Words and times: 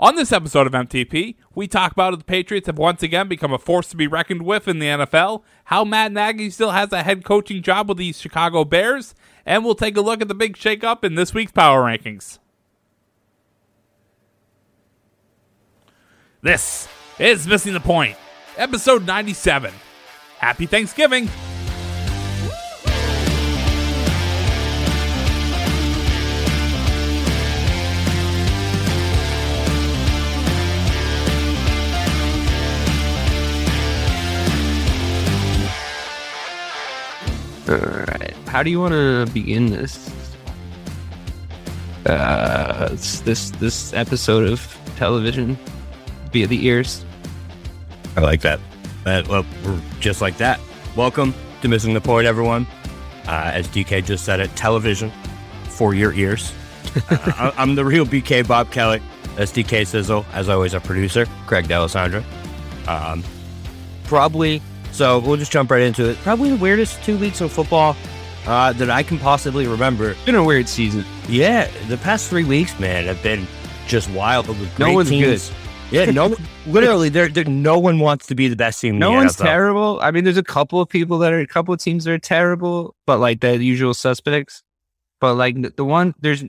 On 0.00 0.14
this 0.14 0.30
episode 0.30 0.68
of 0.68 0.72
MTP, 0.74 1.34
we 1.56 1.66
talk 1.66 1.90
about 1.90 2.12
how 2.12 2.16
the 2.16 2.24
Patriots 2.24 2.68
have 2.68 2.78
once 2.78 3.02
again 3.02 3.26
become 3.26 3.52
a 3.52 3.58
force 3.58 3.88
to 3.88 3.96
be 3.96 4.06
reckoned 4.06 4.42
with 4.42 4.68
in 4.68 4.78
the 4.78 4.86
NFL, 4.86 5.42
how 5.64 5.84
Matt 5.84 6.12
Nagy 6.12 6.50
still 6.50 6.70
has 6.70 6.92
a 6.92 7.02
head 7.02 7.24
coaching 7.24 7.62
job 7.62 7.88
with 7.88 7.98
the 7.98 8.12
Chicago 8.12 8.64
Bears, 8.64 9.16
and 9.44 9.64
we'll 9.64 9.74
take 9.74 9.96
a 9.96 10.00
look 10.00 10.22
at 10.22 10.28
the 10.28 10.34
big 10.34 10.56
shakeup 10.56 11.02
in 11.02 11.16
this 11.16 11.34
week's 11.34 11.50
Power 11.50 11.82
Rankings. 11.82 12.38
This 16.42 16.86
is 17.18 17.48
Missing 17.48 17.72
the 17.72 17.80
Point, 17.80 18.16
episode 18.56 19.04
97. 19.04 19.74
Happy 20.38 20.66
Thanksgiving! 20.66 21.28
All 37.68 37.76
right. 37.76 38.34
How 38.46 38.62
do 38.62 38.70
you 38.70 38.80
want 38.80 38.92
to 38.92 39.26
begin 39.34 39.66
this? 39.66 40.10
Uh, 42.06 42.88
this 42.88 43.50
this 43.50 43.92
episode 43.92 44.48
of 44.50 44.78
television 44.96 45.58
via 46.32 46.46
the 46.46 46.66
ears. 46.66 47.04
I 48.16 48.20
like 48.20 48.40
that. 48.40 48.58
That 49.04 49.28
well, 49.28 49.44
just 50.00 50.22
like 50.22 50.38
that. 50.38 50.58
Welcome 50.96 51.34
to 51.60 51.68
Missing 51.68 51.92
the 51.92 52.00
Point, 52.00 52.26
everyone. 52.26 52.66
Uh, 53.26 53.50
as 53.52 53.68
DK 53.68 54.02
just 54.02 54.24
said 54.24 54.40
it, 54.40 54.54
television 54.56 55.12
for 55.64 55.92
your 55.92 56.14
ears. 56.14 56.54
uh, 57.10 57.52
I'm 57.58 57.74
the 57.74 57.84
real 57.84 58.06
BK 58.06 58.48
Bob 58.48 58.70
Kelly. 58.70 59.02
That's 59.36 59.52
DK 59.52 59.86
Sizzle, 59.86 60.24
as 60.32 60.48
always, 60.48 60.72
our 60.72 60.80
producer, 60.80 61.26
Craig 61.46 61.68
D'Alessandro. 61.68 62.24
Um, 62.86 63.22
probably, 64.04 64.62
so 64.92 65.18
we'll 65.18 65.36
just 65.36 65.52
jump 65.52 65.70
right 65.70 65.82
into 65.82 66.08
it. 66.08 66.16
Probably 66.18 66.50
the 66.50 66.56
weirdest 66.56 67.02
two 67.04 67.18
weeks 67.18 67.40
of 67.40 67.52
football 67.52 67.96
uh, 68.46 68.72
that 68.74 68.90
I 68.90 69.02
can 69.02 69.18
possibly 69.18 69.66
remember. 69.66 70.14
Been 70.26 70.34
a 70.34 70.44
weird 70.44 70.68
season. 70.68 71.04
Yeah, 71.28 71.70
the 71.88 71.98
past 71.98 72.28
three 72.28 72.44
weeks, 72.44 72.78
man, 72.80 73.04
have 73.04 73.22
been 73.22 73.46
just 73.86 74.10
wild. 74.10 74.48
With 74.48 74.78
No 74.78 74.92
one's 74.92 75.10
teams. 75.10 75.52
Yeah, 75.90 76.10
no, 76.10 76.36
literally, 76.66 77.08
there, 77.08 77.28
no 77.44 77.78
one 77.78 77.98
wants 77.98 78.26
to 78.26 78.34
be 78.34 78.48
the 78.48 78.56
best 78.56 78.80
team. 78.80 78.94
in 78.94 79.00
No 79.00 79.12
one's 79.12 79.36
NFL. 79.36 79.42
terrible. 79.44 79.98
I 80.02 80.10
mean, 80.10 80.24
there's 80.24 80.36
a 80.36 80.42
couple 80.42 80.80
of 80.80 80.88
people 80.88 81.18
that 81.18 81.32
are 81.32 81.40
a 81.40 81.46
couple 81.46 81.72
of 81.72 81.80
teams 81.80 82.04
that 82.04 82.12
are 82.12 82.18
terrible, 82.18 82.94
but 83.06 83.18
like 83.18 83.40
the 83.40 83.56
usual 83.62 83.94
suspects. 83.94 84.62
But 85.20 85.34
like 85.34 85.76
the 85.76 85.84
one 85.84 86.14
there's, 86.20 86.44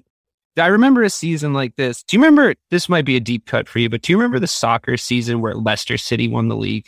I 0.58 0.68
remember 0.68 1.04
a 1.04 1.10
season 1.10 1.54
like 1.54 1.76
this. 1.76 2.04
Do 2.04 2.18
you 2.18 2.22
remember? 2.24 2.54
This 2.70 2.90
might 2.90 3.06
be 3.06 3.16
a 3.16 3.20
deep 3.22 3.46
cut 3.46 3.68
for 3.70 3.80
you, 3.80 3.90
but 3.90 4.02
do 4.02 4.12
you 4.14 4.18
remember 4.18 4.40
the 4.40 4.48
soccer 4.48 4.98
season 4.98 5.42
where 5.42 5.56
Leicester 5.56 5.98
City 5.98 6.28
won 6.28 6.50
the 6.50 6.56
league, 6.58 6.88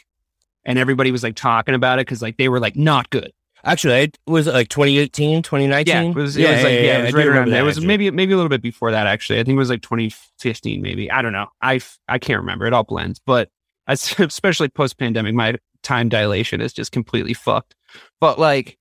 and 0.65 0.77
everybody 0.79 1.11
was 1.11 1.23
like 1.23 1.35
talking 1.35 1.75
about 1.75 1.99
it 1.99 2.07
because 2.07 2.21
like 2.21 2.37
they 2.37 2.49
were 2.49 2.59
like 2.59 2.75
not 2.75 3.09
good. 3.09 3.31
Actually, 3.63 3.93
it 3.93 4.17
was 4.25 4.47
like 4.47 4.69
2018, 4.69 5.43
2019. 5.43 5.93
Yeah, 5.93 6.01
it 6.09 6.15
was. 6.15 6.35
It 6.35 6.49
was 6.49 6.63
like 6.63 6.73
yeah, 6.73 6.99
it 6.99 7.05
was 7.05 7.15
I 7.15 7.17
right 7.17 7.27
around 7.27 7.51
there. 7.51 7.61
It 7.61 7.65
was 7.65 7.77
actually. 7.77 7.87
maybe 7.87 8.11
maybe 8.11 8.33
a 8.33 8.35
little 8.35 8.49
bit 8.49 8.61
before 8.61 8.91
that. 8.91 9.05
Actually, 9.05 9.39
I 9.39 9.43
think 9.43 9.55
it 9.55 9.59
was 9.59 9.69
like 9.69 9.81
2015, 9.81 10.81
maybe. 10.81 11.11
I 11.11 11.21
don't 11.21 11.33
know. 11.33 11.47
I, 11.61 11.79
I 12.07 12.17
can't 12.17 12.39
remember. 12.39 12.65
It 12.65 12.73
all 12.73 12.83
blends. 12.83 13.19
But 13.19 13.49
especially 13.87 14.69
post 14.69 14.97
pandemic, 14.97 15.35
my 15.35 15.57
time 15.83 16.09
dilation 16.09 16.59
is 16.61 16.73
just 16.73 16.91
completely 16.91 17.33
fucked. 17.33 17.75
But 18.19 18.39
like 18.39 18.79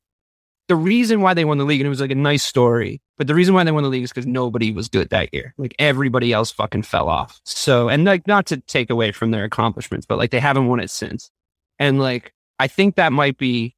the 0.68 0.76
reason 0.76 1.20
why 1.20 1.34
they 1.34 1.44
won 1.44 1.58
the 1.58 1.64
league, 1.64 1.80
and 1.80 1.86
it 1.86 1.90
was 1.90 2.00
like 2.00 2.12
a 2.12 2.14
nice 2.14 2.44
story. 2.44 3.02
But 3.18 3.26
the 3.26 3.34
reason 3.34 3.54
why 3.54 3.64
they 3.64 3.72
won 3.72 3.82
the 3.82 3.88
league 3.90 4.04
is 4.04 4.10
because 4.10 4.26
nobody 4.26 4.72
was 4.72 4.88
good 4.88 5.10
that 5.10 5.34
year. 5.34 5.52
Like 5.58 5.74
everybody 5.78 6.32
else 6.32 6.50
fucking 6.52 6.84
fell 6.84 7.08
off. 7.08 7.38
So 7.44 7.90
and 7.90 8.04
like 8.04 8.26
not 8.26 8.46
to 8.46 8.58
take 8.58 8.88
away 8.88 9.12
from 9.12 9.30
their 9.30 9.44
accomplishments, 9.44 10.06
but 10.06 10.16
like 10.16 10.30
they 10.30 10.40
haven't 10.40 10.68
won 10.68 10.80
it 10.80 10.88
since. 10.88 11.30
And 11.80 11.98
like 11.98 12.32
I 12.60 12.68
think 12.68 12.94
that 12.94 13.12
might 13.12 13.38
be 13.38 13.74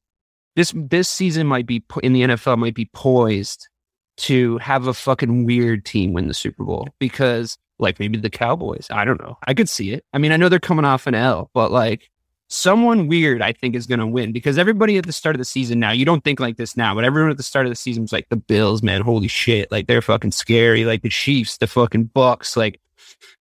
this 0.55 0.73
this 0.75 1.09
season 1.09 1.47
might 1.47 1.65
be 1.65 1.83
in 2.03 2.13
the 2.13 2.21
NFL 2.21 2.59
might 2.59 2.75
be 2.75 2.89
poised 2.93 3.67
to 4.15 4.59
have 4.59 4.85
a 4.85 4.93
fucking 4.93 5.45
weird 5.45 5.85
team 5.85 6.13
win 6.13 6.27
the 6.27 6.35
Super 6.35 6.63
Bowl 6.63 6.87
because 6.99 7.57
like 7.79 7.99
maybe 7.99 8.19
the 8.19 8.29
Cowboys. 8.29 8.87
I 8.91 9.05
don't 9.05 9.19
know. 9.21 9.37
I 9.47 9.53
could 9.55 9.69
see 9.69 9.91
it. 9.91 10.05
I 10.13 10.19
mean, 10.19 10.31
I 10.31 10.37
know 10.37 10.49
they're 10.49 10.59
coming 10.59 10.85
off 10.85 11.07
an 11.07 11.15
L, 11.15 11.49
but 11.53 11.71
like 11.71 12.11
someone 12.49 13.07
weird 13.07 13.41
I 13.41 13.51
think 13.51 13.73
is 13.75 13.87
going 13.87 13.99
to 13.99 14.05
win 14.05 14.31
because 14.31 14.59
everybody 14.59 14.97
at 14.97 15.05
the 15.07 15.13
start 15.13 15.35
of 15.35 15.39
the 15.39 15.45
season 15.45 15.79
now, 15.79 15.91
you 15.91 16.05
don't 16.05 16.23
think 16.23 16.39
like 16.39 16.57
this 16.57 16.77
now, 16.77 16.93
but 16.93 17.03
everyone 17.03 17.31
at 17.31 17.37
the 17.37 17.43
start 17.43 17.65
of 17.65 17.71
the 17.71 17.75
season 17.75 18.03
was 18.03 18.11
like 18.11 18.29
the 18.29 18.35
Bills, 18.35 18.83
man, 18.83 19.01
holy 19.01 19.27
shit, 19.27 19.71
like 19.71 19.87
they're 19.87 20.01
fucking 20.01 20.31
scary, 20.31 20.85
like 20.85 21.01
the 21.01 21.09
Chiefs, 21.09 21.57
the 21.57 21.67
fucking 21.67 22.05
Bucks, 22.05 22.55
like 22.55 22.79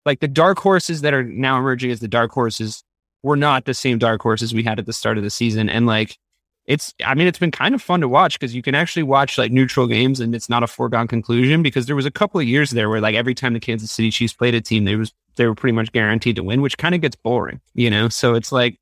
like 0.06 0.20
the 0.20 0.28
dark 0.28 0.58
horses 0.58 1.02
that 1.02 1.14
are 1.14 1.22
now 1.24 1.58
emerging 1.58 1.90
as 1.90 2.00
the 2.00 2.08
dark 2.08 2.30
horses 2.30 2.84
were 3.22 3.36
not 3.36 3.64
the 3.64 3.74
same 3.74 3.98
dark 3.98 4.22
horses 4.22 4.52
we 4.52 4.62
had 4.62 4.78
at 4.78 4.86
the 4.86 4.92
start 4.92 5.18
of 5.18 5.24
the 5.24 5.30
season. 5.30 5.68
And 5.68 5.86
like 5.86 6.18
it's 6.66 6.94
i 7.04 7.14
mean 7.14 7.26
it's 7.26 7.38
been 7.38 7.50
kind 7.50 7.74
of 7.74 7.82
fun 7.82 8.00
to 8.00 8.08
watch 8.08 8.38
because 8.38 8.54
you 8.54 8.62
can 8.62 8.74
actually 8.74 9.02
watch 9.02 9.36
like 9.36 9.50
neutral 9.50 9.86
games 9.86 10.20
and 10.20 10.34
it's 10.34 10.48
not 10.48 10.62
a 10.62 10.66
foregone 10.66 11.08
conclusion 11.08 11.62
because 11.62 11.86
there 11.86 11.96
was 11.96 12.06
a 12.06 12.10
couple 12.10 12.40
of 12.40 12.46
years 12.46 12.70
there 12.70 12.88
where 12.88 13.00
like 13.00 13.14
every 13.14 13.34
time 13.34 13.52
the 13.52 13.60
kansas 13.60 13.90
city 13.90 14.10
chiefs 14.10 14.32
played 14.32 14.54
a 14.54 14.60
team 14.60 14.84
they 14.84 14.96
was 14.96 15.12
they 15.36 15.46
were 15.46 15.54
pretty 15.54 15.72
much 15.72 15.90
guaranteed 15.92 16.36
to 16.36 16.42
win 16.42 16.60
which 16.60 16.78
kind 16.78 16.94
of 16.94 17.00
gets 17.00 17.16
boring 17.16 17.60
you 17.74 17.90
know? 17.90 18.08
So 18.08 18.34
it's 18.34 18.52
like 18.52 18.78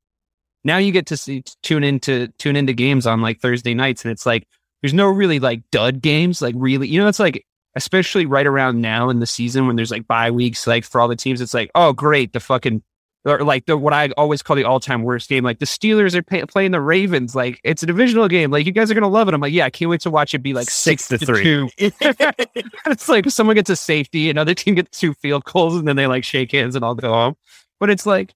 now 0.63 0.77
you 0.77 0.91
get 0.91 1.07
to 1.07 1.17
see 1.17 1.43
tune 1.63 1.83
into 1.83 2.27
tune 2.37 2.55
into 2.55 2.73
games 2.73 3.07
on 3.07 3.21
like 3.21 3.39
thursday 3.39 3.73
nights 3.73 4.05
and 4.05 4.11
it's 4.11 4.25
like 4.25 4.47
there's 4.81 4.93
no 4.93 5.07
really 5.07 5.39
like 5.39 5.63
dud 5.71 6.01
games 6.01 6.41
like 6.41 6.53
really 6.57 6.87
you 6.87 6.99
know 6.99 7.07
it's 7.07 7.19
like 7.19 7.45
especially 7.75 8.25
right 8.25 8.45
around 8.45 8.81
now 8.81 9.09
in 9.09 9.19
the 9.19 9.25
season 9.25 9.65
when 9.65 9.75
there's 9.75 9.91
like 9.91 10.05
bye 10.05 10.29
weeks 10.29 10.67
like 10.67 10.83
for 10.83 11.01
all 11.01 11.07
the 11.07 11.15
teams 11.15 11.41
it's 11.41 11.53
like 11.53 11.71
oh 11.73 11.93
great 11.93 12.33
the 12.33 12.39
fucking 12.39 12.83
or 13.25 13.43
like 13.43 13.65
the 13.65 13.77
what 13.77 13.93
I 13.93 14.09
always 14.17 14.41
call 14.41 14.55
the 14.55 14.63
all-time 14.63 15.03
worst 15.03 15.29
game. 15.29 15.43
Like 15.43 15.59
the 15.59 15.65
Steelers 15.65 16.15
are 16.15 16.23
pay, 16.23 16.43
playing 16.45 16.71
the 16.71 16.81
Ravens. 16.81 17.35
Like 17.35 17.59
it's 17.63 17.83
a 17.83 17.85
divisional 17.85 18.27
game. 18.27 18.51
Like 18.51 18.65
you 18.65 18.71
guys 18.71 18.89
are 18.89 18.93
gonna 18.93 19.09
love 19.09 19.27
it. 19.27 19.33
I'm 19.33 19.41
like, 19.41 19.53
yeah, 19.53 19.65
I 19.65 19.69
can't 19.69 19.89
wait 19.89 20.01
to 20.01 20.09
watch 20.09 20.33
it 20.33 20.39
be 20.39 20.53
like 20.53 20.69
Six 20.69 21.05
six, 21.05 21.07
to 21.09 21.17
to, 21.19 21.25
three. 21.25 21.43
two. 21.43 21.69
it's 21.77 23.09
like 23.09 23.29
someone 23.29 23.55
gets 23.55 23.69
a 23.69 23.75
safety, 23.75 24.29
another 24.29 24.53
team 24.53 24.75
gets 24.75 24.99
two 24.99 25.13
field 25.13 25.43
goals, 25.45 25.75
and 25.75 25.87
then 25.87 25.95
they 25.95 26.07
like 26.07 26.23
shake 26.23 26.51
hands 26.51 26.75
and 26.75 26.83
all 26.83 26.95
go 26.95 27.13
home. 27.13 27.35
But 27.79 27.89
it's 27.89 28.05
like, 28.05 28.33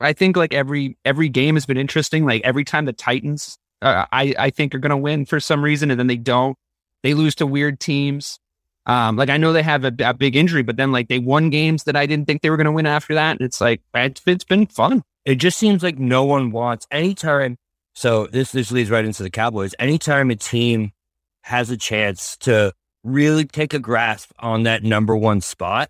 I 0.00 0.12
think 0.12 0.36
like 0.36 0.54
every 0.54 0.96
every 1.04 1.28
game 1.28 1.54
has 1.54 1.66
been 1.66 1.76
interesting. 1.76 2.24
Like 2.24 2.42
every 2.42 2.64
time 2.64 2.86
the 2.86 2.92
Titans, 2.92 3.58
uh, 3.82 4.06
I 4.12 4.34
I 4.38 4.50
think 4.50 4.74
are 4.74 4.78
gonna 4.78 4.96
win 4.98 5.24
for 5.24 5.38
some 5.38 5.62
reason, 5.62 5.90
and 5.90 6.00
then 6.00 6.08
they 6.08 6.16
don't. 6.16 6.56
They 7.02 7.14
lose 7.14 7.34
to 7.36 7.46
weird 7.46 7.80
teams. 7.80 8.38
Um, 8.90 9.14
like 9.14 9.30
I 9.30 9.36
know 9.36 9.52
they 9.52 9.62
have 9.62 9.84
a, 9.84 9.92
a 10.00 10.12
big 10.12 10.34
injury, 10.34 10.64
but 10.64 10.76
then 10.76 10.90
like 10.90 11.06
they 11.06 11.20
won 11.20 11.48
games 11.48 11.84
that 11.84 11.94
I 11.94 12.06
didn't 12.06 12.26
think 12.26 12.42
they 12.42 12.50
were 12.50 12.56
going 12.56 12.64
to 12.64 12.72
win 12.72 12.86
after 12.86 13.14
that. 13.14 13.36
And 13.36 13.40
it's 13.40 13.60
like 13.60 13.82
it's, 13.94 14.20
it's 14.26 14.42
been 14.42 14.66
fun. 14.66 15.04
it 15.24 15.36
just 15.36 15.58
seems 15.58 15.84
like 15.84 16.00
no 16.00 16.24
one 16.24 16.50
wants 16.50 16.88
anytime. 16.90 17.56
So 17.94 18.26
this 18.26 18.50
this 18.50 18.72
leads 18.72 18.90
right 18.90 19.04
into 19.04 19.22
the 19.22 19.30
Cowboys. 19.30 19.76
Anytime 19.78 20.28
a 20.30 20.34
team 20.34 20.90
has 21.42 21.70
a 21.70 21.76
chance 21.76 22.36
to 22.38 22.72
really 23.04 23.44
take 23.44 23.74
a 23.74 23.78
grasp 23.78 24.32
on 24.40 24.64
that 24.64 24.82
number 24.82 25.16
one 25.16 25.40
spot, 25.40 25.88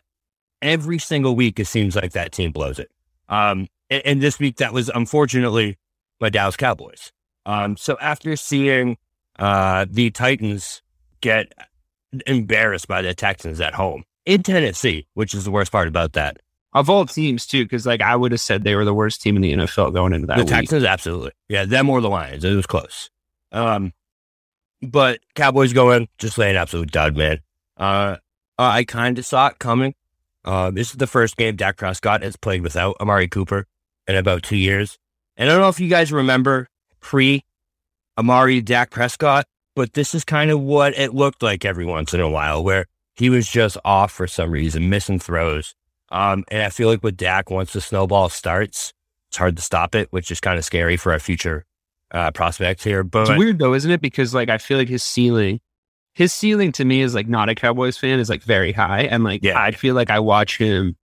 every 0.61 0.99
single 0.99 1.35
week 1.35 1.58
it 1.58 1.69
seems 1.69 1.96
like 1.96 2.12
that 2.12 2.32
team 2.32 2.53
blows 2.53 2.79
it. 2.79 2.91
Um, 3.31 3.69
and, 3.88 4.03
and 4.05 4.20
this 4.20 4.38
week 4.38 4.56
that 4.56 4.75
was 4.75 4.91
unfortunately 4.91 5.79
my 6.20 6.29
Dallas 6.29 6.56
Cowboys. 6.56 7.12
Um, 7.46 7.79
so 7.79 7.96
after 7.99 8.37
seeing 8.37 8.99
uh 9.38 9.87
the 9.88 10.11
Titans 10.11 10.82
get 11.23 11.55
embarrassed 12.27 12.89
by 12.89 13.03
the 13.03 13.15
Texans 13.15 13.61
at 13.61 13.75
home 13.75 14.05
in 14.27 14.43
Tennessee, 14.43 15.07
which 15.15 15.35
is 15.35 15.45
the 15.45 15.51
worst 15.51 15.73
part 15.73 15.89
about 15.89 16.12
that. 16.15 16.39
Of 16.73 16.89
all 16.89 17.05
teams, 17.05 17.47
too, 17.47 17.65
because 17.65 17.85
like 17.85 18.01
I 18.01 18.15
would 18.15 18.31
have 18.31 18.41
said 18.41 18.62
they 18.62 18.77
were 18.77 18.85
the 18.85 18.95
worst 18.95 19.21
team 19.23 19.37
in 19.37 19.43
the 19.43 19.53
NFL 19.53 19.93
going 19.93 20.12
into 20.12 20.29
that 20.29 20.37
the 20.37 20.45
week. 20.45 20.51
Texans, 20.51 20.85
absolutely. 20.85 21.33
Yeah, 21.49 21.65
them 21.65 21.91
or 21.91 22.01
the 22.01 22.09
Lions. 22.09 22.45
It 22.45 22.55
was 22.55 22.67
close. 22.67 23.11
Um, 23.51 23.93
but 24.81 25.21
Cowboys 25.35 25.73
go 25.73 25.91
in, 25.91 26.07
just 26.19 26.39
lay 26.39 26.51
an 26.51 26.57
absolute 26.57 26.93
dud, 26.93 27.17
man. 27.17 27.41
Uh, 27.77 28.17
I 28.56 28.85
kind 28.85 29.19
of 29.19 29.27
saw 29.27 29.49
it 29.49 29.59
coming. 29.59 29.95
Uh, 30.45 30.71
this 30.71 30.91
is 30.91 30.97
the 30.97 31.06
first 31.06 31.37
game 31.37 31.56
Dak 31.56 31.77
Prescott 31.77 32.23
has 32.23 32.37
played 32.37 32.63
without 32.63 32.97
Amari 33.01 33.29
Cooper 33.29 33.67
in 34.06 34.17
about 34.17 34.43
two 34.43 34.56
years. 34.56 34.99
And 35.37 35.49
I 35.49 35.53
don't 35.53 35.63
know 35.63 35.69
if 35.69 35.81
you 35.81 35.89
guys 35.89 36.13
remember 36.13 36.69
pre 37.01 37.45
Amari 38.17 38.61
Dak 38.61 38.91
Prescott, 38.91 39.47
but 39.81 39.94
this 39.94 40.15
is 40.15 40.27
kind 40.27 40.50
of 40.50 40.61
what 40.61 40.93
it 40.99 41.15
looked 41.15 41.43
like 41.43 41.65
every 41.65 41.87
once 41.87 42.12
in 42.12 42.21
a 42.21 42.29
while, 42.29 42.62
where 42.62 42.85
he 43.15 43.31
was 43.31 43.49
just 43.49 43.79
off 43.82 44.12
for 44.12 44.27
some 44.27 44.50
reason, 44.50 44.91
missing 44.91 45.19
throws. 45.19 45.75
Um, 46.11 46.44
and 46.49 46.62
I 46.62 46.69
feel 46.69 46.91
like 46.91 47.03
with 47.03 47.17
Dak, 47.17 47.49
once 47.49 47.73
the 47.73 47.81
snowball 47.81 48.29
starts, 48.29 48.93
it's 49.31 49.38
hard 49.38 49.56
to 49.56 49.62
stop 49.62 49.94
it, 49.94 50.09
which 50.11 50.31
is 50.31 50.38
kind 50.38 50.59
of 50.59 50.67
scary 50.67 50.99
for 50.99 51.12
our 51.12 51.19
future 51.19 51.65
uh, 52.11 52.31
prospects 52.31 52.85
here. 52.85 53.03
But 53.03 53.31
It's 53.31 53.38
weird 53.38 53.59
though, 53.59 53.73
isn't 53.73 53.91
it? 53.91 54.03
Because 54.03 54.35
like 54.35 54.50
I 54.50 54.59
feel 54.59 54.77
like 54.77 54.91
his 54.91 55.03
ceiling, 55.03 55.61
his 56.15 56.31
ceiling 56.31 56.73
to 56.73 56.85
me 56.85 57.00
is 57.00 57.15
like 57.15 57.27
not 57.27 57.49
a 57.49 57.55
Cowboys 57.55 57.97
fan 57.97 58.19
is 58.19 58.29
like 58.29 58.43
very 58.43 58.73
high, 58.73 59.05
and 59.05 59.25
like 59.25 59.43
Yeah. 59.43 59.59
I 59.59 59.71
feel 59.71 59.94
like 59.94 60.11
I 60.11 60.19
watch 60.19 60.59
him 60.59 60.94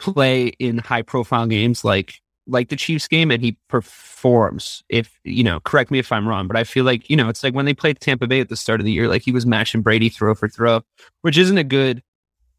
play 0.00 0.48
in 0.58 0.78
high 0.78 1.02
profile 1.02 1.46
games 1.46 1.84
like 1.84 2.16
like 2.48 2.68
the 2.70 2.76
Chiefs 2.76 3.06
game, 3.06 3.30
and 3.30 3.42
he 3.42 3.56
performs. 3.68 4.82
If 4.88 5.18
you 5.24 5.44
know, 5.44 5.60
correct 5.60 5.90
me 5.90 5.98
if 5.98 6.10
I'm 6.10 6.26
wrong, 6.26 6.48
but 6.48 6.56
I 6.56 6.64
feel 6.64 6.84
like 6.84 7.08
you 7.08 7.16
know 7.16 7.28
it's 7.28 7.42
like 7.44 7.54
when 7.54 7.66
they 7.66 7.74
played 7.74 8.00
Tampa 8.00 8.26
Bay 8.26 8.40
at 8.40 8.48
the 8.48 8.56
start 8.56 8.80
of 8.80 8.84
the 8.86 8.92
year, 8.92 9.08
like 9.08 9.22
he 9.22 9.32
was 9.32 9.46
matching 9.46 9.82
Brady 9.82 10.08
throw 10.08 10.34
for 10.34 10.48
throw, 10.48 10.82
which 11.22 11.38
isn't 11.38 11.58
a 11.58 11.64
good 11.64 12.02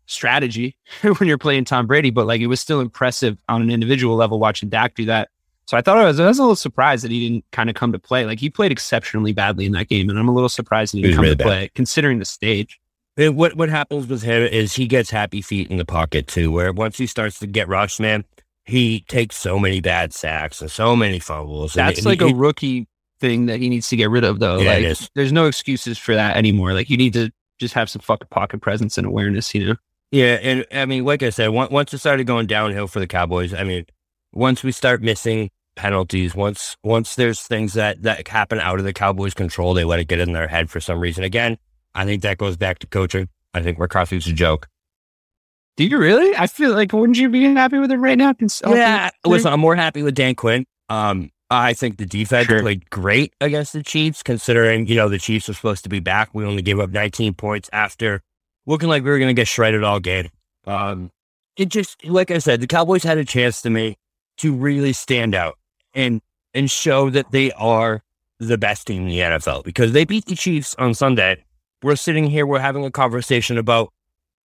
strategy 0.06 0.76
when 1.02 1.28
you're 1.28 1.38
playing 1.38 1.66
Tom 1.66 1.88
Brady, 1.88 2.10
but 2.10 2.28
like 2.28 2.42
it 2.42 2.48
was 2.48 2.60
still 2.60 2.80
impressive 2.80 3.38
on 3.50 3.62
an 3.62 3.70
individual 3.70 4.16
level 4.16 4.40
watching 4.40 4.70
Dak 4.70 4.96
do 4.96 5.06
that. 5.06 5.30
So 5.66 5.78
I 5.78 5.82
thought 5.82 5.98
I 6.00 6.06
was, 6.06 6.20
I 6.20 6.26
was 6.26 6.40
a 6.40 6.42
little 6.42 6.56
surprised 6.56 7.04
that 7.04 7.12
he 7.12 7.30
didn't 7.30 7.46
kind 7.52 7.70
of 7.70 7.76
come 7.76 7.92
to 7.92 8.00
play. 8.00 8.26
Like 8.26 8.40
he 8.40 8.50
played 8.50 8.72
exceptionally 8.72 9.34
badly 9.34 9.68
in 9.68 9.72
that 9.74 9.88
game, 9.88 10.10
and 10.10 10.18
I'm 10.18 10.28
a 10.28 10.34
little 10.34 10.50
surprised 10.50 10.94
he 10.94 11.00
He 11.00 11.04
didn't 11.04 11.16
come 11.18 11.24
really 11.24 11.36
to 11.36 11.38
bad. 11.38 11.46
play 11.46 11.72
considering 11.76 12.18
the 12.18 12.26
stage. 12.26 12.80
And 13.18 13.36
what 13.36 13.56
what 13.56 13.70
happens 13.70 14.08
with 14.08 14.24
him 14.24 14.42
is 14.44 14.74
he 14.74 14.88
gets 14.88 15.12
happy 15.12 15.42
feet 15.42 15.70
in 15.70 15.78
the 15.78 15.86
pocket 15.86 16.26
too. 16.28 16.52
Where 16.52 16.72
once 16.74 16.98
he 16.98 17.06
starts 17.06 17.38
to 17.40 17.48
get 17.48 17.68
rushed, 17.68 18.00
man, 18.00 18.26
he 18.70 19.02
takes 19.08 19.36
so 19.38 19.60
many 19.60 19.82
bad 19.82 20.14
sacks 20.14 20.62
and 20.62 20.70
so 20.72 20.96
many 20.96 21.20
fumbles. 21.20 21.76
and 21.76 21.88
That's 21.88 22.00
he- 22.00 22.06
like 22.06 22.22
he- 22.22 22.32
a 22.32 22.36
rookie 22.36 22.88
thing 23.20 23.48
that 23.48 23.60
he 23.60 23.68
needs 23.70 23.90
to 23.90 23.96
get 23.98 24.10
rid 24.10 24.24
of, 24.24 24.40
though. 24.40 24.60
Yeah, 24.60 24.78
like 24.78 24.98
there's 25.16 25.32
no 25.34 25.46
excuses 25.48 25.98
for 25.98 26.16
that 26.16 26.38
anymore. 26.38 26.74
Like 26.74 26.90
you 26.90 26.98
need 26.98 27.14
to 27.14 27.32
just 27.60 27.74
have 27.74 27.90
some 27.90 28.02
fucking 28.02 28.28
pocket 28.32 28.62
presence 28.62 28.98
and 28.98 29.06
awareness. 29.06 29.54
You 29.54 29.66
know, 29.68 29.76
Yeah, 30.12 30.40
and 30.42 30.66
I 30.72 30.86
mean, 30.86 31.04
like 31.06 31.22
I 31.24 31.30
said, 31.30 31.50
on- 31.50 31.70
once 31.72 31.94
it 31.94 31.98
started 31.98 32.26
going 32.26 32.48
downhill 32.48 32.88
for 32.88 33.00
the 33.00 33.08
Cowboys, 33.08 33.54
I 33.54 33.64
mean, 33.64 33.86
once 34.32 34.64
we 34.64 34.72
start 34.72 35.02
missing 35.02 35.50
penalties, 35.76 36.36
once 36.36 36.78
once 36.84 37.16
there's 37.16 37.42
things 37.42 37.74
that 37.74 38.04
that 38.04 38.28
happen 38.28 38.60
out 38.60 38.80
of 38.80 38.86
the 38.86 38.94
Cowboys' 38.94 39.34
control, 39.34 39.74
they 39.74 39.84
let 39.84 40.00
it 40.00 40.08
get 40.08 40.20
in 40.20 40.32
their 40.34 40.48
head 40.48 40.70
for 40.70 40.80
some 40.80 41.00
reason. 41.00 41.24
Again, 41.24 41.58
I 41.96 42.06
think 42.06 42.22
that 42.22 42.38
goes 42.38 42.56
back 42.58 42.80
to 42.80 42.88
coaching. 42.88 43.28
I 43.54 43.62
think 43.62 43.80
McCarthy's 43.80 44.28
a 44.28 44.34
joke. 44.34 44.68
Do 45.80 45.86
you 45.86 45.98
really? 45.98 46.36
I 46.36 46.48
feel 46.48 46.74
like 46.74 46.92
wouldn't 46.92 47.18
you 47.18 47.30
be 47.30 47.42
happy 47.54 47.80
with 47.80 47.90
it 47.90 47.96
right 47.96 48.18
now? 48.18 48.34
Yeah, 48.68 49.12
listen, 49.26 49.54
I'm 49.54 49.62
more 49.62 49.78
happy 49.78 50.04
with 50.04 50.14
Dan 50.14 50.36
Quinn. 50.36 50.66
Um, 50.90 51.32
I 51.50 51.74
think 51.74 51.98
the 51.98 52.06
defense 52.06 52.48
Sure. 52.48 52.60
played 52.60 52.90
great 52.90 53.34
against 53.40 53.72
the 53.72 53.82
Chiefs, 53.82 54.22
considering 54.22 54.88
you 54.88 54.96
know 54.96 55.08
the 55.08 55.18
Chiefs 55.18 55.48
are 55.48 55.54
supposed 55.54 55.84
to 55.84 55.90
be 55.90 56.02
back. 56.02 56.32
We 56.34 56.44
only 56.44 56.62
gave 56.62 56.82
up 56.82 56.90
19 56.90 57.34
points 57.36 57.70
after 57.72 58.22
looking 58.66 58.90
like 58.90 59.06
we 59.06 59.10
were 59.10 59.20
going 59.20 59.30
to 59.30 59.34
get 59.34 59.48
shredded 59.48 59.86
all 59.86 60.02
game. 60.02 60.28
Um, 60.68 61.12
it 61.56 61.70
just 61.70 62.04
like 62.06 62.30
I 62.30 62.40
said, 62.40 62.60
the 62.60 62.68
Cowboys 62.68 63.04
had 63.04 63.18
a 63.18 63.24
chance 63.24 63.62
to 63.62 63.70
me 63.70 63.96
to 64.40 64.54
really 64.54 64.92
stand 64.92 65.34
out 65.34 65.58
and 65.96 66.20
and 66.54 66.70
show 66.70 67.10
that 67.10 67.32
they 67.32 67.54
are 67.54 68.04
the 68.42 68.58
best 68.58 68.86
team 68.86 69.04
in 69.04 69.08
the 69.08 69.20
NFL 69.20 69.64
because 69.64 69.94
they 69.94 70.04
beat 70.04 70.26
the 70.26 70.36
Chiefs 70.36 70.76
on 70.78 70.94
Sunday. 70.94 71.42
We're 71.84 71.96
sitting 71.96 72.26
here, 72.28 72.46
we're 72.46 72.60
having 72.60 72.84
a 72.84 72.92
conversation 72.92 73.58
about 73.58 73.94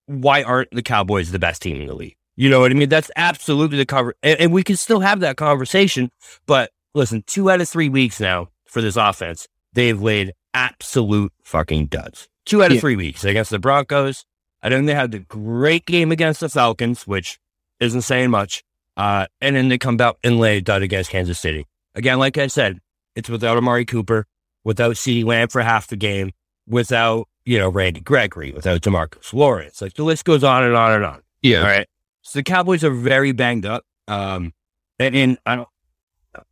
why 0.06 0.42
aren't 0.42 0.70
the 0.70 0.82
Cowboys 0.82 1.30
the 1.30 1.38
best 1.38 1.62
team 1.62 1.80
in 1.80 1.86
the 1.86 1.94
league? 1.94 2.16
You 2.36 2.50
know 2.50 2.60
what 2.60 2.70
I 2.72 2.74
mean? 2.74 2.88
That's 2.88 3.10
absolutely 3.16 3.78
the 3.78 3.86
cover, 3.86 4.14
and, 4.22 4.38
and 4.40 4.52
we 4.52 4.62
can 4.64 4.76
still 4.76 5.00
have 5.00 5.20
that 5.20 5.36
conversation. 5.36 6.10
But 6.46 6.70
listen, 6.94 7.22
two 7.26 7.50
out 7.50 7.60
of 7.60 7.68
three 7.68 7.88
weeks 7.88 8.20
now 8.20 8.48
for 8.66 8.80
this 8.82 8.96
offense, 8.96 9.46
they've 9.72 10.00
laid 10.00 10.32
absolute 10.52 11.32
fucking 11.42 11.86
duds. 11.86 12.28
Two 12.44 12.62
out 12.62 12.70
of 12.70 12.74
Yeah. 12.76 12.80
three 12.80 12.96
weeks 12.96 13.24
against 13.24 13.50
the 13.50 13.58
Broncos. 13.58 14.24
I 14.62 14.68
think 14.68 14.86
they 14.86 14.94
had 14.94 15.12
the 15.12 15.18
great 15.20 15.86
game 15.86 16.10
against 16.10 16.40
the 16.40 16.48
Falcons, 16.48 17.06
which 17.06 17.38
isn't 17.80 18.02
saying 18.02 18.30
much. 18.30 18.62
Uh, 18.96 19.26
and 19.40 19.56
then 19.56 19.68
they 19.68 19.78
come 19.78 20.00
out 20.00 20.18
and 20.24 20.38
lay 20.38 20.58
a 20.58 20.60
dud 20.60 20.82
against 20.82 21.10
Kansas 21.10 21.38
City. 21.38 21.66
Again, 21.94 22.18
like 22.18 22.38
I 22.38 22.46
said, 22.46 22.78
it's 23.14 23.28
without 23.28 23.56
Amari 23.56 23.84
Cooper, 23.84 24.26
without 24.64 24.94
CeeDee 24.96 25.24
Lamb 25.24 25.48
for 25.48 25.60
half 25.62 25.86
the 25.88 25.96
game, 25.96 26.32
without, 26.66 27.28
you 27.44 27.58
know, 27.58 27.69
Randy 27.69 28.00
Gregory, 28.00 28.52
without 28.52 28.81
Demarcus 28.81 29.32
Lawrence. 29.32 29.82
Like 29.82 29.94
the 29.94 30.05
list 30.05 30.25
goes 30.25 30.44
on 30.44 30.64
and 30.64 30.75
on 30.75 30.93
and 30.93 31.05
on. 31.05 31.23
yeah. 31.43 31.58
All 31.61 31.67
right. 31.67 31.87
So 32.23 32.38
the 32.38 32.43
Cowboys 32.43 32.82
are 32.85 32.91
very 32.91 33.32
banged 33.32 33.67
up. 33.67 33.85
Um, 34.08 34.52
and, 34.99 35.14
and 35.14 35.38
I 35.44 35.56
don't 35.56 35.69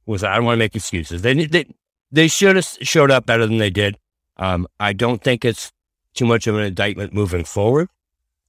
was 0.06 0.22
I 0.22 0.36
don't 0.36 0.44
want 0.44 0.54
to 0.54 0.58
make 0.58 0.76
excuses. 0.76 1.22
They 1.22 1.34
they 1.46 1.66
they 2.10 2.28
should 2.28 2.56
have 2.56 2.66
showed 2.82 3.10
up 3.10 3.26
better 3.26 3.46
than 3.46 3.58
they 3.58 3.70
did. 3.70 3.98
Um, 4.36 4.66
I 4.80 4.92
don't 4.92 5.22
think 5.22 5.44
it's 5.44 5.72
too 6.14 6.26
much 6.26 6.46
of 6.46 6.56
an 6.56 6.62
indictment 6.64 7.12
moving 7.14 7.44
forward. 7.44 7.88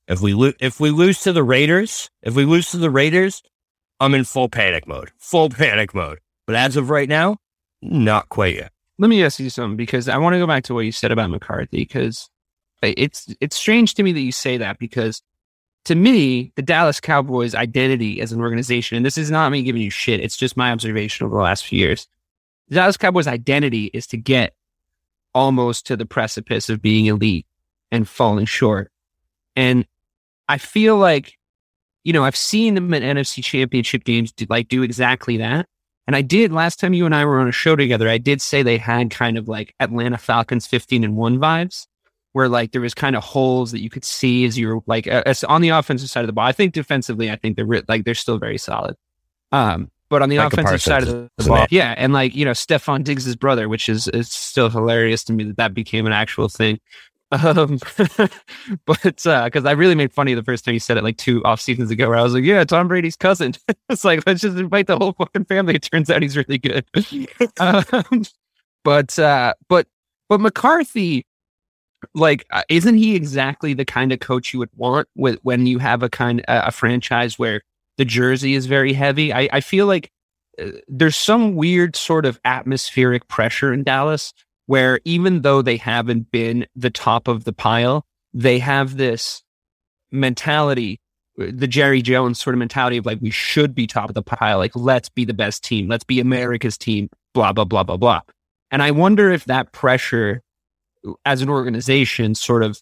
If 0.08 0.22
we 0.22 0.34
lo- 0.34 0.54
if 0.60 0.80
we 0.80 0.90
lose 0.90 1.22
to 1.22 1.32
the 1.32 1.44
Raiders, 1.44 2.10
if 2.22 2.36
we 2.36 2.46
lose 2.46 2.72
to 2.72 2.78
the 2.78 2.90
Raiders, 2.90 3.42
I'm 4.00 4.14
in 4.14 4.26
full 4.26 4.50
panic 4.50 4.88
mode. 4.88 5.12
Full 5.18 5.50
panic 5.50 5.94
mode. 5.94 6.20
But 6.46 6.56
as 6.56 6.76
of 6.76 6.90
right 6.90 7.08
now, 7.08 7.38
not 7.82 8.28
quite 8.30 8.56
yet. 8.56 8.72
let 9.00 9.08
me 9.08 9.24
ask 9.24 9.40
you 9.40 9.50
something 9.50 9.78
because 9.78 10.10
I 10.10 10.18
want 10.18 10.34
to 10.34 10.40
go 10.40 10.48
back 10.48 10.64
to 10.66 10.74
what 10.74 10.82
you 10.82 10.92
said 10.92 11.12
about 11.12 11.30
McCarthy 11.30 11.78
because 11.78 12.30
it's 12.84 13.34
it's 13.40 13.56
strange 13.56 13.94
to 13.96 14.04
me 14.04 14.12
that 14.12 14.22
you 14.22 14.32
say 14.32 14.58
that 14.58 14.80
because 14.80 15.22
to 15.86 15.96
me 15.96 16.52
the 16.56 16.62
Dallas 16.62 17.00
Cowboys 17.00 17.56
identity 17.56 18.22
as 18.22 18.32
an 18.32 18.42
organization 18.42 18.98
and 18.98 19.06
this 19.06 19.18
is 19.18 19.32
not 19.32 19.52
me 19.52 19.64
giving 19.64 19.82
you 19.82 19.90
shit 19.90 20.20
it's 20.20 20.38
just 20.38 20.58
my 20.58 20.72
observation 20.72 21.26
over 21.26 21.36
the 21.36 21.42
last 21.42 21.66
few 21.66 21.80
years 21.80 22.08
the 22.70 22.76
Dallas 22.76 22.98
Cowboys 22.98 23.28
identity 23.28 23.86
is 23.94 24.08
to 24.08 24.18
get 24.18 24.54
almost 25.34 25.86
to 25.88 25.98
the 25.98 26.06
precipice 26.06 26.70
of 26.70 26.82
being 26.82 27.06
elite 27.08 27.46
and 27.92 28.08
falling 28.08 28.46
short 28.46 28.92
and 29.56 29.86
I 30.48 30.58
feel 30.58 30.98
like 30.98 31.38
you 32.04 32.14
know 32.14 32.24
I've 32.24 32.36
seen 32.36 32.76
them 32.76 32.94
at 32.94 33.02
NFC 33.02 33.44
championship 33.44 34.04
games 34.04 34.32
do, 34.32 34.46
like 34.50 34.68
do 34.68 34.84
exactly 34.84 35.38
that 35.38 35.68
and 36.06 36.16
I 36.16 36.22
did 36.22 36.52
last 36.52 36.80
time 36.80 36.94
you 36.94 37.06
and 37.06 37.16
I 37.16 37.26
were 37.26 37.40
on 37.40 37.48
a 37.48 37.54
show 37.54 37.76
together. 37.76 38.10
I 38.10 38.18
did 38.18 38.42
say 38.42 38.62
they 38.62 38.78
had 38.78 39.10
kind 39.10 39.38
of 39.38 39.48
like 39.48 39.74
Atlanta 39.80 40.18
Falcons 40.18 40.68
15 40.68 41.04
and 41.04 41.16
1 41.16 41.40
vibes, 41.40 41.88
where 42.34 42.50
like 42.50 42.72
there 42.72 42.82
was 42.82 42.94
kind 42.94 43.16
of 43.16 43.24
holes 43.24 43.72
that 43.72 43.82
you 43.82 43.90
could 43.90 44.04
see 44.04 44.44
as 44.46 44.58
you 44.58 44.68
were 44.68 44.82
like 44.86 45.08
uh, 45.08 45.24
as 45.26 45.44
on 45.46 45.62
the 45.62 45.70
offensive 45.70 46.10
side 46.10 46.22
of 46.22 46.28
the 46.28 46.34
ball. 46.34 46.46
I 46.46 46.52
think 46.52 46.74
defensively, 46.74 47.32
I 47.32 47.36
think 47.36 47.56
they're 47.56 47.66
re- 47.66 47.84
like 47.88 48.04
they're 48.04 48.14
still 48.14 48.38
very 48.38 48.58
solid. 48.58 48.96
Um, 49.52 49.90
but 50.10 50.22
on 50.22 50.30
the 50.30 50.38
Micah 50.38 50.62
offensive 50.62 50.82
side 50.82 51.04
of 51.04 51.10
Parsons 51.10 51.30
the 51.38 51.48
ball, 51.48 51.66
yeah, 51.70 51.96
and 51.98 52.12
like 52.12 52.36
you 52.36 52.44
know 52.44 52.52
Stefon 52.52 53.04
Diggs' 53.04 53.36
brother, 53.36 53.70
which 53.70 53.88
is 53.88 54.08
is 54.10 54.30
still 54.30 54.70
hilarious 54.70 55.24
to 55.26 55.34
me 55.34 55.44
that 55.46 55.58
that 55.58 55.74
became 55.74 56.06
an 56.06 56.14
actual 56.14 56.50
thing. 56.50 56.80
Um, 57.34 57.80
but 58.86 59.26
uh, 59.26 59.46
because 59.46 59.66
I 59.66 59.72
really 59.72 59.96
made 59.96 60.14
funny 60.14 60.36
the 60.36 60.44
first 60.44 60.64
time 60.64 60.76
you 60.76 60.80
said 60.80 60.98
it 60.98 61.04
like 61.04 61.18
two 61.18 61.44
off 61.44 61.60
seasons 61.60 61.90
ago, 61.90 62.08
where 62.08 62.20
I 62.20 62.22
was 62.22 62.36
like, 62.36 62.44
"Yeah, 62.44 62.64
Tom 62.64 62.88
Brady's 62.88 63.16
cousin." 63.16 63.56
it's 63.90 64.06
like 64.06 64.22
let's 64.28 64.42
just 64.42 64.56
invite 64.56 64.86
the 64.86 65.00
whole 65.00 65.14
fucking 65.14 65.46
family. 65.46 65.74
It 65.74 65.82
turns 65.82 66.12
out 66.12 66.22
he's 66.22 66.38
really 66.38 66.60
good. 66.60 66.86
um, 67.60 68.24
but 68.84 69.18
uh, 69.18 69.56
but 69.68 69.88
but 70.30 70.42
McCarthy, 70.42 71.26
like, 72.14 72.46
uh, 72.52 72.64
isn't 72.70 72.98
he 72.98 73.16
exactly 73.16 73.74
the 73.74 73.86
kind 73.86 74.12
of 74.12 74.20
coach 74.20 74.54
you 74.54 74.60
would 74.60 74.70
want 74.76 75.08
with 75.16 75.40
when 75.44 75.66
you 75.66 75.80
have 75.80 76.04
a 76.04 76.10
kind 76.10 76.44
a 76.48 76.72
franchise 76.72 77.38
where 77.40 77.62
the 77.98 78.06
jersey 78.06 78.56
is 78.56 78.66
very 78.66 78.94
heavy? 78.94 79.34
I, 79.34 79.50
I 79.52 79.62
feel 79.62 79.86
like 79.88 80.12
uh, 80.62 80.72
there's 80.88 81.16
some 81.16 81.56
weird 81.56 81.96
sort 81.96 82.26
of 82.26 82.40
atmospheric 82.46 83.28
pressure 83.28 83.74
in 83.74 83.84
Dallas 83.84 84.34
where 84.66 85.00
even 85.04 85.42
though 85.42 85.62
they 85.62 85.78
haven't 85.78 86.32
been 86.32 86.66
the 86.76 86.90
top 86.90 87.28
of 87.28 87.44
the 87.44 87.54
pile, 87.54 88.06
they 88.34 88.60
have 88.60 88.98
this 88.98 89.44
mentality, 90.12 91.00
uh, 91.40 91.48
the 91.52 91.68
Jerry 91.68 92.02
Jones 92.02 92.40
sort 92.40 92.54
of 92.54 92.60
mentality 92.60 92.98
of 92.98 93.06
like, 93.06 93.20
we 93.22 93.32
should 93.32 93.76
be 93.76 93.88
top 93.88 94.10
of 94.10 94.16
the 94.16 94.22
pile. 94.22 94.58
Like, 94.58 94.76
let's 94.76 95.10
be 95.10 95.26
the 95.26 95.34
best 95.34 95.64
team. 95.64 95.88
Let's 95.88 96.06
be 96.06 96.20
America's 96.20 96.78
team, 96.78 97.10
blah, 97.34 97.52
blah, 97.52 97.66
blah, 97.66 97.84
blah, 97.84 97.98
blah. 97.98 98.22
And 98.72 98.82
I 98.82 98.92
wonder 98.92 99.32
if 99.32 99.46
that 99.46 99.72
pressure 99.72 100.42
as 101.26 101.42
an 101.42 101.50
organization 101.50 102.36
sort 102.36 102.64
of 102.64 102.82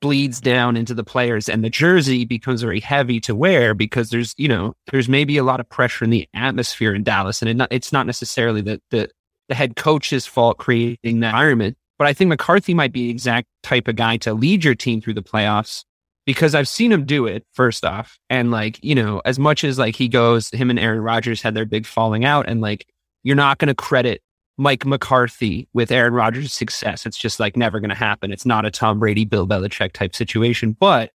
bleeds 0.00 0.40
down 0.40 0.76
into 0.76 0.94
the 0.94 1.04
players 1.04 1.48
and 1.48 1.64
the 1.64 1.70
jersey 1.70 2.24
becomes 2.24 2.60
very 2.60 2.80
heavy 2.80 3.20
to 3.20 3.34
wear 3.34 3.72
because 3.72 4.10
there's, 4.10 4.34
you 4.36 4.48
know, 4.48 4.74
there's 4.90 5.08
maybe 5.08 5.38
a 5.38 5.44
lot 5.44 5.60
of 5.60 5.68
pressure 5.68 6.04
in 6.04 6.10
the 6.10 6.28
atmosphere 6.34 6.92
in 6.92 7.04
Dallas. 7.04 7.40
And 7.40 7.48
it 7.48 7.56
not, 7.56 7.68
it's 7.70 7.92
not 7.92 8.06
necessarily 8.06 8.60
the, 8.60 8.82
the, 8.90 9.08
the 9.48 9.54
head 9.54 9.76
coach's 9.76 10.26
fault 10.26 10.58
creating 10.58 11.20
that 11.20 11.28
environment. 11.28 11.76
But 11.98 12.08
I 12.08 12.12
think 12.12 12.28
McCarthy 12.28 12.74
might 12.74 12.92
be 12.92 13.04
the 13.04 13.10
exact 13.10 13.46
type 13.62 13.86
of 13.86 13.96
guy 13.96 14.16
to 14.18 14.34
lead 14.34 14.64
your 14.64 14.74
team 14.74 15.00
through 15.00 15.14
the 15.14 15.22
playoffs 15.22 15.84
because 16.26 16.54
I've 16.54 16.68
seen 16.68 16.90
him 16.90 17.04
do 17.04 17.26
it 17.26 17.46
first 17.52 17.84
off. 17.84 18.18
And 18.28 18.50
like, 18.50 18.82
you 18.82 18.96
know, 18.96 19.22
as 19.24 19.38
much 19.38 19.62
as 19.62 19.78
like 19.78 19.94
he 19.94 20.08
goes, 20.08 20.50
him 20.50 20.68
and 20.68 20.80
Aaron 20.80 21.00
Rodgers 21.00 21.42
had 21.42 21.54
their 21.54 21.64
big 21.64 21.86
falling 21.86 22.24
out 22.24 22.48
and 22.48 22.60
like, 22.60 22.86
you're 23.22 23.36
not 23.36 23.58
going 23.58 23.68
to 23.68 23.74
credit 23.74 24.20
Mike 24.62 24.86
McCarthy 24.86 25.68
with 25.72 25.90
Aaron 25.90 26.14
Rodgers' 26.14 26.52
success. 26.52 27.04
It's 27.04 27.18
just 27.18 27.40
like 27.40 27.56
never 27.56 27.80
going 27.80 27.90
to 27.90 27.96
happen. 27.96 28.32
It's 28.32 28.46
not 28.46 28.64
a 28.64 28.70
Tom 28.70 29.00
Brady, 29.00 29.24
Bill 29.24 29.46
Belichick 29.46 29.92
type 29.92 30.14
situation, 30.14 30.76
but 30.78 31.10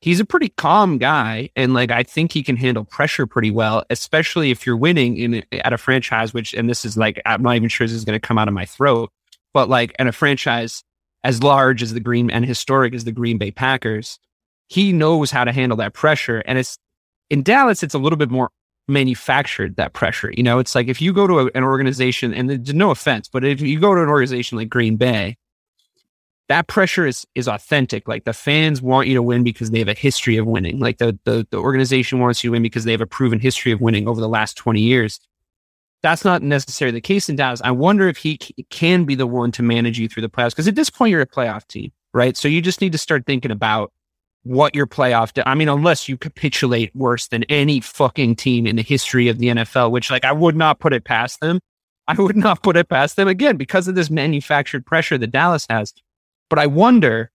he's 0.00 0.18
a 0.18 0.24
pretty 0.24 0.48
calm 0.48 0.98
guy. 0.98 1.48
And 1.54 1.74
like, 1.74 1.92
I 1.92 2.02
think 2.02 2.32
he 2.32 2.42
can 2.42 2.56
handle 2.56 2.84
pressure 2.84 3.26
pretty 3.26 3.52
well, 3.52 3.84
especially 3.88 4.50
if 4.50 4.66
you're 4.66 4.76
winning 4.76 5.16
in 5.16 5.44
at 5.52 5.72
a 5.72 5.78
franchise, 5.78 6.34
which, 6.34 6.52
and 6.54 6.68
this 6.68 6.84
is 6.84 6.96
like, 6.96 7.22
I'm 7.24 7.42
not 7.42 7.54
even 7.54 7.68
sure 7.68 7.86
this 7.86 7.94
is 7.94 8.04
going 8.04 8.20
to 8.20 8.26
come 8.26 8.36
out 8.36 8.48
of 8.48 8.54
my 8.54 8.66
throat, 8.66 9.10
but 9.54 9.68
like 9.68 9.94
in 10.00 10.08
a 10.08 10.12
franchise 10.12 10.82
as 11.22 11.40
large 11.40 11.84
as 11.84 11.94
the 11.94 12.00
Green 12.00 12.30
and 12.30 12.44
historic 12.44 12.94
as 12.94 13.04
the 13.04 13.12
Green 13.12 13.38
Bay 13.38 13.52
Packers, 13.52 14.18
he 14.66 14.92
knows 14.92 15.30
how 15.30 15.44
to 15.44 15.52
handle 15.52 15.78
that 15.78 15.94
pressure. 15.94 16.42
And 16.46 16.58
it's 16.58 16.78
in 17.30 17.44
Dallas, 17.44 17.84
it's 17.84 17.94
a 17.94 17.98
little 17.98 18.16
bit 18.16 18.30
more 18.30 18.50
manufactured 18.88 19.76
that 19.76 19.92
pressure. 19.92 20.32
You 20.36 20.42
know, 20.42 20.58
it's 20.58 20.74
like 20.74 20.88
if 20.88 21.00
you 21.00 21.12
go 21.12 21.26
to 21.26 21.40
a, 21.40 21.50
an 21.54 21.64
organization, 21.64 22.34
and 22.34 22.74
no 22.74 22.90
offense, 22.90 23.28
but 23.28 23.44
if 23.44 23.60
you 23.60 23.80
go 23.80 23.94
to 23.94 24.02
an 24.02 24.08
organization 24.08 24.58
like 24.58 24.68
Green 24.68 24.96
Bay, 24.96 25.36
that 26.48 26.66
pressure 26.66 27.06
is 27.06 27.26
is 27.34 27.48
authentic. 27.48 28.08
Like 28.08 28.24
the 28.24 28.32
fans 28.32 28.82
want 28.82 29.08
you 29.08 29.14
to 29.14 29.22
win 29.22 29.42
because 29.42 29.70
they 29.70 29.78
have 29.78 29.88
a 29.88 29.94
history 29.94 30.36
of 30.36 30.46
winning. 30.46 30.78
Like 30.80 30.98
the 30.98 31.18
the, 31.24 31.46
the 31.50 31.58
organization 31.58 32.20
wants 32.20 32.42
you 32.42 32.48
to 32.48 32.52
win 32.52 32.62
because 32.62 32.84
they 32.84 32.92
have 32.92 33.00
a 33.00 33.06
proven 33.06 33.40
history 33.40 33.72
of 33.72 33.80
winning 33.80 34.08
over 34.08 34.20
the 34.20 34.28
last 34.28 34.56
20 34.56 34.80
years. 34.80 35.20
That's 36.02 36.24
not 36.24 36.42
necessarily 36.42 36.92
the 36.92 37.00
case 37.00 37.28
in 37.28 37.36
Dallas. 37.36 37.62
I 37.62 37.70
wonder 37.70 38.08
if 38.08 38.16
he 38.16 38.36
c- 38.42 38.66
can 38.70 39.04
be 39.04 39.14
the 39.14 39.26
one 39.26 39.52
to 39.52 39.62
manage 39.62 40.00
you 40.00 40.08
through 40.08 40.22
the 40.22 40.28
playoffs 40.28 40.50
because 40.50 40.66
at 40.66 40.74
this 40.74 40.90
point 40.90 41.12
you're 41.12 41.20
a 41.20 41.26
playoff 41.26 41.66
team, 41.68 41.92
right? 42.12 42.36
So 42.36 42.48
you 42.48 42.60
just 42.60 42.80
need 42.80 42.92
to 42.92 42.98
start 42.98 43.24
thinking 43.24 43.52
about 43.52 43.92
what 44.44 44.74
your 44.74 44.86
playoff. 44.86 45.40
I 45.46 45.54
mean, 45.54 45.68
unless 45.68 46.08
you 46.08 46.16
capitulate 46.16 46.94
worse 46.94 47.28
than 47.28 47.44
any 47.44 47.80
fucking 47.80 48.36
team 48.36 48.66
in 48.66 48.76
the 48.76 48.82
history 48.82 49.28
of 49.28 49.38
the 49.38 49.48
NFL, 49.48 49.90
which 49.90 50.10
like 50.10 50.24
I 50.24 50.32
would 50.32 50.56
not 50.56 50.80
put 50.80 50.92
it 50.92 51.04
past 51.04 51.40
them. 51.40 51.60
I 52.08 52.14
would 52.14 52.36
not 52.36 52.62
put 52.62 52.76
it 52.76 52.88
past 52.88 53.16
them 53.16 53.28
again 53.28 53.56
because 53.56 53.86
of 53.86 53.94
this 53.94 54.10
manufactured 54.10 54.84
pressure 54.84 55.16
that 55.18 55.28
Dallas 55.28 55.66
has. 55.70 55.94
But 56.50 56.58
I 56.58 56.66
wonder, 56.66 57.30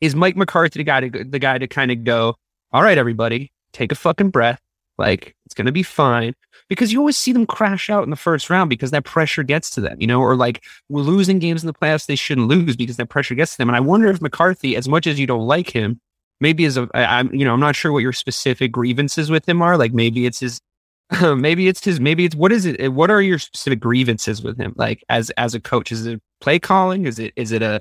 is 0.00 0.16
Mike 0.16 0.36
McCarthy 0.36 0.80
the 0.80 0.84
guy 0.84 1.00
to 1.08 1.24
the 1.24 1.38
guy 1.38 1.58
to 1.58 1.66
kind 1.68 1.90
of 1.90 2.04
go, 2.04 2.34
all 2.72 2.82
right, 2.82 2.98
everybody, 2.98 3.52
take 3.72 3.92
a 3.92 3.94
fucking 3.94 4.30
breath. 4.30 4.60
Like 4.98 5.34
it's 5.44 5.54
gonna 5.54 5.72
be 5.72 5.82
fine 5.82 6.34
because 6.68 6.92
you 6.92 6.98
always 6.98 7.16
see 7.16 7.32
them 7.32 7.46
crash 7.46 7.90
out 7.90 8.04
in 8.04 8.10
the 8.10 8.16
first 8.16 8.50
round 8.50 8.70
because 8.70 8.90
that 8.90 9.04
pressure 9.04 9.42
gets 9.42 9.70
to 9.70 9.80
them, 9.80 10.00
you 10.00 10.06
know, 10.06 10.20
or 10.20 10.36
like 10.36 10.64
we're 10.88 11.02
losing 11.02 11.38
games 11.38 11.62
in 11.62 11.66
the 11.66 11.74
playoffs 11.74 12.06
they 12.06 12.16
shouldn't 12.16 12.48
lose 12.48 12.76
because 12.76 12.96
that 12.96 13.08
pressure 13.08 13.34
gets 13.34 13.52
to 13.52 13.58
them. 13.58 13.68
And 13.68 13.76
I 13.76 13.80
wonder 13.80 14.08
if 14.08 14.20
McCarthy, 14.20 14.76
as 14.76 14.88
much 14.88 15.06
as 15.06 15.18
you 15.20 15.26
don't 15.26 15.46
like 15.46 15.70
him, 15.70 16.00
maybe 16.40 16.64
as 16.64 16.76
a, 16.76 16.88
I'm, 16.94 17.32
you 17.34 17.44
know, 17.44 17.52
I'm 17.52 17.60
not 17.60 17.76
sure 17.76 17.92
what 17.92 18.02
your 18.02 18.12
specific 18.12 18.72
grievances 18.72 19.30
with 19.30 19.48
him 19.48 19.62
are. 19.62 19.76
Like 19.76 19.92
maybe 19.92 20.26
it's 20.26 20.40
his, 20.40 20.60
maybe 21.22 21.68
it's 21.68 21.84
his, 21.84 22.00
maybe 22.00 22.24
it's 22.24 22.34
what 22.34 22.52
is 22.52 22.66
it? 22.66 22.92
What 22.92 23.10
are 23.10 23.22
your 23.22 23.38
specific 23.38 23.80
grievances 23.80 24.42
with 24.42 24.58
him? 24.58 24.74
Like 24.76 25.04
as 25.08 25.30
as 25.30 25.54
a 25.54 25.60
coach, 25.60 25.92
is 25.92 26.06
it 26.06 26.20
play 26.40 26.58
calling? 26.58 27.06
Is 27.06 27.18
it 27.18 27.32
is 27.36 27.52
it 27.52 27.62
a 27.62 27.80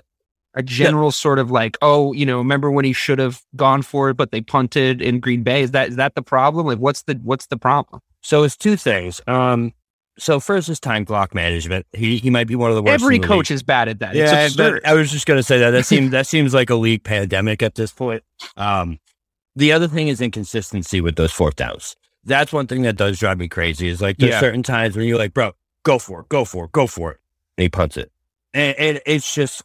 a 0.55 0.63
general 0.63 1.11
sort 1.11 1.37
of 1.37 1.51
like, 1.51 1.77
oh, 1.81 2.13
you 2.13 2.25
know, 2.25 2.37
remember 2.39 2.71
when 2.71 2.85
he 2.85 2.93
should 2.93 3.19
have 3.19 3.41
gone 3.55 3.81
for 3.81 4.09
it, 4.09 4.15
but 4.15 4.31
they 4.31 4.41
punted 4.41 5.01
in 5.01 5.19
Green 5.19 5.43
Bay? 5.43 5.61
Is 5.61 5.71
that 5.71 5.89
is 5.89 5.95
that 5.97 6.15
the 6.15 6.21
problem? 6.21 6.65
Like, 6.65 6.79
what's 6.79 7.03
the 7.03 7.19
what's 7.23 7.47
the 7.47 7.57
problem? 7.57 8.01
So 8.21 8.43
it's 8.43 8.55
two 8.57 8.75
things. 8.77 9.21
Um, 9.27 9.73
so 10.17 10.39
first 10.39 10.69
is 10.69 10.79
time 10.79 11.05
clock 11.05 11.35
management. 11.35 11.85
He 11.91 12.17
he 12.17 12.29
might 12.29 12.47
be 12.47 12.55
one 12.55 12.69
of 12.71 12.75
the 12.75 12.81
worst. 12.81 13.03
Every 13.03 13.19
the 13.19 13.27
coach 13.27 13.49
league. 13.49 13.55
is 13.55 13.63
bad 13.63 13.89
at 13.89 13.99
that. 13.99 14.15
Yeah, 14.15 14.47
that- 14.47 14.81
I 14.85 14.93
was 14.93 15.11
just 15.11 15.25
gonna 15.25 15.43
say 15.43 15.59
that. 15.59 15.71
That 15.71 15.85
seems 15.85 16.11
that 16.17 16.25
seems 16.25 16.53
like 16.53 16.69
a 16.69 16.75
league 16.75 17.03
pandemic 17.03 17.61
at 17.61 17.75
this 17.75 17.91
point. 17.91 18.23
Um, 18.55 18.99
the 19.57 19.71
other 19.73 19.87
thing 19.87 20.07
is 20.07 20.21
inconsistency 20.21 21.01
with 21.01 21.15
those 21.17 21.31
fourth 21.31 21.55
downs. 21.57 21.95
That's 22.23 22.51
one 22.51 22.65
thing 22.67 22.81
that 22.83 22.95
does 22.95 23.19
drive 23.19 23.37
me 23.37 23.47
crazy. 23.47 23.87
Is 23.89 24.01
like 24.01 24.17
there's 24.17 24.31
Yeah. 24.31 24.39
certain 24.39 24.63
times 24.63 24.95
when 24.95 25.05
you're 25.05 25.17
like, 25.17 25.33
bro, 25.33 25.51
go 25.83 25.99
for 25.99 26.21
it, 26.21 26.29
go 26.29 26.45
for 26.45 26.65
it, 26.65 26.71
go 26.71 26.87
for 26.87 27.11
it, 27.11 27.19
and 27.57 27.63
he 27.63 27.69
punts 27.69 27.97
it, 27.97 28.11
and, 28.53 28.75
and 28.77 29.01
it's 29.05 29.35
just, 29.35 29.61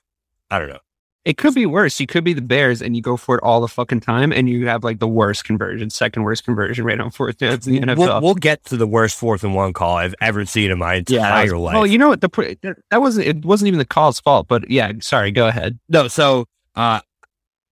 I 0.51 0.59
don't 0.59 0.69
know. 0.69 0.79
It 1.27 1.37
could 1.37 1.55
be 1.55 1.67
worse. 1.67 2.01
You 2.01 2.07
could 2.07 2.25
be 2.25 2.33
the 2.33 2.41
Bears 2.41 2.81
and 2.81 2.97
you 2.97 3.03
go 3.03 3.17
for 3.19 3.37
it 3.37 3.43
all 3.43 3.61
the 3.61 3.69
fucking 3.69 4.01
time 4.01 4.33
and 4.33 4.49
you 4.49 4.67
have 4.69 4.83
like 4.83 5.01
the 5.01 5.07
worst 5.09 5.45
conversion, 5.45 5.91
second 5.91 6.23
worst 6.23 6.45
conversion 6.45 6.85
rate 6.85 6.99
on 6.99 7.11
fourth 7.11 7.37
downs 7.37 7.67
in 7.67 7.75
the 7.75 7.81
NFL. 7.81 7.99
We'll, 7.99 8.21
we'll 8.23 8.35
get 8.35 8.65
to 8.67 8.77
the 8.79 8.87
worst 8.87 9.19
fourth 9.19 9.45
and 9.45 9.55
one 9.55 9.75
call 9.75 9.97
I've 9.97 10.15
ever 10.23 10.47
seen 10.47 10.71
in 10.71 10.79
my 10.79 10.95
entire 10.95 11.59
life. 11.59 11.75
Well, 11.75 11.87
you 11.87 11.99
know 11.99 12.09
what? 12.09 12.23
The 12.23 12.79
that 12.91 13.03
wasn't 13.03 13.27
it 13.27 13.45
wasn't 13.45 13.69
even 13.69 13.79
the 13.79 13.85
call's 13.85 14.19
fault, 14.19 14.49
but 14.49 14.71
yeah, 14.71 14.93
sorry, 15.01 15.31
go 15.31 15.47
ahead. 15.47 15.79
No, 15.91 16.09
so 16.09 16.47
uh 16.75 17.01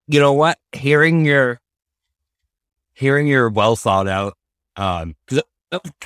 you 0.07 0.19
know 0.19 0.34
what? 0.34 0.60
Hearing 0.74 1.24
your 1.24 1.62
hearing 2.93 3.27
your 3.27 3.50
well 3.50 3.77
thought 3.77 4.10
out 4.10 4.36
um 4.75 5.15
was 5.31 5.41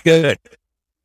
good. 0.04 0.38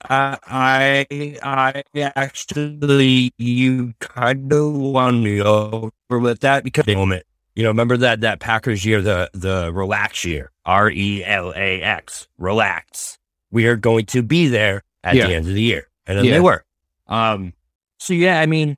Uh, 0.09 0.37
I 0.47 1.07
I 1.43 1.83
actually 1.95 3.33
you 3.39 3.95
kind 4.01 4.53
of 4.53 4.73
won 4.75 5.23
me 5.23 5.41
over 5.41 5.91
with 6.11 6.41
that 6.41 6.65
because 6.65 6.87
moment 6.87 7.25
you 7.55 7.63
know 7.63 7.71
remember 7.71 7.97
that 7.97 8.21
that 8.21 8.41
Packers 8.41 8.85
year 8.85 9.01
the 9.03 9.31
the 9.33 9.73
relax 9.73 10.25
year 10.25 10.51
R 10.65 10.91
E 10.91 11.25
L 11.25 11.53
A 11.57 11.83
X 11.83 12.29
relax 12.39 13.19
we 13.51 13.67
are 13.67 13.77
going 13.77 14.07
to 14.07 14.23
be 14.23 14.47
there 14.49 14.83
at 15.03 15.17
Yeah. 15.17 15.27
the 15.27 15.35
end 15.35 15.49
of 15.49 15.55
the 15.55 15.63
year 15.63 15.89
and 16.07 16.19
then 16.19 16.25
Yeah. 16.25 16.33
they 16.35 16.41
were 16.41 16.65
um 17.09 17.53
so 17.99 18.13
yeah 18.15 18.41
I 18.41 18.47
mean 18.47 18.77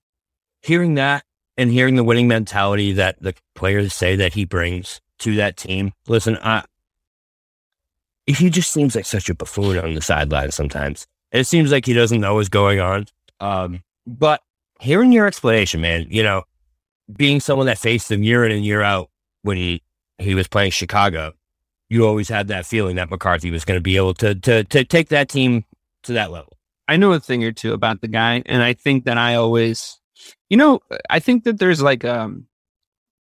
hearing 0.62 0.94
that 0.94 1.24
and 1.56 1.70
hearing 1.70 1.96
the 1.96 2.04
winning 2.04 2.28
mentality 2.28 2.92
that 2.92 3.20
the 3.20 3.34
players 3.54 3.92
say 3.92 4.16
that 4.16 4.32
he 4.34 4.44
brings 4.44 5.00
to 5.18 5.34
that 5.36 5.56
team. 5.56 5.92
Listen, 6.06 6.38
I, 6.42 6.64
he 8.26 8.50
just 8.50 8.70
seems 8.70 8.94
like 8.94 9.04
such 9.06 9.28
a 9.28 9.34
buffoon 9.34 9.78
on 9.78 9.94
the 9.94 10.00
sideline 10.00 10.52
sometimes. 10.52 11.06
It 11.32 11.44
seems 11.44 11.70
like 11.70 11.86
he 11.86 11.92
doesn't 11.92 12.20
know 12.20 12.34
what's 12.34 12.48
going 12.48 12.80
on. 12.80 13.06
Um, 13.40 13.82
but 14.06 14.42
hearing 14.80 15.12
your 15.12 15.26
explanation, 15.26 15.80
man, 15.80 16.06
you 16.08 16.22
know, 16.22 16.44
being 17.14 17.40
someone 17.40 17.66
that 17.66 17.78
faced 17.78 18.10
him 18.10 18.22
year 18.22 18.44
in 18.44 18.52
and 18.52 18.64
year 18.64 18.82
out 18.82 19.10
when 19.42 19.56
he, 19.56 19.82
he 20.18 20.34
was 20.34 20.48
playing 20.48 20.70
Chicago, 20.70 21.32
you 21.88 22.06
always 22.06 22.28
had 22.28 22.48
that 22.48 22.66
feeling 22.66 22.96
that 22.96 23.10
McCarthy 23.10 23.50
was 23.50 23.64
going 23.64 23.78
to 23.78 23.82
be 23.82 23.96
able 23.96 24.14
to, 24.14 24.34
to, 24.34 24.64
to 24.64 24.84
take 24.84 25.08
that 25.08 25.28
team 25.28 25.64
to 26.04 26.12
that 26.14 26.30
level. 26.30 26.58
I 26.88 26.96
know 26.96 27.12
a 27.12 27.20
thing 27.20 27.44
or 27.44 27.52
two 27.52 27.74
about 27.74 28.00
the 28.00 28.08
guy, 28.08 28.42
and 28.46 28.62
I 28.62 28.72
think 28.72 29.04
that 29.04 29.18
I 29.18 29.34
always, 29.34 30.00
you 30.48 30.56
know, 30.56 30.80
I 31.10 31.20
think 31.20 31.44
that 31.44 31.58
there's 31.58 31.82
like 31.82 32.02
um, 32.04 32.46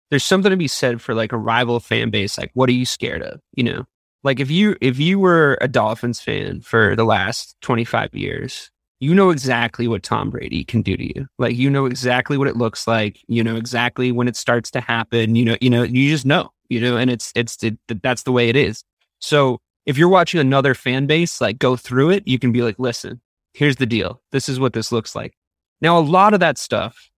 there's 0.10 0.24
something 0.24 0.50
to 0.50 0.58
be 0.58 0.70
said 0.70 1.02
for 1.02 1.14
like 1.14 1.34
a 1.34 1.38
rival 1.38 1.82
fan 1.82 2.10
base. 2.10 2.38
Like, 2.38 2.52
what 2.54 2.70
are 2.70 2.74
you 2.74 2.86
scared 2.86 3.22
of? 3.22 3.42
You 3.56 3.66
know, 3.66 3.86
like 4.24 4.40
if 4.40 4.50
you 4.50 4.76
if 4.82 5.00
you 5.00 5.20
were 5.20 5.58
a 5.62 5.68
Dolphins 5.68 6.20
fan 6.20 6.62
for 6.62 6.96
the 6.96 7.06
last 7.06 7.56
25 7.62 8.14
years, 8.14 8.72
you 9.00 9.14
know 9.14 9.30
exactly 9.30 9.88
what 9.88 10.04
Tom 10.04 10.30
Brady 10.30 10.64
can 10.64 10.82
do 10.82 10.98
to 10.98 11.06
you. 11.06 11.28
Like, 11.38 11.56
you 11.56 11.70
know 11.70 11.86
exactly 11.86 12.38
what 12.38 12.48
it 12.48 12.58
looks 12.58 12.88
like. 12.88 13.20
You 13.28 13.44
know 13.44 13.56
exactly 13.56 14.12
when 14.12 14.28
it 14.28 14.36
starts 14.36 14.72
to 14.72 14.82
happen. 14.82 15.36
You 15.36 15.46
know, 15.46 15.58
you 15.62 15.70
know, 15.70 15.84
you 15.84 16.10
just 16.10 16.26
know. 16.26 16.52
You 16.70 16.82
know, 16.82 16.98
and 16.98 17.10
it's 17.10 17.32
it's 17.36 17.64
it, 17.64 17.78
that's 17.88 18.24
the 18.24 18.32
way 18.32 18.50
it 18.50 18.56
is. 18.56 18.84
So 19.20 19.60
if 19.86 19.98
you're 19.98 20.10
watching 20.10 20.40
another 20.40 20.74
fan 20.74 21.06
base 21.06 21.40
like 21.40 21.60
go 21.60 21.76
through 21.76 22.10
it, 22.10 22.28
you 22.28 22.38
can 22.40 22.52
be 22.52 22.62
like, 22.62 22.78
listen, 22.78 23.22
here's 23.54 23.78
the 23.78 23.86
deal. 23.86 24.22
This 24.32 24.50
is 24.50 24.60
what 24.60 24.74
this 24.74 24.92
looks 24.92 25.16
like. 25.16 25.34
Now, 25.80 25.98
a 25.98 26.02
lot 26.02 26.34
of 26.34 26.40
that 26.42 26.58
stuff 26.58 27.10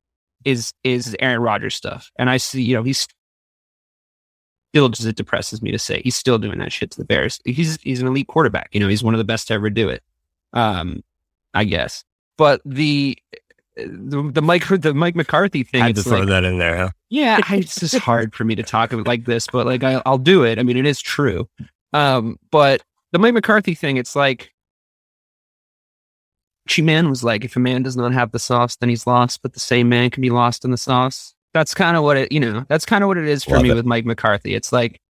is 0.46 0.72
is 0.84 1.16
Aaron 1.20 1.42
Rodgers 1.42 1.76
stuff, 1.76 2.12
and 2.18 2.30
I 2.30 2.38
see, 2.38 2.62
you 2.62 2.76
know, 2.76 2.84
he's 2.84 3.08
still 4.72 4.90
just 4.90 5.08
it 5.08 5.16
depresses 5.16 5.62
me 5.62 5.72
to 5.72 5.80
say 5.80 6.02
he's 6.04 6.16
still 6.16 6.38
doing 6.38 6.60
that 6.60 6.72
shit 6.72 6.92
to 6.92 6.98
the 6.98 7.06
Bears. 7.06 7.40
He's 7.46 7.80
he's 7.82 8.02
an 8.02 8.08
elite 8.08 8.28
quarterback. 8.28 8.70
You 8.72 8.80
know, 8.80 8.88
he's 8.88 9.04
one 9.04 9.14
of 9.14 9.18
the 9.18 9.24
best 9.24 9.48
to 9.48 9.54
ever 9.54 9.70
do 9.70 9.90
it. 9.90 10.04
Um, 10.54 11.04
I 11.54 11.64
guess, 11.64 12.04
but 12.38 12.62
the 12.66 13.18
the, 13.76 14.30
the 14.34 14.42
Mike 14.42 14.68
the 14.68 14.94
Mike 14.94 15.16
McCarthy 15.16 15.64
thing, 15.64 15.82
Had 15.82 15.96
to 15.96 16.04
throw 16.04 16.20
like, 16.20 16.30
that 16.30 16.44
in 16.44 16.58
there, 16.58 16.78
huh? 16.78 16.90
yeah, 17.10 17.40
it's 17.50 17.80
just 17.80 17.96
hard 17.98 18.36
for 18.36 18.44
me 18.44 18.56
to 18.56 18.64
talk 18.64 18.94
about 18.94 19.08
like 19.08 19.26
this, 19.26 19.48
but 19.48 19.66
like 19.66 19.84
I, 19.84 20.02
I'll 20.06 20.18
do 20.18 20.44
it. 20.44 20.60
I 20.60 20.64
mean, 20.64 20.78
it 20.78 20.86
is 20.86 21.02
true. 21.02 21.48
Um, 21.94 22.38
but 22.52 22.82
the 23.12 23.20
Mike 23.20 23.34
McCarthy 23.34 23.74
thing, 23.76 23.98
it's 23.98 24.16
like 24.16 24.54
Gucci 26.68 26.84
Mane 26.84 27.10
was 27.10 27.24
like, 27.24 27.44
if 27.44 27.56
a 27.56 27.60
man 27.60 27.84
does 27.84 27.98
not 27.98 28.14
have 28.14 28.32
the 28.32 28.40
sauce, 28.40 28.76
then 28.76 28.90
he's 28.90 29.08
lost. 29.08 29.42
But 29.42 29.54
the 29.54 29.60
same 29.60 29.90
man 29.90 30.10
can 30.10 30.22
be 30.22 30.30
lost 30.30 30.66
in 30.66 30.72
the 30.72 30.78
sauce. 30.78 31.34
That's 31.54 31.74
kind 31.74 31.98
of 31.98 32.04
what 32.04 32.18
it, 32.18 32.32
you 32.32 32.40
know. 32.40 32.66
That's 32.68 32.86
kind 32.86 33.04
of 33.04 33.08
what 33.08 33.18
it 33.18 33.28
is 33.28 33.44
for 33.44 33.56
Love 33.56 33.64
me 33.64 33.72
it. 33.72 33.76
with 33.76 33.86
Mike 33.86 34.06
McCarthy. 34.06 34.54
It's 34.54 34.72
like, 34.72 35.02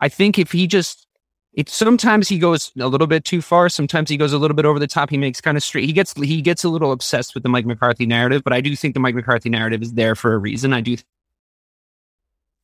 I 0.00 0.08
think 0.08 0.38
if 0.38 0.52
he 0.52 0.66
just, 0.66 1.06
it's 1.54 1.74
sometimes 1.74 2.28
he 2.28 2.38
goes 2.38 2.70
a 2.78 2.86
little 2.86 3.06
bit 3.06 3.24
too 3.24 3.40
far. 3.40 3.70
Sometimes 3.70 4.10
he 4.10 4.18
goes 4.18 4.34
a 4.34 4.38
little 4.38 4.54
bit 4.54 4.66
over 4.66 4.78
the 4.78 4.86
top. 4.86 5.08
He 5.08 5.16
makes 5.16 5.40
kind 5.40 5.56
of 5.56 5.62
straight. 5.62 5.86
He 5.86 5.92
gets 5.94 6.12
he 6.12 6.42
gets 6.42 6.64
a 6.64 6.68
little 6.68 6.92
obsessed 6.92 7.32
with 7.32 7.42
the 7.42 7.48
Mike 7.48 7.64
McCarthy 7.64 8.04
narrative. 8.04 8.44
But 8.44 8.52
I 8.52 8.60
do 8.60 8.76
think 8.76 8.92
the 8.92 9.00
Mike 9.00 9.14
McCarthy 9.14 9.48
narrative 9.48 9.80
is 9.80 9.94
there 9.94 10.14
for 10.14 10.34
a 10.34 10.38
reason. 10.38 10.74
I 10.74 10.82
do 10.82 10.96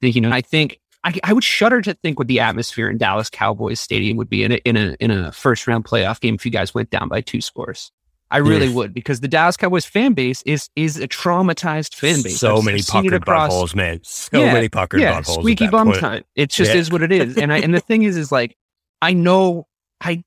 think 0.02 0.14
you 0.14 0.20
know. 0.20 0.30
I 0.30 0.42
think 0.42 0.78
I, 1.04 1.18
I 1.24 1.32
would 1.32 1.42
shudder 1.42 1.80
to 1.80 1.94
think 1.94 2.18
what 2.18 2.28
the 2.28 2.40
atmosphere 2.40 2.90
in 2.90 2.98
Dallas 2.98 3.30
Cowboys 3.30 3.80
Stadium 3.80 4.18
would 4.18 4.28
be 4.28 4.44
in 4.44 4.52
a 4.52 4.56
in 4.56 4.76
a 4.76 4.94
in 5.00 5.10
a 5.10 5.32
first 5.32 5.66
round 5.66 5.86
playoff 5.86 6.20
game 6.20 6.34
if 6.34 6.44
you 6.44 6.52
guys 6.52 6.74
went 6.74 6.90
down 6.90 7.08
by 7.08 7.22
two 7.22 7.40
scores. 7.40 7.90
I 8.32 8.38
really 8.38 8.66
Yes. 8.66 8.74
would 8.74 8.94
because 8.94 9.20
the 9.20 9.28
Dallas 9.28 9.56
Cowboys 9.56 9.84
fan 9.84 10.14
base 10.14 10.42
is 10.46 10.68
is 10.74 10.98
a 10.98 11.06
traumatized 11.06 11.94
fan 11.94 12.22
base. 12.22 12.38
So 12.40 12.56
I've- 12.56 12.64
many 12.66 12.78
I've 12.80 12.86
puckered 12.86 13.12
across- 13.14 13.52
buttholes, 13.52 13.74
man. 13.76 14.00
So 14.02 14.40
Yeah, 14.42 14.52
many 14.54 14.68
puckered 14.68 15.00
yeah, 15.00 15.20
buttholes. 15.20 15.34
squeaky 15.40 15.68
bum 15.68 15.88
point. 15.88 16.00
time. 16.00 16.24
It 16.34 16.50
just 16.50 16.72
Yeah. 16.72 16.80
is 16.80 16.90
what 16.90 17.02
it 17.02 17.12
is. 17.12 17.36
And 17.38 17.52
I 17.52 17.58
and 17.58 17.74
the 17.74 17.80
thing 17.80 18.02
is, 18.02 18.16
is 18.16 18.32
like 18.32 18.56
I 19.02 19.12
know 19.12 19.66
I 20.00 20.24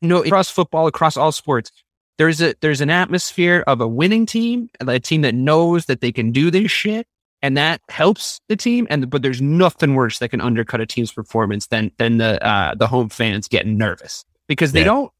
know 0.00 0.22
across 0.22 0.50
football, 0.50 0.86
across 0.86 1.16
all 1.16 1.32
sports, 1.32 1.70
there's 2.18 2.40
a 2.40 2.54
there's 2.60 2.80
an 2.80 2.90
atmosphere 2.90 3.64
of 3.66 3.80
a 3.80 3.88
winning 3.88 4.26
team, 4.26 4.68
a 4.80 5.00
team 5.00 5.22
that 5.22 5.34
knows 5.34 5.86
that 5.86 6.00
they 6.00 6.12
can 6.12 6.30
do 6.32 6.50
this 6.50 6.70
shit, 6.70 7.06
and 7.42 7.56
that 7.56 7.80
helps 7.88 8.40
the 8.48 8.56
team. 8.56 8.86
And 8.90 9.10
but 9.10 9.22
there's 9.22 9.42
nothing 9.42 9.94
worse 9.94 10.18
that 10.20 10.28
can 10.28 10.40
undercut 10.40 10.80
a 10.80 10.86
team's 10.86 11.12
performance 11.12 11.66
than 11.66 11.90
than 11.98 12.18
the 12.18 12.44
uh, 12.46 12.74
the 12.74 12.86
home 12.86 13.08
fans 13.08 13.48
getting 13.48 13.76
nervous 13.76 14.24
because 14.46 14.72
they 14.72 14.80
Yeah. 14.80 14.84
don't 14.86 15.10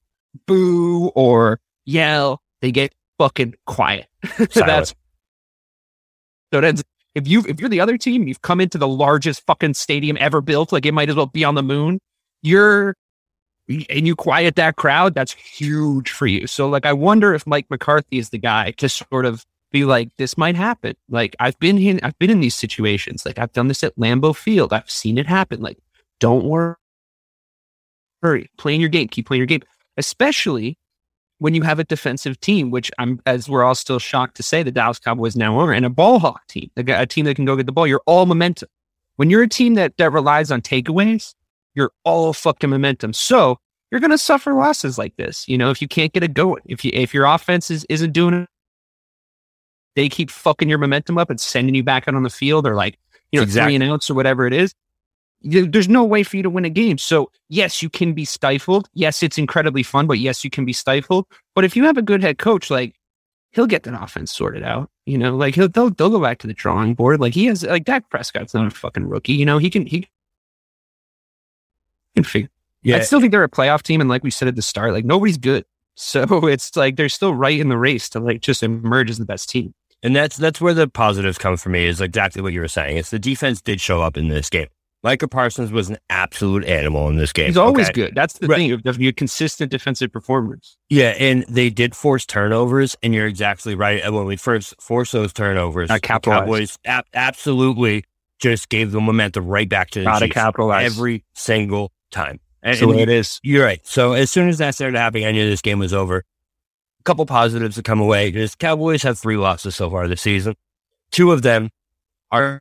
boo 0.47 1.09
or 1.15 1.61
yell; 1.85 2.43
they 2.61 2.73
get 2.73 2.95
fucking 3.19 3.55
quiet. 3.67 4.07
So 4.51 4.61
that's 4.61 4.95
so 6.53 6.61
that's 6.61 6.83
if 7.15 7.29
you 7.29 7.45
if 7.47 7.61
you're 7.61 7.69
the 7.69 7.81
other 7.81 7.99
team, 7.99 8.27
you've 8.27 8.43
come 8.43 8.61
into 8.61 8.79
the 8.79 8.89
largest 8.89 9.45
fucking 9.47 9.75
stadium 9.75 10.17
ever 10.21 10.41
built, 10.41 10.73
like 10.73 10.87
it 10.87 10.93
might 10.93 11.09
as 11.09 11.17
well 11.17 11.27
be 11.27 11.45
on 11.45 11.55
the 11.55 11.63
moon. 11.63 11.99
You're 12.43 12.97
and 13.69 14.07
you 14.07 14.15
quiet 14.15 14.57
that 14.57 14.77
crowd, 14.77 15.15
that's 15.15 15.33
huge 15.33 16.11
for 16.11 16.27
you. 16.27 16.47
So 16.47 16.69
like 16.69 16.87
I 16.87 16.93
wonder 16.93 17.35
if 17.35 17.47
Mike 17.47 17.67
McCarthy 17.71 18.19
is 18.19 18.31
the 18.31 18.39
guy 18.39 18.73
to 18.73 18.89
sort 18.89 19.27
of 19.27 19.45
be 19.73 19.85
like, 19.85 20.11
this 20.17 20.37
might 20.37 20.57
happen. 20.57 20.95
Like 21.09 21.35
I've 21.41 21.59
been 21.59 21.79
in 21.79 22.01
I've 22.03 22.19
been 22.19 22.31
in 22.31 22.41
these 22.41 22.55
situations. 22.55 23.25
Like 23.25 23.39
I've 23.39 23.53
done 23.53 23.69
this 23.69 23.83
at 23.85 23.97
Lambeau 23.97 24.35
Field. 24.35 24.73
I've 24.73 24.91
seen 24.91 25.19
it 25.19 25.27
happen. 25.27 25.61
Like, 25.61 25.79
don't 26.21 26.45
worry. 26.45 26.75
Hurry. 28.23 28.51
Playing 28.59 28.81
your 28.81 28.91
game. 28.91 29.09
Keep 29.09 29.27
playing 29.27 29.41
your 29.41 29.47
game. 29.47 29.63
Especially 29.97 30.79
when 31.39 31.55
you 31.55 31.63
have 31.63 31.79
a 31.79 31.85
defensive 31.85 32.41
team, 32.41 32.71
which 32.71 32.91
I'm, 32.99 33.21
as 33.27 33.49
we're 33.49 33.65
all 33.65 33.75
still 33.75 33.99
shocked 33.99 34.37
to 34.37 34.43
say, 34.43 34.63
the 34.63 34.71
Dallas 34.71 34.99
Cowboys 34.99 35.37
now 35.37 35.59
are, 35.59 35.73
and 35.73 35.85
a 35.85 35.91
ball 35.91 36.19
hawk 36.19 36.47
team, 36.49 36.71
a, 36.77 36.83
a 36.93 37.07
team 37.07 37.25
that 37.27 37.35
can 37.37 37.45
go 37.45 37.57
get 37.57 37.67
the 37.67 37.73
ball. 37.73 37.87
You're 37.87 38.03
all 38.07 38.27
momentum. 38.27 38.69
When 39.17 39.31
you're 39.31 39.43
a 39.43 39.49
team 39.49 39.75
that 39.75 39.97
that 39.99 40.13
relies 40.13 40.51
on 40.51 40.63
takeaways, 40.63 41.35
you're 41.75 41.93
all 42.05 42.33
fucking 42.33 42.71
momentum. 42.71 43.13
So 43.13 43.59
you're 43.91 44.01
going 44.01 44.11
to 44.11 44.19
suffer 44.19 44.55
losses 44.55 44.99
like 44.99 45.17
this. 45.17 45.47
You 45.49 45.59
know, 45.59 45.71
if 45.71 45.81
you 45.81 45.87
can't 45.89 46.13
get 46.13 46.23
it 46.25 46.35
going, 46.35 46.63
if 46.67 46.85
you 46.85 46.91
if 46.95 47.15
your 47.15 47.27
offense 47.27 47.71
is, 47.71 47.85
isn't 47.89 48.13
doing 48.13 48.35
it, 48.35 48.49
they 49.95 50.09
keep 50.09 50.31
fucking 50.31 50.69
your 50.69 50.79
momentum 50.79 51.19
up 51.19 51.31
and 51.31 51.41
sending 51.41 51.75
you 51.75 51.85
back 51.85 52.09
out 52.09 52.15
on 52.15 52.23
the 52.25 52.31
field, 52.31 52.67
or 52.67 52.75
like 52.75 52.99
you 53.31 53.39
know 53.39 53.45
Exactly. 53.45 53.71
three 53.71 53.75
and 53.77 53.93
outs 53.93 54.11
or 54.11 54.15
whatever 54.15 54.47
it 54.47 54.53
is. 54.53 54.75
There's 55.45 55.89
no 55.89 56.05
way 56.05 56.23
for 56.23 56.37
you 56.37 56.43
to 56.43 56.51
win 56.51 56.65
a 56.65 56.71
game. 56.71 56.99
So 56.99 57.31
yes, 57.49 57.83
you 57.83 57.91
can 57.91 58.15
be 58.15 58.25
stifled. 58.25 58.89
Yes, 58.95 59.23
it's 59.23 59.39
incredibly 59.39 59.83
fun, 59.83 60.07
but 60.07 60.19
yes, 60.19 60.43
you 60.43 60.51
can 60.51 60.65
be 60.65 60.73
stifled. 60.73 61.27
But 61.55 61.65
if 61.65 61.77
you 61.77 61.85
have 61.85 61.99
a 61.99 62.03
good 62.03 62.23
head 62.23 62.39
coach, 62.39 62.71
like 62.71 62.95
he'll 63.53 63.67
get 63.67 63.85
that 63.85 64.03
offense 64.03 64.33
sorted 64.33 64.63
out. 64.63 64.91
You 65.07 65.19
know, 65.19 65.37
like 65.37 65.55
he'll 65.55 65.69
they'll, 65.69 65.91
they'll 65.91 66.11
go 66.11 66.21
back 66.21 66.39
to 66.39 66.47
the 66.47 66.55
drawing 66.55 66.95
board. 66.95 67.21
Like 67.21 67.35
he 67.35 67.47
has 67.47 67.63
like 67.63 67.85
Dak 67.85 68.09
Prescott's 68.09 68.55
not 68.55 68.67
a 68.67 68.71
fucking 68.71 69.07
rookie. 69.07 69.35
You 69.35 69.45
know, 69.45 69.59
he 69.59 69.71
can 69.71 69.87
he 69.87 70.09
can 72.15 72.25
figure. 72.25 72.49
Yeah. 72.83 72.97
I 72.97 73.01
still 73.01 73.21
think 73.21 73.33
they're 73.33 73.45
a 73.45 73.49
playoff 73.49 73.83
team, 73.83 74.01
and 74.01 74.11
like 74.11 74.23
we 74.23 74.31
said 74.31 74.49
at 74.49 74.57
the 74.57 74.63
start, 74.63 74.93
like 74.93 75.05
nobody's 75.05 75.39
good. 75.39 75.65
So 75.95 76.25
it's 76.47 76.75
like 76.77 76.97
they're 76.97 77.09
still 77.09 77.35
right 77.35 77.59
in 77.59 77.69
the 77.69 77.79
race 77.79 78.09
to 78.11 78.21
like 78.21 78.41
just 78.41 78.63
emerge 78.63 79.11
as 79.11 79.19
the 79.19 79.25
best 79.25 79.49
team. 79.49 79.75
And 80.03 80.15
that's 80.15 80.37
that's 80.37 80.61
where 80.61 80.75
the 80.75 80.89
positives 80.89 81.39
come 81.39 81.57
for 81.57 81.71
me 81.71 81.87
is 81.87 82.01
exactly 82.01 82.43
what 82.43 82.53
you 82.53 82.61
were 82.61 82.69
saying. 82.69 82.99
It's 82.99 83.11
the 83.11 83.19
defense 83.19 83.63
did 83.63 83.81
show 83.81 84.03
up 84.03 84.17
in 84.17 84.29
this 84.29 84.51
game. 84.51 84.69
Micah 85.05 85.29
Parsons 85.29 85.71
was 85.71 85.91
an 85.91 85.99
absolute 86.11 86.65
animal 86.65 87.09
in 87.09 87.17
this 87.17 87.33
game. 87.33 87.47
He's 87.47 87.57
always 87.59 87.87
okay? 87.91 87.93
good. 88.07 88.15
That's 88.15 88.39
the 88.39 88.47
Right. 88.49 88.57
thing. 88.85 89.01
You're 89.03 89.13
consistent 89.13 89.71
defensive 89.71 90.11
performers, 90.11 90.79
Yeah, 90.89 91.11
and 91.19 91.45
they 91.49 91.69
did 91.71 91.95
force 91.95 92.25
turnovers, 92.25 92.97
and 93.03 93.15
you're 93.15 93.27
exactly 93.27 93.75
right. 93.75 94.01
And 94.03 94.15
When 94.15 94.25
we 94.25 94.37
first 94.37 94.75
forced 94.81 95.13
those 95.13 95.33
turnovers, 95.35 95.91
Uh, 95.91 95.95
the. 95.95 96.01
Cowboys 96.01 96.79
ab- 96.87 97.05
absolutely 97.13 98.05
just 98.41 98.69
gave 98.71 98.93
the 98.93 99.01
momentum 99.01 99.47
right 99.47 99.69
back 99.69 99.91
to 99.91 100.01
the 100.01 100.05
gotta 100.07 100.25
Chiefs 100.27 100.35
capitalize. 100.35 100.87
every 100.87 101.23
single 101.35 101.93
time. 102.11 102.41
And, 102.63 102.79
the 102.79 102.89
and 102.89 102.99
it 103.01 103.09
is. 103.11 103.41
You're 103.43 103.65
right. 103.65 103.87
So 103.87 104.15
as 104.15 104.31
soon 104.31 104.49
as 104.49 104.57
that 104.59 104.75
started 104.75 104.97
happening, 104.97 105.27
I 105.27 105.33
knew 105.33 105.49
this 105.49 105.61
game 105.61 105.79
was 105.79 105.93
over. 105.93 106.19
A 107.01 107.03
couple 107.05 107.27
positives 107.27 107.77
to 107.77 107.83
come 107.83 108.01
away. 108.01 108.31
Just 108.31 108.59
Cowboys 108.59 109.03
have 109.03 109.19
three 109.19 109.37
losses 109.37 109.77
so 109.77 109.91
far 109.91 110.09
this 110.09 110.23
season. 110.23 110.55
Two 111.11 111.31
of 111.31 111.43
them 111.43 111.69
are 112.33 112.61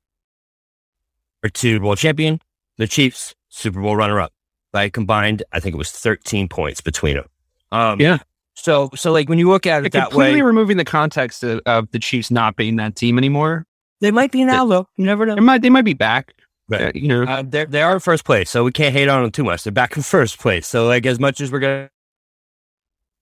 are 1.43 1.49
to 1.49 1.79
Bowl 1.79 1.95
champion, 1.95 2.39
the 2.77 2.87
Chiefs, 2.87 3.35
Super 3.49 3.81
Bowl 3.81 3.95
runner 3.95 4.19
up. 4.19 4.33
By 4.71 4.89
combined, 4.89 5.43
I 5.51 5.59
think 5.59 5.75
it 5.75 5.77
was 5.77 5.91
13 5.91 6.47
points 6.49 6.81
between 6.81 7.15
them. 7.15 7.25
Um, 7.71 7.99
Yeah. 8.01 8.19
So 8.55 8.89
so 8.95 9.11
like 9.11 9.29
when 9.29 9.39
you 9.39 9.49
look 9.49 9.65
at 9.65 9.79
it 9.85 9.91
They're 9.91 10.01
that 10.01 10.09
completely 10.11 10.41
way, 10.41 10.45
removing 10.45 10.77
the 10.77 10.85
context 10.85 11.43
of, 11.43 11.59
of 11.65 11.89
the 11.91 11.97
Chiefs 11.99 12.29
not 12.29 12.55
being 12.55 12.75
that 12.75 12.95
team 12.95 13.17
anymore. 13.17 13.65
they 13.99 14.11
might 14.11 14.31
be 14.31 14.43
now 14.43 14.65
though. 14.65 14.87
You 14.95 15.05
never 15.05 15.25
know. 15.25 15.35
They 15.35 15.41
might 15.41 15.61
they 15.63 15.69
might 15.71 15.85
be 15.85 15.93
back. 15.95 16.33
Right. 16.69 16.81
Uh, 16.83 16.91
you 16.93 17.07
know, 17.07 17.23
Uh, 17.23 17.43
they're, 17.45 17.65
they 17.65 17.81
are 17.81 17.95
in 17.95 17.99
first 17.99 18.25
place, 18.25 18.49
so 18.49 18.63
we 18.63 18.71
can't 18.71 18.93
hate 18.93 19.09
on 19.09 19.21
them 19.23 19.31
too 19.31 19.43
much. 19.43 19.63
They're 19.63 19.71
back 19.73 19.97
in 19.97 20.03
first 20.03 20.39
place. 20.39 20.65
So, 20.65 20.87
like, 20.87 21.05
as 21.05 21.19
much 21.19 21.41
as 21.41 21.51
we're 21.51 21.59
going 21.59 21.87
to 21.87 21.89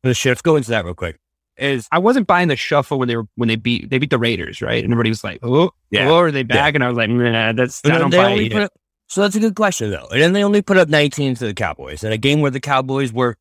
the 0.03 0.13
shift, 0.13 0.43
go 0.43 0.57
into 0.57 0.69
that 0.69 0.85
real 0.85 0.93
quick. 0.93 1.17
Is 1.57 1.87
I 1.91 1.99
wasn't 1.99 2.27
buying 2.27 2.47
the 2.47 2.55
shuffle 2.55 2.97
when 2.97 3.07
they 3.07 3.15
were 3.15 3.25
when 3.35 3.47
they 3.49 3.55
beat 3.57 3.89
they 3.89 3.97
beat 3.99 4.09
the 4.09 4.17
Raiders, 4.17 4.61
right? 4.61 4.83
And 4.83 4.91
everybody 4.91 5.09
was 5.09 5.23
like, 5.23 5.39
"Oh, 5.43 5.71
Yeah. 5.91 6.09
oh, 6.09 6.15
are 6.17 6.31
they 6.31 6.43
back?" 6.43 6.75
And 6.75 6.83
I 6.83 6.87
was 6.87 6.97
like, 6.97 7.09
"Nah, 7.09 7.51
that's 7.51 7.81
I 7.83 7.89
And 7.89 7.93
then 7.95 8.01
don't 8.01 8.09
they 8.11 8.17
buy 8.17 8.31
only 8.31 8.45
it." 8.47 8.51
put 8.53 8.61
up- 8.63 8.73
so 9.07 9.21
that's 9.21 9.35
a 9.35 9.39
good 9.39 9.55
question, 9.55 9.91
though. 9.91 10.07
And 10.11 10.21
then 10.21 10.33
they 10.33 10.43
only 10.43 10.61
put 10.61 10.77
up 10.77 10.87
19 10.87 11.35
to 11.35 11.45
the 11.45 11.53
Cowboys 11.53 12.03
in 12.03 12.11
a 12.13 12.17
game 12.17 12.39
where 12.39 12.49
the 12.51 12.61
Cowboys 12.61 13.11
were 13.11 13.35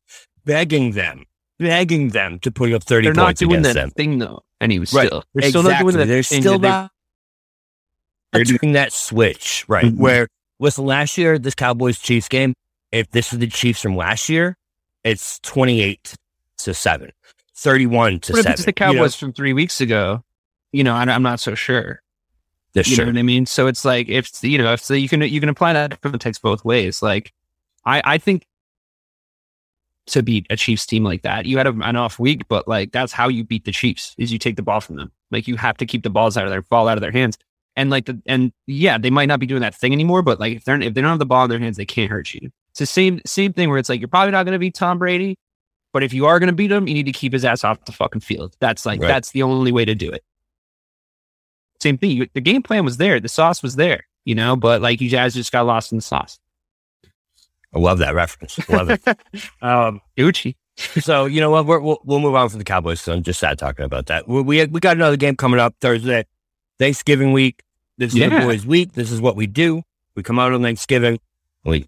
begging 0.45 0.91
them, 0.91 1.23
begging 1.57 2.09
them 2.09 2.37
to 2.39 2.51
put 2.51 2.73
up 2.73 2.83
30 2.83 3.05
They're 3.07 3.13
not 3.13 3.37
doing 3.37 3.51
against 3.53 3.73
that 3.75 3.79
them. 3.79 3.91
thing 3.91 4.19
though. 4.19 4.43
And 4.59 4.71
he 4.71 4.79
was 4.79 4.93
Right. 4.93 5.07
still 5.07 5.23
they're 5.33 5.49
still 5.49 5.63
not 5.63 5.79
doing 5.79 5.95
Exactly. 5.95 6.03
that. 6.05 6.07
They're 6.13 6.23
thing 6.23 6.41
still 6.41 6.59
that 6.59 6.61
they- 6.61 6.67
not 6.67 6.91
they're 8.33 8.43
doing 8.43 8.73
that 8.73 8.93
switch, 8.93 9.65
right? 9.67 9.85
Mhm. 9.85 9.97
Where 9.97 10.27
listen, 10.59 10.85
last 10.85 11.17
year 11.17 11.39
this 11.39 11.55
Cowboys 11.55 11.97
Chiefs 11.99 12.27
game, 12.27 12.53
if 12.91 13.09
this 13.11 13.33
is 13.33 13.39
the 13.39 13.47
Chiefs 13.47 13.81
from 13.81 13.95
last 13.95 14.29
year, 14.29 14.57
it's 15.03 15.39
28 15.39 16.13
to 16.59 16.73
seven. 16.73 17.11
31 17.61 18.19
to 18.21 18.33
But 18.33 18.39
if 18.39 18.43
7. 18.43 18.53
it's 18.53 18.65
the 18.65 18.69
you 18.69 18.87
know? 18.87 18.93
Cowboys 18.93 19.15
from 19.15 19.33
three 19.33 19.53
weeks 19.53 19.81
ago, 19.81 20.23
you 20.71 20.83
know, 20.83 20.93
I, 20.95 21.03
I'm 21.03 21.23
not 21.23 21.39
so 21.39 21.55
sure. 21.55 22.01
You 22.73 22.97
know 22.97 23.05
what 23.05 23.17
I 23.17 23.23
mean? 23.23 23.45
So 23.45 23.67
it's 23.67 23.83
like 23.83 24.07
if 24.07 24.31
you 24.43 24.57
know 24.57 24.71
if 24.73 24.81
so 24.81 24.93
you 24.93 25.09
can 25.09 25.21
you 25.21 25.39
can 25.41 25.49
apply 25.49 25.73
that 25.73 25.99
context 26.01 26.41
both 26.41 26.63
ways. 26.63 27.01
Like 27.01 27.33
I 27.85 28.01
I 28.05 28.17
think 28.17 28.47
to 30.07 30.23
beat 30.23 30.47
a 30.49 30.55
Chiefs 30.55 30.85
team 30.85 31.03
like 31.03 31.21
that, 31.23 31.45
you 31.45 31.57
had 31.57 31.67
a, 31.67 31.71
an 31.81 31.95
off 31.95 32.17
week, 32.17 32.47
but 32.47 32.67
like 32.67 32.93
that's 32.93 33.11
how 33.11 33.27
you 33.27 33.43
beat 33.43 33.65
the 33.65 33.73
Chiefs 33.73 34.15
is 34.17 34.31
you 34.31 34.39
take 34.39 34.55
the 34.55 34.61
ball 34.61 34.79
from 34.79 34.95
them. 34.95 35.11
Like 35.31 35.47
you 35.47 35.57
have 35.57 35.77
to 35.77 35.85
keep 35.85 36.03
the 36.03 36.09
balls 36.09 36.37
out 36.37 36.45
of 36.45 36.49
their 36.49 36.61
ball 36.61 36.87
out 36.87 36.97
of 36.97 37.01
their 37.01 37.11
hands. 37.11 37.37
And 37.75 37.89
like 37.89 38.05
the 38.05 38.21
and 38.25 38.53
yeah, 38.67 38.97
they 38.97 39.09
might 39.09 39.27
not 39.27 39.41
be 39.41 39.45
doing 39.45 39.61
that 39.61 39.75
thing 39.75 39.91
anymore, 39.91 40.21
but 40.21 40.39
like 40.39 40.55
if 40.55 40.63
they're 40.63 40.81
if 40.81 40.93
they 40.93 41.01
don't 41.01 41.09
have 41.09 41.19
the 41.19 41.25
ball 41.25 41.43
in 41.43 41.49
their 41.49 41.59
hands, 41.59 41.75
they 41.75 41.85
can't 41.85 42.09
hurt 42.09 42.33
you. 42.33 42.51
It's 42.69 42.79
the 42.79 42.85
same 42.85 43.19
same 43.25 43.51
thing 43.51 43.69
where 43.69 43.79
it's 43.79 43.89
like 43.89 43.99
you're 43.99 44.07
probably 44.07 44.31
not 44.31 44.43
going 44.45 44.53
to 44.53 44.59
beat 44.59 44.75
Tom 44.75 44.97
Brady, 44.97 45.37
but 45.93 46.03
if 46.03 46.13
you 46.13 46.25
are 46.25 46.39
going 46.39 46.47
to 46.47 46.55
beat 46.55 46.71
him, 46.71 46.87
you 46.87 46.93
need 46.93 47.05
to 47.05 47.11
keep 47.11 47.33
his 47.33 47.43
ass 47.45 47.63
off 47.63 47.83
the 47.85 47.91
fucking 47.91 48.21
field. 48.21 48.55
That's 48.59 48.85
like 48.85 49.01
Right. 49.01 49.07
that's 49.07 49.31
the 49.31 49.43
only 49.43 49.71
way 49.71 49.85
to 49.85 49.95
do 49.95 50.09
it. 50.11 50.23
Same 51.79 51.97
thing. 51.97 52.11
You, 52.11 52.27
the 52.33 52.41
game 52.41 52.61
plan 52.61 52.85
was 52.85 52.97
there. 52.97 53.19
The 53.19 53.29
sauce 53.29 53.63
was 53.63 53.75
there, 53.75 54.05
you 54.25 54.35
know, 54.35 54.55
but 54.55 54.81
like 54.81 55.01
you 55.01 55.09
guys 55.09 55.33
just 55.33 55.51
got 55.51 55.65
lost 55.65 55.91
in 55.91 55.97
the 55.97 56.01
sauce. 56.03 56.39
I 57.73 57.79
love 57.79 57.99
that 57.99 58.13
reference. 58.13 58.57
Love 58.69 58.89
it. 58.91 59.01
um, 59.61 60.01
Gucci. 60.17 60.55
so 60.77 61.25
you 61.25 61.39
know 61.39 61.49
what? 61.51 61.65
We're, 61.65 61.79
we'll 61.79 61.99
we'll 62.03 62.19
move 62.19 62.35
on 62.35 62.49
from 62.49 62.59
the 62.59 62.65
Cowboys. 62.65 63.01
So 63.01 63.13
I'm 63.13 63.23
just 63.23 63.39
sad 63.39 63.57
talking 63.57 63.85
about 63.85 64.07
that. 64.07 64.27
We 64.27 64.41
we, 64.41 64.65
we 64.65 64.79
got 64.79 64.95
another 64.97 65.17
game 65.17 65.35
coming 65.35 65.59
up 65.59 65.75
Thursday, 65.81 66.25
Thanksgiving 66.79 67.31
week. 67.33 67.63
This 67.97 68.13
is 68.13 68.19
the 68.19 68.29
boys' 68.29 68.65
week. 68.65 68.93
This 68.93 69.11
is 69.11 69.21
what 69.21 69.35
we 69.35 69.47
do. 69.47 69.83
We 70.15 70.23
come 70.23 70.39
out 70.39 70.53
on 70.53 70.61
Thanksgiving. 70.61 71.19
We 71.63 71.87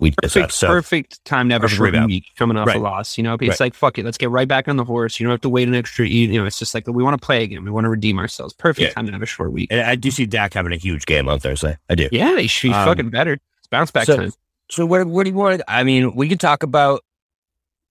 we 0.00 0.12
Perfect, 0.22 0.52
so 0.52 0.66
perfect 0.68 1.24
time 1.24 1.48
to 1.48 1.52
have 1.54 1.62
a 1.62 1.68
short 1.68 1.92
rebound. 1.92 2.06
week 2.06 2.24
coming 2.36 2.56
off 2.56 2.66
Right. 2.66 2.76
a 2.76 2.80
loss. 2.80 3.16
You 3.18 3.24
know, 3.24 3.34
it's 3.34 3.48
Right. 3.48 3.60
like 3.60 3.74
fuck 3.74 3.98
it, 3.98 4.04
let's 4.04 4.18
get 4.18 4.30
right 4.30 4.48
back 4.48 4.66
on 4.66 4.76
the 4.76 4.84
horse. 4.84 5.20
You 5.20 5.24
don't 5.26 5.32
have 5.32 5.40
to 5.42 5.48
wait 5.48 5.68
an 5.68 5.74
extra. 5.74 6.06
You 6.06 6.28
know, 6.38 6.46
it's 6.46 6.58
just 6.58 6.74
like 6.74 6.86
we 6.86 7.02
want 7.04 7.20
to 7.20 7.24
play 7.24 7.44
again. 7.44 7.64
We 7.64 7.70
want 7.70 7.84
to 7.84 7.88
redeem 7.90 8.18
ourselves. 8.18 8.52
Perfect 8.54 8.88
Yeah. 8.88 8.94
time 8.94 9.06
to 9.06 9.12
have 9.12 9.22
a 9.22 9.26
short 9.26 9.52
week. 9.52 9.68
And 9.70 9.80
I 9.82 9.94
do 9.94 10.10
see 10.10 10.26
Dak 10.26 10.54
having 10.54 10.72
a 10.72 10.76
huge 10.76 11.06
game 11.06 11.28
on 11.28 11.38
Thursday. 11.38 11.76
I 11.88 11.94
do. 11.94 12.08
Yeah, 12.10 12.32
they 12.34 12.46
should 12.46 12.68
be 12.70 12.74
Um, 12.74 12.86
fucking 12.86 13.10
better. 13.10 13.34
It's 13.58 13.68
bounce 13.70 13.90
back 13.90 14.06
so- 14.06 14.16
time. 14.16 14.32
So 14.70 14.86
where 14.86 15.04
where 15.04 15.24
do 15.24 15.30
you 15.30 15.36
want? 15.36 15.62
I 15.68 15.82
mean, 15.84 16.14
we 16.14 16.28
could 16.28 16.40
talk 16.40 16.62
about. 16.62 17.02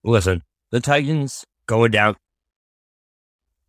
Listen, 0.02 0.42
the 0.70 0.80
Titans 0.80 1.44
going 1.66 1.90
down 1.90 2.16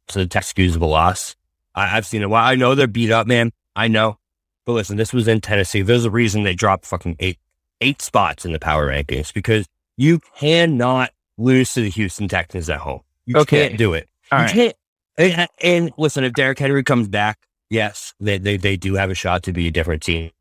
to 0.08 0.26
the 0.26 0.38
excusable 0.40 0.90
loss. 0.90 1.36
I, 1.76 1.98
I've 1.98 2.06
seen 2.06 2.22
it. 2.22 2.30
Well, 2.30 2.44
I 2.44 2.56
know 2.56 2.76
they're 2.76 2.88
beat 2.88 3.12
up, 3.12 3.28
man. 3.28 3.52
I 3.76 3.88
know, 3.88 4.18
but 4.66 4.74
listen, 4.74 4.98
this 4.98 5.14
was 5.14 5.28
in 5.28 5.42
Tennessee. 5.42 5.82
There's 5.82 6.06
a 6.06 6.12
reason 6.12 6.44
they 6.44 6.54
dropped 6.56 6.86
fucking 6.86 7.18
eight 7.20 7.38
eight 7.82 8.02
spots 8.02 8.46
in 8.46 8.54
the 8.54 8.60
power 8.60 8.88
rankings 8.88 9.34
because 9.34 9.68
you 9.98 10.20
cannot 10.38 11.12
lose 11.38 11.74
to 11.74 11.82
the 11.82 11.90
Houston 11.90 12.28
Texans 12.28 12.70
at 12.70 12.80
home. 12.80 13.02
You 13.26 13.38
Okay. 13.40 13.68
can't 13.68 13.78
do 13.78 13.94
it. 13.94 14.08
All 14.32 14.40
you 14.40 14.46
right. 14.46 14.54
can't. 14.54 14.76
And, 15.18 15.48
and 15.62 15.92
listen, 15.98 16.24
if 16.24 16.34
Derrick 16.34 16.60
Henry 16.60 16.84
comes 16.84 17.08
back, 17.08 17.40
yes, 17.70 18.14
they, 18.20 18.38
they 18.38 18.58
they 18.58 18.78
do 18.78 18.96
have 18.96 19.10
a 19.12 19.16
shot 19.16 19.44
to 19.44 19.54
be 19.54 19.68
a 19.68 19.72
different 19.72 20.02
team. 20.02 20.32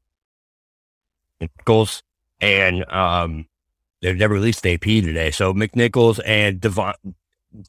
Goals 1.64 2.02
and 2.40 2.84
um 2.90 3.46
They 4.02 4.12
never 4.14 4.34
released 4.34 4.66
AP 4.66 4.80
today. 4.82 5.30
So 5.30 5.52
McNichols 5.54 6.20
and 6.24 6.60
Devon, 6.60 6.94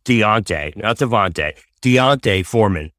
Deontay, 0.05 0.77
not 0.77 0.97
Devontae, 0.97 1.57
Deontay 1.81 2.45
Foreman 2.45 2.91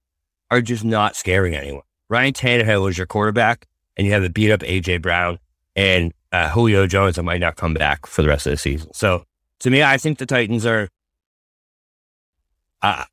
are 0.50 0.60
just 0.60 0.84
not 0.84 1.16
scaring 1.16 1.54
anyone. 1.54 1.82
Ryan 2.10 2.32
Tannehill 2.34 2.90
is 2.90 2.98
your 2.98 3.06
quarterback, 3.06 3.66
and 3.96 4.06
you 4.06 4.12
have 4.12 4.22
a 4.24 4.28
beat 4.28 4.50
up 4.50 4.60
AJ 4.60 5.00
Brown 5.00 5.38
and 5.76 6.12
uh, 6.32 6.48
Julio 6.48 6.86
Jones 6.86 7.18
might 7.22 7.40
not 7.40 7.56
come 7.56 7.74
back 7.74 8.06
for 8.06 8.22
the 8.22 8.28
rest 8.28 8.46
of 8.46 8.52
the 8.52 8.56
season. 8.56 8.92
So 8.94 9.24
to 9.60 9.70
me, 9.70 9.82
I 9.82 9.98
think 9.98 10.18
the 10.18 10.26
Titans 10.26 10.66
are. 10.66 10.88
Uh, 12.80 13.04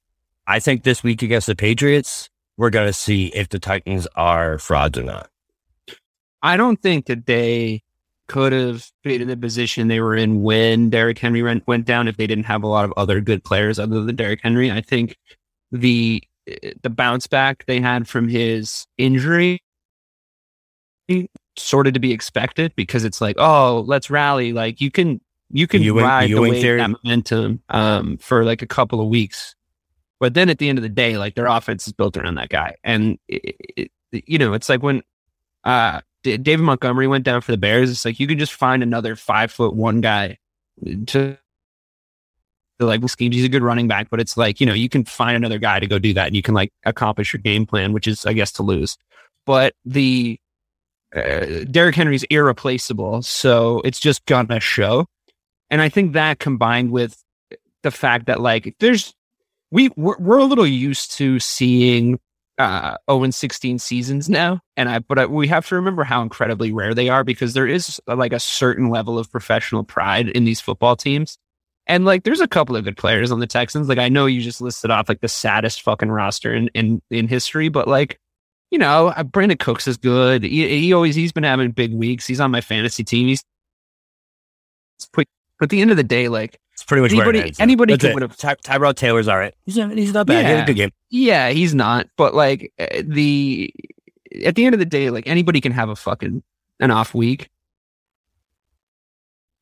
I 0.48 0.60
think 0.60 0.84
this 0.84 1.04
week 1.04 1.22
against 1.22 1.46
the 1.46 1.56
Patriots, 1.56 2.30
we're 2.58 2.72
going 2.72 2.88
to 2.88 2.94
see 2.94 3.28
if 3.28 3.50
the 3.50 3.60
Titans 3.60 4.08
are 4.16 4.58
frauds 4.58 4.98
or 4.98 5.04
not. 5.04 5.30
I 6.42 6.58
don't 6.58 6.82
think 6.82 7.06
that 7.06 7.28
they 7.28 7.84
could 8.28 8.52
have 8.54 8.90
been 9.04 9.22
in 9.22 9.28
the 9.28 9.38
position 9.38 9.88
they 9.88 10.00
were 10.00 10.16
in 10.16 10.42
when 10.42 10.90
Derrick 10.90 11.20
Henry 11.20 11.44
went, 11.44 11.68
went 11.68 11.86
down 11.86 12.08
if 12.08 12.18
they 12.18 12.26
didn't 12.26 12.46
have 12.46 12.64
a 12.64 12.68
lot 12.68 12.86
of 12.86 12.94
other 12.96 13.22
good 13.22 13.44
players 13.44 13.78
other 13.78 14.02
than 14.04 14.16
Derrick 14.16 14.40
Henry. 14.42 14.72
I 14.72 14.82
think 14.82 15.18
the 15.72 16.24
the 16.82 16.90
bounce 16.90 17.28
back 17.28 17.66
they 17.68 17.80
had 17.80 18.08
from 18.08 18.28
his 18.28 18.88
injury 18.98 19.62
sort 21.58 21.88
of 21.88 21.94
to 21.94 22.00
be 22.00 22.12
expected 22.12 22.74
because 22.76 23.04
it's 23.04 23.22
like, 23.22 23.36
oh, 23.40 23.84
let's 23.88 24.10
rally. 24.10 24.54
Like 24.54 24.82
you 24.82 24.92
can 24.92 25.20
you 25.52 25.68
can 25.68 25.82
Ewing- 25.82 26.04
ride 26.06 26.30
the 26.30 26.42
wave 26.42 26.62
that 26.62 26.92
momentum 27.04 27.62
um, 27.70 28.18
for 28.18 28.44
like 28.46 28.62
a 28.62 28.68
couple 28.68 29.02
of 29.02 29.08
weeks, 29.08 29.56
but 30.20 30.34
then 30.34 30.50
at 30.50 30.60
the 30.60 30.70
end 30.70 30.78
of 30.78 30.84
the 30.84 30.90
day, 30.90 31.18
like 31.18 31.36
their 31.36 31.48
offense 31.48 31.88
is 31.88 31.94
built 31.94 32.18
around 32.18 32.36
that 32.36 32.50
guy, 32.50 32.76
and 32.84 33.18
it, 33.28 33.56
it, 33.78 33.92
you 34.28 34.38
know 34.38 34.54
it's 34.54 34.70
like 34.70 34.84
when 34.84 35.02
uh, 35.64 36.02
D- 36.24 36.38
David 36.38 36.64
Montgomery 36.64 37.08
went 37.08 37.24
down 37.26 37.42
for 37.42 37.52
the 37.52 37.58
Bears. 37.58 37.90
It's 37.90 38.06
like 38.06 38.20
you 38.20 38.28
can 38.28 38.38
just 38.40 38.54
find 38.54 38.84
another 38.84 39.16
five 39.16 39.52
foot 39.52 39.76
one 39.76 40.02
guy 40.02 40.38
to. 40.86 41.06
to, 41.06 41.38
Like 42.80 43.08
schemes, 43.10 43.36
he's 43.36 43.44
a 43.44 43.50
good 43.50 43.64
running 43.64 43.88
back, 43.88 44.10
but 44.10 44.20
it's 44.22 44.38
like 44.38 44.62
you 44.62 44.66
know 44.68 44.74
you 44.74 44.88
can 44.88 45.04
find 45.04 45.36
another 45.36 45.58
guy 45.60 45.80
to 45.80 45.88
go 45.88 46.00
do 46.00 46.14
that, 46.14 46.28
and 46.28 46.36
you 46.36 46.42
can 46.42 46.54
like 46.54 46.72
accomplish 46.86 47.34
your 47.34 47.42
game 47.42 47.66
plan, 47.66 47.92
which 47.92 48.08
is 48.08 48.26
I 48.26 48.34
guess 48.34 48.52
to 48.54 48.64
lose. 48.64 48.98
But 49.46 49.74
the 49.84 50.40
uh, 51.16 51.66
Derrick 51.70 51.96
Henry's 51.96 52.24
irreplaceable, 52.26 53.22
so 53.22 53.82
it's 53.84 54.00
just 54.00 54.26
gonna 54.26 54.60
show. 54.60 55.06
And 55.70 55.82
I 55.82 55.90
think 55.90 56.14
that 56.14 56.40
combined 56.40 56.92
with 56.92 57.22
the 57.84 57.92
fact 57.92 58.26
that 58.28 58.40
like 58.40 58.76
there's 58.80 59.14
we 59.72 59.90
we're, 59.96 60.18
we're 60.18 60.38
a 60.40 60.46
little 60.46 60.68
used 60.68 61.12
to 61.14 61.40
seeing 61.40 62.20
uh 62.58 62.98
0 63.10 63.24
and 63.24 63.34
16 63.34 63.80
seasons 63.80 64.30
now, 64.30 64.60
and 64.78 64.90
I 64.90 65.00
but 65.00 65.20
I, 65.20 65.26
we 65.26 65.48
have 65.48 65.68
to 65.68 65.76
remember 65.76 66.04
how 66.04 66.22
incredibly 66.22 66.72
rare 66.72 66.94
they 66.94 67.10
are 67.10 67.24
because 67.24 67.54
there 67.54 67.68
is 67.68 68.02
like 68.08 68.34
a 68.34 68.40
certain 68.40 68.90
level 68.90 69.18
of 69.18 69.32
professional 69.32 69.84
pride 69.84 70.30
in 70.30 70.44
these 70.46 70.62
football 70.62 70.96
teams. 70.96 71.38
And 71.88 72.06
like, 72.06 72.24
there's 72.24 72.40
a 72.40 72.48
couple 72.48 72.76
of 72.76 72.84
good 72.84 72.98
players 72.98 73.32
on 73.32 73.40
the 73.40 73.48
Texans. 73.48 73.90
Like, 73.90 73.98
I 73.98 74.10
know 74.10 74.28
you 74.28 74.42
just 74.42 74.62
listed 74.62 74.92
off 74.92 75.10
like 75.10 75.22
the 75.22 75.28
saddest 75.28 75.82
fucking 75.82 76.12
roster 76.12 76.54
in 76.54 76.70
in, 76.76 77.02
in 77.10 77.28
history, 77.28 77.68
but 77.70 77.88
like, 77.88 78.20
you 78.72 78.78
know, 78.80 79.08
uh, 79.08 79.24
Brandin 79.24 79.60
Cooks 79.60 79.88
is 79.88 79.98
good. 79.98 80.44
He, 80.44 80.68
he 80.82 80.94
always 80.94 81.16
he's 81.16 81.32
been 81.32 81.44
having 81.44 81.72
big 81.72 81.94
weeks. 81.94 82.26
He's 82.28 82.40
on 82.40 82.52
my 82.52 82.62
fantasy 82.62 83.04
team. 83.04 83.28
He's 83.28 83.44
it's 84.98 85.08
quick. 85.14 85.28
But 85.60 85.66
at 85.66 85.70
the 85.72 85.82
end 85.82 85.92
of 85.92 85.98
the 85.98 86.04
day, 86.04 86.28
like, 86.30 86.60
It's 86.74 86.84
pretty 86.84 87.02
much 87.02 87.12
Anybody- 87.12 87.54
anybody 87.60 87.98
can 87.98 88.14
win 88.14 88.24
a- 88.24 88.28
Ty- 88.30 88.56
Tyrod 88.56 88.96
Taylor's 88.96 89.28
all 89.28 89.38
right. 89.38 89.54
He's 89.66 89.78
not, 89.78 89.92
he's 89.98 90.14
not 90.14 90.26
bad. 90.28 90.46
He 90.46 90.52
had 90.52 90.58
Yeah. 90.58 90.64
a 90.64 90.66
good 90.68 90.76
game. 90.76 90.92
yeah, 91.10 91.50
he's 91.50 91.74
not. 91.76 92.08
But 92.18 92.34
like 92.34 92.72
uh, 92.80 92.86
the 93.04 93.74
at 94.46 94.56
the 94.56 94.66
end 94.66 94.76
of 94.76 94.80
the 94.80 94.86
day, 94.86 95.10
like 95.10 95.28
anybody 95.28 95.60
can 95.62 95.72
have 95.74 95.90
a 95.90 95.96
fucking 95.96 96.44
an 96.80 96.92
off 96.92 97.14
week. 97.14 97.50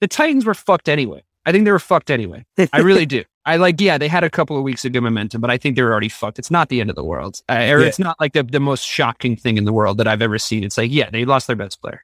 The 0.02 0.08
Titans 0.08 0.46
were 0.46 0.54
fucked 0.54 0.90
anyway. 0.90 1.24
I 1.48 1.52
think 1.52 1.66
they 1.66 1.72
were 1.72 1.80
fucked 1.80 2.12
anyway. 2.12 2.46
I 2.74 2.80
really 2.80 3.06
do. 3.18 3.24
I 3.46 3.56
like, 3.56 3.80
yeah, 3.82 3.98
they 3.98 4.10
had 4.10 4.24
a 4.24 4.30
couple 4.30 4.58
of 4.58 4.64
weeks 4.64 4.84
of 4.86 4.92
good 4.92 5.02
momentum, 5.02 5.40
but 5.42 5.50
I 5.50 5.58
think 5.58 5.76
they 5.78 5.82
were 5.82 5.92
already 5.92 6.10
fucked. 6.10 6.38
It's 6.38 6.52
not 6.52 6.68
the 6.70 6.82
end 6.82 6.90
of 6.90 6.96
the 6.98 7.04
world. 7.04 7.42
Uh, 7.50 7.54
or 7.54 7.80
Yeah. 7.80 7.86
it's 7.88 7.98
not 7.98 8.20
like 8.20 8.34
the, 8.34 8.44
the 8.44 8.60
most 8.60 8.86
shocking 8.86 9.36
thing 9.38 9.58
in 9.58 9.64
the 9.66 9.72
world 9.74 9.98
that 10.00 10.08
I've 10.08 10.22
ever 10.22 10.38
seen. 10.38 10.64
It's 10.66 10.78
like, 10.78 10.92
yeah, 10.92 11.10
they 11.10 11.24
lost 11.26 11.48
their 11.48 11.56
best 11.56 11.82
player. 11.82 12.04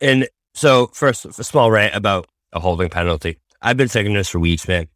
And 0.00 0.28
so, 0.52 0.88
first, 0.88 1.24
a 1.24 1.32
small 1.44 1.70
rant 1.70 1.94
about 1.94 2.26
a 2.52 2.58
holding 2.60 2.88
penalty. 2.90 3.38
I've 3.62 3.76
been 3.76 3.88
thinking 3.88 4.14
this 4.14 4.28
for 4.28 4.40
weeks, 4.40 4.66
man. 4.68 4.88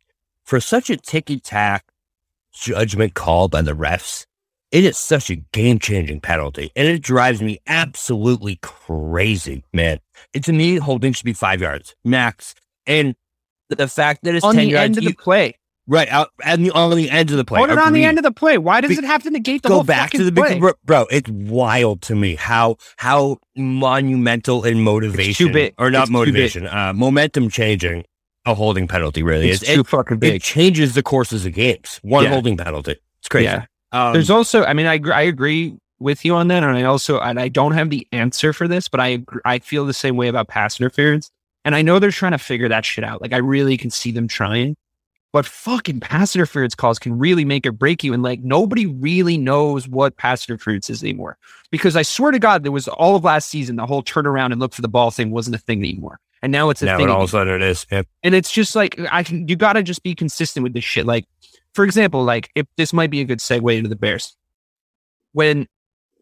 For 0.45 0.61
such 0.61 0.91
a 0.91 0.97
ticky 0.97 1.39
tack 1.39 1.85
judgment 2.53 3.15
call 3.15 3.49
by 3.49 3.63
the 3.63 3.73
refs, 3.73 4.27
it 4.73 4.85
is 4.85 4.99
such 4.99 5.31
a 5.31 5.37
game 5.37 5.79
changing 5.79 6.21
penalty. 6.21 6.71
And 6.77 6.89
it 6.89 7.03
drives 7.03 7.41
me 7.41 7.61
absolutely 7.67 8.59
crazy, 8.63 9.65
man. 9.73 10.01
It, 10.35 10.45
to 10.45 10.53
me, 10.53 10.77
holding 10.77 11.13
should 11.13 11.25
be 11.25 11.33
five 11.33 11.61
yards 11.61 11.95
max. 12.05 12.55
And 12.87 13.15
the 13.77 13.89
fact 13.89 14.21
that 14.25 14.35
it's 14.35 14.45
on 14.45 14.55
10 14.55 14.65
the 14.65 14.71
yards, 14.73 14.85
end 14.85 14.97
of 14.99 15.03
you- 15.05 15.11
the 15.11 15.17
play. 15.17 15.55
right 15.87 16.09
out 16.09 16.31
and 16.45 16.65
the, 16.67 16.71
on 16.73 16.95
the 16.97 17.09
end 17.11 17.31
of 17.31 17.37
the 17.37 17.45
play. 17.45 17.61
Put 17.61 17.71
it 17.71 17.79
on 17.79 17.93
the 17.93 18.05
end 18.05 18.19
of 18.19 18.23
the 18.23 18.31
play. 18.33 18.59
Why 18.59 18.81
does 18.81 18.91
Be- 18.91 18.97
it 18.99 19.05
have 19.05 19.23
to 19.25 19.31
negate 19.31 19.63
the 19.63 19.69
go 19.69 19.77
whole 19.77 19.85
back 19.85 20.11
to 20.11 20.19
fucking 20.19 20.35
the 20.35 20.41
play? 20.41 20.49
big 20.55 20.61
bro, 20.61 20.73
bro 20.85 21.07
it's 21.11 21.29
wild 21.31 22.03
to 22.03 22.15
me 22.15 22.35
how 22.35 22.77
how 22.99 23.39
monumental 23.57 24.65
in 24.65 24.81
motivation 24.83 25.53
big. 25.53 25.75
or 25.79 25.91
not 25.91 26.03
It's 26.03 26.09
too 26.09 26.13
big. 26.13 26.19
motivation 26.19 26.67
uh 26.67 26.93
momentum 26.95 27.49
changing 27.49 28.05
a 28.47 28.55
holding 28.55 28.87
penalty 28.89 29.23
really 29.23 29.51
It's 29.51 29.63
is 29.63 29.69
too 29.75 29.81
it, 29.81 29.87
fucking 29.87 30.19
it 30.23 30.43
changes 30.43 30.95
the 30.95 31.03
courses 31.03 31.45
of 31.47 31.53
games 31.55 31.99
one 32.03 32.25
Yeah. 32.25 32.31
holding 32.31 32.57
penalty 32.57 32.97
it's 33.21 33.29
crazy 33.29 33.45
Yeah. 33.47 33.65
um, 33.93 34.13
There's 34.13 34.31
also, 34.31 34.65
I 34.65 34.75
mean, 34.75 34.87
I 34.87 34.95
agree, 34.95 35.13
I 35.13 35.23
agree 35.23 35.77
with 36.01 36.25
you 36.25 36.35
on 36.37 36.47
that, 36.49 36.63
and 36.63 36.77
I 36.77 36.85
also, 36.85 37.19
and 37.19 37.41
I 37.41 37.49
don't 37.49 37.73
have 37.73 37.91
the 37.91 38.07
answer 38.13 38.53
for 38.53 38.69
this, 38.69 38.89
but 38.89 39.01
I 39.01 39.25
I 39.45 39.59
feel 39.59 39.85
the 39.87 39.93
same 39.95 40.17
way 40.17 40.29
about 40.29 40.47
pass 40.49 40.79
interference, 40.79 41.31
and 41.69 41.75
I 41.75 41.83
know 41.83 41.99
they're 41.99 42.11
trying 42.11 42.33
to 42.33 42.39
figure 42.39 42.67
that 42.71 42.87
shit 42.87 43.05
out. 43.05 43.21
Like, 43.21 43.35
I 43.35 43.37
really 43.37 43.77
can 43.77 43.91
see 43.91 44.11
them 44.11 44.27
trying, 44.27 44.75
but 45.35 45.45
fucking 45.45 46.01
pass 46.01 46.35
interference 46.35 46.75
calls 46.75 46.99
can 46.99 47.19
really 47.19 47.45
make 47.45 47.67
or 47.67 47.73
break 47.73 48.03
you, 48.03 48.15
and 48.15 48.23
like 48.23 48.41
nobody 48.41 48.87
really 48.87 49.37
knows 49.37 49.87
what 49.87 50.17
pass 50.17 50.49
interference 50.49 50.89
is 50.89 51.03
anymore. 51.03 51.37
Because 51.71 51.95
I 51.95 52.01
swear 52.01 52.31
to 52.31 52.39
God, 52.39 52.63
there 52.63 52.73
was 52.73 52.89
all 52.89 53.17
of 53.17 53.25
last 53.25 53.51
season, 53.51 53.77
the 53.77 53.85
whole 53.85 54.03
turn 54.03 54.27
around 54.27 54.53
and 54.53 54.63
look 54.63 54.73
for 54.73 54.81
the 54.81 54.89
ball 54.89 55.11
thing 55.11 55.31
wasn't 55.31 55.57
a 55.57 55.59
thing 55.59 55.81
anymore, 55.81 56.21
and 56.41 56.51
now 56.51 56.71
it's 56.71 56.81
a 56.81 56.87
now 56.87 56.97
thing. 56.97 57.05
and 57.05 57.13
all 57.13 57.25
of 57.25 57.29
a 57.29 57.33
sudden 57.33 57.53
it 57.53 57.61
is 57.61 57.85
yeah. 57.93 58.01
And 58.23 58.35
it's 58.35 58.51
just 58.51 58.75
like 58.75 58.99
I 59.13 59.23
can 59.23 59.47
you 59.47 59.55
gotta 59.55 59.83
just 59.83 60.03
be 60.03 60.15
consistent 60.15 60.65
with 60.65 60.73
this 60.73 60.85
shit. 60.85 61.05
Like, 61.05 61.27
for 61.75 61.85
example, 61.85 62.25
like 62.25 62.49
if 62.55 62.67
this 62.79 62.95
might 62.95 63.11
be 63.11 63.21
a 63.21 63.27
good 63.27 63.41
segue 63.41 63.77
into 63.77 63.91
the 63.91 63.97
Bears. 63.97 64.35
When 65.33 65.67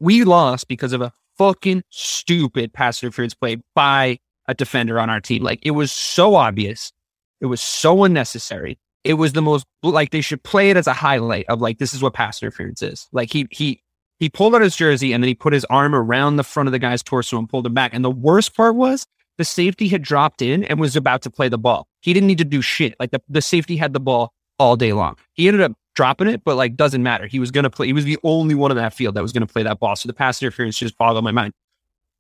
we 0.01 0.25
lost 0.25 0.67
because 0.67 0.93
of 0.93 1.03
a 1.03 1.13
fucking 1.39 1.85
stupid 1.91 2.73
pass 2.73 3.01
interference 3.01 3.35
play 3.35 3.59
by 3.77 4.19
a 4.49 4.55
defender 4.55 4.99
on 4.99 5.11
our 5.11 5.21
team. 5.21 5.43
Like 5.43 5.61
it 5.63 5.73
was 5.73 5.93
so 5.93 6.35
obvious. 6.35 6.93
It 7.41 7.47
was 7.47 7.61
so 7.61 8.05
unnecessary. 8.05 8.79
It 9.05 9.15
was 9.15 9.33
the 9.33 9.43
most 9.43 9.67
like 9.83 10.11
they 10.11 10.21
should 10.21 10.43
play 10.43 10.71
it 10.71 10.77
as 10.77 10.87
a 10.87 10.93
highlight 10.93 11.47
of 11.49 11.61
like 11.61 11.79
this 11.79 11.95
is 11.95 12.03
what 12.03 12.15
pass 12.15 12.43
interference 12.43 12.83
is. 12.83 13.09
Like 13.13 13.33
he 13.33 13.47
he 13.51 13.83
he 14.19 14.29
pulled 14.29 14.55
out 14.55 14.63
his 14.63 14.77
jersey 14.77 15.13
and 15.13 15.23
then 15.23 15.29
he 15.29 15.35
put 15.35 15.53
his 15.53 15.65
arm 15.67 15.95
around 15.95 16.37
the 16.37 16.45
front 16.45 16.69
of 16.69 16.73
the 16.73 16.79
guy's 16.79 17.03
torso 17.03 17.39
and 17.39 17.49
pulled 17.49 17.67
him 17.67 17.75
back. 17.75 17.93
And 17.95 18.05
the 18.05 18.11
worst 18.11 18.57
part 18.57 18.75
was 18.75 19.07
the 19.39 19.45
safety 19.45 19.89
had 19.89 20.03
dropped 20.03 20.43
in 20.43 20.65
and 20.65 20.81
was 20.81 20.97
about 20.97 21.23
to 21.23 21.31
play 21.31 21.49
the 21.49 21.59
ball. 21.59 21.87
He 22.01 22.13
didn't 22.13 22.27
need 22.27 22.39
to 22.39 22.45
do 22.45 22.63
shit. 22.63 22.95
Like 22.99 23.11
the, 23.11 23.21
the 23.29 23.43
safety 23.43 23.77
had 23.77 23.93
the 23.93 24.01
ball 24.01 24.33
all 24.59 24.77
day 24.77 24.93
long. 24.93 25.17
He 25.35 25.47
ended 25.49 25.61
up 25.61 25.73
dropping 25.95 26.29
it, 26.29 26.43
but 26.45 26.57
like 26.57 26.77
doesn't 26.77 27.03
matter. 27.03 27.27
He 27.27 27.39
was 27.39 27.51
gonna 27.51 27.71
play. 27.71 27.87
He 27.87 27.93
was 27.93 28.05
the 28.05 28.19
only 28.23 28.55
one 28.55 28.71
in 28.71 28.77
that 28.77 28.95
field 28.95 29.15
that 29.15 29.23
was 29.23 29.33
gonna 29.33 29.47
play 29.47 29.63
that 29.63 29.79
ball. 29.79 29.97
So 29.97 30.07
the 30.07 30.15
pass 30.15 30.41
interference 30.43 30.79
just 30.79 30.97
boggled 30.97 31.25
my 31.25 31.33
mind. 31.33 31.53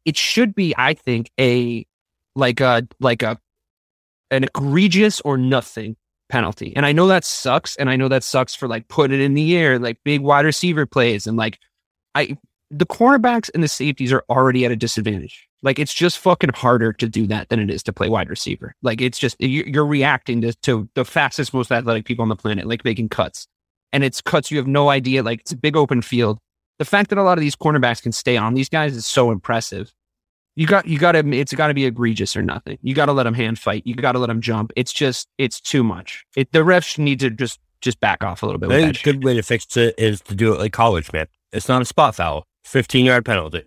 It 0.04 0.16
should 0.16 0.54
be, 0.54 0.74
I 0.76 0.94
think, 0.94 1.30
a 1.40 1.86
like 2.36 2.60
a 2.60 2.86
like 3.00 3.22
a 3.22 3.38
an 4.30 4.44
egregious 4.44 5.20
or 5.22 5.36
nothing 5.36 5.96
penalty. 6.28 6.72
And 6.76 6.84
I 6.84 6.92
know 6.92 7.06
that 7.08 7.24
sucks, 7.24 7.76
and 7.76 7.88
I 7.90 7.96
know 7.96 8.08
that 8.08 8.24
sucks 8.24 8.54
for 8.54 8.68
like 8.68 8.88
putting 8.88 9.18
it 9.20 9.22
in 9.22 9.34
the 9.34 9.56
air, 9.56 9.78
like 9.78 9.98
big 10.04 10.20
wide 10.20 10.44
receiver 10.44 10.86
plays, 10.86 11.26
and 11.26 11.36
like 11.36 11.58
I 12.14 12.36
the 12.70 12.86
cornerbacks 12.86 13.48
and 13.54 13.62
the 13.62 13.68
safeties 13.68 14.12
are 14.12 14.24
already 14.28 14.64
at 14.64 14.72
a 14.72 14.76
disadvantage. 14.76 15.48
Like 15.62 15.78
it's 15.78 15.94
just 15.94 16.18
fucking 16.18 16.50
harder 16.54 16.92
to 16.94 17.08
do 17.08 17.26
that 17.28 17.48
than 17.48 17.60
it 17.60 17.70
is 17.70 17.82
to 17.84 17.92
play 17.92 18.08
wide 18.08 18.28
receiver. 18.28 18.74
Like 18.82 19.00
it's 19.00 19.18
just 19.18 19.40
you- 19.40 19.64
you're 19.66 19.86
reacting 19.86 20.40
to, 20.42 20.52
to 20.62 20.88
the 20.94 21.04
fastest, 21.04 21.54
most 21.54 21.70
athletic 21.72 22.04
people 22.04 22.22
on 22.22 22.28
the 22.28 22.36
planet, 22.36 22.66
like 22.66 22.84
making 22.84 23.08
cuts, 23.08 23.46
and 23.92 24.04
it's 24.04 24.20
cuts 24.20 24.50
you 24.50 24.58
have 24.58 24.66
no 24.66 24.88
idea. 24.90 25.22
Like 25.22 25.40
it's 25.40 25.52
a 25.52 25.56
big 25.56 25.76
open 25.76 26.02
field. 26.02 26.38
The 26.78 26.84
fact 26.84 27.10
that 27.10 27.18
a 27.18 27.22
lot 27.22 27.38
of 27.38 27.42
these 27.42 27.56
cornerbacks 27.56 28.02
can 28.02 28.12
stay 28.12 28.36
on 28.36 28.54
these 28.54 28.68
guys 28.68 28.94
is 28.96 29.06
so 29.06 29.30
impressive. 29.30 29.92
You 30.56 30.66
got 30.66 30.86
you 30.86 30.98
got 30.98 31.12
to 31.12 31.18
it's 31.32 31.54
got 31.54 31.68
to 31.68 31.74
be 31.74 31.84
egregious 31.84 32.34
or 32.36 32.42
nothing. 32.42 32.78
You 32.82 32.94
got 32.94 33.06
to 33.06 33.12
let 33.12 33.24
them 33.24 33.34
hand 33.34 33.58
fight. 33.58 33.82
You 33.86 33.94
got 33.94 34.12
to 34.12 34.18
let 34.18 34.26
them 34.28 34.40
jump. 34.40 34.72
It's 34.74 34.92
just 34.92 35.28
it's 35.38 35.60
too 35.60 35.84
much. 35.84 36.24
It, 36.36 36.50
the 36.52 36.60
refs 36.60 36.98
need 36.98 37.20
to 37.20 37.30
just 37.30 37.60
just 37.82 38.00
back 38.00 38.24
off 38.24 38.42
a 38.42 38.46
little 38.46 38.58
bit. 38.58 38.70
A 38.70 39.04
good 39.04 39.22
way 39.22 39.34
to 39.34 39.42
fix 39.42 39.76
it 39.76 39.94
is 39.98 40.20
to 40.22 40.34
do 40.34 40.52
it 40.52 40.58
like 40.58 40.72
college 40.72 41.12
man 41.12 41.26
it's 41.52 41.68
not 41.68 41.82
a 41.82 41.84
spot 41.84 42.14
foul 42.14 42.46
15 42.64 43.04
yard 43.04 43.24
penalty 43.24 43.64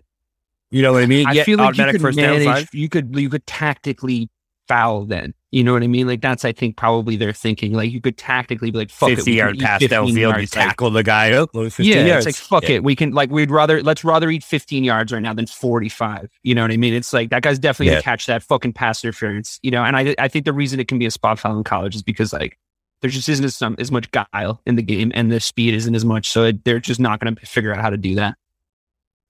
you 0.70 0.82
know 0.82 0.92
what 0.92 1.02
I 1.02 1.06
mean 1.06 1.26
I 1.26 1.32
Yeah, 1.32 1.44
feel 1.44 1.58
like 1.58 1.76
you 1.76 1.82
automatic 1.82 1.92
could 1.94 2.02
first 2.02 2.16
manage. 2.16 2.68
You 2.72 2.88
could 2.88 3.16
you 3.16 3.28
could 3.28 3.46
tactically 3.46 4.28
foul 4.68 5.04
then. 5.04 5.34
You 5.52 5.64
know 5.64 5.72
what 5.72 5.82
I 5.82 5.88
mean? 5.88 6.06
Like 6.06 6.20
that's 6.20 6.44
I 6.44 6.52
think 6.52 6.76
probably 6.76 7.16
their 7.16 7.32
thinking. 7.32 7.72
Like 7.72 7.90
you 7.90 8.00
could 8.00 8.16
tactically 8.16 8.70
be 8.70 8.78
like, 8.78 8.90
fuck 8.90 9.10
it, 9.10 9.16
50 9.16 9.30
we 9.32 9.36
can 9.36 9.38
yard 9.46 9.58
pass 9.58 9.80
15 9.80 9.98
downfield, 10.14 10.40
you 10.40 10.46
tackle 10.46 10.90
the 10.90 11.02
guy 11.02 11.30
15 11.44 11.84
Yeah, 11.86 12.04
yards. 12.04 12.24
it's 12.24 12.38
like 12.38 12.46
fuck 12.62 12.68
Yeah. 12.68 12.76
it. 12.76 12.84
We 12.84 12.94
can 12.94 13.10
like 13.12 13.30
we'd 13.30 13.50
rather 13.50 13.82
let's 13.82 14.04
rather 14.04 14.30
eat 14.30 14.44
15 14.44 14.84
yards 14.84 15.12
right 15.12 15.20
now 15.22 15.34
than 15.34 15.46
45. 15.46 16.28
You 16.44 16.54
know 16.54 16.62
what 16.62 16.70
I 16.70 16.76
mean? 16.76 16.94
It's 16.94 17.12
like 17.12 17.30
that 17.30 17.42
guy's 17.42 17.58
definitely 17.58 17.86
Yeah. 17.86 17.94
gonna 17.94 18.02
catch 18.02 18.26
that 18.26 18.44
fucking 18.44 18.74
pass 18.74 19.02
interference. 19.02 19.58
You 19.62 19.72
know, 19.72 19.82
and 19.82 19.96
I 19.96 20.14
I 20.18 20.28
think 20.28 20.44
the 20.44 20.52
reason 20.52 20.78
it 20.78 20.86
can 20.86 21.00
be 21.00 21.06
a 21.06 21.10
spot 21.10 21.38
foul 21.40 21.56
in 21.58 21.64
college 21.64 21.96
is 21.96 22.02
because 22.04 22.32
like 22.32 22.56
there 23.02 23.10
just 23.10 23.28
isn't 23.28 23.44
as, 23.44 23.60
as 23.78 23.90
much 23.90 24.08
guile 24.12 24.60
in 24.66 24.76
the 24.76 24.82
game 24.82 25.10
and 25.16 25.32
the 25.32 25.40
speed 25.40 25.74
isn't 25.74 25.94
as 25.96 26.04
much, 26.04 26.28
so 26.28 26.44
it, 26.44 26.64
they're 26.64 26.78
just 26.78 27.00
not 27.00 27.18
gonna 27.18 27.34
figure 27.36 27.74
out 27.74 27.80
how 27.80 27.90
to 27.90 27.96
do 27.96 28.14
that. 28.14 28.36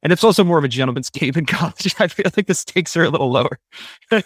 And 0.02 0.12
it's 0.12 0.24
also 0.24 0.44
more 0.44 0.58
of 0.58 0.64
a 0.64 0.68
gentleman's 0.68 1.08
game 1.10 1.32
in 1.36 1.46
college. 1.46 1.94
I 1.98 2.08
feel 2.08 2.26
like 2.36 2.46
the 2.46 2.54
stakes 2.54 2.94
are 2.96 3.04
a 3.04 3.08
little 3.10 3.30
lower. 3.30 3.58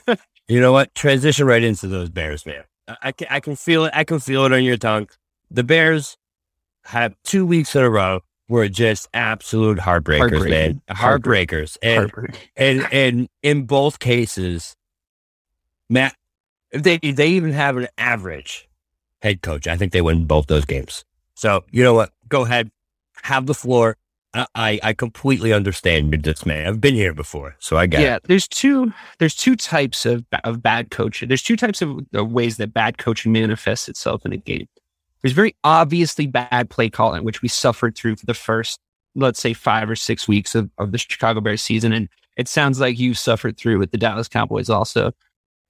You 0.49 0.61
know 0.61 0.73
what? 0.73 0.95
Transition 0.95 1.47
right 1.47 1.63
into 1.63 1.89
those 1.89 2.11
Bears, 2.11 2.45
man. 2.47 2.65
I, 2.89 2.97
I 3.03 3.13
can, 3.13 3.27
I 3.31 3.41
can 3.41 3.57
feel 3.57 3.85
it. 3.87 3.93
I 3.95 4.05
can 4.05 4.19
feel 4.19 4.45
it 4.45 4.53
on 4.53 4.63
your 4.63 4.77
tongue. 4.77 5.09
The 5.51 5.65
Bears 5.65 6.17
have 6.85 7.15
two 7.25 7.47
weeks 7.47 7.75
in 7.75 7.83
a 7.83 7.91
row 7.91 8.21
were 8.49 8.69
just 8.69 9.09
absolute 9.15 9.79
heartbreakers, 9.79 10.49
man. 10.51 10.83
Heartbreakers. 10.91 11.79
And, 11.83 12.13
and 12.57 12.89
and 12.93 13.29
in 13.43 13.65
both 13.65 13.99
cases, 13.99 14.77
Matt, 15.89 16.15
if 16.71 16.83
they 16.83 16.99
if 17.03 17.17
they 17.17 17.29
even 17.29 17.53
have 17.53 17.77
an 17.77 17.89
average 17.97 18.69
head 19.23 19.41
coach, 19.41 19.67
I 19.67 19.77
think 19.77 19.93
they 19.93 20.03
win 20.03 20.27
both 20.27 20.47
those 20.47 20.67
games. 20.67 21.05
So 21.35 21.65
you 21.71 21.83
know 21.83 21.95
what? 21.95 22.13
Go 22.29 22.45
ahead, 22.45 22.71
have 23.23 23.47
the 23.47 23.55
floor. 23.55 23.97
I 24.35 24.81
I, 24.83 24.93
completely 24.93 25.53
understand 25.53 26.11
your 26.11 26.21
dismay. 26.21 26.67
I've 26.67 26.81
been 26.81 26.95
here 26.95 27.15
before, 27.15 27.57
so 27.61 27.77
I 27.77 27.87
get 27.87 28.01
yeah, 28.01 28.17
it. 28.17 28.25
there's 28.25 28.49
two 28.49 28.93
there's 29.19 29.35
two 29.35 29.57
types 29.57 30.07
of 30.07 30.25
of 30.43 30.63
bad 30.63 30.91
coaching. 30.91 31.29
There's 31.29 31.43
two 31.43 31.57
types 31.57 31.83
of 31.83 32.01
uh, 32.17 32.25
ways 32.25 32.57
that 32.57 32.73
bad 32.73 32.99
coaching 32.99 33.33
manifests 33.33 33.89
itself 33.89 34.27
in 34.27 34.33
a 34.33 34.37
game. 34.37 34.67
There's 35.23 35.35
very 35.35 35.55
obviously 35.65 36.27
bad 36.27 36.69
play 36.69 36.91
calling, 36.91 37.25
which 37.25 37.43
we 37.43 37.49
suffered 37.49 37.97
through 37.97 38.17
for 38.17 38.27
the 38.27 38.35
first, 38.35 38.79
let's 39.15 39.41
say, 39.41 39.53
five 39.53 39.89
or 39.89 39.97
six 39.97 40.29
weeks 40.29 40.55
of, 40.55 40.71
of 40.79 40.93
the 40.93 40.99
Chicago 40.99 41.41
Bears 41.41 41.63
season, 41.63 41.93
and 41.93 42.09
it 42.37 42.49
sounds 42.49 42.81
like 42.81 42.99
you 42.99 43.15
suffered 43.15 43.57
through 43.57 43.79
with 43.79 43.91
the 43.91 43.99
Dallas 43.99 44.29
Cowboys 44.29 44.69
also. 44.69 45.13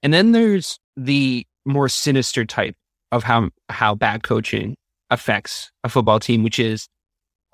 And 0.03 0.13
then 0.13 0.31
there's 0.31 0.79
the 0.97 1.45
more 1.65 1.89
sinister 1.89 2.45
type 2.45 2.75
of 3.11 3.23
how 3.23 3.49
how 3.69 3.95
bad 3.95 4.23
coaching 4.23 4.75
affects 5.09 5.71
a 5.83 5.89
football 5.89 6.19
team, 6.19 6.43
which 6.43 6.59
is 6.59 6.87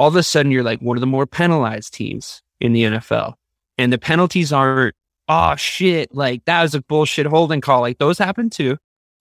all 0.02 0.08
of 0.08 0.16
a 0.16 0.24
sudden 0.24 0.52
you're 0.52 0.64
like 0.64 0.82
one 0.82 0.98
of 0.98 1.02
the 1.02 1.06
more 1.06 1.28
penalized 1.28 1.94
teams 1.94 2.42
in 2.60 2.74
the 2.74 2.82
NFL. 2.86 3.36
And 3.78 3.94
the 3.94 4.00
penalties 4.00 4.52
aren't, 4.52 4.96
oh 5.30 5.56
shit, 5.56 6.12
like 6.12 6.44
that 6.46 6.64
was 6.64 6.74
a 6.74 6.82
bullshit 6.82 7.28
holding 7.28 7.62
call. 7.62 7.82
Like 7.82 8.00
those 8.00 8.18
happen 8.18 8.50
too. 8.50 8.78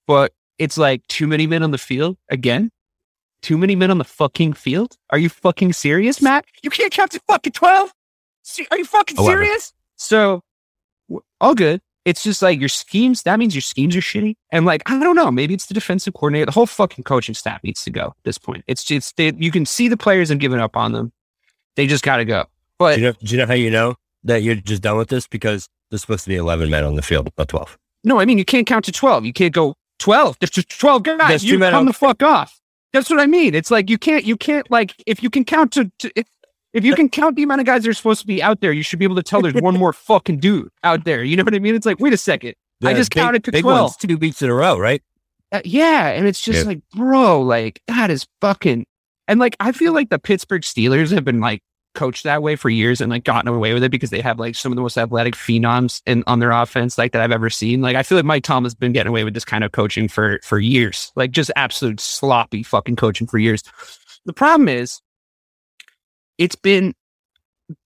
But 0.06 0.32
it's 0.58 0.78
like 0.78 1.06
too 1.06 1.26
many 1.26 1.46
men 1.46 1.62
on 1.62 1.70
the 1.70 1.76
field 1.76 2.16
again. 2.30 2.70
Too 3.42 3.58
many 3.58 3.76
men 3.76 3.90
on 3.90 3.98
the 3.98 4.04
fucking 4.04 4.54
field. 4.54 4.96
Are 5.10 5.18
you 5.18 5.28
fucking 5.28 5.74
serious, 5.74 6.22
Matt? 6.22 6.46
You 6.62 6.70
can't 6.70 6.90
count 6.90 7.10
to 7.10 7.20
fucking 7.28 7.52
12? 7.52 7.92
Are 8.70 8.78
you 8.78 8.86
fucking 8.86 9.18
Eleven. 9.18 9.36
serious? 9.38 9.74
So, 9.96 10.40
all 11.42 11.54
good. 11.54 11.82
It's 12.04 12.22
just 12.22 12.40
like 12.40 12.58
your 12.58 12.68
schemes, 12.68 13.22
that 13.24 13.38
means 13.38 13.54
your 13.54 13.62
schemes 13.62 13.94
are 13.94 14.00
shitty. 14.00 14.36
And 14.50 14.64
like, 14.64 14.82
I 14.86 14.98
don't 14.98 15.16
know, 15.16 15.30
maybe 15.30 15.54
it's 15.54 15.66
the 15.66 15.74
defensive 15.74 16.14
coordinator. 16.14 16.46
The 16.46 16.52
whole 16.52 16.66
fucking 16.66 17.04
coaching 17.04 17.34
staff 17.34 17.62
needs 17.62 17.84
to 17.84 17.90
go 17.90 18.06
at 18.06 18.24
this 18.24 18.38
point. 18.38 18.64
It's 18.66 18.84
just, 18.84 19.16
they, 19.16 19.32
you 19.36 19.50
can 19.50 19.66
see 19.66 19.88
the 19.88 19.96
players 19.96 20.30
have 20.30 20.38
given 20.38 20.60
up 20.60 20.76
on 20.76 20.92
them. 20.92 21.12
They 21.76 21.86
just 21.86 22.02
got 22.02 22.16
to 22.16 22.24
go. 22.24 22.46
But 22.78 22.96
Do 22.96 23.00
you, 23.02 23.06
know, 23.08 23.14
do 23.22 23.34
you 23.34 23.38
know 23.38 23.46
how 23.46 23.54
you 23.54 23.70
know 23.70 23.94
that 24.24 24.42
you're 24.42 24.54
just 24.54 24.82
done 24.82 24.96
with 24.96 25.08
this? 25.08 25.26
Because 25.26 25.68
there's 25.90 26.00
supposed 26.00 26.24
to 26.24 26.30
be 26.30 26.36
11 26.36 26.70
men 26.70 26.84
on 26.84 26.94
the 26.94 27.02
field, 27.02 27.30
not 27.36 27.48
12. 27.48 27.76
No, 28.04 28.18
I 28.18 28.24
mean 28.24 28.38
you 28.38 28.44
can't 28.44 28.66
count 28.66 28.84
to 28.86 28.92
twelve. 28.92 29.24
You 29.24 29.32
can't 29.32 29.52
go 29.52 29.74
twelve. 29.98 30.36
There's 30.40 30.50
just 30.50 30.78
twelve 30.78 31.02
guys. 31.02 31.28
There's 31.28 31.44
you 31.44 31.58
come 31.58 31.86
the 31.86 31.92
fuck 31.92 32.22
off. 32.22 32.60
That's 32.92 33.10
what 33.10 33.20
I 33.20 33.26
mean. 33.26 33.54
It's 33.54 33.70
like 33.70 33.90
you 33.90 33.98
can't. 33.98 34.24
You 34.24 34.36
can't 34.36 34.70
like 34.70 34.94
if 35.06 35.22
you 35.22 35.30
can 35.30 35.44
count 35.44 35.72
to. 35.72 35.90
to 35.98 36.10
if, 36.16 36.26
if 36.72 36.84
you 36.84 36.94
can 36.94 37.08
count 37.08 37.36
the 37.36 37.42
amount 37.42 37.60
of 37.60 37.66
guys 37.66 37.82
that 37.82 37.90
are 37.90 37.94
supposed 37.94 38.20
to 38.20 38.26
be 38.26 38.42
out 38.42 38.60
there, 38.60 38.72
you 38.72 38.82
should 38.82 38.98
be 38.98 39.04
able 39.04 39.16
to 39.16 39.22
tell 39.22 39.42
there's 39.42 39.54
one 39.54 39.76
more 39.76 39.92
fucking 40.08 40.38
dude 40.38 40.68
out 40.84 41.04
there. 41.04 41.22
You 41.24 41.36
know 41.36 41.44
what 41.44 41.54
I 41.54 41.58
mean? 41.58 41.74
It's 41.74 41.86
like, 41.86 41.98
wait 42.00 42.12
a 42.12 42.16
second. 42.16 42.54
I 42.84 42.94
just 42.94 43.10
big- 43.14 43.22
counted 43.22 43.44
to 43.44 43.52
big 43.52 43.62
12. 43.62 43.98
two 43.98 44.16
weeks 44.16 44.40
in 44.42 44.50
a 44.50 44.54
row, 44.54 44.78
right? 44.78 45.02
Uh, 45.52 45.60
yeah, 45.64 46.08
and 46.08 46.26
it's 46.28 46.40
just 46.40 46.60
Yeah. 46.60 46.64
like, 46.68 46.80
bro, 46.94 47.40
like 47.42 47.82
that 47.88 48.10
is 48.10 48.26
fucking. 48.40 48.86
And 49.26 49.40
like, 49.40 49.56
I 49.60 49.72
feel 49.72 49.92
like 49.92 50.08
the 50.10 50.18
Pittsburgh 50.18 50.62
Steelers 50.62 51.10
have 51.12 51.24
been 51.24 51.40
like 51.40 51.60
coached 51.96 52.22
that 52.22 52.40
way 52.40 52.54
for 52.54 52.70
years 52.70 53.00
and 53.00 53.10
like 53.10 53.24
gotten 53.24 53.48
away 53.48 53.74
with 53.74 53.82
it 53.82 53.90
because 53.90 54.10
they 54.10 54.20
have 54.20 54.38
like 54.38 54.54
some 54.54 54.70
of 54.70 54.76
the 54.76 54.82
most 54.82 54.96
athletic 54.96 55.34
phenoms 55.34 56.02
in 56.06 56.22
on 56.28 56.38
their 56.38 56.52
offense 56.52 56.96
like 56.96 57.10
that 57.12 57.20
I've 57.20 57.32
ever 57.32 57.50
seen. 57.50 57.82
Like, 57.82 57.96
I 57.96 58.04
feel 58.04 58.16
like 58.16 58.24
Mike 58.24 58.44
Tom 58.44 58.62
has 58.62 58.76
been 58.76 58.92
getting 58.92 59.08
away 59.10 59.24
with 59.24 59.34
this 59.34 59.44
kind 59.44 59.64
of 59.64 59.72
coaching 59.72 60.06
for 60.06 60.38
for 60.44 60.60
years, 60.60 61.10
like 61.16 61.32
just 61.32 61.50
absolute 61.56 61.98
sloppy 61.98 62.62
fucking 62.62 62.94
coaching 62.94 63.26
for 63.26 63.38
years. 63.38 63.62
The 64.24 64.32
problem 64.32 64.68
is, 64.68 65.00
it's 66.40 66.56
been 66.56 66.94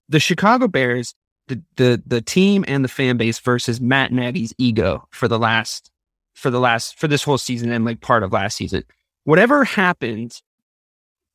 the 0.09 0.21
Chicago 0.21 0.69
Bears, 0.69 1.15
the 1.49 1.61
the 1.77 2.03
the 2.07 2.23
team 2.23 2.65
and 2.67 2.83
the 2.83 2.89
fan 2.89 3.19
base 3.19 3.39
versus 3.41 3.81
Matt 3.81 4.13
Nagy's 4.13 4.55
ego 4.57 5.07
for 5.11 5.29
the 5.29 5.39
last 5.39 5.91
for 6.35 6.51
the 6.51 6.61
last 6.61 6.99
for 6.99 7.09
this 7.09 7.25
whole 7.25 7.37
season 7.37 7.71
and 7.71 7.85
like 7.85 8.01
part 8.01 8.23
of 8.23 8.33
last 8.33 8.57
season. 8.57 8.85
Whatever 9.25 9.65
happened 9.65 10.41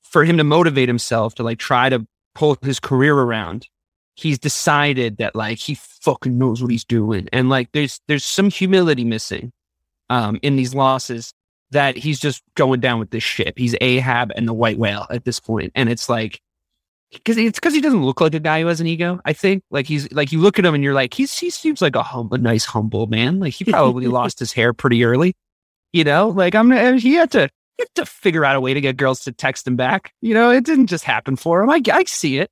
for 0.01 0.23
him 0.23 0.37
to 0.37 0.43
motivate 0.43 0.87
himself 0.87 1.35
to 1.35 1.43
like 1.43 1.59
try 1.59 1.89
to 1.89 2.07
pull 2.33 2.57
his 2.61 2.79
career 2.79 3.15
around, 3.15 3.67
he's 4.15 4.39
decided 4.39 5.17
that 5.17 5.35
like 5.35 5.57
he 5.57 5.75
fucking 5.75 6.37
knows 6.37 6.61
what 6.61 6.71
he's 6.71 6.85
doing. 6.85 7.27
And 7.33 7.49
like 7.49 7.69
there's 7.73 7.99
there's 8.07 8.25
some 8.25 8.49
humility 8.49 9.03
missing 9.03 9.51
um 10.09 10.39
in 10.41 10.55
these 10.55 10.73
losses 10.73 11.33
that 11.71 11.97
he's 11.97 12.19
just 12.19 12.41
going 12.55 12.79
down 12.79 12.97
with 12.97 13.11
this 13.11 13.23
ship. 13.23 13.57
He's 13.57 13.75
Ahab 13.81 14.31
and 14.35 14.47
the 14.47 14.53
white 14.53 14.79
whale 14.79 15.05
at 15.09 15.25
this 15.25 15.39
point. 15.39 15.71
And 15.75 15.89
it's 15.89 16.07
like 16.07 16.41
because 17.11 17.37
it's 17.37 17.59
because 17.59 17.73
he 17.73 17.81
doesn't 17.81 18.05
look 18.05 18.21
like 18.21 18.33
a 18.33 18.39
guy 18.39 18.61
who 18.61 18.67
has 18.67 18.81
an 18.81 18.87
ego. 18.87 19.19
I 19.25 19.33
think 19.33 19.63
like 19.71 19.87
he's 19.87 20.11
like 20.11 20.31
you 20.31 20.39
look 20.39 20.59
at 20.59 20.65
him 20.65 20.75
and 20.75 20.83
you're 20.83 20.93
like 20.93 21.13
he's 21.13 21.37
he 21.37 21.49
seems 21.49 21.81
like 21.81 21.95
a, 21.95 22.03
hum, 22.03 22.29
a 22.31 22.37
nice 22.37 22.65
humble 22.65 23.07
man. 23.07 23.39
Like 23.39 23.53
he 23.53 23.65
probably 23.65 24.07
lost 24.19 24.39
his 24.39 24.53
hair 24.53 24.73
pretty 24.73 25.03
early, 25.03 25.35
you 25.91 26.03
know. 26.03 26.29
Like 26.29 26.55
I'm 26.55 26.71
he 26.97 27.13
had 27.13 27.31
to 27.31 27.49
he 27.77 27.83
had 27.83 27.95
to 27.95 28.05
figure 28.05 28.45
out 28.45 28.55
a 28.55 28.61
way 28.61 28.73
to 28.73 28.81
get 28.81 28.97
girls 28.97 29.21
to 29.21 29.31
text 29.31 29.67
him 29.67 29.75
back. 29.75 30.13
You 30.21 30.33
know, 30.33 30.51
it 30.51 30.65
didn't 30.65 30.87
just 30.87 31.03
happen 31.03 31.35
for 31.35 31.63
him. 31.63 31.69
I 31.69 31.81
I 31.91 32.03
see 32.03 32.37
it, 32.37 32.49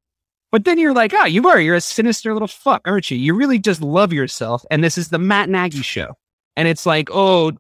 but 0.51 0.65
then 0.65 0.77
you're 0.79 0.93
like, 0.93 1.13
ah, 1.13 1.25
you 1.25 1.47
are 1.49 1.59
you're 1.59 1.75
a 1.75 1.81
sinister 1.81 2.33
little 2.33 2.47
fuck, 2.47 2.81
aren't 2.85 3.11
you? 3.11 3.17
You 3.17 3.35
really 3.35 3.59
just 3.59 3.81
love 3.81 4.11
yourself, 4.11 4.65
and 4.71 4.83
this 4.83 4.97
is 4.97 5.09
the 5.09 5.19
Matt 5.19 5.49
Nagy 5.49 5.81
show, 5.83 6.13
and 6.55 6.67
it's 6.67 6.85
like, 6.85 7.09
oh, 7.11 7.51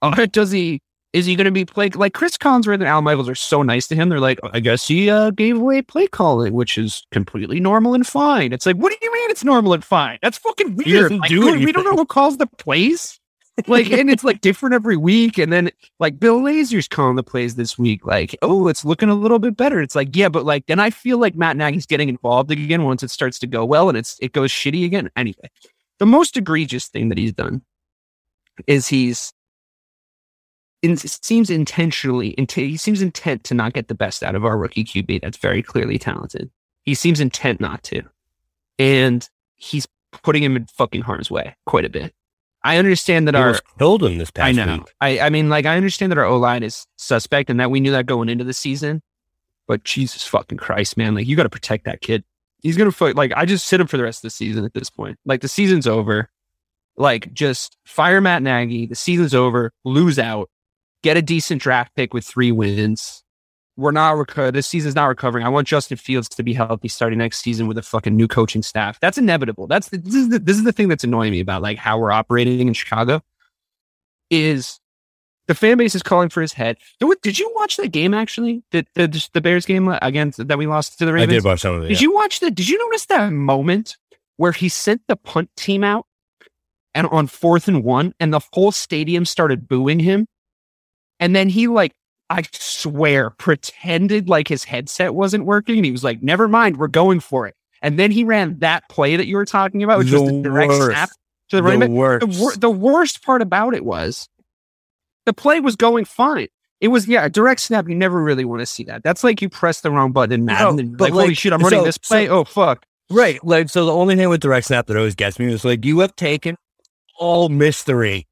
oh 0.00 0.26
does 0.32 0.52
he? 0.52 0.80
Is 1.16 1.24
he 1.24 1.34
going 1.34 1.46
to 1.46 1.50
be 1.50 1.64
play 1.64 1.88
like 1.88 2.12
Cris 2.12 2.36
Collinsworth 2.36 2.74
and 2.74 2.82
Al 2.82 3.00
Michaels 3.00 3.26
are 3.26 3.34
so 3.34 3.62
nice 3.62 3.88
to 3.88 3.94
him? 3.94 4.10
They're 4.10 4.20
like, 4.20 4.38
I 4.52 4.60
guess 4.60 4.86
he 4.86 5.08
uh, 5.08 5.30
gave 5.30 5.56
away 5.56 5.80
play 5.80 6.06
calling, 6.06 6.52
which 6.52 6.76
is 6.76 7.06
completely 7.10 7.58
normal 7.58 7.94
and 7.94 8.06
fine. 8.06 8.52
It's 8.52 8.66
like, 8.66 8.76
what 8.76 8.92
do 8.92 8.98
you 9.00 9.10
mean 9.10 9.30
it's 9.30 9.42
normal 9.42 9.72
and 9.72 9.82
fine? 9.82 10.18
That's 10.20 10.36
fucking 10.36 10.76
weird. 10.76 11.12
Like, 11.12 11.30
do 11.30 11.40
dude, 11.40 11.64
we 11.64 11.72
don't 11.72 11.84
know 11.84 11.96
who 11.96 12.04
calls 12.04 12.36
the 12.36 12.46
plays. 12.46 13.18
Like, 13.66 13.90
and 13.90 14.10
it's 14.10 14.24
like 14.24 14.42
different 14.42 14.74
every 14.74 14.98
week. 14.98 15.38
And 15.38 15.50
then 15.50 15.70
like 15.98 16.20
Bill 16.20 16.38
Lazor's 16.38 16.86
calling 16.86 17.16
the 17.16 17.22
plays 17.22 17.54
this 17.54 17.78
week. 17.78 18.04
Like, 18.04 18.36
oh, 18.42 18.68
it's 18.68 18.84
looking 18.84 19.08
a 19.08 19.14
little 19.14 19.38
bit 19.38 19.56
better. 19.56 19.80
It's 19.80 19.94
like, 19.94 20.14
yeah, 20.14 20.28
but 20.28 20.44
like 20.44 20.66
then 20.66 20.78
I 20.78 20.90
feel 20.90 21.16
like 21.16 21.34
Matt 21.34 21.56
Nagy's 21.56 21.86
getting 21.86 22.10
involved 22.10 22.50
again 22.50 22.84
once 22.84 23.02
it 23.02 23.10
starts 23.10 23.38
to 23.38 23.46
go 23.46 23.64
well 23.64 23.88
and 23.88 23.96
it's 23.96 24.18
it 24.20 24.32
goes 24.32 24.50
shitty 24.50 24.84
again. 24.84 25.08
Anyway, 25.16 25.50
the 25.98 26.04
most 26.04 26.36
egregious 26.36 26.88
thing 26.88 27.08
that 27.08 27.16
he's 27.16 27.32
done 27.32 27.62
is 28.66 28.86
he's 28.86 29.32
in, 30.82 30.96
seems 30.96 31.50
intentionally 31.50 32.34
int- 32.38 32.52
he 32.52 32.76
seems 32.76 33.02
intent 33.02 33.44
to 33.44 33.54
not 33.54 33.72
get 33.72 33.88
the 33.88 33.94
best 33.94 34.22
out 34.22 34.34
of 34.34 34.44
our 34.44 34.56
rookie 34.56 34.84
QB 34.84 35.22
that's 35.22 35.38
very 35.38 35.62
clearly 35.62 35.98
talented. 35.98 36.50
He 36.82 36.94
seems 36.94 37.20
intent 37.20 37.60
not 37.60 37.82
to. 37.84 38.02
And 38.78 39.28
he's 39.56 39.86
putting 40.22 40.42
him 40.42 40.56
in 40.56 40.66
fucking 40.66 41.02
harm's 41.02 41.30
way 41.30 41.56
quite 41.66 41.84
a 41.84 41.88
bit. 41.90 42.14
I 42.62 42.78
understand 42.78 43.28
that 43.28 43.34
He 43.34 43.40
our 43.40 43.58
killed 43.78 44.02
him 44.02 44.18
this 44.18 44.30
I 44.36 44.52
past 44.52 44.56
know. 44.56 44.74
week. 44.78 44.94
I, 45.00 45.20
I 45.20 45.30
mean, 45.30 45.48
like, 45.48 45.66
I 45.66 45.76
understand 45.76 46.10
that 46.12 46.18
our 46.18 46.24
O 46.24 46.36
line 46.36 46.62
is 46.62 46.84
suspect 46.96 47.48
and 47.48 47.60
that 47.60 47.70
we 47.70 47.80
knew 47.80 47.92
that 47.92 48.06
going 48.06 48.28
into 48.28 48.44
the 48.44 48.52
season. 48.52 49.02
But 49.68 49.84
Jesus 49.84 50.26
fucking 50.26 50.58
Christ, 50.58 50.96
man. 50.96 51.14
Like, 51.14 51.26
you 51.26 51.36
got 51.36 51.44
to 51.44 51.48
protect 51.48 51.84
that 51.84 52.00
kid. 52.00 52.24
He's 52.62 52.76
going 52.76 52.90
to, 52.90 52.96
fuck 52.96 53.14
like, 53.14 53.32
I 53.36 53.44
just 53.44 53.66
sit 53.66 53.80
him 53.80 53.86
for 53.86 53.96
the 53.96 54.02
rest 54.02 54.18
of 54.18 54.22
the 54.22 54.30
season 54.30 54.64
at 54.64 54.74
this 54.74 54.90
point. 54.90 55.18
Like, 55.24 55.40
the 55.40 55.48
season's 55.48 55.86
over. 55.86 56.28
Like, 56.96 57.32
just 57.32 57.76
fire 57.84 58.20
Matt 58.20 58.42
Nagy. 58.42 58.86
The 58.86 58.94
season's 58.94 59.34
over. 59.34 59.72
Lose 59.84 60.18
out. 60.18 60.50
Get 61.02 61.16
a 61.16 61.22
decent 61.22 61.62
draft 61.62 61.94
pick 61.94 62.12
with 62.12 62.24
three 62.24 62.52
wins. 62.52 63.22
We're 63.76 63.90
not, 63.90 64.16
reco- 64.16 64.52
this 64.52 64.66
season's 64.66 64.94
not 64.94 65.06
recovering. 65.06 65.44
I 65.44 65.50
want 65.50 65.68
Justin 65.68 65.98
Fields 65.98 66.28
to 66.30 66.42
be 66.42 66.54
healthy 66.54 66.88
starting 66.88 67.18
next 67.18 67.42
season 67.42 67.66
with 67.66 67.76
a 67.76 67.82
fucking 67.82 68.16
new 68.16 68.26
coaching 68.26 68.62
staff. 68.62 68.98
That's 69.00 69.18
inevitable. 69.18 69.66
That's 69.66 69.90
the, 69.90 69.98
this 69.98 70.14
is 70.14 70.30
the, 70.30 70.38
this 70.38 70.56
is 70.56 70.64
the 70.64 70.72
thing 70.72 70.88
that's 70.88 71.04
annoying 71.04 71.32
me 71.32 71.40
about 71.40 71.60
like 71.60 71.76
how 71.76 71.98
we're 71.98 72.10
operating 72.10 72.68
in 72.68 72.74
Chicago 72.74 73.22
is 74.30 74.80
the 75.46 75.54
fan 75.54 75.76
base 75.76 75.94
is 75.94 76.02
calling 76.02 76.30
for 76.30 76.40
his 76.40 76.54
head. 76.54 76.78
Did 77.22 77.38
you 77.38 77.52
watch 77.54 77.76
that 77.76 77.88
game 77.88 78.14
actually? 78.14 78.64
The 78.72 78.86
the, 78.94 79.28
the 79.32 79.40
Bears 79.40 79.66
game 79.66 79.88
against 80.02 80.48
that 80.48 80.58
we 80.58 80.66
lost 80.66 80.98
to 80.98 81.04
the 81.04 81.12
Ravens. 81.12 81.32
I 81.32 81.36
did 81.36 81.44
watch 81.44 81.60
some 81.60 81.74
of 81.74 81.84
it. 81.84 81.88
Did 81.88 82.00
yeah. 82.00 82.02
you 82.02 82.14
watch 82.14 82.40
the? 82.40 82.50
Did 82.50 82.68
you 82.68 82.78
notice 82.78 83.06
that 83.06 83.30
moment 83.30 83.96
where 84.38 84.52
he 84.52 84.68
sent 84.68 85.02
the 85.06 85.16
punt 85.16 85.50
team 85.56 85.84
out 85.84 86.06
and 86.94 87.06
on 87.08 87.26
fourth 87.26 87.68
and 87.68 87.84
one, 87.84 88.14
and 88.18 88.32
the 88.32 88.40
whole 88.52 88.72
stadium 88.72 89.26
started 89.26 89.68
booing 89.68 90.00
him. 90.00 90.26
And 91.20 91.34
then 91.34 91.48
he 91.48 91.66
like, 91.68 91.92
I 92.28 92.42
swear, 92.52 93.30
pretended 93.30 94.28
like 94.28 94.48
his 94.48 94.64
headset 94.64 95.14
wasn't 95.14 95.44
working. 95.44 95.76
And 95.76 95.84
he 95.84 95.92
was 95.92 96.02
like, 96.04 96.22
never 96.22 96.48
mind, 96.48 96.76
we're 96.76 96.88
going 96.88 97.20
for 97.20 97.46
it. 97.46 97.54
And 97.82 97.98
then 97.98 98.10
he 98.10 98.24
ran 98.24 98.58
that 98.60 98.88
play 98.88 99.16
that 99.16 99.26
you 99.26 99.36
were 99.36 99.44
talking 99.44 99.82
about, 99.82 99.98
which 99.98 100.10
was 100.10 100.22
The 100.22 100.32
the 100.32 100.42
direct 100.42 100.70
worst. 100.70 100.86
snap 100.90 101.08
to 101.10 101.16
the, 101.50 101.56
The 101.56 101.62
running 101.62 101.80
back. 101.80 101.90
worst. 101.90 102.26
The, 102.26 102.40
wor- 102.42 102.56
the 102.56 102.70
worst 102.70 103.22
part 103.22 103.42
about 103.42 103.74
it 103.74 103.84
was 103.84 104.28
the 105.24 105.32
play 105.32 105.60
was 105.60 105.76
going 105.76 106.04
fine. 106.04 106.48
It 106.80 106.88
was, 106.88 107.06
yeah, 107.08 107.24
a 107.24 107.30
direct 107.30 107.60
snap. 107.60 107.88
You 107.88 107.94
never 107.94 108.22
really 108.22 108.44
want 108.44 108.60
to 108.60 108.66
see 108.66 108.84
that. 108.84 109.02
That's 109.02 109.24
like 109.24 109.40
you 109.40 109.48
press 109.48 109.80
the 109.80 109.90
wrong 109.90 110.12
button 110.12 110.32
in 110.32 110.44
Madden 110.44 110.62
No, 110.76 110.80
and 110.80 110.88
you're 110.90 110.96
but 110.98 111.04
like, 111.12 111.12
holy 111.12 111.34
shit, 111.34 111.52
I'm 111.52 111.60
running 111.62 111.80
so- 111.80 111.84
this 111.84 111.98
play. 111.98 112.26
so- 112.26 112.32
oh, 112.32 112.44
fuck. 112.44 112.84
Right. 113.08 113.42
Like, 113.44 113.68
so 113.70 113.86
the 113.86 113.92
only 113.92 114.16
thing 114.16 114.28
with 114.28 114.40
direct 114.40 114.66
snap 114.66 114.86
that 114.88 114.96
always 114.96 115.14
gets 115.14 115.38
me 115.38 115.52
is 115.52 115.64
like, 115.64 115.84
you 115.84 116.00
have 116.00 116.16
taken 116.16 116.56
all 117.18 117.48
mystery 117.48 118.26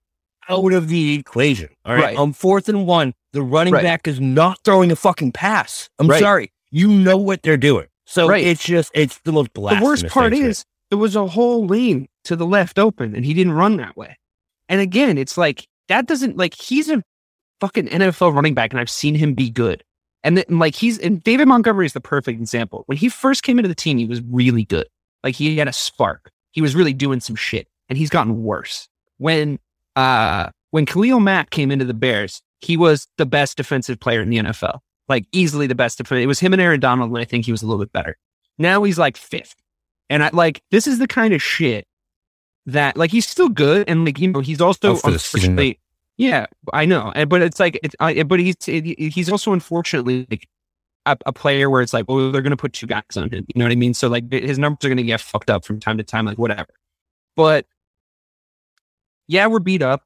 out 0.49 0.73
of 0.73 0.89
the 0.89 1.15
equation. 1.15 1.69
All 1.85 1.95
right. 1.95 2.03
Right. 2.05 2.17
On 2.17 2.33
fourth 2.33 2.69
and 2.69 2.87
one, 2.87 3.15
the 3.33 3.43
running 3.43 3.73
Right. 3.75 3.83
back 3.83 4.07
is 4.09 4.21
not 4.21 4.59
throwing 4.65 4.91
a 4.93 4.97
fucking 4.97 5.33
pass. 5.33 5.89
I'm 5.99 6.09
Right. 6.09 6.21
sorry. 6.21 6.53
You 6.71 6.89
know 6.89 7.17
what 7.17 7.43
they're 7.43 7.57
doing. 7.57 7.87
So 8.07 8.29
Right. 8.29 8.45
it's 8.47 8.65
just, 8.65 8.91
it's 8.95 9.19
the 9.25 9.33
most 9.33 9.51
The 9.55 9.61
worst 9.83 10.07
part 10.09 10.33
thing 10.33 10.41
to 10.41 10.45
me. 10.45 10.51
is 10.51 10.65
there 10.91 10.99
was 10.99 11.17
a 11.17 11.27
whole 11.27 11.67
lane 11.67 12.09
to 12.25 12.37
the 12.37 12.47
left 12.47 12.79
open 12.79 13.15
and 13.17 13.25
he 13.25 13.33
didn't 13.35 13.53
run 13.55 13.77
that 13.79 13.97
way. 13.97 14.17
And 14.69 14.81
again, 14.81 15.19
it's 15.19 15.37
like 15.39 15.67
that 15.89 16.07
doesn't 16.07 16.37
like 16.37 16.55
he's 16.55 16.89
a 16.91 17.03
fucking 17.61 17.89
NFL 17.89 18.33
running 18.35 18.55
back 18.55 18.73
and 18.73 18.81
I've 18.81 18.91
seen 18.91 19.15
him 19.15 19.35
be 19.35 19.51
good. 19.51 19.83
And 20.23 20.37
then 20.39 20.45
like 20.59 20.75
he's 20.75 20.99
and 20.99 21.23
David 21.23 21.49
Montgomery 21.49 21.87
is 21.87 21.93
the 21.93 22.01
perfect 22.01 22.41
example. 22.41 22.83
When 22.87 22.97
he 22.99 23.09
first 23.09 23.43
came 23.43 23.59
into 23.59 23.69
the 23.69 23.75
team, 23.75 23.99
he 23.99 24.07
was 24.07 24.21
really 24.23 24.65
good. 24.65 24.87
Like 25.23 25.35
he 25.35 25.57
had 25.57 25.69
a 25.69 25.73
spark. 25.73 26.31
He 26.53 26.61
was 26.63 26.75
really 26.75 26.93
doing 26.95 27.21
some 27.21 27.37
shit 27.37 27.67
and 27.89 27.99
he's 27.99 28.11
gotten 28.11 28.43
worse. 28.43 28.89
When 29.19 29.59
uh 29.97 30.51
when 30.71 30.87
Khalil 30.87 31.21
Mack 31.21 31.51
came 31.51 31.71
into 31.71 31.85
the 31.85 31.95
Bears, 31.95 32.43
he 32.61 32.77
was 32.77 33.07
the 33.17 33.27
best 33.27 33.57
defensive 33.57 34.01
player 34.01 34.21
in 34.21 34.31
the 34.31 34.39
NFL. 34.39 34.81
Like 35.09 35.27
easily 35.33 35.67
the 35.67 35.75
best 35.75 35.99
defense. 35.99 36.23
It 36.23 36.27
was 36.27 36.41
him 36.41 36.53
and 36.53 36.63
Aaron 36.63 36.81
Donald, 36.81 37.11
and 37.11 37.19
I 37.19 37.25
think 37.25 37.45
he 37.45 37.53
was 37.53 37.63
a 37.63 37.67
little 37.67 37.85
bit 37.85 37.93
better. 37.93 38.17
Now 38.59 38.83
he's 38.83 38.99
like 38.99 39.17
fifth. 39.17 39.55
And 40.11 40.23
I 40.23 40.31
like 40.33 40.63
this 40.71 40.87
is 40.87 40.99
the 40.99 41.07
kind 41.07 41.33
of 41.35 41.43
shit 41.43 41.87
that 42.67 42.97
like 42.97 43.11
he's 43.11 43.27
still 43.29 43.49
good 43.49 43.89
and 43.89 44.05
like 44.05 44.19
you 44.19 44.29
know 44.29 44.41
he's 44.41 44.61
also 44.61 44.93
Oh, 44.93 44.97
for 44.97 45.11
the 45.11 45.19
season, 45.19 45.51
unfortunately 45.51 45.81
yeah 46.17 46.47
I 46.73 46.87
know 46.87 47.13
and 47.15 47.29
but 47.29 47.43
it's 47.43 47.61
like 47.61 47.79
it's 47.83 47.95
I, 48.01 48.23
but 48.23 48.41
he's 48.41 48.57
he's 48.65 49.31
also 49.31 49.53
unfortunately 49.53 50.27
like 50.31 50.49
a, 51.05 51.17
a 51.27 51.33
player 51.33 51.69
where 51.69 51.83
it's 51.83 51.93
like 51.93 52.07
well 52.09 52.33
they're 52.33 52.41
gonna 52.43 52.57
put 52.57 52.73
two 52.73 52.87
guys 52.87 53.03
on 53.17 53.29
him 53.31 53.45
you 53.55 53.59
know 53.59 53.67
what 53.67 53.73
I 53.73 53.77
mean 53.77 53.93
so 53.93 54.09
like 54.09 54.33
his 54.33 54.59
numbers 54.59 54.85
are 54.85 54.89
gonna 54.89 55.03
get 55.03 55.21
fucked 55.21 55.51
up 55.51 55.65
from 55.65 55.79
time 55.79 55.99
to 55.99 56.05
time 56.05 56.25
like 56.25 56.39
whatever 56.39 56.69
but 57.37 57.67
yeah 59.27 59.47
we're 59.47 59.59
beat 59.59 59.83
up 59.83 60.03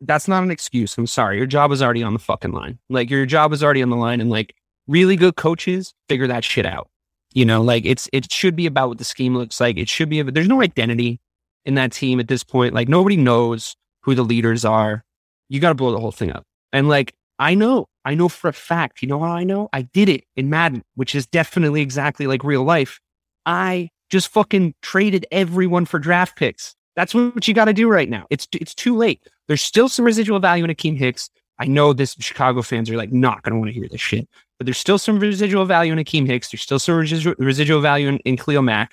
that's 0.00 0.28
not 0.28 0.42
an 0.42 0.50
excuse 0.50 0.96
I'm 0.98 1.06
sorry 1.06 1.36
your 1.36 1.46
job 1.46 1.72
is 1.72 1.82
already 1.82 2.02
on 2.02 2.12
the 2.12 2.18
fucking 2.18 2.52
line 2.52 2.78
like 2.88 3.10
your 3.10 3.26
job 3.26 3.52
is 3.52 3.62
already 3.62 3.82
on 3.82 3.90
the 3.90 3.96
line 3.96 4.20
and 4.20 4.30
like 4.30 4.54
really 4.86 5.16
good 5.16 5.36
coaches 5.36 5.94
figure 6.08 6.26
that 6.26 6.44
shit 6.44 6.66
out 6.66 6.88
you 7.34 7.44
know, 7.44 7.60
like 7.62 7.84
it's 7.84 8.08
it 8.12 8.32
should 8.32 8.54
be 8.56 8.64
about 8.64 8.88
what 8.88 8.98
the 8.98 9.04
scheme 9.04 9.36
looks 9.36 9.60
like. 9.60 9.76
It 9.76 9.88
should 9.88 10.08
be. 10.08 10.22
There's 10.22 10.48
no 10.48 10.62
identity 10.62 11.20
in 11.64 11.74
that 11.74 11.92
team 11.92 12.20
at 12.20 12.28
this 12.28 12.44
point. 12.44 12.74
Like 12.74 12.88
nobody 12.88 13.16
knows 13.16 13.76
who 14.02 14.14
the 14.14 14.22
leaders 14.22 14.64
are. 14.64 15.04
You 15.48 15.60
got 15.60 15.70
to 15.70 15.74
blow 15.74 15.90
the 15.90 16.00
whole 16.00 16.12
thing 16.12 16.30
up. 16.30 16.44
And 16.72 16.88
like 16.88 17.12
I 17.40 17.54
know, 17.54 17.86
I 18.04 18.14
know 18.14 18.28
for 18.28 18.48
a 18.48 18.52
fact. 18.52 19.02
You 19.02 19.08
know 19.08 19.18
how 19.18 19.32
I 19.32 19.42
know? 19.42 19.68
I 19.72 19.82
did 19.82 20.08
it 20.08 20.24
in 20.36 20.48
Madden, 20.48 20.84
which 20.94 21.14
is 21.16 21.26
definitely 21.26 21.82
exactly 21.82 22.28
like 22.28 22.44
real 22.44 22.62
life. 22.62 23.00
I 23.44 23.90
just 24.10 24.28
fucking 24.28 24.74
traded 24.80 25.26
everyone 25.32 25.86
for 25.86 25.98
draft 25.98 26.36
picks. 26.36 26.76
That's 26.96 27.14
what 27.14 27.46
you 27.48 27.54
got 27.54 27.64
to 27.66 27.72
do 27.72 27.88
right 27.88 28.08
now. 28.08 28.26
It's 28.30 28.46
it's 28.52 28.74
too 28.74 28.96
late. 28.96 29.22
There's 29.48 29.62
still 29.62 29.88
some 29.88 30.04
residual 30.04 30.38
value 30.38 30.64
in 30.64 30.70
Akeem 30.70 30.96
Hicks. 30.96 31.30
I 31.58 31.66
know 31.66 31.92
this 31.92 32.16
Chicago 32.18 32.62
fans 32.62 32.90
are 32.90 32.96
like 32.96 33.12
not 33.12 33.42
going 33.42 33.52
to 33.52 33.58
want 33.58 33.68
to 33.68 33.74
hear 33.74 33.88
this 33.88 34.00
shit, 34.00 34.28
but 34.58 34.66
there's 34.66 34.78
still 34.78 34.98
some 34.98 35.18
residual 35.18 35.64
value 35.64 35.92
in 35.92 35.98
Akeem 35.98 36.26
Hicks. 36.26 36.50
There's 36.50 36.62
still 36.62 36.78
some 36.78 36.96
residual, 36.96 37.34
residual 37.38 37.80
value 37.80 38.08
in, 38.08 38.18
in 38.18 38.36
Khalil 38.36 38.62
Mack. 38.62 38.92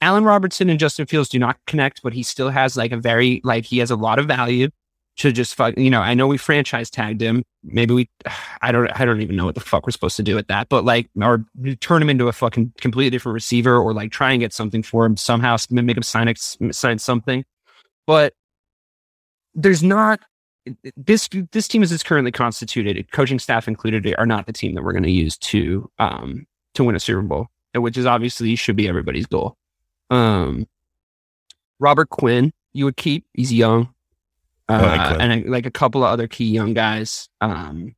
Allen 0.00 0.24
Robinson 0.24 0.68
and 0.68 0.78
Justin 0.78 1.06
Fields 1.06 1.28
do 1.28 1.38
not 1.38 1.56
connect, 1.66 2.02
but 2.02 2.12
he 2.12 2.22
still 2.22 2.50
has 2.50 2.76
like 2.76 2.92
a 2.92 2.96
very 2.96 3.40
like 3.44 3.64
he 3.64 3.78
has 3.78 3.90
a 3.90 3.96
lot 3.96 4.18
of 4.18 4.26
value 4.26 4.68
to 5.16 5.32
just 5.32 5.54
fuck. 5.54 5.76
You 5.78 5.90
know, 5.90 6.00
I 6.00 6.14
know 6.14 6.26
we 6.26 6.36
franchise 6.36 6.90
tagged 6.90 7.20
him. 7.20 7.42
Maybe 7.64 7.94
we, 7.94 8.10
I 8.62 8.72
don't, 8.72 8.88
I 8.98 9.04
don't 9.04 9.20
even 9.20 9.36
know 9.36 9.44
what 9.44 9.54
the 9.54 9.60
fuck 9.60 9.86
we're 9.86 9.92
supposed 9.92 10.16
to 10.16 10.22
do 10.22 10.34
with 10.34 10.46
that. 10.48 10.68
But 10.68 10.84
like, 10.84 11.08
or 11.20 11.44
turn 11.80 12.02
him 12.02 12.10
into 12.10 12.28
a 12.28 12.32
fucking 12.32 12.72
completely 12.80 13.10
different 13.10 13.34
receiver, 13.34 13.76
or 13.76 13.92
like 13.94 14.12
try 14.12 14.32
and 14.32 14.40
get 14.40 14.52
something 14.52 14.82
for 14.82 15.06
him 15.06 15.16
somehow, 15.16 15.56
make 15.70 15.96
him 15.96 16.02
sign 16.02 16.34
sign 16.36 16.98
something. 16.98 17.44
But 18.06 18.34
there's 19.54 19.82
not 19.82 20.20
this 20.96 21.28
this 21.52 21.68
team 21.68 21.82
as 21.82 21.92
it's 21.92 22.02
currently 22.02 22.32
constituted, 22.32 23.10
coaching 23.12 23.38
staff 23.38 23.68
included, 23.68 24.14
are 24.18 24.26
not 24.26 24.46
the 24.46 24.52
team 24.52 24.74
that 24.74 24.82
we're 24.82 24.92
going 24.92 25.04
to 25.04 25.10
use 25.10 25.36
to 25.38 25.90
um 25.98 26.46
to 26.74 26.84
win 26.84 26.94
a 26.94 27.00
Super 27.00 27.22
Bowl, 27.22 27.46
which 27.74 27.96
is 27.96 28.06
obviously 28.06 28.54
should 28.56 28.76
be 28.76 28.88
everybody's 28.88 29.26
goal. 29.26 29.56
Um, 30.10 30.66
Robert 31.78 32.10
Quinn, 32.10 32.52
you 32.72 32.84
would 32.84 32.96
keep. 32.96 33.26
He's 33.34 33.52
young, 33.52 33.88
uh, 34.68 34.78
like 34.82 35.08
Quinn. 35.16 35.20
and 35.30 35.46
uh, 35.46 35.50
like 35.50 35.66
a 35.66 35.70
couple 35.70 36.02
of 36.04 36.10
other 36.10 36.26
key 36.28 36.46
young 36.46 36.74
guys. 36.74 37.28
Um, 37.40 37.94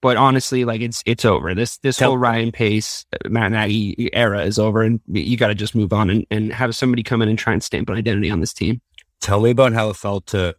but 0.00 0.16
honestly, 0.16 0.64
like 0.64 0.80
it's 0.80 1.02
it's 1.06 1.24
over. 1.24 1.54
This 1.54 1.78
this 1.78 1.96
Tell- 1.96 2.10
whole 2.10 2.18
Ryan 2.18 2.52
Pace, 2.52 3.04
uh, 3.12 3.28
Matt 3.28 3.52
Nagy 3.52 4.10
era 4.12 4.42
is 4.44 4.58
over, 4.58 4.82
and 4.82 5.00
you 5.08 5.36
got 5.36 5.48
to 5.48 5.54
just 5.54 5.74
move 5.74 5.92
on 5.92 6.08
and, 6.10 6.26
and 6.30 6.52
have 6.52 6.74
somebody 6.76 7.02
come 7.02 7.20
in 7.22 7.28
and 7.28 7.38
try 7.38 7.52
and 7.52 7.62
stamp 7.62 7.88
an 7.88 7.96
identity 7.96 8.30
on 8.30 8.40
this 8.40 8.52
team. 8.52 8.80
Tell 9.20 9.40
me 9.40 9.50
about 9.50 9.72
how 9.72 9.90
it 9.90 9.96
felt 9.96 10.26
to 10.28 10.54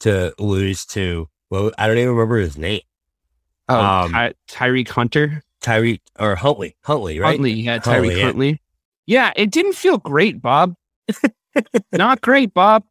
to 0.00 0.32
lose 0.38 0.86
to 0.86 1.28
well, 1.50 1.70
I 1.78 1.86
don't 1.86 1.98
even 1.98 2.10
remember 2.10 2.38
his 2.38 2.56
name. 2.56 2.80
Oh, 3.68 3.78
Um, 3.78 4.12
Ty- 4.12 4.34
Tyreek 4.48 4.88
Hunter, 4.88 5.42
Tyree 5.60 6.00
or 6.18 6.34
Huntley. 6.36 6.76
Huntley, 6.82 7.18
right? 7.20 7.30
Huntley, 7.32 7.52
yeah, 7.52 7.78
Huntley, 7.78 8.08
Tyreek 8.10 8.16
yeah. 8.18 8.24
Huntley. 8.24 8.62
Yeah, 9.06 9.32
it 9.36 9.50
didn't 9.50 9.74
feel 9.74 9.98
great, 9.98 10.40
Bob. 10.40 10.74
Not 11.92 12.20
great, 12.22 12.54
Bob. 12.54 12.84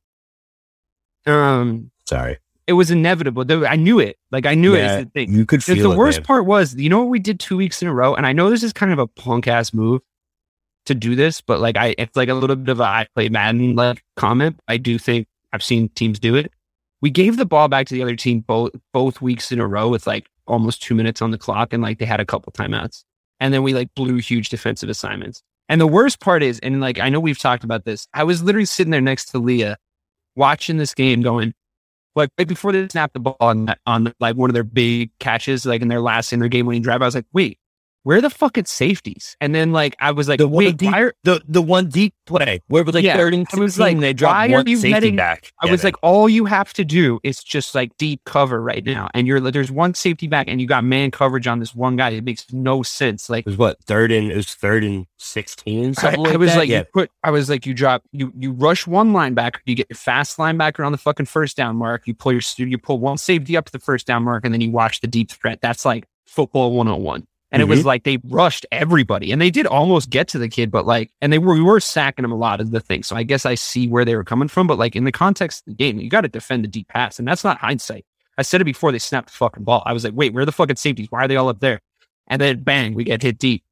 Um, 1.28 1.92
Sorry. 2.06 2.38
it 2.68 2.74
was 2.74 2.92
inevitable. 2.92 3.44
I 3.66 3.76
knew 3.76 4.00
it. 4.00 4.18
Like 4.32 4.46
I 4.46 4.56
knew 4.56 4.76
Yeah, 4.76 4.98
it. 4.98 5.00
Is 5.00 5.06
the 5.06 5.12
thing. 5.12 5.34
You 5.34 5.46
could 5.46 5.62
The, 5.62 5.76
feel 5.76 5.90
the 5.90 5.96
it, 5.96 5.98
worst 5.98 6.20
man. 6.20 6.26
part 6.26 6.46
was, 6.46 6.76
you 6.76 6.90
know 6.90 7.00
what 7.00 7.10
we 7.10 7.20
did 7.20 7.40
two 7.40 7.58
weeks 7.58 7.82
in 7.82 7.88
a 7.88 7.94
row, 7.94 8.16
and 8.16 8.26
I 8.26 8.34
know 8.34 8.50
this 8.50 8.64
is 8.64 8.74
kind 8.74 8.92
of 8.92 9.00
a 9.00 9.08
punk 9.08 9.48
ass 9.48 9.74
move 9.74 10.02
to 10.86 10.96
do 10.96 11.16
this, 11.16 11.42
but 11.42 11.60
like 11.60 11.76
I, 11.78 11.96
it's 11.98 12.16
like 12.16 12.30
a 12.30 12.34
little 12.34 12.56
bit 12.56 12.70
of 12.72 12.80
a 12.80 12.84
I 12.84 13.08
play 13.16 13.30
Madden 13.30 13.76
like 13.76 14.04
comment. 14.16 14.60
I 14.68 14.78
do 14.78 14.98
think 14.98 15.28
I've 15.54 15.64
seen 15.64 15.90
teams 15.90 16.20
do 16.20 16.36
it. 16.36 16.52
We 17.02 17.10
gave 17.10 17.38
the 17.38 17.46
ball 17.46 17.68
back 17.68 17.88
to 17.88 17.94
the 17.94 18.02
other 18.02 18.16
team 18.16 18.40
both 18.40 18.72
both 18.94 19.22
weeks 19.22 19.52
in 19.52 19.60
a 19.60 19.68
row 19.68 19.90
with 19.90 20.08
like 20.08 20.28
almost 20.48 20.82
two 20.82 20.96
minutes 20.96 21.22
on 21.22 21.32
the 21.32 21.38
clock, 21.38 21.74
and 21.74 21.84
like 21.84 22.00
they 22.00 22.06
had 22.06 22.20
a 22.22 22.26
couple 22.26 22.52
timeouts, 22.54 23.04
and 23.40 23.54
then 23.54 23.64
we 23.64 23.74
like 23.74 23.94
blew 23.96 24.16
huge 24.18 24.50
defensive 24.50 24.90
assignments. 24.90 25.44
And 25.70 25.82
the 25.82 25.88
worst 25.88 26.22
part 26.22 26.42
is, 26.42 26.60
and 26.60 26.80
like 26.80 27.00
I 27.00 27.10
know 27.10 27.20
we've 27.20 27.38
talked 27.38 27.66
about 27.66 27.84
this, 27.84 28.08
I 28.14 28.24
was 28.24 28.42
literally 28.42 28.66
sitting 28.66 28.92
there 28.92 29.02
next 29.02 29.26
to 29.32 29.40
Leah, 29.40 29.78
watching 30.38 30.78
this 30.78 30.94
game, 30.94 31.22
going, 31.22 31.54
like 32.16 32.30
right 32.38 32.48
before 32.48 32.72
they 32.72 32.88
snapped 32.88 33.14
the 33.14 33.20
ball 33.20 33.38
on 33.40 33.74
on 33.86 34.14
like 34.20 34.36
one 34.36 34.50
of 34.50 34.54
their 34.54 34.64
big 34.64 35.12
catches, 35.20 35.66
like 35.66 35.82
in 35.82 35.88
their 35.90 36.02
last 36.02 36.32
in 36.32 36.40
their 36.40 36.50
game 36.50 36.66
winning 36.66 36.82
drive, 36.82 37.02
I 37.02 37.06
was 37.06 37.16
like, 37.16 37.26
wait, 37.34 37.60
where 38.04 38.22
the 38.22 38.30
fucking 38.30 38.66
safeties? 38.66 39.36
And 39.42 39.54
then 39.54 39.72
like 39.72 39.96
I 40.00 40.12
was 40.12 40.28
like, 40.30 40.38
the 40.40 40.48
one 40.48 40.76
deep, 40.76 40.94
are, 40.94 41.14
the 41.24 41.42
the 41.48 41.62
one 41.62 41.90
deep 41.90 42.14
play 42.26 42.62
where 42.68 42.82
it 42.82 42.86
was 42.86 42.96
like 42.96 43.04
Yeah, 43.04 43.18
third 43.18 43.34
and 43.34 43.48
I 43.54 43.58
was 43.60 43.76
16, 43.76 43.80
like, 43.98 44.00
they 44.02 44.14
dropped 44.14 44.50
one 44.50 44.68
safety 44.78 45.12
back. 45.12 45.52
I 45.62 45.66
Yeah, 45.66 45.72
was 45.72 45.84
man. 45.84 45.88
like, 45.88 45.96
all 46.02 46.30
you 46.30 46.46
have 46.46 46.74
to 46.74 46.86
do 46.86 47.20
is 47.24 47.44
just 47.44 47.76
like 47.76 47.96
deep 47.98 48.22
cover 48.26 48.62
right 48.62 48.86
now, 48.86 49.10
and 49.14 49.28
you're 49.28 49.40
there's 49.52 49.72
one 49.72 49.94
safety 49.94 50.28
back, 50.28 50.48
and 50.48 50.62
you 50.62 50.68
got 50.68 50.84
man 50.84 51.12
coverage 51.12 51.48
on 51.48 51.60
this 51.60 51.76
one 51.76 51.96
guy. 51.96 52.10
It 52.12 52.24
makes 52.24 52.46
no 52.54 52.84
sense. 52.84 53.30
Like 53.30 53.46
it 53.46 53.50
was 53.50 53.58
what 53.58 53.82
third 53.84 54.12
and 54.12 54.32
it 54.32 54.36
was 54.36 54.54
third 54.54 54.84
and 54.84 55.06
sixteen. 55.18 55.90
I, 55.98 56.02
Something 56.02 56.22
like 56.24 56.34
I 56.34 56.38
was 56.38 56.52
that? 56.52 56.58
like, 56.58 56.70
yeah. 56.70 56.80
you 56.80 56.86
put, 56.94 57.12
I 57.24 57.32
was 57.32 57.50
like, 57.50 57.66
you 57.66 57.74
drop, 57.74 58.04
you 58.12 58.32
you 58.38 58.52
rush 58.52 58.88
one 58.88 59.12
linebacker, 59.14 59.58
you 59.66 59.76
get 59.76 59.88
your 59.90 59.98
fast 59.98 60.38
linebacker 60.38 60.86
on 60.86 60.92
the 60.92 60.98
fucking 60.98 61.26
first 61.26 61.58
down 61.58 61.76
mark, 61.76 62.08
you 62.08 62.14
pull 62.14 62.32
your 62.32 62.42
you 62.58 62.78
pull 62.78 63.00
one 63.00 63.18
safety 63.18 63.58
up 63.58 63.66
to 63.66 63.72
the 63.72 63.80
first 63.80 64.08
down 64.08 64.24
mark, 64.24 64.46
and 64.46 64.54
then 64.54 64.62
you 64.62 64.72
watch 64.72 65.02
the 65.02 65.08
deep 65.08 65.30
threat. 65.32 65.60
That's 65.62 65.84
like 65.86 66.06
football 66.26 66.72
101. 66.74 67.26
And 67.52 67.62
it 67.62 67.66
was 67.66 67.80
Mm-hmm. 67.80 67.88
like 67.88 68.04
they 68.04 68.18
rushed 68.26 68.66
everybody, 68.74 69.32
and 69.32 69.42
they 69.42 69.50
did 69.50 69.66
almost 69.66 70.10
get 70.10 70.28
to 70.30 70.38
the 70.38 70.50
kid, 70.50 70.70
but 70.70 70.86
like, 70.86 71.12
and 71.22 71.32
they 71.32 71.38
were 71.38 71.54
we 71.54 71.62
were 71.62 71.80
sacking 71.80 72.26
him 72.26 72.32
a 72.32 72.36
lot 72.36 72.60
of 72.60 72.72
the 72.72 72.82
thing. 72.82 73.04
So 73.04 73.16
I 73.16 73.24
guess 73.24 73.46
I 73.46 73.56
see 73.56 73.88
where 73.88 74.04
they 74.04 74.16
were 74.18 74.26
coming 74.26 74.50
from, 74.50 74.68
but 74.68 74.78
like 74.78 74.96
in 74.98 75.06
the 75.06 75.14
context 75.14 75.62
of 75.62 75.66
the 75.72 75.76
game, 75.76 75.98
you 76.00 76.10
got 76.10 76.22
to 76.22 76.28
defend 76.28 76.66
the 76.66 76.68
deep 76.68 76.90
pass, 76.90 77.20
and 77.20 77.28
that's 77.28 77.46
not 77.46 77.58
hindsight. 77.60 78.06
I 78.38 78.42
said 78.42 78.60
it 78.62 78.66
before 78.66 78.92
they 78.92 79.00
snapped 79.00 79.30
the 79.30 79.34
fucking 79.34 79.64
ball. 79.64 79.82
I 79.86 79.94
was 79.94 80.04
like, 80.04 80.14
wait, 80.14 80.34
where 80.34 80.44
are 80.44 80.46
the 80.46 80.52
fucking 80.52 80.76
safeties? 80.76 81.08
Why 81.10 81.24
are 81.24 81.28
they 81.28 81.38
all 81.38 81.48
up 81.50 81.62
there? 81.62 81.80
And 82.28 82.42
then 82.42 82.64
bang, 82.64 82.94
we 82.94 83.06
get 83.06 83.24
hit 83.24 83.38
deep. 83.40 83.64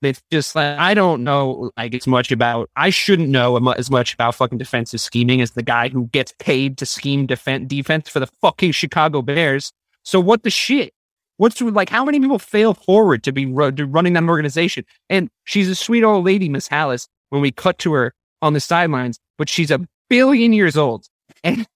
It's 0.00 0.22
just 0.30 0.54
like 0.54 0.78
I 0.78 0.94
don't 0.94 1.24
know 1.24 1.70
like 1.76 1.94
as 1.94 2.06
much 2.06 2.30
about 2.30 2.70
I 2.76 2.90
shouldn't 2.90 3.30
know 3.30 3.56
as 3.72 3.90
much 3.90 4.14
about 4.14 4.36
fucking 4.36 4.58
defensive 4.58 5.00
scheming 5.00 5.40
as 5.40 5.50
the 5.50 5.62
guy 5.62 5.88
who 5.88 6.06
gets 6.06 6.32
paid 6.38 6.78
to 6.78 6.86
scheme 6.86 7.26
defense 7.26 7.66
defense 7.68 8.08
for 8.08 8.20
the 8.20 8.28
fucking 8.40 8.72
Chicago 8.72 9.22
Bears. 9.22 9.72
So 10.04 10.20
what 10.20 10.44
the 10.44 10.50
shit? 10.50 10.93
What's 11.36 11.60
like 11.60 11.88
how 11.88 12.04
many 12.04 12.20
people 12.20 12.38
fail 12.38 12.74
forward 12.74 13.22
to 13.24 13.32
be 13.32 13.44
to 13.44 13.86
running 13.86 14.12
that 14.12 14.24
organization? 14.24 14.84
And 15.10 15.30
she's 15.44 15.68
a 15.68 15.74
sweet 15.74 16.04
old 16.04 16.24
lady, 16.24 16.48
Miss 16.48 16.68
Halas, 16.68 17.08
when 17.30 17.42
we 17.42 17.50
cut 17.50 17.78
to 17.80 17.92
her 17.92 18.14
on 18.42 18.52
the 18.52 18.60
sidelines, 18.60 19.18
but 19.38 19.48
she's 19.48 19.70
a 19.70 19.80
billion 20.08 20.52
years 20.52 20.76
old, 20.76 21.06
and 21.44 21.66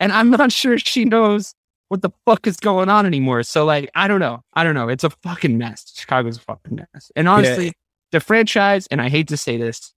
and 0.00 0.12
I'm 0.12 0.30
not 0.30 0.52
sure 0.52 0.78
she 0.78 1.04
knows 1.04 1.54
what 1.88 2.02
the 2.02 2.10
fuck 2.24 2.46
is 2.46 2.56
going 2.56 2.88
on 2.88 3.06
anymore. 3.06 3.42
So 3.42 3.64
like, 3.64 3.90
I 3.94 4.08
don't 4.08 4.20
know. 4.20 4.40
I 4.54 4.64
don't 4.64 4.74
know. 4.74 4.88
It's 4.88 5.04
a 5.04 5.10
fucking 5.10 5.58
mess. 5.58 5.92
Chicago's 5.94 6.38
a 6.38 6.40
fucking 6.40 6.74
mess. 6.74 7.12
And 7.14 7.28
honestly, 7.28 7.72
the 8.10 8.20
franchise, 8.20 8.88
and 8.90 9.00
I 9.00 9.08
hate 9.08 9.28
to 9.28 9.36
say 9.36 9.56
this, 9.56 9.92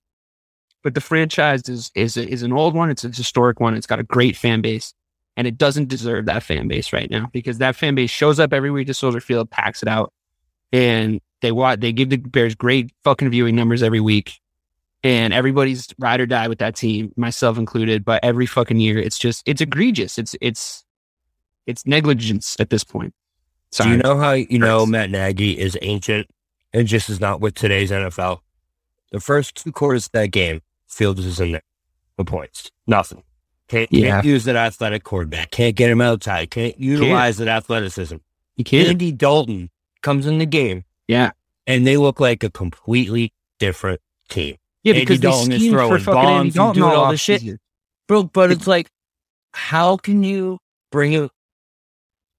but 0.84 0.93
the 0.93 1.01
franchise 1.01 1.68
is 1.68 1.91
is 1.95 2.18
is 2.18 2.43
an 2.43 2.53
old 2.53 2.76
one. 2.76 2.89
It's 2.89 3.03
a 3.03 3.09
historic 3.09 3.59
one. 3.59 3.76
It's 3.76 3.88
got 3.88 3.99
a 3.99 4.03
great 4.03 4.36
fan 4.36 4.61
base, 4.61 4.93
and 5.38 5.45
it 5.45 5.57
doesn't 5.57 5.88
deserve 5.88 6.25
that 6.25 6.43
fan 6.43 6.67
base 6.67 6.91
right 6.91 7.09
now 7.09 7.29
because 7.31 7.59
that 7.59 7.75
fan 7.75 7.95
base 7.95 8.09
shows 8.09 8.39
up 8.39 8.51
every 8.51 8.71
week 8.71 8.88
to 8.88 8.93
Soldier 8.93 9.21
Field, 9.21 9.49
packs 9.51 9.83
it 9.83 9.88
out, 9.88 10.11
and 10.73 11.21
they 11.41 11.51
watch. 11.51 11.79
They 11.79 11.93
give 11.93 12.09
the 12.09 12.17
Bears 12.17 12.55
great 12.55 12.91
fucking 13.03 13.29
viewing 13.29 13.55
numbers 13.55 13.83
every 13.83 13.99
week, 13.99 14.33
and 15.03 15.31
everybody's 15.33 15.88
ride 15.99 16.19
or 16.19 16.25
die 16.25 16.47
with 16.47 16.57
that 16.57 16.75
team, 16.75 17.13
myself 17.15 17.59
included. 17.59 18.03
But 18.03 18.23
every 18.23 18.47
fucking 18.47 18.79
year, 18.79 18.97
it's 18.97 19.19
just 19.19 19.47
it's 19.47 19.61
egregious. 19.61 20.17
It's 20.17 20.35
it's 20.41 20.83
it's 21.67 21.85
negligence 21.85 22.57
at 22.59 22.71
this 22.71 22.83
point. 22.83 23.13
Do 23.71 23.89
you 23.89 23.97
know 23.97 24.17
how 24.17 24.31
you 24.31 24.57
know 24.57 24.85
Matt 24.88 25.11
Nagy 25.11 25.59
is 25.59 25.77
ancient 25.83 26.27
and 26.73 26.88
just 26.88 27.09
is 27.09 27.19
not 27.19 27.41
with 27.41 27.53
today's 27.53 27.91
NFL? 27.91 28.39
The 29.11 29.19
first 29.19 29.55
two 29.55 29.71
quarters 29.71 30.07
of 30.07 30.13
that 30.13 30.31
game, 30.31 30.61
Fields 30.88 31.23
is 31.25 31.39
in 31.39 31.51
there 31.51 31.61
for 32.15 32.25
points. 32.25 32.71
Nothing. 32.88 33.23
Can't, 33.68 33.91
Yeah. 33.91 34.09
can't 34.15 34.26
use 34.26 34.45
that 34.45 34.55
athletic 34.55 35.03
quarterback. 35.03 35.51
Can't 35.51 35.76
get 35.76 35.89
him 35.89 36.01
outside. 36.01 36.49
Can't 36.51 36.80
utilize 36.80 37.38
that 37.38 37.47
athleticism. 37.47 38.15
You 38.55 38.63
can't. 38.63 38.88
Andy 38.89 39.11
Dalton 39.11 39.70
comes 40.01 40.26
in 40.26 40.38
the 40.38 40.45
game 40.45 40.86
Yeah. 41.07 41.32
and 41.65 41.86
they 41.86 41.97
look 41.97 42.20
like 42.20 42.43
a 42.43 42.49
completely 42.49 43.34
different 43.59 43.99
team. 44.30 44.55
Yeah, 44.84 44.93
Andy 44.93 45.01
because 45.05 45.20
Dalton 45.20 45.51
is 45.51 45.68
throwing 45.68 46.03
bombs 46.03 46.57
and 46.57 46.74
doing 46.74 46.89
all, 46.89 47.11
this 47.11 47.20
shit. 47.20 47.43
Bro, 48.07 48.24
but 48.24 48.51
it's 48.51 48.68
like, 48.68 48.88
how 49.53 49.97
can 49.97 50.24
you 50.24 50.59
bring 50.91 51.15
a 51.15 51.30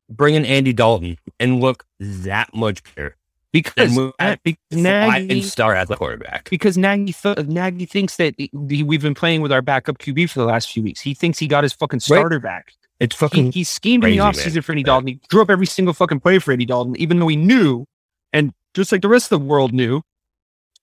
bring 0.09 0.35
in 0.35 0.47
Andy 0.47 0.72
Dalton 0.72 1.18
and 1.39 1.61
look 1.61 1.85
that 2.01 2.55
much 2.55 2.83
better 2.95 3.16
Because, 3.53 3.96
than 3.96 4.12
uh, 4.18 4.36
because 4.44 4.59
Nagy 4.70 5.40
star 5.42 5.74
at 5.74 5.88
the 5.88 5.96
quarterback? 5.96 6.51
because 6.51 6.76
Nagy, 6.76 7.14
th- 7.14 7.46
Nagy 7.46 7.86
thinks 7.86 8.16
that 8.16 8.34
he, 8.36 8.51
we've 8.82 9.01
been 9.01 9.14
playing 9.14 9.40
with 9.40 9.53
our 9.53 9.62
backup 9.62 9.99
QB 9.99 10.28
for 10.30 10.40
the 10.40 10.44
last 10.44 10.70
few 10.70 10.82
weeks. 10.82 11.01
He 11.01 11.14
thinks 11.14 11.38
he 11.38 11.46
got 11.46 11.64
his 11.64 11.72
fucking 11.72 12.01
starter 12.01 12.40
back. 12.40 12.72
It's 13.01 13.14
He, 13.16 13.18
fucking 13.18 13.53
he 13.53 13.64
schemed 13.64 14.03
crazy, 14.03 14.18
in 14.18 14.18
the 14.18 14.24
man. 14.24 14.34
offseason 14.34 14.64
for 14.64 14.72
Andy 14.72 14.82
Dalton. 14.82 15.07
He 15.09 15.20
drew 15.30 15.40
up 15.40 15.51
every 15.51 15.66
single 15.66 15.94
fucking 15.94 16.20
play 16.20 16.38
for 16.40 16.53
Andy 16.53 16.66
Dalton, 16.66 16.94
even 16.96 17.18
though 17.18 17.28
he 17.28 17.36
knew, 17.36 17.86
and 18.32 18.53
just 18.74 18.92
like 18.92 19.01
the 19.03 19.09
rest 19.09 19.32
of 19.32 19.40
the 19.40 19.46
world 19.46 19.72
knew, 19.72 20.03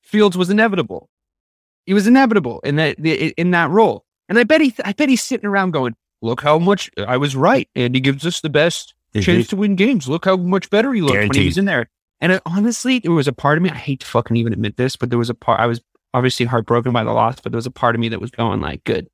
Fields 0.01 0.38
was 0.38 0.49
inevitable. 0.49 1.09
He 1.86 1.93
was 1.93 2.07
inevitable 2.07 2.61
in 2.61 2.78
that 2.78 2.97
in 2.97 3.51
that 3.51 3.70
role. 3.70 4.05
And 4.28 4.39
I 4.39 4.43
bet 4.43 4.61
he, 4.61 4.74
I 4.84 4.93
bet 4.93 5.07
he's 5.09 5.22
sitting 5.22 5.45
around 5.45 5.72
going, 5.72 5.95
"Look 6.24 6.41
how 6.41 6.57
much 6.57 6.89
I 6.97 7.18
was 7.18 7.36
right." 7.36 7.70
Andy 7.76 7.99
gives 7.99 8.26
us 8.26 8.41
the 8.41 8.49
best 8.49 8.95
chance 9.22 9.47
to 9.49 9.55
win 9.55 9.76
games. 9.76 10.07
Look 10.09 10.26
how 10.26 10.36
much 10.36 10.70
better 10.72 10.91
he 10.93 11.01
looked 11.01 11.13
when 11.30 11.34
he 11.34 11.45
was 11.45 11.57
in 11.59 11.66
there. 11.66 11.89
And 12.22 12.32
it, 12.32 12.41
honestly, 12.45 12.99
there 12.99 13.11
was 13.11 13.28
a 13.28 13.34
part 13.34 13.57
of 13.57 13.63
me. 13.63 13.70
I 13.70 13.76
hate 13.76 13.99
to 14.01 14.05
fucking 14.05 14.38
even 14.38 14.53
admit 14.53 14.78
this, 14.78 14.95
but 14.95 15.09
there 15.09 15.20
was 15.20 15.30
a 15.30 15.34
part. 15.34 15.59
I 15.59 15.66
was 15.66 15.82
obviously 16.13 16.45
heartbroken 16.45 16.93
by 16.93 17.03
the 17.03 17.11
loss, 17.11 17.39
but 17.39 17.51
there 17.51 17.57
was 17.57 17.66
a 17.66 17.72
part 17.72 17.95
of 17.95 17.99
me 17.99 18.09
that 18.09 18.22
was 18.22 18.32
going 18.32 18.61
like, 18.61 18.84
"Good, 18.84 19.09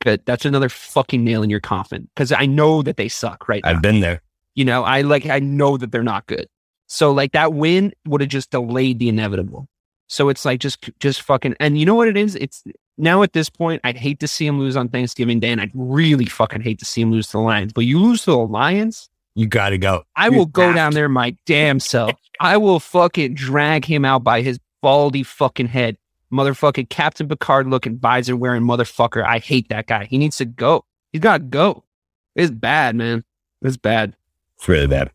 good. 0.00 0.24
That's 0.26 0.44
another 0.44 0.68
fucking 0.68 1.24
nail 1.24 1.42
in 1.42 1.50
your 1.50 1.60
coffin." 1.60 2.08
Because 2.14 2.30
I 2.30 2.46
know 2.46 2.82
that 2.82 2.96
they 2.96 3.08
suck 3.08 3.48
right 3.48 3.62
now. 3.64 3.70
I've 3.70 3.82
been 3.82 4.00
there. 4.00 4.20
You 4.54 4.64
know, 4.64 4.84
I 4.84 5.00
like. 5.00 5.26
I 5.26 5.38
know 5.38 5.76
that 5.76 5.92
they're 5.92 6.02
not 6.02 6.26
good. 6.26 6.48
So 6.86 7.12
like 7.12 7.32
that 7.32 7.54
win 7.54 7.92
would 8.06 8.20
have 8.20 8.30
just 8.30 8.50
delayed 8.50 8.98
the 8.98 9.08
inevitable. 9.08 9.68
So 10.06 10.28
it's 10.28 10.44
like 10.44 10.60
just 10.60 10.90
just 11.00 11.22
fucking. 11.22 11.56
And 11.58 11.78
you 11.78 11.86
know 11.86 11.94
what 11.94 12.08
it 12.08 12.16
is? 12.16 12.34
It's 12.36 12.62
now 12.96 13.22
at 13.22 13.32
this 13.32 13.50
point, 13.50 13.80
I'd 13.82 13.96
hate 13.96 14.20
to 14.20 14.28
see 14.28 14.46
him 14.46 14.58
lose 14.58 14.76
on 14.76 14.88
Thanksgiving 14.88 15.40
Day, 15.40 15.50
and 15.50 15.60
I'd 15.60 15.72
really 15.74 16.26
fucking 16.26 16.60
hate 16.60 16.78
to 16.80 16.84
see 16.84 17.00
him 17.00 17.10
lose 17.10 17.26
to 17.28 17.32
the 17.32 17.40
Lions. 17.40 17.72
But 17.72 17.86
you 17.86 17.98
lose 17.98 18.24
to 18.24 18.32
the 18.32 18.38
Lions, 18.38 19.08
You 19.34 19.46
got 19.46 19.70
to 19.70 19.78
go. 19.78 20.04
I 20.14 20.28
You 20.28 20.38
will 20.38 20.46
go 20.46 20.72
down 20.72 20.92
to. 20.92 20.94
there 20.94 21.08
my 21.08 21.36
damn 21.46 21.80
self. 21.80 22.12
I 22.40 22.56
will 22.56 22.80
fucking 22.80 23.34
drag 23.34 23.84
him 23.84 24.04
out 24.04 24.22
by 24.24 24.42
his 24.42 24.58
baldy 24.80 25.22
fucking 25.22 25.68
head. 25.68 25.96
Motherfucking 26.32 26.88
Captain 26.88 27.28
Picard 27.28 27.68
looking 27.68 27.98
visor 27.98 28.36
wearing 28.36 28.62
motherfucker. 28.62 29.24
I 29.24 29.38
hate 29.38 29.68
that 29.68 29.86
guy. 29.86 30.04
He 30.06 30.18
needs 30.18 30.36
to 30.38 30.44
go. 30.44 30.84
He's 31.12 31.20
got 31.20 31.38
to 31.38 31.44
go. 31.44 31.84
It's 32.34 32.50
bad, 32.50 32.96
man. 32.96 33.24
It's 33.62 33.76
bad. 33.76 34.16
It's 34.56 34.68
really 34.68 34.86
bad. 34.88 35.10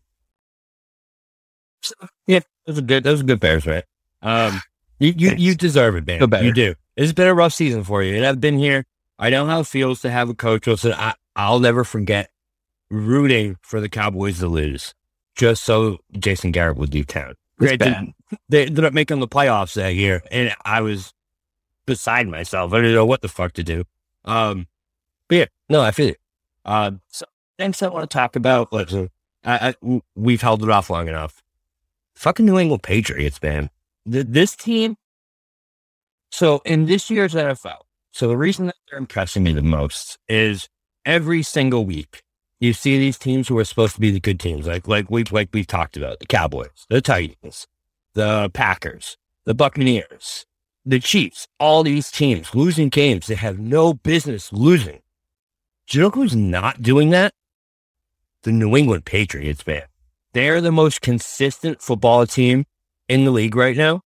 Yeah, 2.28 2.40
those 2.66 2.78
are 2.78 2.84
good. 2.84 3.04
Those 3.04 3.22
are 3.22 3.26
good 3.26 3.40
Bears, 3.40 3.66
right? 3.66 3.84
Um, 4.22 4.62
you 5.00 5.14
you, 5.16 5.32
you 5.38 5.56
deserve 5.56 5.96
it, 5.96 6.06
man. 6.06 6.20
Feel. 6.30 6.44
You 6.44 6.54
do. 6.54 6.76
It's 6.96 7.14
been 7.14 7.28
a 7.28 7.34
rough 7.34 7.54
season 7.54 7.84
for 7.84 8.04
you, 8.04 8.16
and 8.16 8.26
I've 8.26 8.42
been 8.42 8.58
here. 8.58 8.86
I 9.18 9.30
know 9.30 9.46
how 9.46 9.62
it 9.62 9.68
feels 9.68 10.02
to 10.02 10.10
have 10.10 10.30
a 10.30 10.34
coach. 10.34 10.68
Listen, 10.68 10.94
I, 10.94 11.16
I'll 11.36 11.60
never 11.60 11.84
forget 11.84 12.30
rooting 12.90 13.58
for 13.62 13.80
the 13.80 13.90
Cowboys 13.90 14.40
to 14.40 14.48
lose, 14.48 14.94
just 15.36 15.64
so 15.64 16.00
Jason 16.14 16.52
Garrett 16.52 16.78
would 16.78 16.94
leave 16.94 17.08
town. 17.08 17.36
Granted. 17.58 18.14
They 18.48 18.66
ended 18.68 18.86
up 18.86 18.94
making 18.94 19.20
the 19.20 19.28
playoffs 19.28 19.74
that 19.74 19.96
year, 19.96 20.22
and 20.32 20.54
I 20.64 20.82
was 20.82 21.14
beside 21.86 22.28
myself. 22.28 22.74
I 22.74 22.78
didn't 22.78 22.94
know 22.94 23.06
what 23.06 23.22
the 23.22 23.28
fuck 23.28 23.54
to 23.54 23.64
do. 23.64 23.84
Um, 24.24 24.68
but 25.28 25.36
yeah, 25.36 25.46
no, 25.70 25.82
I 25.82 25.92
feel 25.92 26.10
it. 26.10 26.18
Um, 26.66 27.02
so 27.10 27.26
things 27.58 27.82
I 27.82 27.88
want 27.88 28.10
to 28.10 28.14
talk 28.14 28.36
about. 28.36 28.72
Listen, 28.72 29.10
I, 29.44 29.70
I, 29.70 29.72
w- 29.82 30.02
we've 30.16 30.42
held 30.42 30.64
it 30.64 30.70
off 30.70 30.90
long 30.90 31.08
enough. 31.08 31.42
Fucking 32.16 32.46
New 32.46 32.60
England 32.60 32.84
Patriots, 32.84 33.42
man. 33.42 33.70
Th- 34.10 34.26
this 34.28 34.56
team. 34.56 34.96
So 36.32 36.62
in 36.66 36.86
this 36.86 37.10
year's 37.10 37.34
NFL, 37.34 37.80
so 38.12 38.28
the 38.28 38.38
reason 38.38 38.68
that 38.68 38.76
they're 38.90 39.00
impressing 39.00 39.44
me 39.44 39.52
the 39.54 39.64
most 39.64 40.18
is 40.28 40.70
every 41.06 41.42
single 41.42 41.86
week 41.86 42.24
you 42.60 42.74
see 42.74 42.98
these 42.98 43.18
teams 43.18 43.48
who 43.48 43.58
are 43.58 43.66
supposed 43.66 43.96
to 43.96 44.02
be 44.02 44.12
the 44.12 44.20
good 44.20 44.40
teams, 44.40 44.68
like 44.68 44.88
like 44.88 45.10
we 45.10 45.24
like 45.26 45.50
we've 45.54 45.68
talked 45.68 45.96
about 45.96 46.20
the 46.20 46.26
Cowboys, 46.26 46.86
the 46.90 47.02
Titans, 47.02 47.68
the 48.14 48.50
Packers, 48.54 49.18
the 49.46 49.54
Buccaneers, 49.54 50.46
the 50.86 51.00
Chiefs. 51.00 51.48
All 51.60 51.84
these 51.84 52.12
teams 52.12 52.54
losing 52.54 52.90
games 52.90 53.28
they 53.28 53.36
have 53.36 53.60
no 53.60 53.94
business 53.94 54.52
losing. 54.52 55.02
Do 55.88 55.98
you 55.98 56.04
know 56.04 56.10
who's 56.10 56.36
not 56.36 56.82
doing 56.82 57.10
that? 57.12 57.34
The 58.44 58.52
New 58.52 58.76
England 58.76 59.06
Patriots, 59.06 59.66
man. 59.66 59.84
They're 60.34 60.62
the 60.62 60.72
most 60.72 61.02
consistent 61.02 61.82
football 61.82 62.28
team 62.28 62.66
in 63.08 63.26
the 63.26 63.32
league 63.32 63.56
right 63.56 63.76
now. 63.76 64.02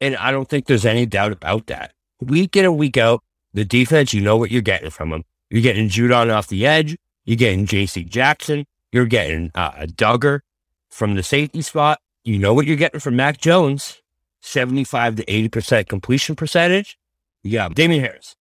And 0.00 0.16
I 0.16 0.30
don't 0.30 0.48
think 0.48 0.66
there's 0.66 0.86
any 0.86 1.04
doubt 1.04 1.32
about 1.32 1.66
that. 1.66 1.92
Week 2.20 2.56
in 2.56 2.64
and 2.64 2.78
week 2.78 2.96
out, 2.96 3.22
the 3.52 3.64
defense, 3.64 4.14
you 4.14 4.22
know 4.22 4.36
what 4.36 4.50
you're 4.50 4.62
getting 4.62 4.90
from 4.90 5.10
them. 5.10 5.24
You're 5.50 5.62
getting 5.62 5.88
Judon 5.88 6.32
off 6.32 6.46
the 6.46 6.66
edge. 6.66 6.96
You're 7.24 7.36
getting 7.36 7.66
J.C. 7.66 8.04
Jackson. 8.04 8.66
You're 8.92 9.06
getting 9.06 9.50
uh, 9.54 9.72
a 9.76 9.86
Dugger 9.86 10.40
from 10.90 11.14
the 11.14 11.22
safety 11.22 11.62
spot. 11.62 12.00
You 12.24 12.38
know 12.38 12.54
what 12.54 12.66
you're 12.66 12.76
getting 12.76 13.00
from 13.00 13.16
Mac 13.16 13.38
Jones. 13.38 14.00
75 14.42 15.16
to 15.16 15.24
80% 15.24 15.88
completion 15.88 16.34
percentage. 16.34 16.98
You 17.42 17.52
got 17.52 17.74
Damien 17.74 18.02
Harris. 18.02 18.36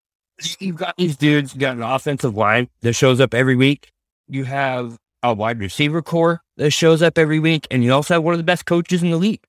You've 0.59 0.77
got 0.77 0.95
these 0.97 1.17
dudes. 1.17 1.53
You 1.53 1.59
got 1.59 1.75
an 1.75 1.83
offensive 1.83 2.35
line 2.35 2.69
that 2.81 2.93
shows 2.93 3.19
up 3.19 3.33
every 3.33 3.55
week. 3.55 3.91
You 4.27 4.45
have 4.45 4.97
a 5.21 5.33
wide 5.33 5.59
receiver 5.59 6.01
core 6.01 6.41
that 6.55 6.71
shows 6.71 7.01
up 7.01 7.17
every 7.17 7.39
week. 7.39 7.67
And 7.69 7.83
you 7.83 7.91
also 7.93 8.13
have 8.15 8.23
one 8.23 8.33
of 8.33 8.37
the 8.37 8.43
best 8.45 8.65
coaches 8.65 9.03
in 9.03 9.11
the 9.11 9.17
league. 9.17 9.43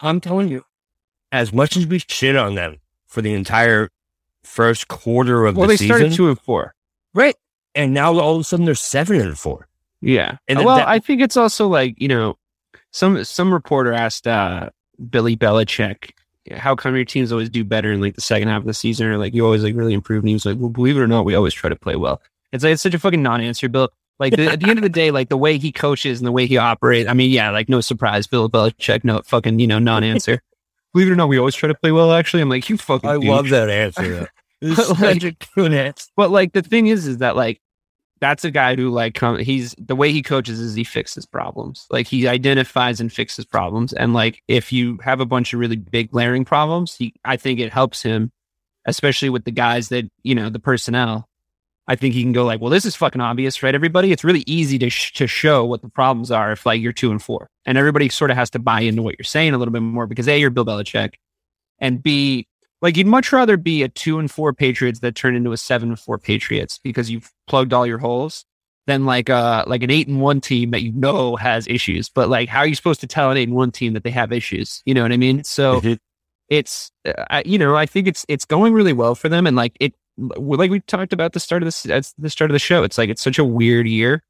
I'm 0.00 0.20
telling 0.20 0.48
you, 0.48 0.64
as 1.30 1.52
much 1.52 1.76
as 1.76 1.86
we 1.86 1.98
shit 1.98 2.36
on 2.36 2.54
them 2.54 2.78
for 3.06 3.20
the 3.20 3.34
entire 3.34 3.90
first 4.42 4.88
quarter 4.88 5.44
of 5.44 5.56
Well, 5.56 5.66
the 5.66 5.72
they 5.72 5.76
season, 5.76 5.96
started 5.96 6.12
two 6.14 6.28
and 6.28 6.40
four. 6.40 6.74
right? 7.12 7.34
And 7.78 7.94
now 7.94 8.18
all 8.18 8.34
of 8.34 8.40
a 8.40 8.44
sudden 8.44 8.66
they're 8.66 8.74
seven 8.74 9.20
and 9.20 9.38
four. 9.38 9.68
Yeah. 10.02 10.36
And 10.48 10.64
well, 10.64 10.76
that- 10.76 10.88
I 10.88 10.98
think 10.98 11.22
it's 11.22 11.36
also 11.36 11.66
like, 11.68 11.94
you 11.98 12.08
know, 12.08 12.36
some 12.90 13.22
some 13.24 13.52
reporter 13.52 13.92
asked 13.92 14.26
uh 14.26 14.70
Billy 15.10 15.36
Belichick, 15.36 16.10
how 16.56 16.74
come 16.74 16.94
your 16.96 17.04
teams 17.04 17.30
always 17.32 17.48
do 17.50 17.64
better 17.64 17.92
in 17.92 18.00
like 18.00 18.14
the 18.14 18.20
second 18.20 18.48
half 18.48 18.60
of 18.60 18.66
the 18.66 18.74
season 18.74 19.06
or 19.06 19.16
like 19.18 19.32
you 19.34 19.44
always 19.44 19.62
like 19.62 19.74
really 19.76 19.94
improve? 19.94 20.22
And 20.24 20.28
he 20.28 20.34
was 20.34 20.44
like, 20.46 20.56
Well, 20.58 20.70
believe 20.70 20.96
it 20.96 21.00
or 21.00 21.06
not, 21.06 21.24
we 21.24 21.34
always 21.34 21.54
try 21.54 21.70
to 21.70 21.76
play 21.76 21.96
well. 21.96 22.20
It's 22.52 22.64
like 22.64 22.72
it's 22.72 22.82
such 22.82 22.94
a 22.94 22.98
fucking 22.98 23.22
non-answer, 23.22 23.68
Bill. 23.68 23.90
Like 24.18 24.34
the, 24.34 24.46
at 24.50 24.58
the 24.60 24.68
end 24.68 24.78
of 24.78 24.82
the 24.82 24.88
day, 24.88 25.12
like 25.12 25.28
the 25.28 25.36
way 25.36 25.58
he 25.58 25.70
coaches 25.70 26.18
and 26.18 26.26
the 26.26 26.32
way 26.32 26.46
he 26.46 26.56
operates, 26.56 27.08
I 27.08 27.14
mean, 27.14 27.30
yeah, 27.30 27.50
like 27.50 27.68
no 27.68 27.80
surprise, 27.80 28.26
Bill 28.26 28.50
Belichick, 28.50 29.04
no 29.04 29.22
fucking, 29.24 29.60
you 29.60 29.66
know, 29.68 29.78
non-answer. 29.78 30.42
believe 30.92 31.08
it 31.08 31.12
or 31.12 31.16
not, 31.16 31.28
we 31.28 31.38
always 31.38 31.54
try 31.54 31.68
to 31.68 31.74
play 31.74 31.92
well, 31.92 32.10
actually. 32.12 32.42
I'm 32.42 32.48
like, 32.48 32.68
you 32.68 32.76
fucking 32.78 33.08
I 33.08 33.14
douche. 33.18 33.28
love 33.28 33.48
that 33.50 33.70
answer. 33.70 34.08
Though. 34.20 34.26
It's 34.60 34.76
But, 34.76 34.88
like- 35.00 35.20
such 35.20 35.24
a 35.24 35.36
good 35.54 35.72
answer. 35.72 36.06
But 36.16 36.30
like 36.32 36.52
the 36.52 36.62
thing 36.62 36.88
is, 36.88 37.06
is 37.06 37.18
that 37.18 37.36
like 37.36 37.60
that's 38.20 38.44
a 38.44 38.50
guy 38.50 38.76
who 38.76 38.90
like 38.90 39.14
come, 39.14 39.38
he's 39.38 39.74
the 39.78 39.96
way 39.96 40.12
he 40.12 40.22
coaches 40.22 40.60
is 40.60 40.74
he 40.74 40.84
fixes 40.84 41.26
problems. 41.26 41.86
Like 41.90 42.06
he 42.06 42.26
identifies 42.28 43.00
and 43.00 43.12
fixes 43.12 43.44
problems. 43.44 43.92
And 43.92 44.14
like 44.14 44.42
if 44.48 44.72
you 44.72 44.98
have 45.02 45.20
a 45.20 45.26
bunch 45.26 45.52
of 45.52 45.60
really 45.60 45.76
big 45.76 46.10
glaring 46.10 46.44
problems, 46.44 46.96
he 46.96 47.14
I 47.24 47.36
think 47.36 47.60
it 47.60 47.72
helps 47.72 48.02
him, 48.02 48.32
especially 48.86 49.30
with 49.30 49.44
the 49.44 49.50
guys 49.50 49.88
that 49.88 50.10
you 50.22 50.34
know 50.34 50.50
the 50.50 50.58
personnel. 50.58 51.28
I 51.90 51.96
think 51.96 52.12
he 52.12 52.22
can 52.22 52.32
go 52.32 52.44
like, 52.44 52.60
well, 52.60 52.68
this 52.68 52.84
is 52.84 52.94
fucking 52.96 53.22
obvious, 53.22 53.62
right? 53.62 53.74
Everybody, 53.74 54.12
it's 54.12 54.22
really 54.22 54.44
easy 54.46 54.78
to 54.78 54.90
sh- 54.90 55.12
to 55.14 55.26
show 55.26 55.64
what 55.64 55.80
the 55.80 55.88
problems 55.88 56.30
are 56.30 56.52
if 56.52 56.66
like 56.66 56.82
you're 56.82 56.92
two 56.92 57.10
and 57.10 57.22
four, 57.22 57.48
and 57.64 57.78
everybody 57.78 58.10
sort 58.10 58.30
of 58.30 58.36
has 58.36 58.50
to 58.50 58.58
buy 58.58 58.80
into 58.80 59.02
what 59.02 59.18
you're 59.18 59.24
saying 59.24 59.54
a 59.54 59.58
little 59.58 59.72
bit 59.72 59.80
more 59.80 60.06
because 60.06 60.28
a 60.28 60.38
you're 60.38 60.50
Bill 60.50 60.66
Belichick, 60.66 61.14
and 61.78 62.02
b 62.02 62.46
like 62.82 62.96
you'd 62.96 63.06
much 63.06 63.32
rather 63.32 63.56
be 63.56 63.82
a 63.82 63.88
two 63.88 64.18
and 64.18 64.30
four 64.30 64.52
Patriots 64.52 65.00
that 65.00 65.14
turn 65.14 65.34
into 65.34 65.52
a 65.52 65.56
seven 65.56 65.90
and 65.90 65.98
four 65.98 66.18
Patriots 66.18 66.78
because 66.82 67.10
you've 67.10 67.30
plugged 67.46 67.72
all 67.72 67.86
your 67.86 67.98
holes 67.98 68.44
than 68.86 69.04
like 69.04 69.28
uh 69.28 69.64
like 69.66 69.82
an 69.82 69.90
eight 69.90 70.08
and 70.08 70.20
one 70.20 70.40
team 70.40 70.70
that 70.70 70.82
you 70.82 70.92
know 70.92 71.36
has 71.36 71.66
issues. 71.68 72.08
But 72.08 72.28
like, 72.28 72.48
how 72.48 72.60
are 72.60 72.66
you 72.66 72.74
supposed 72.74 73.00
to 73.00 73.06
tell 73.06 73.30
an 73.30 73.36
eight 73.36 73.48
and 73.48 73.56
one 73.56 73.70
team 73.72 73.92
that 73.94 74.04
they 74.04 74.10
have 74.10 74.32
issues? 74.32 74.82
You 74.86 74.94
know 74.94 75.02
what 75.02 75.12
I 75.12 75.16
mean? 75.16 75.44
So 75.44 75.80
Mhm. 75.80 75.98
it's 76.48 76.90
uh, 77.06 77.24
I, 77.30 77.42
you 77.44 77.58
know 77.58 77.76
I 77.76 77.86
think 77.86 78.06
it's 78.08 78.24
it's 78.28 78.44
going 78.44 78.72
really 78.72 78.92
well 78.92 79.14
for 79.14 79.28
them, 79.28 79.46
and 79.46 79.56
like 79.56 79.76
it 79.80 79.94
like 80.16 80.70
we 80.70 80.80
talked 80.80 81.12
about 81.12 81.32
the 81.32 81.40
start 81.40 81.62
of 81.62 81.66
this 81.66 81.84
at 81.86 82.12
the 82.18 82.30
start 82.30 82.50
of 82.50 82.54
the 82.54 82.58
show. 82.58 82.82
It's 82.82 82.98
like 82.98 83.10
it's 83.10 83.22
such 83.22 83.38
a 83.38 83.44
weird 83.44 83.86
year 83.86 84.22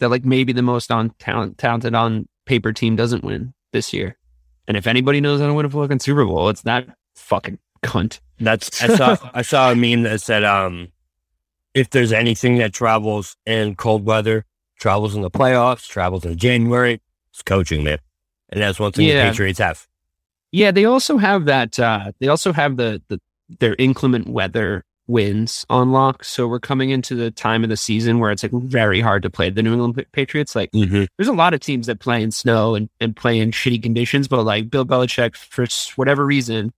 that 0.00 0.10
like 0.10 0.24
maybe 0.24 0.52
the 0.52 0.62
most 0.62 0.90
on 0.92 1.10
talent 1.18 1.58
talented 1.58 1.94
on 1.94 2.28
paper 2.46 2.72
team 2.72 2.94
doesn't 2.96 3.24
win 3.24 3.52
this 3.72 3.92
year. 3.92 4.16
And 4.68 4.76
if 4.76 4.86
anybody 4.86 5.20
knows 5.20 5.40
how 5.40 5.46
to 5.46 5.54
win 5.54 5.64
a 5.66 5.70
fucking 5.70 5.98
Super 6.00 6.24
Bowl, 6.24 6.50
it's 6.50 6.64
not 6.64 6.84
fucking 7.16 7.58
cunt. 7.82 8.20
That's 8.40 8.82
I 8.82 8.94
saw 8.96 9.16
I 9.34 9.42
saw 9.42 9.70
a 9.72 9.74
meme 9.76 10.02
that 10.04 10.20
said 10.20 10.44
um 10.44 10.88
if 11.74 11.90
there's 11.90 12.12
anything 12.12 12.58
that 12.58 12.72
travels 12.72 13.36
in 13.46 13.74
cold 13.76 14.04
weather, 14.04 14.44
travels 14.78 15.14
in 15.14 15.22
the 15.22 15.30
playoffs, 15.30 15.86
travels 15.88 16.24
in 16.24 16.36
January, 16.36 17.00
it's 17.30 17.42
coaching, 17.42 17.84
man. 17.84 17.98
And 18.50 18.62
that's 18.62 18.78
one 18.80 18.92
thing 18.92 19.06
Yeah. 19.06 19.24
the 19.26 19.30
Patriots 19.30 19.58
have. 19.58 19.86
Yeah, 20.50 20.70
they 20.70 20.84
also 20.86 21.18
have 21.18 21.44
that. 21.44 21.78
Uh, 21.78 22.12
they 22.20 22.28
also 22.28 22.52
have 22.52 22.76
the, 22.78 23.02
the 23.08 23.20
their 23.60 23.74
inclement 23.78 24.28
weather 24.28 24.84
wins 25.06 25.64
on 25.70 25.90
lock. 25.92 26.22
So 26.24 26.46
we're 26.46 26.58
coming 26.60 26.90
into 26.90 27.14
the 27.14 27.30
time 27.30 27.64
of 27.64 27.70
the 27.70 27.76
season 27.76 28.18
where 28.18 28.30
it's 28.30 28.42
like 28.42 28.52
very 28.52 29.00
hard 29.00 29.22
to 29.22 29.30
play 29.30 29.48
the 29.50 29.62
New 29.62 29.72
England 29.72 30.04
Patriots. 30.12 30.54
Like 30.56 30.70
Mm-hmm. 30.72 31.04
there's 31.16 31.28
a 31.28 31.32
lot 31.32 31.54
of 31.54 31.60
teams 31.60 31.86
that 31.86 31.98
play 32.00 32.22
in 32.22 32.30
snow 32.30 32.74
and, 32.74 32.88
and 33.00 33.14
play 33.16 33.38
in 33.38 33.50
shitty 33.50 33.82
conditions, 33.82 34.28
but 34.28 34.42
like 34.44 34.68
Bill 34.70 34.84
Belichick, 34.86 35.34
for 35.36 35.66
whatever 35.96 36.24
reason, 36.26 36.72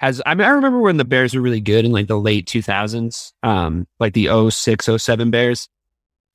has. 0.00 0.20
I 0.24 0.34
mean, 0.34 0.46
I 0.46 0.50
remember 0.50 0.80
when 0.80 0.96
the 0.96 1.04
Bears 1.04 1.34
were 1.34 1.40
really 1.40 1.60
good 1.60 1.84
in 1.84 1.92
like 1.92 2.08
the 2.08 2.18
late 2.18 2.46
2000s, 2.46 3.32
um, 3.42 3.86
like 3.98 4.14
the 4.14 4.50
06, 4.50 4.88
07 4.96 5.30
Bears 5.30 5.68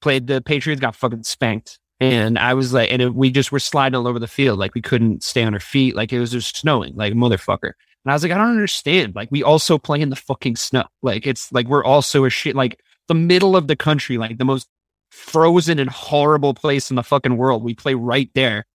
played 0.01 0.27
the 0.27 0.41
Patriots, 0.41 0.79
got 0.79 0.95
fucking 0.95 1.23
spanked. 1.23 1.79
And 1.99 2.37
I 2.37 2.53
was 2.53 2.73
like, 2.73 2.91
and 2.91 3.01
it, 3.01 3.15
we 3.15 3.31
just 3.31 3.51
were 3.51 3.59
sliding 3.59 3.95
all 3.95 4.07
over 4.07 4.19
the 4.19 4.27
field. 4.27 4.59
Like 4.59 4.75
we 4.75 4.81
couldn't 4.81 5.23
stay 5.23 5.43
on 5.43 5.53
our 5.53 5.59
feet. 5.59 5.95
Like 5.95 6.13
it 6.13 6.19
was 6.19 6.31
just 6.31 6.57
snowing, 6.57 6.95
like 6.95 7.13
motherfucker. 7.13 7.71
And 8.03 8.11
I 8.11 8.13
was 8.13 8.21
like, 8.21 8.31
I 8.31 8.37
don't 8.37 8.51
understand. 8.51 9.15
Like 9.15 9.29
we 9.31 9.41
also 9.41 9.77
play 9.77 9.99
in 9.99 10.09
the 10.09 10.15
fucking 10.15 10.57
snow. 10.57 10.85
Like 11.01 11.25
it's 11.25 11.51
like 11.51 11.67
we're 11.67 11.83
also 11.83 12.25
a 12.25 12.29
shit, 12.29 12.55
like 12.55 12.79
the 13.07 13.15
middle 13.15 13.55
of 13.55 13.67
the 13.67 13.75
country, 13.75 14.17
like 14.17 14.37
the 14.37 14.45
most 14.45 14.67
frozen 15.09 15.79
and 15.79 15.89
horrible 15.89 16.53
place 16.53 16.89
in 16.89 16.97
the 16.97 17.03
fucking 17.03 17.37
world. 17.37 17.63
We 17.63 17.73
play 17.73 17.95
right 17.95 18.29
there. 18.35 18.65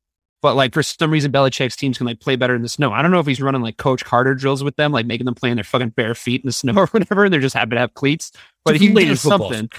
But 0.43 0.57
like 0.57 0.72
for 0.72 0.82
some 0.82 1.11
reason, 1.11 1.32
Belichick's 1.32 1.76
teams 1.76 1.99
can 1.99 2.07
like 2.07 2.20
play 2.20 2.36
better 2.36 2.55
in 2.55 2.62
the 2.62 2.68
snow. 2.68 2.93
I 2.93 3.03
don't 3.03 3.11
know 3.11 3.20
if 3.20 3.26
he's 3.26 3.43
running 3.43 3.61
like 3.61 3.76
Coach 3.76 4.05
Carter 4.05 4.34
drills 4.34 4.64
with 4.64 4.76
them, 4.76 4.91
like 4.91 5.07
making 5.07 5.26
them 5.26 5.34
play 5.34 5.51
in 5.51 5.57
their 5.57 5.64
fucking 5.64 5.91
bare 5.91 6.14
feet 6.14 6.43
in 6.43 6.49
the 6.49 6.53
snow 6.53 6.72
or 6.76 6.86
whatever. 6.86 7.24
And 7.24 7.32
they're 7.32 7.41
just 7.41 7.55
happy 7.55 7.70
to 7.70 7.78
have 7.78 7.95
cleats. 7.95 8.32
But 8.64 8.76
he 8.76 8.93
does 8.93 9.22
football. 9.22 9.53
something. 9.53 9.70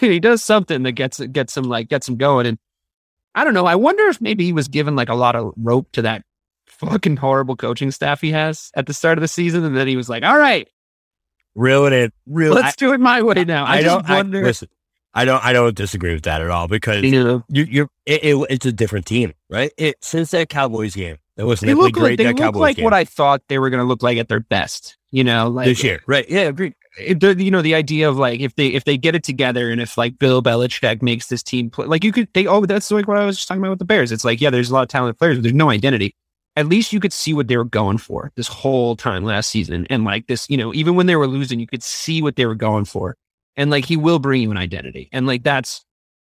he 0.00 0.20
does 0.20 0.42
something 0.42 0.82
that 0.84 0.92
gets 0.92 1.18
gets 1.18 1.56
him 1.56 1.64
like 1.64 1.88
gets 1.88 2.08
him 2.08 2.16
going. 2.16 2.46
And 2.46 2.58
I 3.34 3.44
don't 3.44 3.54
know. 3.54 3.66
I 3.66 3.74
wonder 3.74 4.06
if 4.06 4.20
maybe 4.20 4.44
he 4.44 4.52
was 4.52 4.68
given 4.68 4.94
like 4.94 5.08
a 5.08 5.14
lot 5.14 5.34
of 5.34 5.52
rope 5.56 5.90
to 5.92 6.02
that 6.02 6.22
fucking 6.66 7.16
horrible 7.16 7.56
coaching 7.56 7.90
staff 7.90 8.20
he 8.20 8.32
has 8.32 8.70
at 8.74 8.86
the 8.86 8.94
start 8.94 9.18
of 9.18 9.22
the 9.22 9.28
season, 9.28 9.64
and 9.64 9.76
then 9.76 9.88
he 9.88 9.96
was 9.96 10.08
like, 10.08 10.22
"All 10.22 10.38
right, 10.38 10.68
Reel 11.54 11.86
it 11.86 11.92
in. 11.92 12.12
Real 12.26 12.52
let's 12.52 12.76
do 12.76 12.92
it 12.92 13.00
my 13.00 13.22
way 13.22 13.44
now." 13.44 13.64
I, 13.64 13.76
I, 13.76 13.82
just 13.82 13.94
don't 13.94 14.10
I, 14.10 14.16
wonder. 14.16 14.42
listen. 14.42 14.68
I 15.14 15.24
don't 15.24 15.44
I 15.44 15.52
don't 15.52 15.74
disagree 15.74 16.14
with 16.14 16.22
that 16.24 16.40
at 16.40 16.50
all 16.50 16.68
because 16.68 17.04
you 17.04 17.44
you're 17.48 17.88
it, 18.06 18.24
it, 18.24 18.46
it's 18.48 18.66
a 18.66 18.72
different 18.72 19.06
team, 19.06 19.34
right? 19.50 19.70
It 19.76 19.96
since 20.00 20.30
that 20.30 20.48
Cowboys 20.48 20.94
game, 20.94 21.18
that 21.36 21.46
was 21.46 21.60
they 21.60 21.74
look 21.74 21.92
great. 21.92 22.02
like 22.02 22.18
they 22.18 22.28
look 22.28 22.38
Cowboys 22.38 22.60
like 22.60 22.76
game 22.76 22.84
what 22.84 22.94
I 22.94 23.04
thought 23.04 23.42
they 23.48 23.58
were 23.58 23.68
going 23.68 23.82
to 23.82 23.86
look 23.86 24.02
like 24.02 24.16
at 24.16 24.28
their 24.28 24.40
best. 24.40 24.96
You 25.10 25.24
know, 25.24 25.48
like 25.48 25.66
this 25.66 25.84
year, 25.84 26.00
right? 26.06 26.26
Yeah, 26.28 26.42
agreed. 26.42 26.74
you 26.98 27.50
know 27.50 27.60
the 27.60 27.74
idea 27.74 28.08
of 28.08 28.16
like 28.16 28.40
if 28.40 28.54
they 28.54 28.68
if 28.68 28.84
they 28.84 28.96
get 28.96 29.14
it 29.14 29.22
together 29.22 29.70
and 29.70 29.82
if 29.82 29.98
like 29.98 30.18
Bill 30.18 30.42
Belichick 30.42 31.02
makes 31.02 31.26
this 31.26 31.42
team 31.42 31.68
play 31.68 31.86
like 31.86 32.04
you 32.04 32.12
could 32.12 32.28
they 32.32 32.46
oh 32.46 32.64
that's 32.64 32.90
like 32.90 33.06
what 33.06 33.18
I 33.18 33.26
was 33.26 33.36
just 33.36 33.48
talking 33.48 33.62
about 33.62 33.70
with 33.70 33.78
the 33.78 33.84
Bears 33.86 34.12
it's 34.12 34.24
like 34.24 34.40
yeah 34.40 34.50
there's 34.50 34.70
a 34.70 34.74
lot 34.74 34.82
of 34.82 34.88
talented 34.88 35.18
players 35.18 35.38
but 35.38 35.42
there's 35.42 35.54
no 35.54 35.70
identity 35.70 36.14
at 36.56 36.66
least 36.66 36.92
you 36.92 37.00
could 37.00 37.12
see 37.12 37.32
what 37.32 37.48
they 37.48 37.56
were 37.56 37.64
going 37.64 37.96
for 37.96 38.30
this 38.36 38.46
whole 38.46 38.94
time 38.94 39.24
last 39.24 39.48
season 39.48 39.86
and 39.88 40.04
like 40.04 40.26
this 40.26 40.48
you 40.50 40.56
know 40.58 40.74
even 40.74 40.94
when 40.94 41.06
they 41.06 41.16
were 41.16 41.26
losing 41.26 41.58
you 41.58 41.66
could 41.66 41.82
see 41.82 42.20
what 42.20 42.36
they 42.36 42.44
were 42.44 42.54
going 42.54 42.84
for 42.84 43.16
and 43.56 43.70
like 43.70 43.84
he 43.84 43.96
will 43.96 44.18
bring 44.18 44.42
you 44.42 44.50
an 44.50 44.56
identity 44.56 45.08
and 45.12 45.26
like 45.26 45.42
that's 45.42 45.84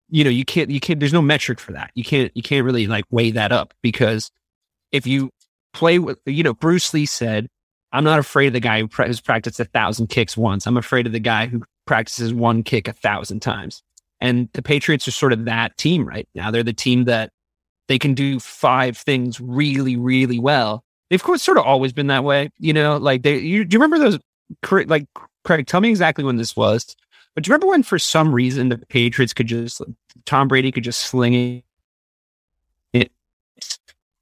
you 0.09 0.23
know 0.23 0.29
you 0.29 0.45
can't 0.45 0.69
you 0.69 0.79
can't 0.79 0.99
there's 0.99 1.13
no 1.13 1.21
metric 1.21 1.59
for 1.59 1.73
that 1.73 1.91
you 1.95 2.03
can't 2.03 2.31
you 2.35 2.43
can't 2.43 2.65
really 2.65 2.87
like 2.87 3.05
weigh 3.11 3.31
that 3.31 3.51
up 3.51 3.73
because 3.81 4.31
if 4.91 5.05
you 5.05 5.29
play 5.73 5.99
with 5.99 6.19
you 6.25 6.43
know 6.43 6.53
Bruce 6.53 6.93
Lee 6.93 7.05
said 7.05 7.47
I'm 7.91 8.03
not 8.03 8.19
afraid 8.19 8.47
of 8.47 8.53
the 8.53 8.59
guy 8.59 8.79
who 8.79 8.87
pra- 8.87 9.07
who's 9.07 9.21
practiced 9.21 9.59
a 9.59 9.65
thousand 9.65 10.07
kicks 10.07 10.35
once. 10.35 10.67
I'm 10.67 10.77
afraid 10.77 11.05
of 11.05 11.13
the 11.13 11.19
guy 11.19 11.47
who 11.47 11.63
practices 11.85 12.33
one 12.33 12.63
kick 12.63 12.87
a 12.87 12.93
thousand 12.93 13.39
times. 13.39 13.81
And 14.19 14.49
the 14.53 14.61
Patriots 14.61 15.07
are 15.07 15.11
sort 15.11 15.33
of 15.33 15.45
that 15.45 15.77
team 15.77 16.07
right 16.07 16.27
now. 16.35 16.51
They're 16.51 16.63
the 16.63 16.73
team 16.73 17.05
that 17.05 17.31
they 17.87 17.99
can 17.99 18.13
do 18.13 18.39
five 18.39 18.97
things 18.97 19.39
really, 19.39 19.95
really 19.95 20.39
well. 20.39 20.83
They've 21.09 21.21
sort 21.21 21.57
of 21.57 21.63
always 21.63 21.93
been 21.93 22.07
that 22.07 22.23
way, 22.23 22.49
you 22.59 22.73
know. 22.73 22.97
Like 22.97 23.23
they, 23.23 23.37
you, 23.37 23.63
do 23.63 23.75
you 23.75 23.81
remember 23.81 23.99
those? 23.99 24.19
Like 24.87 25.07
Craig, 25.45 25.67
tell 25.67 25.81
me 25.81 25.89
exactly 25.89 26.23
when 26.23 26.35
this 26.35 26.55
was. 26.55 26.95
But 27.37 27.43
do 27.43 27.49
you 27.49 27.53
remember 27.53 27.67
when, 27.67 27.83
for 27.83 27.99
some 27.99 28.33
reason, 28.33 28.69
the 28.69 28.79
Patriots 28.79 29.31
could 29.31 29.45
just 29.45 29.79
Tom 30.25 30.47
Brady 30.47 30.71
could 30.71 30.83
just 30.83 31.01
sling 31.01 31.63
it 32.93 33.11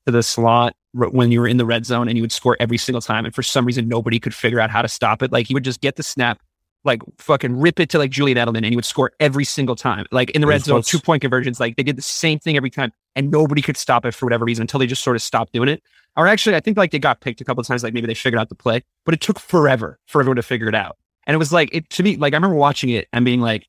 to 0.05 0.11
the 0.11 0.21
slot 0.21 0.75
when 0.91 1.31
you 1.31 1.39
were 1.39 1.47
in 1.47 1.55
the 1.55 1.65
red 1.65 1.85
zone 1.85 2.09
and 2.09 2.17
you 2.17 2.23
would 2.23 2.33
score 2.33 2.57
every 2.59 2.77
single 2.77 2.99
time. 2.99 3.23
And 3.23 3.33
for 3.33 3.41
some 3.41 3.63
reason, 3.63 3.87
nobody 3.87 4.19
could 4.19 4.35
figure 4.35 4.59
out 4.59 4.69
how 4.69 4.81
to 4.81 4.89
stop 4.89 5.23
it. 5.23 5.31
Like 5.31 5.47
he 5.47 5.53
would 5.53 5.63
just 5.63 5.79
get 5.79 5.95
the 5.95 6.03
snap, 6.03 6.41
like 6.83 7.01
fucking 7.17 7.57
rip 7.57 7.79
it 7.79 7.89
to 7.91 7.99
like 7.99 8.11
Julian 8.11 8.37
Edelman, 8.37 8.57
and 8.57 8.65
he 8.65 8.75
would 8.75 8.83
score 8.83 9.13
every 9.21 9.45
single 9.45 9.77
time. 9.77 10.05
Like 10.11 10.31
in 10.31 10.41
the 10.41 10.47
red 10.47 10.65
zone, 10.65 10.81
two 10.81 10.99
point 10.99 11.21
conversions. 11.21 11.57
Like 11.57 11.77
they 11.77 11.83
did 11.83 11.95
the 11.95 12.01
same 12.01 12.37
thing 12.37 12.57
every 12.57 12.69
time, 12.69 12.91
and 13.15 13.31
nobody 13.31 13.61
could 13.61 13.77
stop 13.77 14.03
it 14.03 14.13
for 14.13 14.25
whatever 14.25 14.43
reason 14.43 14.63
until 14.63 14.81
they 14.81 14.87
just 14.87 15.05
sort 15.05 15.15
of 15.15 15.21
stopped 15.21 15.53
doing 15.53 15.69
it. 15.69 15.81
Or 16.17 16.27
actually, 16.27 16.57
I 16.57 16.59
think 16.59 16.75
like 16.75 16.91
they 16.91 16.99
got 16.99 17.21
picked 17.21 17.39
a 17.39 17.45
couple 17.45 17.61
of 17.61 17.67
times. 17.67 17.81
Like 17.81 17.93
maybe 17.93 18.07
they 18.07 18.13
figured 18.13 18.41
out 18.41 18.49
the 18.49 18.55
play, 18.55 18.83
but 19.05 19.13
it 19.13 19.21
took 19.21 19.39
forever 19.39 19.99
for 20.05 20.19
everyone 20.19 20.35
to 20.35 20.43
figure 20.43 20.67
it 20.67 20.75
out. 20.75 20.97
And 21.27 21.33
it 21.33 21.37
was 21.37 21.51
like 21.51 21.69
it 21.73 21.89
to 21.91 22.03
me. 22.03 22.17
Like 22.17 22.33
I 22.33 22.37
remember 22.37 22.55
watching 22.55 22.89
it 22.89 23.07
and 23.11 23.25
being 23.25 23.41
like, 23.41 23.67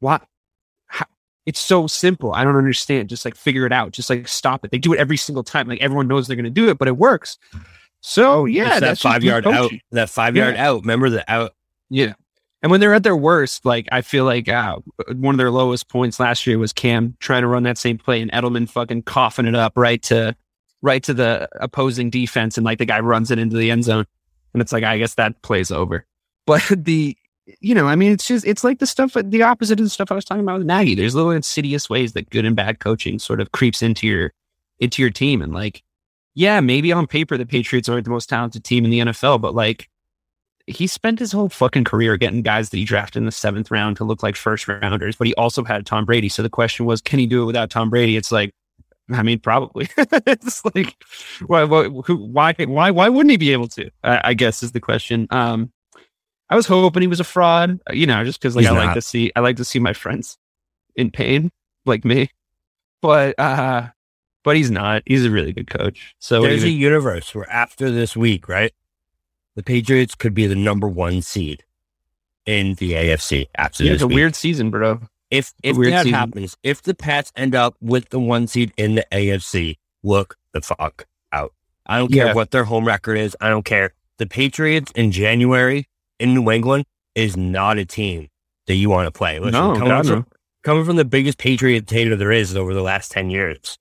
"What? 0.00 0.26
How? 0.86 1.06
It's 1.44 1.60
so 1.60 1.86
simple. 1.86 2.32
I 2.32 2.44
don't 2.44 2.56
understand. 2.56 3.08
Just 3.08 3.24
like 3.24 3.36
figure 3.36 3.66
it 3.66 3.72
out. 3.72 3.92
Just 3.92 4.10
like 4.10 4.26
stop 4.28 4.64
it. 4.64 4.70
They 4.70 4.78
do 4.78 4.92
it 4.92 4.98
every 4.98 5.16
single 5.16 5.44
time. 5.44 5.68
Like 5.68 5.80
everyone 5.80 6.08
knows 6.08 6.26
they're 6.26 6.36
going 6.36 6.44
to 6.44 6.50
do 6.50 6.68
it, 6.68 6.78
but 6.78 6.88
it 6.88 6.96
works. 6.96 7.38
So 8.00 8.44
yeah, 8.44 8.64
It's 8.64 8.74
that 8.74 8.80
that's 8.80 9.00
five 9.02 9.24
yard 9.24 9.46
out. 9.46 9.70
That 9.92 10.10
five 10.10 10.36
yard 10.36 10.56
out. 10.56 10.82
Remember 10.82 11.10
the 11.10 11.30
out? 11.30 11.54
Yeah. 11.90 12.14
And 12.62 12.70
when 12.70 12.80
they're 12.80 12.94
at 12.94 13.02
their 13.02 13.16
worst, 13.16 13.64
like 13.64 13.88
I 13.92 14.00
feel 14.00 14.24
like 14.24 14.48
uh, 14.48 14.78
one 15.14 15.34
of 15.34 15.38
their 15.38 15.50
lowest 15.50 15.88
points 15.88 16.18
last 16.18 16.46
year 16.46 16.58
was 16.58 16.72
Cam 16.72 17.16
trying 17.20 17.42
to 17.42 17.48
run 17.48 17.64
that 17.64 17.78
same 17.78 17.98
play 17.98 18.22
and 18.22 18.30
Edelman 18.32 18.68
fucking 18.68 19.02
coughing 19.02 19.46
it 19.46 19.54
up 19.54 19.74
right 19.76 20.02
to 20.04 20.34
right 20.82 21.02
to 21.02 21.14
the 21.14 21.48
opposing 21.60 22.10
defense 22.10 22.56
and 22.56 22.64
like 22.64 22.78
the 22.78 22.84
guy 22.84 23.00
runs 23.00 23.30
it 23.30 23.38
into 23.38 23.56
the 23.56 23.70
end 23.70 23.84
zone 23.84 24.06
and 24.52 24.62
it's 24.62 24.72
like 24.72 24.84
I 24.84 24.98
guess 24.98 25.14
that 25.14 25.42
plays 25.42 25.70
over. 25.70 26.06
But 26.46 26.62
the 26.70 27.16
you 27.60 27.74
know, 27.74 27.86
I 27.86 27.96
mean 27.96 28.12
it's 28.12 28.26
just 28.26 28.46
it's 28.46 28.64
like 28.64 28.78
the 28.78 28.86
stuff 28.86 29.14
the 29.14 29.42
opposite 29.42 29.78
of 29.78 29.86
the 29.86 29.90
stuff 29.90 30.10
I 30.10 30.14
was 30.14 30.24
talking 30.24 30.42
about 30.42 30.58
with 30.58 30.66
Nagy. 30.66 30.94
There's 30.94 31.14
little 31.14 31.30
insidious 31.30 31.88
ways 31.90 32.12
that 32.14 32.30
good 32.30 32.44
and 32.44 32.56
bad 32.56 32.80
coaching 32.80 33.18
sort 33.18 33.40
of 33.40 33.52
creeps 33.52 33.82
into 33.82 34.06
your 34.06 34.32
into 34.78 35.02
your 35.02 35.10
team 35.10 35.42
and 35.42 35.52
like 35.52 35.82
yeah, 36.34 36.60
maybe 36.60 36.92
on 36.92 37.06
paper 37.06 37.38
the 37.38 37.46
Patriots 37.46 37.88
aren't 37.88 38.04
the 38.04 38.10
most 38.10 38.28
talented 38.28 38.62
team 38.62 38.84
in 38.84 38.90
the 38.90 38.98
NFL, 39.00 39.40
but 39.40 39.54
like 39.54 39.88
he 40.66 40.86
spent 40.86 41.18
his 41.18 41.32
whole 41.32 41.48
fucking 41.48 41.84
career 41.84 42.16
getting 42.16 42.42
guys 42.42 42.70
that 42.70 42.76
he 42.76 42.84
drafted 42.84 43.20
in 43.20 43.24
the 43.26 43.32
seventh 43.32 43.70
round 43.70 43.96
to 43.96 44.04
look 44.04 44.22
like 44.22 44.36
first 44.36 44.66
rounders, 44.66 45.16
but 45.16 45.26
he 45.26 45.34
also 45.36 45.64
had 45.64 45.86
Tom 45.86 46.04
Brady. 46.04 46.28
So 46.28 46.42
the 46.42 46.50
question 46.50 46.86
was, 46.86 47.00
can 47.00 47.18
he 47.18 47.26
do 47.26 47.42
it 47.42 47.46
without 47.46 47.70
Tom 47.70 47.88
Brady? 47.88 48.16
It's 48.16 48.32
like, 48.32 48.52
I 49.10 49.22
mean, 49.22 49.38
probably. 49.38 49.88
it's 49.96 50.64
like, 50.64 50.96
why, 51.46 51.62
why, 51.64 51.86
why, 51.86 52.90
why, 52.90 53.08
wouldn't 53.08 53.30
he 53.30 53.36
be 53.36 53.52
able 53.52 53.68
to? 53.68 53.90
I, 54.02 54.20
I 54.24 54.34
guess 54.34 54.62
is 54.62 54.72
the 54.72 54.80
question. 54.80 55.28
Um, 55.30 55.72
I 56.48 56.56
was 56.56 56.66
hoping 56.66 57.02
he 57.02 57.08
was 57.08 57.20
a 57.20 57.24
fraud, 57.24 57.80
you 57.92 58.06
know, 58.06 58.22
just 58.24 58.40
because 58.40 58.54
like 58.54 58.64
He's 58.64 58.70
I 58.72 58.84
like 58.84 58.94
to 58.94 59.02
see, 59.02 59.32
I 59.34 59.40
like 59.40 59.56
to 59.56 59.64
see 59.64 59.78
my 59.78 59.92
friends 59.92 60.38
in 60.94 61.10
pain, 61.10 61.50
like 61.84 62.04
me. 62.04 62.30
But, 63.02 63.38
uh, 63.38 63.88
but 64.44 64.56
he's 64.56 64.70
not. 64.70 65.02
He's 65.06 65.24
a 65.24 65.30
really 65.30 65.52
good 65.52 65.68
coach. 65.68 66.14
So 66.18 66.42
There's 66.42 66.62
a 66.62 66.68
even- 66.68 66.80
universe 66.80 67.34
where 67.34 67.50
after 67.50 67.90
this 67.90 68.16
week, 68.16 68.48
right, 68.48 68.72
the 69.56 69.62
Patriots 69.62 70.14
could 70.14 70.34
be 70.34 70.46
the 70.46 70.54
number 70.54 70.86
one 70.88 71.20
seed 71.22 71.64
in 72.44 72.74
the 72.74 72.92
AFC 72.92 73.48
Absolutely. 73.58 73.88
yeah, 73.90 73.94
it's 73.94 74.02
a 74.02 74.06
week. 74.06 74.14
weird 74.14 74.34
season, 74.36 74.70
bro. 74.70 75.00
if 75.32 75.52
if 75.64 75.76
that 75.76 76.04
season. 76.04 76.12
happens, 76.12 76.56
if 76.62 76.80
the 76.82 76.94
Pats 76.94 77.32
end 77.34 77.54
up 77.56 77.74
with 77.80 78.10
the 78.10 78.20
one 78.20 78.46
seed 78.46 78.72
in 78.76 78.94
the 78.94 79.06
AFC, 79.10 79.78
look 80.04 80.36
the 80.52 80.60
fuck 80.60 81.06
out. 81.32 81.52
I 81.86 81.98
don't 81.98 82.12
care 82.12 82.26
Yeah. 82.26 82.34
what 82.34 82.52
their 82.52 82.64
home 82.64 82.86
record 82.86 83.16
is. 83.18 83.36
I 83.40 83.48
don't 83.48 83.64
care. 83.64 83.94
The 84.18 84.26
Patriots 84.26 84.92
in 84.94 85.10
January 85.10 85.88
in 86.18 86.34
New 86.34 86.50
England 86.50 86.84
is 87.14 87.36
not 87.36 87.78
a 87.78 87.84
team 87.84 88.28
that 88.66 88.74
you 88.74 88.90
want 88.90 89.06
to 89.06 89.10
play. 89.10 89.38
Listen, 89.38 89.52
No, 89.52 89.72
coming, 89.74 89.88
God, 89.88 90.06
from, 90.06 90.18
no. 90.20 90.24
coming 90.62 90.84
from 90.84 90.96
the 90.96 91.04
biggest 91.04 91.38
Patriot 91.38 91.88
hater 91.88 92.16
there 92.16 92.32
is 92.32 92.56
over 92.56 92.74
the 92.74 92.82
last 92.82 93.10
10 93.12 93.30
years, 93.30 93.78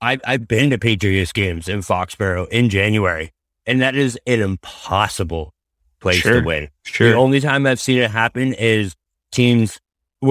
I've, 0.00 0.20
I've 0.26 0.46
been 0.48 0.70
to 0.70 0.78
Patriots 0.78 1.32
games 1.32 1.68
in 1.68 1.80
Foxborough 1.80 2.48
in 2.48 2.68
January. 2.70 3.32
and 3.66 3.80
that 3.80 3.96
is 3.96 4.18
an 4.26 4.40
impossible 4.40 5.54
place 6.00 6.16
Sure. 6.16 6.40
to 6.40 6.46
win. 6.46 6.68
Sure. 6.84 7.10
The 7.10 7.16
only 7.16 7.40
time 7.40 7.66
I've 7.66 7.80
seen 7.80 7.98
it 7.98 8.10
happen 8.10 8.52
is 8.52 8.94
teams 9.32 9.80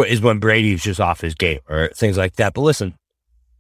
is 0.08 0.22
when 0.22 0.40
Brady's 0.40 0.84
just 0.84 1.00
off 1.00 1.22
his 1.22 1.34
game 1.36 1.60
or 1.70 1.90
things 1.96 2.18
like 2.18 2.36
that. 2.38 2.54
But 2.54 2.62
listen, 2.62 2.96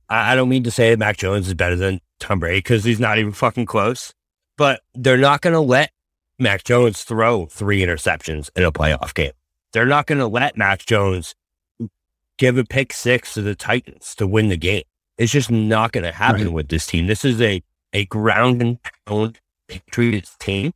I, 0.10 0.32
I 0.32 0.36
don't 0.36 0.50
mean 0.50 0.64
to 0.64 0.72
say 0.72 0.90
that 0.92 1.00
Mac 1.00 1.18
Jones 1.18 1.48
is 1.48 1.54
better 1.54 1.76
than 1.76 2.00
Tom 2.20 2.40
Brady 2.40 2.60
because 2.60 2.84
he's 2.84 3.00
not 3.00 3.18
even 3.20 3.32
fucking 3.34 3.66
close. 3.66 4.14
But 4.58 4.82
they're 4.96 5.18
not 5.18 5.42
going 5.42 5.54
to 5.54 5.60
let 5.60 5.92
Mac 6.40 6.64
Jones 6.64 7.04
throw 7.04 7.46
three 7.46 7.82
interceptions 7.82 8.50
in 8.56 8.64
a 8.64 8.72
playoff 8.72 9.14
game. 9.14 9.32
They're 9.72 9.86
not 9.86 10.06
going 10.08 10.20
to 10.20 10.28
let 10.28 10.58
Mac 10.58 10.86
Jones 10.86 11.36
give 12.38 12.58
a 12.58 12.64
pick 12.64 12.94
six 12.94 13.34
to 13.36 13.42
the 13.42 13.56
Titans 13.56 14.16
to 14.16 14.28
win 14.28 14.50
the 14.50 14.58
game. 14.58 14.84
It's 15.18 15.32
just 15.32 15.52
not 15.52 15.92
going 15.92 16.04
to 16.04 16.12
happen 16.12 16.46
Right. 16.46 16.54
with 16.54 16.68
this 16.70 16.86
team. 16.88 17.08
This 17.08 17.24
is 17.26 17.40
a 17.42 17.62
a 17.96 18.06
ground 18.06 18.62
and 18.62 18.80
pound 19.06 19.40
Patriots 19.68 20.36
team. 20.40 20.74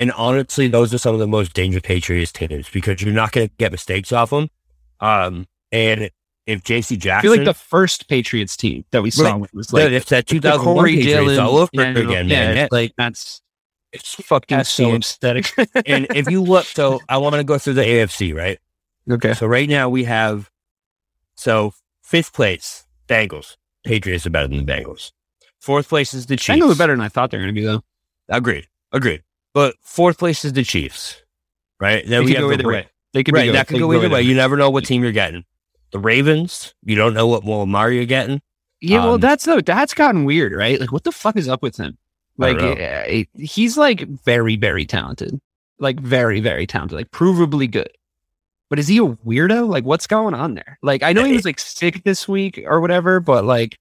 And 0.00 0.10
honestly, 0.12 0.66
those 0.68 0.92
are 0.92 0.98
some 0.98 1.14
of 1.14 1.20
the 1.20 1.26
most 1.28 1.54
dangerous 1.54 1.82
Patriots 1.82 2.32
teams 2.32 2.68
because 2.68 3.00
you're 3.00 3.14
not 3.14 3.30
going 3.32 3.48
to 3.48 3.54
get 3.58 3.70
mistakes 3.70 4.10
off 4.12 4.30
them. 4.30 4.48
Um, 5.00 5.46
and 5.70 6.10
if 6.46 6.62
JC 6.64 6.98
Jackson, 6.98 7.30
I 7.30 7.34
feel 7.34 7.44
like 7.44 7.44
the 7.44 7.54
first 7.54 8.08
Patriots 8.08 8.56
team 8.56 8.84
that 8.90 9.02
we 9.02 9.10
saw 9.10 9.34
Right. 9.36 9.54
was 9.54 9.72
like, 9.72 9.90
it's 9.92 10.10
that 10.10 10.26
the 10.26 10.34
2001 10.34 10.74
Corey 10.74 10.96
Patriots 10.96 11.14
Dillon 11.14 11.38
all 11.38 11.56
over 11.58 11.68
yeah, 11.72 11.88
again, 11.90 12.28
yeah, 12.28 12.54
man. 12.54 12.68
like 12.72 12.92
that's 12.98 13.40
it's 13.92 14.14
fucking 14.14 14.56
that's 14.58 14.70
so 14.70 14.94
aesthetic. 14.94 15.52
and 15.86 16.06
if 16.14 16.30
you 16.30 16.42
look, 16.42 16.64
so 16.66 17.00
I 17.08 17.18
want 17.18 17.34
to 17.36 17.44
go 17.44 17.58
through 17.58 17.74
the 17.74 17.82
AFC, 17.82 18.34
right? 18.34 18.58
okay, 19.10 19.34
So 19.34 19.46
right 19.46 19.68
now 19.68 19.88
we 19.88 20.04
have, 20.04 20.50
so 21.36 21.72
fifth 22.02 22.32
place, 22.32 22.86
Bengals. 23.08 23.56
Patriots 23.84 24.26
are 24.26 24.30
better 24.30 24.48
than 24.48 24.64
the 24.64 24.70
Bengals. 24.72 25.12
Fourth 25.60 25.88
place 25.88 26.12
is 26.14 26.26
the 26.26 26.36
Chiefs. 26.36 26.58
Bengals 26.58 26.72
are 26.72 26.78
better 26.78 26.92
than 26.94 27.00
I 27.00 27.08
thought 27.08 27.30
they 27.30 27.38
were 27.38 27.44
going 27.44 27.54
to 27.54 27.60
be 27.60 27.66
though. 27.66 27.82
Agreed. 28.28 28.66
Agreed. 28.92 29.22
But 29.54 29.74
fourth 29.80 30.18
place 30.18 30.44
is 30.44 30.52
the 30.52 30.62
Chiefs, 30.62 31.22
right? 31.80 32.02
Then 32.06 32.20
They 32.20 32.20
we 32.20 32.26
could 32.26 32.36
have 32.36 32.42
go 32.42 32.48
the 32.48 32.54
either 32.54 32.64
Ra- 32.68 32.74
way. 32.74 32.88
They 33.14 33.24
could 33.24 33.34
right, 33.34 33.46
be 33.46 33.52
that 33.52 33.66
could 33.66 33.76
they 33.76 33.80
go 33.80 33.92
either 33.94 34.10
way. 34.10 34.22
You 34.22 34.34
never 34.34 34.56
know 34.56 34.68
what 34.70 34.84
team 34.84 35.02
you're 35.02 35.12
getting. 35.12 35.44
The 35.92 35.98
Ravens, 35.98 36.74
you 36.82 36.94
don't 36.96 37.14
know 37.14 37.26
what 37.26 37.44
Lamar 37.44 37.90
you're 37.90 38.04
getting. 38.04 38.42
Yeah, 38.80 39.04
well, 39.04 39.14
Um, 39.14 39.20
that's 39.20 39.44
though 39.46 39.60
that's 39.62 39.94
gotten 39.94 40.24
weird, 40.24 40.52
right? 40.52 40.78
Like, 40.78 40.92
what 40.92 41.04
the 41.04 41.10
fuck 41.12 41.36
is 41.36 41.48
up 41.48 41.62
with 41.62 41.78
him? 41.78 41.96
Like, 42.38 42.56
know. 42.58 42.72
eh, 42.72 43.24
he's 43.36 43.76
like 43.76 44.06
very, 44.24 44.56
very 44.56 44.86
talented, 44.86 45.40
like 45.78 45.98
very, 46.00 46.40
very 46.40 46.66
talented, 46.66 46.96
like 46.96 47.10
provably 47.10 47.70
good. 47.70 47.90
But 48.70 48.78
is 48.78 48.86
he 48.86 48.98
a 48.98 49.02
weirdo? 49.02 49.68
Like, 49.68 49.84
what's 49.84 50.06
going 50.06 50.34
on 50.34 50.54
there? 50.54 50.78
Like, 50.82 51.02
I 51.02 51.12
know 51.12 51.24
he 51.24 51.32
was 51.32 51.44
like 51.44 51.58
sick 51.58 52.04
this 52.04 52.28
week 52.28 52.62
or 52.66 52.80
whatever, 52.80 53.18
but 53.18 53.44
like, 53.44 53.76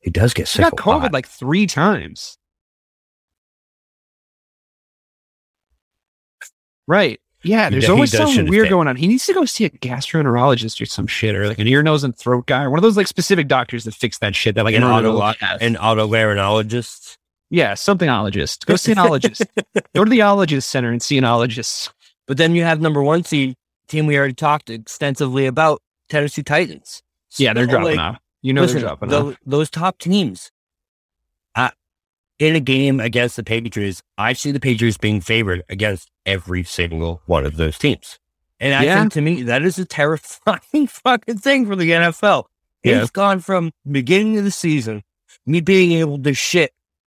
He 0.00 0.10
does 0.10 0.32
get 0.32 0.48
sick. 0.48 0.64
he 0.64 0.70
got 0.70 0.78
COVID 0.78 1.02
lot. 1.02 1.12
like 1.12 1.26
three 1.26 1.66
times. 1.66 2.38
Right. 6.86 7.20
Yeah, 7.42 7.70
there's 7.70 7.86
he 7.86 7.90
always 7.90 8.12
something 8.12 8.48
weird 8.48 8.68
going 8.68 8.86
on. 8.86 8.96
He 8.96 9.06
needs 9.06 9.24
to 9.26 9.32
go 9.32 9.44
see 9.44 9.64
a 9.64 9.70
gastroenterologist 9.70 10.80
or 10.80 10.86
some 10.86 11.06
shit, 11.06 11.34
or 11.34 11.48
like 11.48 11.58
an 11.58 11.66
ear, 11.66 11.82
nose, 11.82 12.04
and 12.04 12.16
throat 12.16 12.46
guy, 12.46 12.64
or 12.64 12.70
one 12.70 12.78
of 12.78 12.82
those 12.82 12.96
like 12.96 13.06
specific 13.06 13.48
doctors 13.48 13.84
that 13.84 13.94
fix 13.94 14.18
that 14.18 14.34
shit 14.34 14.54
that 14.56 14.64
like 14.64 14.74
An 14.74 14.82
everyone 14.82 15.06
auto-. 15.06 15.44
An 15.60 15.76
otolaryngologist. 15.76 17.16
Yeah, 17.48 17.72
somethingologist. 17.72 18.66
Go 18.66 18.76
see 18.76 18.92
an 18.92 18.98
ologist. 18.98 19.44
Go 19.94 20.04
to 20.04 20.10
the 20.10 20.20
ologist 20.20 20.64
center 20.64 20.90
and 20.90 21.02
see 21.02 21.18
an 21.18 21.24
ologist. 21.24 21.90
But 22.26 22.36
then 22.36 22.54
you 22.54 22.62
have 22.62 22.80
number 22.80 23.02
one 23.02 23.24
seed 23.24 23.56
team 23.88 24.06
we 24.06 24.16
already 24.16 24.34
talked 24.34 24.70
extensively 24.70 25.46
about, 25.46 25.82
Tennessee 26.08 26.42
Titans. 26.42 27.02
Yeah, 27.38 27.52
they're 27.52 27.66
dropping 27.66 27.96
like, 27.96 27.98
off. 27.98 28.18
You 28.42 28.52
know 28.52 28.62
listen, 28.62 28.78
they're 28.78 28.88
dropping 28.88 29.08
tho- 29.08 29.30
off. 29.30 29.36
those 29.46 29.70
top 29.70 29.98
teams. 29.98 30.50
In 32.40 32.56
a 32.56 32.60
game 32.60 33.00
against 33.00 33.36
the 33.36 33.44
Patriots, 33.44 34.02
I 34.16 34.32
see 34.32 34.50
the 34.50 34.60
Patriots 34.60 34.96
being 34.96 35.20
favored 35.20 35.62
against 35.68 36.10
every 36.24 36.64
single 36.64 37.20
one 37.26 37.44
of 37.44 37.56
those 37.56 37.76
teams. 37.78 38.18
And 38.58 38.74
I 38.74 38.84
Yeah. 38.84 38.98
think 39.00 39.12
to 39.12 39.20
me, 39.20 39.42
that 39.42 39.62
is 39.62 39.78
a 39.78 39.84
terrifying 39.84 40.86
fucking 40.88 41.36
thing 41.36 41.66
for 41.66 41.76
the 41.76 41.90
NFL. 41.90 42.46
Yeah. 42.82 43.02
It's 43.02 43.10
gone 43.10 43.40
from 43.40 43.72
beginning 43.90 44.38
of 44.38 44.44
the 44.44 44.50
season, 44.50 45.02
me 45.44 45.60
being 45.60 45.92
able 45.92 46.18
to 46.22 46.32
shit 46.32 46.72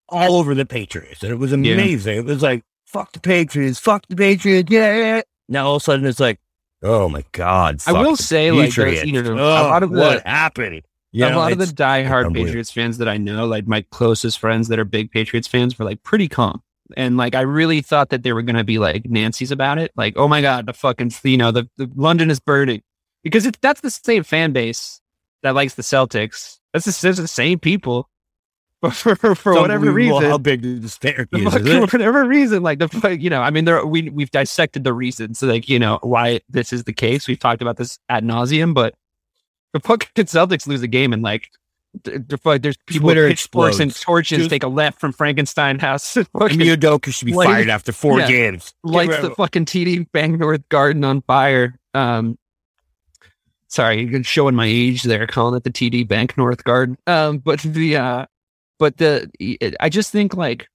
all 0.09 0.37
over 0.37 0.55
the 0.55 0.65
Patriots. 0.65 1.21
And 1.21 1.31
it 1.31 1.35
was 1.37 1.53
amazing. 1.53 2.17
It 2.17 2.25
was 2.25 2.41
like, 2.41 2.63
fuck 2.87 3.11
the 3.11 3.19
Patriots, 3.19 3.77
fuck 3.77 4.07
the 4.07 4.15
Patriots, 4.15 4.71
yeah. 4.71 4.95
yeah. 4.97 5.21
Now 5.47 5.67
all 5.67 5.75
of 5.75 5.83
a 5.83 5.85
sudden 5.85 6.07
it's 6.07 6.19
like, 6.19 6.39
oh 6.81 7.07
my 7.09 7.23
God. 7.31 7.79
I 7.85 7.93
will 7.93 8.15
the 8.15 8.23
say, 8.23 8.49
like, 8.51 8.75
you 8.75 9.21
know, 9.21 9.33
a 9.33 9.39
oh, 9.39 9.67
lot 9.67 9.83
of 9.83 9.91
the- 9.91 9.99
what 9.99 10.25
happened? 10.25 10.81
You 11.11 11.25
a 11.25 11.29
lot 11.29 11.51
of 11.51 11.57
the 11.57 11.65
diehard. 11.65 12.33
Patriots 12.33 12.71
fans 12.71 12.97
that 12.99 13.09
I 13.09 13.17
know, 13.17 13.45
like 13.45 13.67
my 13.67 13.81
closest 13.91 14.39
friends 14.39 14.69
that 14.69 14.79
are 14.79 14.85
big 14.85 15.11
Patriots 15.11 15.47
fans, 15.47 15.77
were 15.77 15.85
like 15.85 16.03
pretty 16.03 16.27
calm. 16.27 16.61
And 16.95 17.17
like 17.17 17.35
I 17.35 17.41
really 17.41 17.81
thought 17.81 18.09
that 18.09 18.23
they 18.23 18.33
were 18.33 18.41
gonna 18.41 18.63
be 18.63 18.77
like 18.77 19.05
Nancy's 19.05 19.51
about 19.51 19.77
it. 19.77 19.91
Like, 19.95 20.13
oh 20.17 20.27
my 20.27 20.41
god, 20.41 20.67
the 20.67 20.73
fucking 20.73 21.11
you 21.23 21.37
know, 21.37 21.51
the, 21.51 21.69
the 21.77 21.89
London 21.95 22.31
is 22.31 22.39
burning. 22.39 22.81
Because 23.23 23.45
it's 23.45 23.57
that's 23.61 23.81
the 23.81 23.91
same 23.91 24.23
fan 24.23 24.51
base 24.51 25.01
that 25.43 25.55
likes 25.55 25.75
the 25.75 25.83
Celtics. 25.83 26.57
That's 26.73 26.85
the, 26.85 27.09
it's 27.09 27.19
the 27.19 27.27
same 27.27 27.59
people. 27.59 28.09
But 28.81 28.93
for, 28.93 29.15
for, 29.35 29.53
whatever 29.53 29.91
reason, 29.91 30.23
how 30.23 30.37
big 30.37 30.63
the 30.63 30.79
disparity 30.79 31.37
is. 31.45 31.53
fucking- 31.53 31.67
isn't 31.67 31.83
it? 31.83 31.89
for 31.89 31.97
whatever 31.97 32.25
reason, 32.25 32.63
like 32.63 32.79
the 32.79 33.17
you 33.19 33.29
know, 33.29 33.41
I 33.41 33.51
mean, 33.51 33.65
there 33.65 33.85
we 33.85 34.09
we've 34.09 34.31
dissected 34.31 34.83
the 34.83 34.93
reasons, 34.93 35.41
like 35.43 35.69
you 35.69 35.77
know 35.77 35.99
why 36.01 36.41
this 36.49 36.73
is 36.73 36.85
the 36.85 36.93
case. 36.93 37.27
We've 37.27 37.39
talked 37.39 37.61
about 37.61 37.77
this 37.77 37.99
ad 38.09 38.23
nauseum, 38.23 38.73
but 38.73 38.95
the 39.73 39.79
fucking 39.79 40.25
Celtics 40.25 40.67
lose 40.67 40.81
a 40.81 40.87
game 40.87 41.13
and 41.13 41.21
like. 41.23 41.49
th- 42.03 42.21
th- 42.27 42.41
fuck, 42.41 42.61
There's 42.61 42.77
people 42.87 43.07
with 43.07 43.15
Twitter 43.15 43.27
pitchforks 43.29 43.79
and 43.79 43.93
torches 43.93 44.37
Just- 44.39 44.49
take 44.49 44.63
a 44.63 44.67
left 44.67 44.99
from 44.99 45.11
Frankenstein 45.13 45.77
House. 45.79 46.15
And 46.17 46.27
fucking 46.39 46.59
Udoka 46.59 47.13
should 47.13 47.25
be 47.25 47.33
Light- 47.33 47.45
fired 47.47 47.69
after 47.69 47.91
four 47.91 48.19
Yeah. 48.19 48.27
games. 48.27 48.73
lights 48.83 49.19
the 49.19 49.31
fucking 49.35 49.65
TD 49.65 50.09
Bank 50.11 50.39
North 50.39 50.67
Garden 50.69 51.03
on 51.03 51.21
fire. 51.23 51.77
Um, 51.93 52.37
sorry, 53.67 54.03
you're 54.05 54.23
showing 54.23 54.55
my 54.55 54.65
age 54.65 55.03
there, 55.03 55.27
calling 55.27 55.55
it 55.57 55.63
the 55.63 55.69
TD 55.71 56.07
Bank 56.07 56.37
North 56.37 56.63
Garden. 56.63 56.97
Um, 57.07 57.39
but 57.39 57.59
the 57.61 57.97
uh, 57.97 58.25
but 58.79 58.97
the 58.97 59.29
I 59.79 59.89
just 59.89 60.11
think 60.11 60.35
like, 60.35 60.67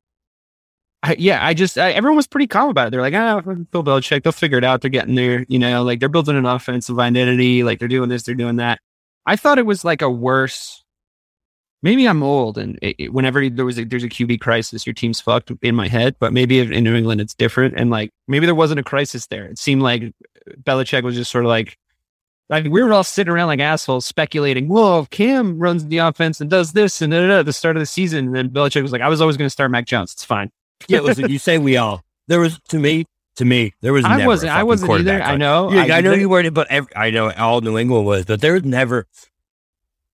I, 1.07 1.17
yeah, 1.19 1.45
I 1.45 1.55
just 1.55 1.79
I, 1.79 1.93
everyone 1.93 2.17
was 2.17 2.27
pretty 2.27 2.47
calm 2.49 2.69
about 2.71 2.89
it. 2.89 2.91
They're 2.91 3.01
like, 3.01 3.15
ah, 3.15 3.41
Bill 3.41 3.85
Belichick, 3.85 4.23
they'll 4.25 4.33
figure 4.33 4.59
it 4.59 4.65
out. 4.65 4.81
They're 4.81 4.91
getting 4.91 5.15
there, 5.15 5.45
you 5.49 5.59
know, 5.59 5.83
like 5.85 6.01
they're 6.01 6.09
building 6.09 6.37
an 6.37 6.47
offensive 6.47 6.99
identity. 6.99 7.63
Like 7.63 7.79
they're 7.79 7.89
doing 7.89 8.09
this, 8.09 8.25
they're 8.25 8.35
doing 8.35 8.57
that. 8.57 8.81
I 9.27 9.37
thought 9.37 9.59
it 9.59 9.67
was 9.67 9.85
like 9.85 10.03
a 10.03 10.11
worse. 10.11 10.83
Maybe 11.83 12.07
I'm 12.09 12.23
old, 12.23 12.59
and 12.59 12.79
it, 12.83 12.97
it- 12.99 13.13
whenever 13.13 13.49
there 13.49 13.65
was 13.65 13.79
a, 13.79 13.85
there's 13.85 14.03
a 14.03 14.09
QB 14.09 14.41
crisis, 14.41 14.87
your 14.87 14.95
team's 14.95 15.21
fucked 15.21 15.53
in 15.63 15.75
my 15.75 15.87
head. 15.89 16.17
But 16.19 16.33
maybe 16.33 16.59
in 16.59 16.83
New 16.85 16.95
England 16.95 17.21
it's 17.21 17.35
different, 17.35 17.75
and 17.77 17.91
like 17.91 18.11
maybe 18.27 18.47
there 18.47 18.55
wasn't 18.55 18.81
a 18.81 18.85
crisis 18.85 19.27
there. 19.29 19.45
It 19.47 19.59
seemed 19.59 19.83
like 19.83 20.13
Belichick 20.63 21.05
was 21.05 21.15
just 21.15 21.31
sort 21.31 21.45
of 21.45 21.49
like, 21.51 21.77
like 22.49 22.65
we 22.65 22.83
were 22.83 22.93
all 22.93 23.05
sitting 23.05 23.33
around 23.33 23.49
like 23.49 23.61
assholes 23.61 24.07
speculating. 24.07 24.69
Whoa, 24.69 25.01
if 25.01 25.11
Cam 25.11 25.59
runs 25.59 25.87
the 25.87 25.99
offense 25.99 26.41
and 26.41 26.51
does 26.51 26.73
this 26.73 27.03
and 27.03 27.13
da, 27.13 27.21
da, 27.21 27.27
da, 27.29 27.39
at 27.41 27.47
the 27.47 27.53
start 27.53 27.77
of 27.77 27.81
the 27.81 27.87
season, 27.87 28.27
and 28.27 28.35
then 28.35 28.51
Belichick 28.51 28.83
was 28.83 28.93
like, 28.93 29.03
I 29.03 29.09
was 29.09 29.21
always 29.21 29.37
going 29.37 29.47
to 29.47 29.51
start 29.51 29.71
Mac 29.71 29.87
Jones. 29.87 30.13
It's 30.13 30.25
fine. 30.25 30.51
Yeah, 30.89 31.01
listen, 31.01 31.31
you 31.31 31.39
say 31.39 31.59
we 31.59 31.77
all. 31.77 32.03
There 32.29 32.41
was 32.41 32.59
to 32.69 32.79
me, 32.79 33.07
to 33.37 33.45
me, 33.45 33.75
there 33.81 33.93
was. 33.93 34.05
I 34.05 34.27
wasn't. 34.27 34.53
I 34.53 34.63
wasn't 34.63 34.91
either. 34.91 35.23
I 35.23 35.37
know. 35.37 35.73
Yeah, 35.73 35.95
I, 35.95 36.01
know 36.01 36.13
you 36.13 36.29
weren't, 36.29 36.53
but 36.55 36.67
every, 36.71 36.95
I 36.97 37.11
know 37.11 37.31
all 37.33 37.61
New 37.61 37.79
England 37.79 38.07
was, 38.07 38.25
but 38.25 38.41
there 38.41 38.55
was 38.55 38.65
never. 38.65 39.07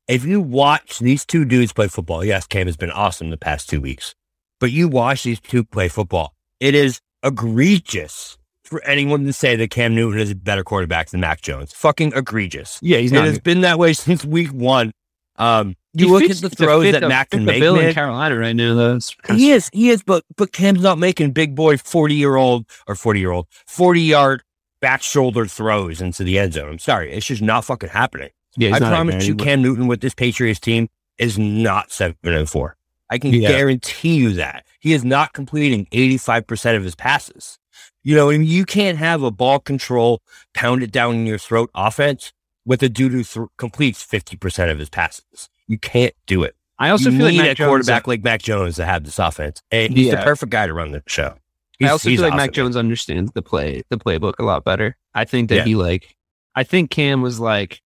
If 0.09 0.25
you 0.25 0.41
watch 0.41 0.99
these 0.99 1.25
two 1.25 1.45
dudes 1.45 1.73
play 1.73 1.89
football, 1.89 2.25
yes, 2.25 2.47
Cam 2.47 2.67
has 2.67 2.77
been 2.77 2.91
awesome 2.91 3.31
the 3.31 3.37
past 3.37 3.69
two 3.69 3.81
weeks, 3.81 4.15
but 4.59 4.71
you 4.71 4.89
watch 4.89 5.23
these 5.23 5.41
two 5.41 5.65
play 5.65 5.89
football, 5.89 6.35
it 6.61 6.75
is 6.75 7.01
egregious 7.23 8.37
for 8.65 8.83
anyone 8.85 9.25
to 9.25 9.33
say 9.33 9.55
that 9.55 9.71
Cam 9.71 9.95
Newton 9.95 10.21
is 10.21 10.31
a 10.31 10.35
better 10.35 10.65
quarterback 10.65 11.11
than 11.11 11.21
Mac 11.21 11.41
Jones. 11.43 11.73
Fucking 11.73 12.13
egregious. 12.15 12.79
Yeah, 12.83 12.99
he's 12.99 13.13
it 13.13 13.17
not. 13.17 13.25
has 13.27 13.39
been 13.39 13.61
that 13.61 13.79
way 13.79 13.93
since 13.93 14.25
week 14.25 14.51
one. 14.51 14.93
Um, 15.37 15.77
He 15.95 16.05
you 16.05 16.13
look 16.13 16.23
fits 16.23 16.43
at 16.43 16.51
the 16.51 16.57
throws 16.57 16.91
that 16.93 17.07
Mac 17.07 17.31
can 17.31 17.45
make, 17.45 17.61
bill 17.61 17.79
in. 17.79 17.93
Carolina 17.93 18.37
right 18.39 18.57
now. 18.57 18.75
Though. 18.75 18.99
He 19.35 19.51
is, 19.51 19.69
he 19.73 19.91
is, 19.91 20.03
but 20.03 20.25
but 20.37 20.53
Cam's 20.53 20.81
not 20.83 20.99
making 20.99 21.33
big 21.33 21.55
boy 21.55 21.77
forty 21.77 22.15
year 22.15 22.37
old 22.37 22.67
or 22.87 22.95
forty 22.95 23.21
year 23.21 23.31
old 23.31 23.47
forty 23.67 24.01
yard 24.01 24.43
back 24.81 25.03
shoulder 25.03 25.47
throws 25.47 26.01
into 26.01 26.25
the 26.25 26.39
end 26.39 26.55
zone. 26.55 26.71
I'm 26.71 26.79
sorry, 26.79 27.13
it's 27.13 27.27
just 27.27 27.43
not 27.43 27.65
fucking 27.65 27.91
happening. 27.91 28.31
Yeah, 28.57 28.75
I 28.75 28.79
promise 28.79 29.27
you. 29.27 29.35
Cam 29.35 29.61
Newton 29.63 29.87
with 29.87 30.01
this 30.01 30.15
Patriots 30.15 30.61
team 30.61 30.89
is 31.19 31.39
not 31.39 31.91
seven 31.93 32.17
and 32.25 32.49
four. 32.49 32.77
I 33.11 33.19
can 33.19 33.33
Yeah. 33.35 33.49
guarantee 33.51 34.15
you 34.15 34.33
that 34.35 34.65
he 34.81 34.95
is 34.95 35.05
not 35.05 35.35
completing 35.35 35.87
eighty 35.93 36.17
five 36.17 36.47
percent 36.47 36.77
of 36.79 36.85
his 36.85 36.95
passes. 36.95 37.59
You 38.03 38.17
know, 38.17 38.31
and 38.31 38.45
you 38.47 38.65
can't 38.65 38.99
have 38.99 39.23
a 39.23 39.31
ball 39.31 39.59
control, 39.61 40.23
pound 40.55 40.83
it 40.83 40.91
down 40.91 41.15
in 41.17 41.27
your 41.27 41.39
throat 41.39 41.71
offense 41.75 42.33
with 42.65 42.83
a 42.83 42.89
dude 42.89 43.13
who 43.13 43.23
th- 43.25 43.47
completes 43.59 44.03
fifty 44.03 44.37
percent 44.37 44.71
of 44.71 44.79
his 44.79 44.89
passes. 44.89 45.49
You 45.69 45.79
can't 45.79 46.15
do 46.27 46.43
it 46.43 46.55
I 46.79 46.91
also 46.91 47.11
you 47.11 47.19
feel 47.19 47.27
like 47.27 47.37
Mac 47.37 47.47
a 47.51 47.55
Jones- 47.55 47.69
quarterback 47.69 48.07
like 48.09 48.25
Mac 48.25 48.43
Jones 48.43 48.77
to 48.77 48.85
have 48.85 49.05
this 49.05 49.19
offense. 49.19 49.63
And 49.71 49.93
he's 49.97 50.11
the 50.11 50.17
perfect 50.17 50.51
guy 50.51 50.67
to 50.67 50.75
run 50.75 50.91
the 50.93 51.03
show. 51.07 51.35
I 51.81 51.89
also 51.89 52.09
feel 52.09 52.23
like 52.23 52.33
Mac 52.33 52.41
awesome. 52.51 52.53
Jones 52.55 52.77
understands 52.77 53.31
the 53.33 53.43
play, 53.43 53.83
the 53.89 53.97
playbook 53.99 54.35
a 54.39 54.43
lot 54.45 54.65
better. 54.65 54.97
I 55.15 55.25
think 55.25 55.49
that 55.51 55.57
Yeah. 55.57 55.65
he 55.65 55.75
like, 55.77 56.17
I 56.57 56.65
think 56.65 56.91
Cam 56.91 57.23
was 57.23 57.39
like, 57.41 57.81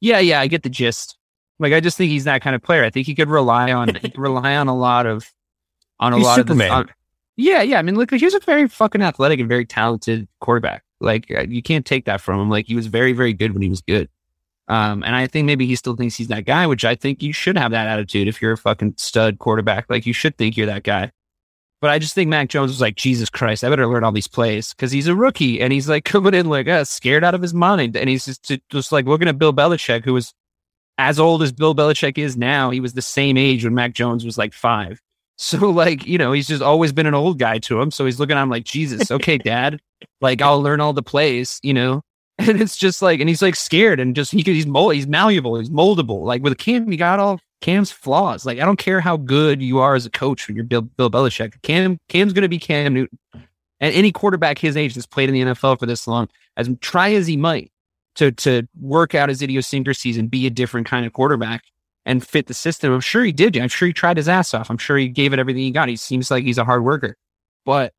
yeah, 0.00 0.18
yeah, 0.18 0.40
I 0.40 0.46
get 0.48 0.62
the 0.62 0.68
gist. 0.68 1.16
Like, 1.58 1.72
I 1.72 1.80
just 1.80 1.96
think 1.96 2.10
he's 2.10 2.24
that 2.24 2.42
kind 2.42 2.56
of 2.56 2.62
player. 2.62 2.82
I 2.84 2.90
think 2.90 3.06
he 3.06 3.14
could 3.14 3.28
rely 3.28 3.72
on, 3.72 3.88
he 3.94 4.10
could 4.10 4.18
rely 4.18 4.56
on 4.56 4.66
a 4.68 4.76
lot 4.76 5.06
of 5.06 5.24
on 6.00 6.12
a 6.12 6.16
He's 6.16 6.24
lot 6.26 6.36
Superman. 6.36 6.66
of 6.70 6.86
the. 6.86 6.90
on- 6.90 6.94
yeah, 7.36 7.62
yeah. 7.62 7.78
I 7.78 7.82
mean, 7.82 7.94
look, 7.96 8.12
he 8.12 8.24
was 8.24 8.34
a 8.34 8.40
very 8.40 8.68
fucking 8.68 9.00
athletic 9.02 9.38
and 9.40 9.48
very 9.48 9.64
talented 9.64 10.28
quarterback. 10.40 10.82
Like 11.00 11.30
uh, 11.30 11.42
you 11.48 11.62
can't 11.62 11.86
take 11.86 12.04
that 12.06 12.20
from 12.20 12.40
him. 12.40 12.50
Like 12.50 12.66
he 12.66 12.74
was 12.74 12.86
very, 12.88 13.12
very 13.12 13.32
good 13.32 13.52
when 13.52 13.62
he 13.62 13.68
was 13.68 13.80
good. 13.80 14.08
Um, 14.72 15.02
and 15.02 15.14
I 15.14 15.26
think 15.26 15.44
maybe 15.44 15.66
he 15.66 15.76
still 15.76 15.96
thinks 15.96 16.16
he's 16.16 16.28
that 16.28 16.46
guy, 16.46 16.66
which 16.66 16.82
I 16.82 16.94
think 16.94 17.22
you 17.22 17.34
should 17.34 17.58
have 17.58 17.72
that 17.72 17.88
attitude 17.88 18.26
if 18.26 18.40
you're 18.40 18.52
a 18.52 18.56
fucking 18.56 18.94
stud 18.96 19.38
quarterback. 19.38 19.84
Like 19.90 20.06
you 20.06 20.14
should 20.14 20.38
think 20.38 20.56
you're 20.56 20.66
that 20.66 20.82
guy. 20.82 21.12
But 21.82 21.90
I 21.90 21.98
just 21.98 22.14
think 22.14 22.30
Mac 22.30 22.48
Jones 22.48 22.70
was 22.70 22.80
like, 22.80 22.96
Jesus 22.96 23.28
Christ, 23.28 23.64
I 23.64 23.68
better 23.68 23.86
learn 23.86 24.02
all 24.02 24.12
these 24.12 24.28
plays 24.28 24.72
because 24.72 24.90
he's 24.90 25.08
a 25.08 25.14
rookie 25.14 25.60
and 25.60 25.74
he's 25.74 25.90
like 25.90 26.04
coming 26.06 26.32
in 26.32 26.48
like 26.48 26.68
uh, 26.68 26.84
scared 26.84 27.22
out 27.22 27.34
of 27.34 27.42
his 27.42 27.52
mind. 27.52 27.98
And 27.98 28.08
he's 28.08 28.24
just, 28.24 28.50
just 28.70 28.92
like 28.92 29.04
looking 29.04 29.28
at 29.28 29.36
Bill 29.36 29.52
Belichick, 29.52 30.06
who 30.06 30.14
was 30.14 30.32
as 30.96 31.20
old 31.20 31.42
as 31.42 31.52
Bill 31.52 31.74
Belichick 31.74 32.16
is 32.16 32.38
now. 32.38 32.70
He 32.70 32.80
was 32.80 32.94
the 32.94 33.02
same 33.02 33.36
age 33.36 33.64
when 33.64 33.74
Mac 33.74 33.92
Jones 33.92 34.24
was 34.24 34.38
like 34.38 34.54
five. 34.54 35.00
So 35.38 35.70
like, 35.70 36.06
you 36.06 36.18
know, 36.18 36.30
he's 36.30 36.46
just 36.46 36.62
always 36.62 36.92
been 36.92 37.06
an 37.06 37.14
old 37.14 37.38
guy 37.38 37.58
to 37.60 37.80
him. 37.80 37.90
So 37.90 38.04
he's 38.04 38.20
looking 38.20 38.36
at 38.36 38.42
him 38.42 38.50
like, 38.50 38.64
Jesus, 38.64 39.10
okay, 39.10 39.38
dad, 39.44 39.80
like 40.20 40.40
I'll 40.40 40.62
learn 40.62 40.80
all 40.80 40.92
the 40.92 41.02
plays, 41.02 41.58
you 41.64 41.74
know? 41.74 42.02
And 42.48 42.60
it's 42.60 42.76
just 42.76 43.02
like, 43.02 43.20
and 43.20 43.28
he's 43.28 43.42
like 43.42 43.54
scared 43.54 44.00
and 44.00 44.16
just, 44.16 44.32
he 44.32 44.42
he's 44.42 44.66
mold, 44.66 44.94
he's 44.94 45.06
malleable, 45.06 45.58
he's 45.58 45.70
moldable. 45.70 46.24
Like 46.24 46.42
with 46.42 46.58
Cam, 46.58 46.90
you 46.90 46.98
got 46.98 47.20
all 47.20 47.40
Cam's 47.60 47.92
flaws. 47.92 48.44
Like 48.44 48.58
I 48.58 48.64
don't 48.64 48.78
care 48.78 49.00
how 49.00 49.16
good 49.16 49.62
you 49.62 49.78
are 49.78 49.94
as 49.94 50.06
a 50.06 50.10
coach 50.10 50.48
when 50.48 50.56
you're 50.56 50.64
Bill, 50.64 50.82
Bill 50.82 51.10
Belichick. 51.10 51.60
Cam, 51.62 51.98
Cam's 52.08 52.32
going 52.32 52.42
to 52.42 52.48
be 52.48 52.58
Cam 52.58 52.94
Newton. 52.94 53.18
And 53.80 53.94
any 53.94 54.12
quarterback 54.12 54.58
his 54.58 54.76
age 54.76 54.94
that's 54.94 55.06
played 55.06 55.28
in 55.28 55.34
the 55.34 55.52
NFL 55.52 55.78
for 55.78 55.86
this 55.86 56.06
long, 56.06 56.28
as 56.56 56.68
try 56.80 57.12
as 57.14 57.26
he 57.26 57.36
might 57.36 57.72
to, 58.16 58.30
to 58.30 58.68
work 58.80 59.14
out 59.14 59.28
his 59.28 59.42
idiosyncrasies 59.42 60.18
and 60.18 60.30
be 60.30 60.46
a 60.46 60.50
different 60.50 60.86
kind 60.86 61.06
of 61.06 61.12
quarterback, 61.12 61.64
and 62.04 62.26
fit 62.26 62.46
the 62.46 62.54
system. 62.54 62.92
I'm 62.92 63.00
sure 63.00 63.24
he 63.24 63.32
did. 63.32 63.56
I'm 63.56 63.68
sure 63.68 63.86
he 63.86 63.92
tried 63.92 64.16
his 64.16 64.28
ass 64.28 64.54
off. 64.54 64.70
I'm 64.70 64.78
sure 64.78 64.96
he 64.96 65.08
gave 65.08 65.32
it 65.32 65.38
everything 65.38 65.62
he 65.62 65.70
got. 65.70 65.88
He 65.88 65.96
seems 65.96 66.30
like 66.30 66.44
he's 66.44 66.58
a 66.58 66.64
hard 66.64 66.84
worker, 66.84 67.16
but 67.64 67.92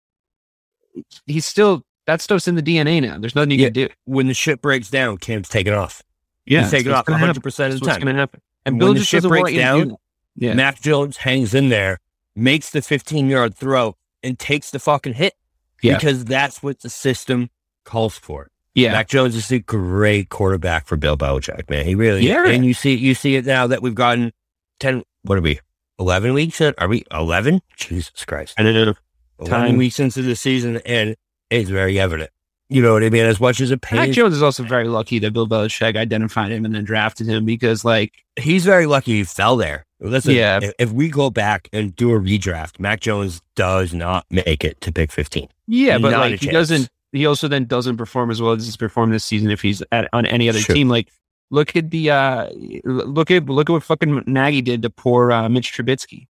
he's 1.26 1.46
still 1.46 1.84
that 2.06 2.22
stuff's 2.22 2.48
in 2.48 2.56
the 2.56 2.62
DNA 2.64 3.02
now. 3.02 3.18
There's 3.18 3.36
nothing 3.36 3.52
you 3.52 3.58
Yeah. 3.58 3.66
can 3.68 3.74
do. 3.74 3.90
When 4.06 4.28
the 4.28 4.34
ship 4.34 4.62
breaks 4.62 4.90
down, 4.90 5.18
Cam's 5.18 5.50
taking 5.50 5.74
off. 5.74 6.02
Yeah, 6.46 6.62
He's 6.64 6.72
taking 6.72 6.92
off 6.92 7.00
what's 7.00 7.08
gonna 7.08 7.16
100 7.18 7.28
happen. 7.30 7.42
percent 7.42 7.74
of 7.74 7.80
That's 7.80 7.80
the 7.82 7.86
what's 7.88 7.98
time. 7.98 8.04
going 8.06 8.16
to 8.16 8.20
happen. 8.20 8.42
And 8.66 8.74
When 8.76 8.80
Bill 8.80 8.94
the 8.94 9.00
just 9.00 9.10
ship 9.12 9.24
breaks 9.24 9.42
want 9.44 9.54
you 9.54 9.60
to 9.62 9.66
do 9.66 9.86
down. 9.90 9.98
Yeah, 10.36 10.54
Mac 10.56 10.82
Jones 10.82 11.18
hangs 11.18 11.54
in 11.54 11.70
there, 11.70 12.00
makes 12.36 12.70
the 12.72 12.82
15 12.82 13.30
yard 13.30 13.56
throw, 13.56 13.96
and 14.24 14.38
takes 14.40 14.72
the 14.72 14.80
fucking 14.80 15.14
hit 15.14 15.34
Yeah. 15.82 15.96
because 15.96 16.26
that's 16.26 16.62
what 16.64 16.82
the 16.82 16.90
system 16.90 17.50
calls 17.86 18.18
for. 18.18 18.50
yeah, 18.76 18.92
Mac 18.94 19.08
Jones 19.08 19.36
is 19.36 19.52
a 19.52 19.60
great 19.60 20.30
quarterback 20.30 20.88
for 20.88 20.98
Bill 20.98 21.16
Belichick, 21.16 21.70
man. 21.70 21.86
He 21.86 21.94
really 21.96 22.26
Yeah. 22.28 22.44
is. 22.46 22.56
And 22.56 22.66
you 22.66 22.74
see 22.74 22.96
you 22.96 23.14
see 23.14 23.36
it 23.36 23.46
now 23.46 23.68
that 23.68 23.82
we've 23.84 23.94
gotten 23.96 24.32
10 24.80 25.04
what 25.24 25.38
are 25.38 25.42
we? 25.42 25.60
11 26.00 26.34
weeks 26.34 26.60
in? 26.60 26.74
Are 26.80 26.88
we 26.88 27.04
11? 27.12 27.62
Jesus 27.78 28.26
Christ. 28.26 28.56
I 28.58 28.64
don't 28.64 28.74
know. 28.74 28.94
11 29.40 29.68
Time. 29.68 29.78
weeks 29.78 30.00
into 30.00 30.22
the 30.24 30.36
season 30.36 30.82
and 30.86 31.16
it's 31.62 31.70
very 31.70 32.00
evident. 32.00 32.30
You 32.70 32.82
know 32.82 32.94
what 32.94 33.04
I 33.04 33.10
mean? 33.10 33.26
As 33.26 33.40
much 33.40 33.62
as 33.62 33.70
it 33.72 33.82
Mac 33.92 34.10
Jones 34.12 34.34
is 34.34 34.42
also 34.42 34.64
very 34.64 34.88
lucky 34.88 35.20
that 35.20 35.32
Bill 35.32 35.48
Belichick 35.48 35.96
identified 35.96 36.52
him 36.52 36.66
and 36.66 36.74
then 36.74 36.84
drafted 36.86 37.28
him 37.28 37.46
because, 37.46 37.86
like, 37.86 38.14
he's 38.40 38.66
very 38.66 38.86
lucky 38.88 39.12
he 39.18 39.24
fell 39.24 39.58
there. 39.58 39.86
Listen, 40.00 40.34
Yeah. 40.34 40.60
if, 40.64 40.74
if 40.80 40.92
we 40.92 41.10
go 41.10 41.30
back 41.30 41.70
and 41.72 41.96
do 41.96 42.12
a 42.14 42.20
redraft, 42.20 42.80
Mac 42.80 43.00
Jones 43.02 43.42
does 43.56 43.94
not 43.94 44.26
make 44.32 44.64
it 44.64 44.82
to 44.82 44.92
pick 44.92 45.12
15. 45.12 45.50
yeah, 45.68 45.98
but 46.00 46.12
Not 46.12 46.20
like 46.32 46.40
he 46.40 46.48
doesn't. 46.50 46.90
He 47.12 47.28
also 47.28 47.48
then 47.48 47.66
doesn't 47.66 47.98
perform 47.98 48.32
as 48.32 48.42
well 48.42 48.54
as 48.54 48.66
he's 48.66 48.78
performed 48.78 49.14
this 49.14 49.24
season 49.24 49.52
if 49.52 49.62
he's 49.62 49.84
at, 49.92 50.10
on 50.14 50.26
any 50.26 50.50
other 50.50 50.60
Sure. 50.60 50.74
team. 50.74 50.90
Like, 50.90 51.10
look 51.52 51.76
at 51.76 51.92
the 51.92 52.10
uh, 52.10 52.50
look 52.86 53.30
at 53.30 53.46
look 53.46 53.70
at 53.70 53.74
what 53.74 53.84
fucking 53.84 54.24
Nagy 54.26 54.62
did 54.64 54.82
to 54.82 54.90
poor 54.90 55.32
uh, 55.32 55.48
Mitch 55.48 55.72
Trubisky. 55.74 56.26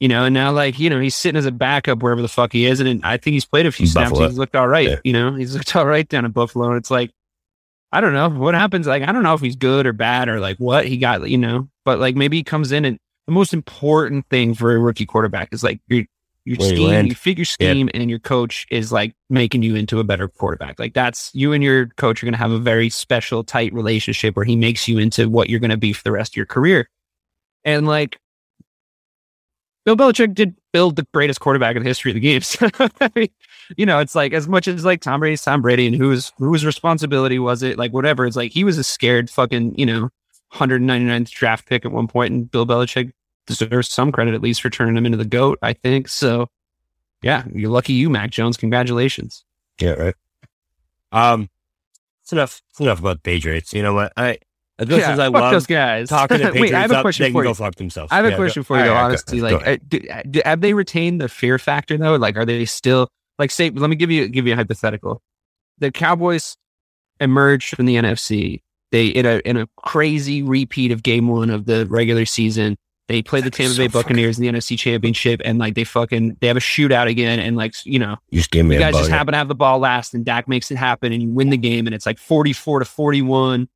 You 0.00 0.06
know, 0.06 0.24
and 0.24 0.34
now 0.34 0.52
like 0.52 0.78
you 0.78 0.88
know 0.90 1.00
he's 1.00 1.16
sitting 1.16 1.38
as 1.38 1.46
a 1.46 1.50
backup 1.50 2.02
wherever 2.02 2.22
the 2.22 2.28
fuck 2.28 2.52
he 2.52 2.66
is, 2.66 2.78
and 2.78 3.04
I 3.04 3.16
think 3.16 3.34
he's 3.34 3.44
played 3.44 3.66
a 3.66 3.72
few 3.72 3.86
snaps. 3.86 4.10
Buffalo. 4.10 4.28
He's 4.28 4.38
looked 4.38 4.54
all 4.54 4.68
right. 4.68 4.88
Yeah. 4.90 4.96
You 5.02 5.12
know, 5.12 5.34
he's 5.34 5.54
looked 5.56 5.74
all 5.74 5.86
right 5.86 6.08
down 6.08 6.24
in 6.24 6.30
Buffalo. 6.30 6.68
And 6.68 6.76
it's 6.76 6.90
like, 6.90 7.10
I 7.90 8.00
don't 8.00 8.12
know 8.12 8.28
what 8.28 8.54
happens. 8.54 8.86
Like, 8.86 9.02
I 9.02 9.10
don't 9.10 9.24
know 9.24 9.34
if 9.34 9.40
he's 9.40 9.56
good 9.56 9.86
or 9.86 9.92
bad 9.92 10.28
or 10.28 10.38
like 10.38 10.58
what 10.58 10.86
he 10.86 10.98
got. 10.98 11.28
You 11.28 11.38
know, 11.38 11.68
but 11.84 11.98
like 11.98 12.14
maybe 12.14 12.36
he 12.36 12.44
comes 12.44 12.70
in 12.70 12.84
and 12.84 12.98
the 13.26 13.32
most 13.32 13.52
important 13.52 14.26
thing 14.30 14.54
for 14.54 14.74
a 14.74 14.78
rookie 14.78 15.04
quarterback 15.04 15.52
is 15.52 15.62
like 15.64 15.80
your 15.88 16.04
your 16.44 16.56
Where 16.56 16.68
scheme, 16.68 17.06
you 17.26 17.34
your 17.34 17.44
scheme, 17.44 17.90
and 17.92 18.08
your 18.08 18.20
coach 18.20 18.66
is 18.70 18.90
like 18.90 19.14
making 19.28 19.62
you 19.62 19.76
into 19.76 20.00
a 20.00 20.04
better 20.04 20.28
quarterback. 20.28 20.78
Like 20.78 20.94
that's 20.94 21.30
you 21.34 21.52
and 21.52 21.62
your 21.62 21.88
coach 21.88 22.22
are 22.22 22.26
going 22.26 22.32
to 22.32 22.38
have 22.38 22.52
a 22.52 22.58
very 22.58 22.88
special, 22.88 23.44
tight 23.44 23.72
relationship 23.74 24.34
where 24.34 24.46
he 24.46 24.56
makes 24.56 24.88
you 24.88 24.98
into 24.98 25.28
what 25.28 25.50
you're 25.50 25.60
going 25.60 25.70
to 25.70 25.76
be 25.76 25.92
for 25.92 26.02
the 26.04 26.12
rest 26.12 26.32
of 26.32 26.36
your 26.36 26.46
career. 26.46 26.88
And 27.64 27.86
like 27.86 28.18
Bill 29.88 29.96
Belichick 29.96 30.34
did 30.34 30.54
build 30.70 30.96
the 30.96 31.06
greatest 31.14 31.40
quarterback 31.40 31.74
in 31.74 31.82
the 31.82 31.88
history 31.88 32.10
of 32.10 32.14
the 32.14 32.20
games. 32.20 32.58
I 33.00 33.10
mean, 33.14 33.30
you 33.78 33.86
know, 33.86 34.00
it's 34.00 34.14
like 34.14 34.34
as 34.34 34.46
much 34.46 34.68
as 34.68 34.84
like 34.84 35.00
Tom 35.00 35.20
Brady's 35.20 35.40
Tom 35.40 35.62
Brady 35.62 35.86
and 35.86 35.96
whose 35.96 36.30
whose 36.36 36.62
responsibility 36.62 37.38
was 37.38 37.62
it? 37.62 37.78
Like 37.78 37.94
whatever. 37.94 38.26
It's 38.26 38.36
like 38.36 38.52
he 38.52 38.64
was 38.64 38.76
a 38.76 38.84
scared 38.84 39.30
fucking 39.30 39.78
you 39.78 39.86
know 39.86 40.10
199th 40.52 41.30
draft 41.30 41.66
pick 41.66 41.86
at 41.86 41.92
one 41.92 42.06
point, 42.06 42.34
and 42.34 42.50
Bill 42.50 42.66
Belichick 42.66 43.12
deserves 43.46 43.88
some 43.88 44.12
credit 44.12 44.34
at 44.34 44.42
least 44.42 44.60
for 44.60 44.68
turning 44.68 44.94
him 44.94 45.06
into 45.06 45.16
the 45.16 45.24
goat. 45.24 45.58
I 45.62 45.72
think 45.72 46.08
so. 46.08 46.50
Yeah, 47.22 47.44
you're 47.50 47.70
lucky 47.70 47.94
you, 47.94 48.10
Mac 48.10 48.28
Jones. 48.28 48.58
Congratulations. 48.58 49.42
Yeah, 49.80 49.92
right. 49.92 50.14
Um, 51.12 51.48
it's 52.24 52.32
enough. 52.32 52.60
It's 52.68 52.80
enough 52.80 53.00
about 53.00 53.22
the 53.22 53.30
Patriots. 53.30 53.72
You 53.72 53.82
know 53.82 53.94
what? 53.94 54.12
I 54.18 54.36
as 54.78 54.88
much 54.88 54.98
yeah, 55.00 55.10
as 55.12 55.18
I 55.18 55.26
love 55.28 55.52
those 55.52 55.66
guys. 55.66 56.08
talking 56.08 56.38
to 56.38 56.44
Patriots 56.44 56.60
Wait, 56.72 56.74
I 56.74 56.80
have 56.80 56.92
a 56.92 56.96
up, 56.96 57.02
question 57.02 57.24
they 57.24 57.32
for 57.32 57.42
you. 57.42 57.50
go 57.50 57.54
fuck 57.54 57.74
themselves. 57.74 58.12
I 58.12 58.16
have 58.16 58.24
Yeah, 58.24 58.28
a 58.28 58.32
go- 58.32 58.36
question 58.38 58.62
for 58.62 58.78
you, 58.78 58.84
though. 58.84 58.92
right, 58.94 59.02
honestly, 59.04 59.40
go 59.40 59.56
like, 59.56 59.88
do, 59.88 60.00
do- 60.30 60.42
have 60.44 60.60
they 60.60 60.72
retained 60.74 61.20
the 61.20 61.28
fear 61.28 61.58
factor 61.58 61.96
though? 61.96 62.16
Like, 62.16 62.36
are 62.36 62.44
they 62.44 62.64
still 62.64 63.08
like? 63.38 63.50
Say, 63.50 63.70
let 63.70 63.90
me 63.90 63.96
give 63.96 64.10
you 64.10 64.28
give 64.28 64.46
you 64.46 64.52
a 64.52 64.56
hypothetical. 64.56 65.20
The 65.78 65.90
Cowboys 65.90 66.56
emerged 67.20 67.74
from 67.74 67.86
the 67.86 67.96
NFC. 67.96 68.62
They 68.90 69.06
in 69.08 69.26
a 69.26 69.38
in 69.44 69.56
a 69.56 69.66
crazy 69.76 70.42
repeat 70.42 70.92
of 70.92 71.02
Game 71.02 71.28
One 71.28 71.50
of 71.50 71.66
the 71.66 71.86
regular 71.86 72.24
season. 72.24 72.76
They 73.08 73.22
play 73.22 73.40
the 73.40 73.50
Tampa 73.50 73.72
so 73.72 73.78
Bay 73.78 73.88
fucking- 73.88 74.02
Buccaneers 74.02 74.38
in 74.38 74.44
the 74.44 74.52
NFC 74.58 74.78
Championship, 74.78 75.40
and 75.44 75.58
like 75.58 75.74
they 75.74 75.84
fucking 75.84 76.36
they 76.40 76.46
have 76.46 76.56
a 76.58 76.60
shootout 76.60 77.08
again, 77.08 77.38
and 77.38 77.56
like 77.56 77.72
you 77.84 77.98
know 77.98 78.16
you 78.30 78.38
just 78.38 78.50
give 78.50 78.66
me 78.66 78.74
you 78.74 78.80
guys 78.80 78.94
just 78.94 79.10
happen 79.10 79.32
to 79.32 79.38
have 79.38 79.48
the 79.48 79.54
ball 79.54 79.78
last 79.78 80.14
and 80.14 80.24
Dak 80.24 80.46
makes 80.48 80.70
it 80.70 80.76
happen 80.76 81.12
and 81.12 81.22
you 81.22 81.30
win 81.30 81.48
the 81.50 81.56
game 81.56 81.86
and 81.86 81.94
it's 81.94 82.04
like 82.06 82.18
44 82.18 82.80
to 82.80 82.84
41 82.84 83.68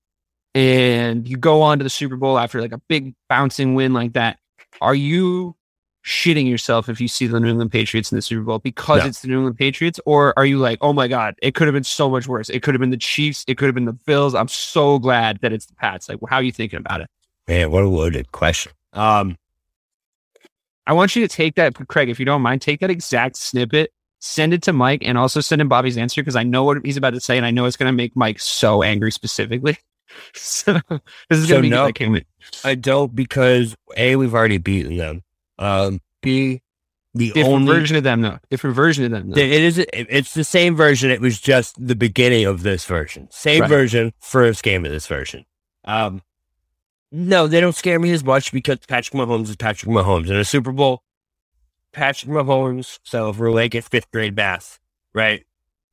and 0.55 1.29
you 1.29 1.37
go 1.37 1.63
on 1.63 1.79
to 1.79 1.85
the 1.85 1.91
Super 1.91 2.17
Bowl 2.17 2.39
after 2.39 2.61
like 2.61 2.73
a 2.73 2.79
big 2.89 3.15
bouncing 3.29 3.75
win 3.75 3.93
like 3.93 4.13
that. 4.15 4.39
Are 4.81 4.95
you 4.95 5.57
shitting 6.05 6.49
yourself 6.49 6.89
if 6.89 7.01
you 7.01 7.07
see 7.09 7.27
the 7.27 7.39
New 7.39 7.49
England 7.49 7.71
Patriots 7.71 8.11
in 8.11 8.17
the 8.17 8.23
Super 8.23 8.43
Bowl 8.43 8.59
because 8.59 9.01
No. 9.01 9.07
it's 9.07 9.23
the 9.23 9.29
New 9.29 9.37
England 9.37 9.57
Patriots? 9.57 10.01
Or 10.05 10.35
are 10.37 10.45
you 10.45 10.59
like, 10.59 10.79
oh 10.81 10.93
my 10.93 11.09
God, 11.09 11.35
it 11.41 11.55
could 11.55 11.69
have 11.69 11.75
been 11.75 11.85
so 11.85 12.11
much 12.11 12.27
worse. 12.27 12.49
It 12.51 12.63
could 12.63 12.75
have 12.75 12.81
been 12.81 12.91
the 12.91 12.97
Chiefs. 12.97 13.45
It 13.47 13.57
could 13.57 13.67
have 13.67 13.75
been 13.75 13.85
the 13.85 13.93
Bills. 13.93 14.35
I'm 14.35 14.49
so 14.49 14.99
glad 14.99 15.39
that 15.43 15.53
it's 15.53 15.67
the 15.67 15.75
Pats. 15.75 16.09
Like, 16.09 16.19
how 16.29 16.37
are 16.37 16.43
you 16.43 16.53
thinking 16.53 16.79
about 16.79 17.01
it? 17.01 17.09
Man, 17.49 17.71
what 17.71 17.85
a 17.85 17.89
loaded 17.89 18.33
question. 18.33 18.73
Um, 18.93 19.37
I 20.87 20.93
want 20.93 21.15
you 21.15 21.27
to 21.27 21.35
take 21.35 21.55
that, 21.55 21.75
Craig, 21.89 22.09
if 22.11 22.19
you 22.19 22.27
don't 22.27 22.43
mind, 22.43 22.61
take 22.61 22.81
that 22.81 22.91
exact 22.91 23.37
snippet, 23.37 23.93
send 24.21 24.53
it 24.53 24.63
to 24.63 24.73
Mike, 24.73 25.03
and 25.05 25.17
also 25.17 25.41
send 25.41 25.61
him 25.61 25.69
Bobby's 25.69 25.97
answer 25.97 26.21
because 26.21 26.37
I 26.37 26.43
know 26.43 26.65
what 26.65 26.85
he's 26.85 26.97
about 26.97 27.15
to 27.15 27.21
say, 27.21 27.37
and 27.37 27.47
I 27.47 27.53
know 27.53 27.65
it's 27.67 27.77
going 27.77 27.89
to 27.89 27.97
make 27.97 28.17
Mike 28.17 28.41
so 28.41 28.83
angry 28.83 29.13
specifically. 29.13 29.79
so 30.35 30.75
this 30.91 31.39
is 31.39 31.49
So 31.49 31.57
to 31.57 31.63
be 31.63 31.71
no. 31.71 31.85
like. 31.85 32.27
I 32.65 32.75
don't 32.75 33.15
because 33.15 33.77
a 33.97 34.17
we've 34.17 34.35
already 34.35 34.59
beaten 34.59 34.97
them. 34.97 35.23
Um, 35.59 36.01
b 36.21 36.61
the 37.15 37.29
Different 37.33 37.47
only 37.55 37.75
version 37.75 37.97
of 37.97 38.05
them, 38.05 38.23
though. 38.23 38.39
Different 38.51 38.75
version 38.75 39.05
of 39.05 39.11
them, 39.11 39.33
it 39.37 39.51
is 39.51 39.79
it's 39.93 40.33
the 40.33 40.45
same 40.45 40.75
version. 40.75 41.11
It 41.11 41.21
was 41.21 41.39
just 41.41 41.77
the 41.87 41.95
beginning 41.95 42.47
of 42.47 42.63
this 42.63 42.87
version. 42.87 43.29
Same 43.31 43.61
Right. 43.63 43.69
version, 43.69 44.13
first 44.21 44.63
game 44.63 44.87
of 44.87 44.91
this 44.91 45.07
version. 45.07 45.45
Um, 45.85 46.23
no, 47.11 47.47
they 47.47 47.61
don't 47.61 47.75
scare 47.77 47.99
me 48.01 48.13
as 48.13 48.25
much 48.25 48.51
because 48.51 48.79
Patrick 48.89 49.13
Mahomes 49.15 49.51
is 49.51 49.57
Patrick 49.57 49.91
Mahomes 49.91 50.31
in 50.31 50.37
a 50.37 50.45
Super 50.45 50.73
Bowl. 50.73 51.03
Patrick 51.93 52.31
Mahomes. 52.33 52.99
So 53.03 53.29
if 53.29 53.37
we're 53.37 53.51
like 53.51 53.75
at 53.75 53.85
fifth 53.85 54.11
grade 54.11 54.35
math, 54.35 54.79
right? 55.15 55.45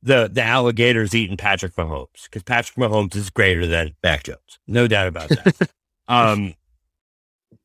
The 0.02 0.30
the 0.32 0.42
alligator's 0.42 1.14
eating 1.14 1.36
Patrick 1.36 1.74
Mahomes 1.76 2.24
because 2.24 2.42
Patrick 2.42 2.76
Mahomes 2.76 3.14
is 3.16 3.28
greater 3.30 3.66
than 3.66 3.94
Mac 4.02 4.22
Jones, 4.24 4.58
no 4.66 4.86
doubt 4.88 5.08
about 5.08 5.28
that. 5.28 5.70
um, 6.08 6.54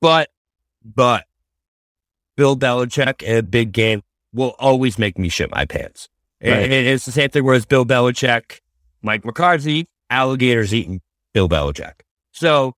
but 0.01 0.29
but 0.83 1.25
Bill 2.35 2.57
Belichick 2.57 3.21
in 3.23 3.37
a 3.37 3.43
big 3.43 3.71
game 3.71 4.01
will 4.33 4.55
always 4.59 4.99
make 4.99 5.17
me 5.17 5.29
shit 5.29 5.49
my 5.51 5.65
pants. 5.65 6.09
Right. 6.43 6.69
it- 6.71 6.85
it's 6.87 7.05
the 7.05 7.11
same 7.13 7.29
thing 7.29 7.43
Whereas 7.45 7.65
Bill 7.65 7.85
Belichick, 7.85 8.59
Mike 9.01 9.23
McCarthy, 9.23 9.87
alligators 10.09 10.73
eating 10.73 11.01
Bill 11.33 11.47
Belichick. 11.47 11.93
So, 12.33 12.75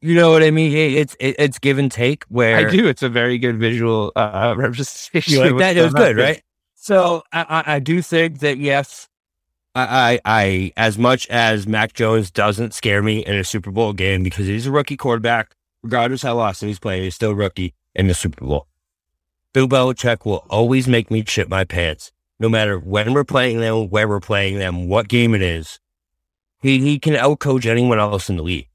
you 0.00 0.14
know 0.14 0.30
what 0.30 0.44
I 0.44 0.52
mean? 0.52 0.72
It's 0.72 1.16
it, 1.18 1.34
it's 1.38 1.58
give 1.58 1.78
and 1.78 1.90
take. 1.90 2.22
Where 2.28 2.56
I 2.56 2.70
do. 2.70 2.86
It's 2.86 3.02
a 3.02 3.08
very 3.08 3.38
good 3.38 3.58
visual 3.58 4.12
uh, 4.14 4.54
representation. 4.56 5.34
you 5.34 5.40
like 5.50 5.58
that? 5.58 5.76
It 5.76 5.82
was 5.82 5.94
good, 5.94 6.16
right? 6.16 6.42
So 6.82 7.22
I, 7.30 7.62
I, 7.66 7.78
do 7.78 8.00
think 8.00 8.38
that 8.38 8.56
yes, 8.56 9.06
I, 9.74 10.18
I 10.24 10.42
I 10.42 10.72
as 10.78 10.96
much 10.96 11.26
as 11.28 11.66
Mac 11.66 11.92
Jones 11.92 12.30
doesn't 12.30 12.72
scare 12.72 13.02
me 13.02 13.18
in 13.18 13.36
a 13.36 13.44
Super 13.44 13.70
Bowl 13.70 13.92
game 13.92 14.22
because 14.22 14.46
he's 14.46 14.66
a 14.66 14.70
rookie 14.70 14.96
quarterback, 14.96 15.54
regardless 15.82 16.22
how 16.22 16.38
awesome 16.38 16.68
he's 16.68 16.78
playing, 16.78 17.02
he's 17.02 17.14
still 17.14 17.34
rookie 17.34 17.74
in 17.94 18.06
the 18.06 18.14
Super 18.14 18.46
Bowl. 18.46 18.66
Bill 19.52 19.68
Belichick 19.68 20.24
will 20.24 20.46
always 20.48 20.88
make 20.88 21.10
me 21.10 21.22
shit 21.22 21.50
my 21.50 21.64
pants, 21.64 22.12
no 22.38 22.48
matter 22.48 22.78
when 22.78 23.12
we're 23.12 23.24
playing 23.24 23.60
them, 23.60 23.90
where 23.90 24.08
we're 24.08 24.18
playing 24.18 24.58
them, 24.58 24.88
what 24.88 25.06
game 25.06 25.34
it 25.34 25.42
is. 25.42 25.78
He 26.62 26.78
he 26.78 26.98
can 26.98 27.12
outcoach 27.12 27.66
anyone 27.66 27.98
else 27.98 28.30
in 28.30 28.38
the 28.38 28.42
league. 28.42 28.68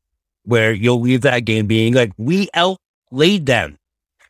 Where 0.43 0.72
you'll 0.72 1.01
leave 1.01 1.22
that 1.22 1.39
game 1.39 1.66
being 1.66 1.95
like, 1.95 2.12
we 2.20 2.49
outlaid 2.53 3.47
them. 3.47 3.80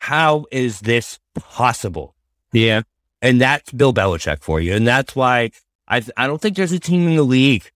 How 0.00 0.46
is 0.50 0.80
this 0.80 1.18
possible? 1.34 2.14
Yeah. 2.52 2.80
And 3.22 3.40
that's 3.40 3.72
Bill 3.72 3.94
Belichick 3.94 4.42
for 4.42 4.60
you. 4.60 4.74
And 4.74 4.86
that's 4.86 5.16
why 5.16 5.50
I 5.88 6.02
I 6.16 6.26
don't 6.26 6.40
think 6.40 6.56
there's 6.56 6.72
a 6.72 6.78
team 6.80 7.08
in 7.08 7.16
the 7.16 7.22
league 7.22 7.70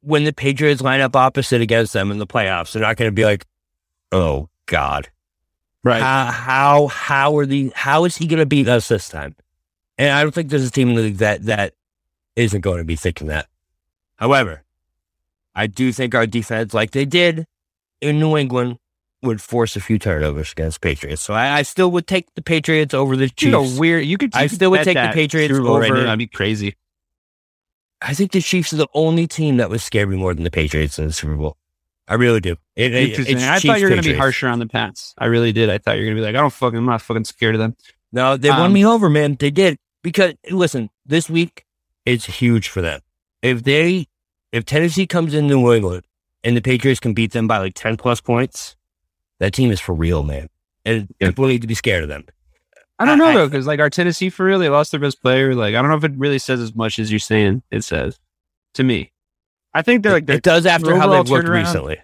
when 0.00 0.24
the 0.24 0.32
Patriots 0.32 0.80
line 0.82 1.00
up 1.00 1.16
opposite 1.16 1.60
against 1.60 1.92
them 1.92 2.10
in 2.10 2.18
the 2.18 2.26
playoffs. 2.26 2.72
They're 2.72 2.82
not 2.82 2.96
going 2.96 3.08
to 3.08 3.14
be 3.14 3.24
like, 3.24 3.46
oh 4.12 4.48
God, 4.66 5.08
Right. 5.84 6.00
how 6.00 6.26
how 6.26 6.86
how 6.88 7.36
are 7.38 7.46
the 7.46 7.72
how 7.74 8.04
is 8.04 8.16
he 8.16 8.26
going 8.26 8.38
to 8.40 8.46
beat 8.46 8.68
us 8.68 8.88
this 8.88 9.08
time? 9.08 9.34
And 9.98 10.10
I 10.10 10.22
don't 10.22 10.32
think 10.32 10.48
there's 10.48 10.66
a 10.66 10.70
team 10.70 10.90
in 10.90 10.94
the 10.96 11.02
league 11.02 11.16
that 11.18 11.44
that 11.46 11.74
isn't 12.36 12.60
going 12.62 12.78
to 12.78 12.84
be 12.84 12.96
thinking 12.96 13.26
that. 13.28 13.46
However, 14.16 14.62
I 15.54 15.66
do 15.66 15.92
think 15.92 16.14
our 16.14 16.26
defense, 16.26 16.72
like 16.72 16.92
they 16.92 17.04
did 17.04 17.46
in 18.00 18.18
New 18.18 18.36
England, 18.36 18.78
would 19.22 19.40
force 19.40 19.76
a 19.76 19.80
few 19.80 19.98
turnovers 19.98 20.52
against 20.52 20.80
Patriots. 20.80 21.22
So 21.22 21.34
I, 21.34 21.58
I 21.58 21.62
still 21.62 21.90
would 21.92 22.06
take 22.06 22.32
the 22.34 22.42
Patriots 22.42 22.92
over 22.94 23.16
the 23.16 23.30
You 23.40 23.50
know, 23.50 23.64
Chiefs. 23.64 23.78
weird. 23.78 24.04
You 24.04 24.18
could. 24.18 24.34
I 24.34 24.42
could 24.48 24.54
still 24.56 24.70
would 24.72 24.82
take 24.84 24.96
the 24.96 25.10
Patriots 25.12 25.52
right 25.52 25.60
over- 25.60 25.88
now. 25.88 25.94
That'd 26.04 26.18
be 26.18 26.26
crazy. 26.26 26.76
I 28.00 28.14
think 28.14 28.32
the 28.32 28.40
Chiefs 28.40 28.72
are 28.72 28.76
the 28.76 28.88
only 28.94 29.26
team 29.28 29.58
that 29.58 29.70
would 29.70 29.80
scare 29.80 30.06
me 30.06 30.16
more 30.16 30.34
than 30.34 30.42
the 30.44 30.50
Patriots 30.50 30.98
in 30.98 31.06
the 31.06 31.12
Super 31.12 31.36
Bowl. 31.36 31.56
I 32.08 32.14
really 32.14 32.40
do. 32.40 32.56
It, 32.74 32.92
it, 32.92 33.12
I 33.38 33.58
Chiefs, 33.60 33.64
thought 33.64 33.78
you 33.78 33.84
were 33.84 33.90
going 33.90 34.02
to 34.02 34.08
be 34.08 34.16
harsher 34.16 34.48
on 34.48 34.58
the 34.58 34.66
Pats. 34.66 35.14
I 35.18 35.26
really 35.26 35.52
did. 35.52 35.70
I 35.70 35.78
thought 35.78 35.92
you 35.96 36.00
were 36.02 36.06
going 36.06 36.16
to 36.16 36.20
be 36.22 36.26
like, 36.26 36.34
I 36.34 36.40
don't 36.40 36.52
fucking, 36.52 36.76
I'm 36.78 36.84
not 36.84 37.00
fucking 37.00 37.24
scared 37.24 37.54
of 37.54 37.60
them. 37.60 37.76
No, 38.10 38.36
they 38.36 38.50
won 38.50 38.60
Um, 38.62 38.72
me 38.72 38.84
over, 38.84 39.08
man. 39.08 39.36
They 39.38 39.50
did 39.52 39.78
because 40.02 40.34
listen, 40.50 40.90
this 41.06 41.30
week 41.30 41.64
it's 42.04 42.26
huge 42.26 42.68
for 42.68 42.82
them. 42.82 43.00
If 43.40 43.62
they, 43.62 44.08
if 44.50 44.64
Tennessee 44.64 45.06
comes 45.06 45.32
in 45.32 45.46
New 45.46 45.72
England 45.72 46.04
and 46.42 46.56
the 46.56 46.60
Patriots 46.60 46.98
can 47.00 47.14
beat 47.14 47.32
them 47.32 47.46
by 47.46 47.58
like 47.58 47.74
ten 47.74 47.96
plus 47.96 48.20
points, 48.20 48.74
that 49.42 49.52
team 49.52 49.70
is 49.72 49.80
for 49.80 49.92
real, 49.92 50.22
man. 50.22 50.48
And 50.84 51.08
people 51.18 51.46
need 51.46 51.62
to 51.62 51.66
be 51.68 51.74
scared 51.74 52.02
of 52.04 52.08
them. 52.08 52.24
I 52.98 53.04
don't 53.04 53.18
know 53.18 53.26
I- 53.26 53.34
though, 53.34 53.48
because 53.48 53.66
like 53.66 53.80
our 53.80 53.90
Tennessee 53.90 54.30
for 54.30 54.44
real, 54.46 54.58
they 54.60 54.68
lost 54.68 54.92
their 54.92 55.00
best 55.00 55.20
player. 55.20 55.54
Like 55.54 55.74
I 55.74 55.82
don't 55.82 55.90
know 55.90 55.96
if 55.96 56.04
it 56.04 56.12
really 56.16 56.38
says 56.38 56.60
as 56.60 56.74
much 56.74 56.98
as 56.98 57.10
you're 57.10 57.18
saying 57.18 57.62
it 57.70 57.82
says 57.84 58.18
to 58.74 58.84
me. 58.84 59.10
I 59.74 59.82
think 59.82 60.02
they're 60.02 60.12
like 60.12 60.28
it 60.28 60.42
does 60.42 60.66
after 60.66 60.94
how 60.96 61.08
they've 61.08 61.28
looked 61.28 61.46
turnaround- 61.46 61.64
recently. 61.66 61.98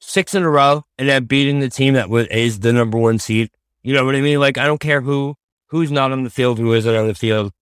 Six 0.00 0.34
in 0.34 0.42
a 0.42 0.50
row, 0.50 0.84
and 0.98 1.08
then 1.08 1.24
beating 1.24 1.60
the 1.60 1.68
team 1.70 1.94
that 1.94 2.10
was, 2.10 2.26
is 2.26 2.60
the 2.60 2.72
number 2.72 2.98
one 2.98 3.18
seed. 3.18 3.50
You 3.82 3.94
know 3.94 4.04
what 4.04 4.16
I 4.16 4.20
mean? 4.20 4.40
Like 4.40 4.58
I 4.58 4.66
don't 4.66 4.80
care 4.80 5.00
who 5.00 5.36
who's 5.68 5.90
not 5.92 6.12
on 6.12 6.24
the 6.24 6.30
field, 6.30 6.58
who 6.58 6.72
isn't 6.74 6.94
on 6.94 7.06
the 7.06 7.14
field. 7.14 7.52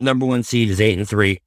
Number 0.00 0.24
one 0.24 0.42
seed 0.42 0.70
is 0.70 0.80
eight 0.80 0.96
and 0.98 1.08
three. 1.08 1.40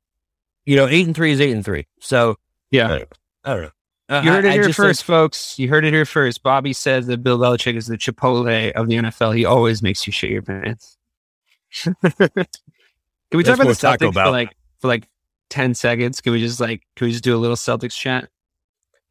You 0.66 0.76
know, 0.76 0.88
eight 0.88 1.06
and 1.08 1.16
three 1.16 1.32
is 1.32 1.40
eight 1.42 1.52
and 1.52 1.64
three. 1.66 1.88
So 2.00 2.36
Yeah. 2.70 2.86
I 2.86 2.90
don't 2.90 3.00
know. 3.00 3.06
I 3.46 3.54
don't 3.54 3.62
know. 3.64 3.70
Uh, 4.08 4.22
You 4.24 4.32
heard 4.32 4.46
it 4.46 4.50
I 4.50 4.54
here 4.54 4.72
first, 4.72 5.02
think- 5.02 5.08
folks. 5.08 5.58
You 5.58 5.68
heard 5.70 5.84
it 5.86 5.94
here 5.94 6.06
first. 6.06 6.44
Bobby 6.44 6.74
says 6.74 7.08
that 7.08 7.24
Bill 7.24 7.40
Belichick 7.40 7.76
is 7.76 7.88
the 7.88 7.98
Chipotle 7.98 8.72
of 8.74 8.88
the 8.88 8.96
NFL. 8.96 9.36
He 9.36 9.46
always 9.46 9.82
makes 9.82 10.06
you 10.06 10.14
shit 10.14 10.30
your 10.32 10.42
pants. 10.44 10.98
Can 11.84 11.98
we 13.34 13.44
talk 13.44 13.56
about 13.56 13.68
the 13.68 13.74
Celtics 13.74 14.14
for 14.14 14.30
like 14.32 14.56
for 14.80 14.88
like 14.88 15.08
ten 15.50 15.74
seconds? 15.74 16.22
Can 16.22 16.32
we 16.34 16.40
just 16.40 16.60
like 16.60 16.84
can 16.96 17.08
we 17.08 17.12
just 17.12 17.24
do 17.24 17.36
a 17.36 17.40
little 17.40 17.58
Celtics 17.58 17.98
chat? 17.98 18.30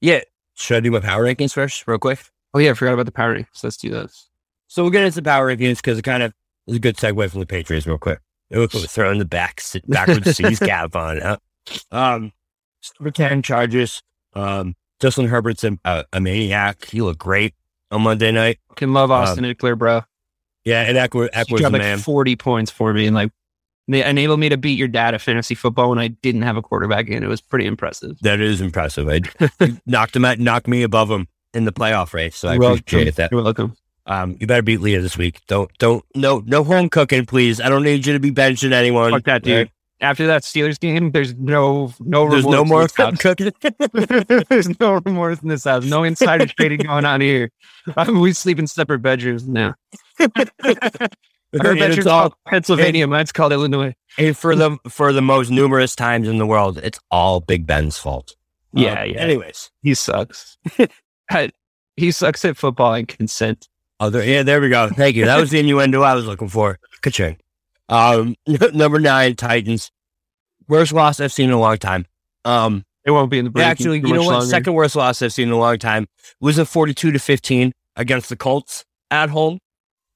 yeah. 0.01 0.20
Should 0.57 0.76
I 0.76 0.80
do 0.80 0.92
my 0.92 1.01
power 1.01 1.24
rankings 1.24 1.53
first, 1.53 1.84
real 1.88 1.99
quick? 1.99 2.20
Oh 2.55 2.61
yeah, 2.61 2.70
I 2.70 2.74
forgot 2.74 2.95
about 2.95 3.07
the 3.07 3.12
power 3.12 3.34
rankings. 3.36 3.64
Let's 3.64 3.76
do 3.76 3.90
those. 3.90 4.28
So 4.68 4.82
we'll 4.84 4.92
get 4.92 5.03
into 5.05 5.20
power 5.20 5.53
rankings 5.53 5.76
because 5.78 5.99
it 5.99 6.03
kind 6.03 6.22
of 6.22 6.32
is 6.68 6.76
a 6.76 6.78
good 6.78 6.97
segue 6.97 7.28
from 7.30 7.40
the 7.40 7.47
Patriots, 7.47 7.88
real 7.88 7.99
quick. 7.99 8.20
We're 8.51 8.68
throwing 8.68 9.18
the 9.18 9.24
back 9.24 9.61
backwards 9.88 10.36
C's 10.36 10.61
cap 10.61 10.95
on. 10.95 11.20
Huh? 11.20 11.36
Um, 11.90 12.32
number 13.01 13.11
ten 13.11 13.42
Chargers. 13.42 14.01
Um, 14.34 14.76
Justin 15.05 15.26
Herbert's 15.26 15.62
a, 15.64 15.78
a, 15.84 16.07
a 16.14 16.20
maniac. 16.20 16.86
He 16.86 17.02
looked 17.02 17.18
great 17.18 17.55
on 17.90 18.00
Monday 18.00 18.32
night. 18.32 18.59
Can 18.74 18.94
love 18.94 19.11
Austin 19.11 19.44
Ekeler, 19.44 19.76
bro. 19.76 20.00
Yeah, 20.64 20.80
and 20.80 20.96
Ekeler, 20.96 21.30
Ekeler's 21.32 21.61
dropped 21.61 21.74
like 21.74 21.98
forty 21.98 22.36
points 22.36 22.70
for 22.70 22.94
me, 22.94 23.07
and 23.07 23.14
like 23.14 23.30
they 23.86 24.02
enabled 24.02 24.40
me 24.40 24.48
to 24.48 24.57
beat 24.57 24.78
your 24.78 24.88
dad 24.88 25.12
at 25.12 25.20
fantasy 25.20 25.55
football 25.55 25.90
when 25.90 25.98
I 25.98 26.09
didn't 26.09 26.40
have 26.40 26.57
a 26.57 26.62
quarterback 26.62 27.09
in. 27.09 27.22
It 27.22 27.26
was 27.26 27.42
pretty 27.42 27.66
impressive. 27.66 28.16
That 28.22 28.40
is 28.40 28.62
impressive. 28.62 29.07
I 29.11 29.20
knocked 29.86 30.16
him 30.16 30.24
out, 30.24 30.38
knocked 30.38 30.68
me 30.68 30.82
above 30.82 31.11
him 31.11 31.28
in 31.52 31.66
the 31.66 31.72
playoff 31.72 32.14
race. 32.14 32.38
So 32.38 32.48
I 32.48 32.52
You're 32.52 32.61
welcome. 32.61 32.78
appreciate 32.78 33.16
that. 33.16 33.30
You're 33.30 33.42
welcome. 33.42 33.76
Um, 34.07 34.38
you 34.40 34.46
better 34.46 34.62
beat 34.62 34.80
Leah 34.80 35.02
this 35.02 35.18
week. 35.18 35.42
Don't, 35.48 35.70
don't, 35.76 36.02
no, 36.14 36.42
no 36.46 36.64
home 36.64 36.88
cooking, 36.88 37.26
please. 37.26 37.61
I 37.61 37.68
don't 37.68 37.82
need 37.82 38.07
you 38.07 38.14
to 38.14 38.20
be 38.20 38.30
benching 38.30 38.72
anyone. 38.72 39.11
Fuck 39.11 39.24
that, 39.24 39.42
dude. 39.42 39.70
After 40.05 40.26
that 40.26 40.42
Steelers 40.42 40.78
game, 40.78 41.11
there's 41.12 41.34
no 41.34 41.92
no 42.00 42.28
There's 42.30 42.44
no 42.46 42.64
more 42.64 42.82
in 42.82 42.88
this 42.88 43.18
cooking. 43.20 43.52
there's 44.50 44.78
no 44.80 45.00
remorse 45.05 45.40
in 45.42 45.48
this 45.48 45.64
house. 45.64 45.84
No 45.84 46.05
insider 46.05 46.46
trading 46.46 46.80
going 46.86 47.05
on 47.05 47.20
here. 47.20 47.50
Um, 47.96 48.20
we 48.20 48.32
sleep 48.32 48.59
in 48.59 48.66
separate 48.66 49.00
bedrooms 49.00 49.48
now. 49.48 49.74
Our 50.20 51.74
bedroom's 51.74 52.07
all- 52.07 52.20
called 52.30 52.34
Pennsylvania. 52.48 53.07
Mine's 53.07 53.32
called 53.32 53.52
Illinois. 53.52 53.94
And 54.18 54.36
for 54.36 54.55
the 54.57 54.76
for 54.88 55.12
the 55.12 55.22
most 55.22 55.50
numerous 55.50 55.94
times 55.96 56.28
in 56.28 56.38
the 56.38 56.46
world, 56.46 56.78
it's 56.78 56.98
all 57.11 57.40
Big 57.40 57.66
Ben's 57.66 57.96
fault. 57.96 58.34
Yeah, 58.72 59.02
Um, 59.02 59.11
yeah. 59.11 59.16
Anyways, 59.20 59.70
He 59.82 59.94
sucks. 59.94 60.59
I- 61.30 61.50
he 61.96 62.11
sucks 62.11 62.44
at 62.44 62.57
football 62.57 62.94
and 62.94 63.07
consent. 63.07 63.68
other 64.00 64.24
yeah, 64.24 64.42
there 64.42 64.61
we 64.61 64.68
go. 64.68 64.88
Thank 64.88 65.14
you. 65.14 65.24
That 65.26 65.38
was 65.40 65.50
the 65.50 65.61
innuendo 65.61 66.02
I 66.02 66.14
was 66.14 66.26
looking 66.26 66.48
for. 66.48 66.78
Ka-ching. 67.02 67.36
Um, 67.88 68.34
number 68.72 68.98
nine, 68.98 69.36
Titans. 69.36 69.92
Worst 70.68 70.92
loss 70.92 71.20
I've 71.20 71.32
seen 71.32 71.46
in 71.50 71.54
a 71.54 71.60
long 71.60 71.76
time. 71.78 72.06
Um, 72.44 72.84
It 73.04 73.10
won't 73.10 73.30
be 73.30 73.38
in 73.38 73.44
the 73.44 73.50
break. 73.50 73.66
actually, 73.66 73.98
you 74.00 74.14
know 74.14 74.22
what? 74.22 74.42
Second 74.42 74.72
worst 74.74 74.96
loss 74.96 75.20
I've 75.22 75.32
seen 75.32 75.48
in 75.48 75.54
a 75.54 75.58
long 75.58 75.78
time 75.78 76.06
was 76.40 76.58
a 76.58 76.64
forty-two 76.64 77.12
to 77.12 77.18
fifteen 77.18 77.72
against 77.96 78.28
the 78.28 78.36
Colts 78.36 78.84
at 79.10 79.28
home. 79.30 79.58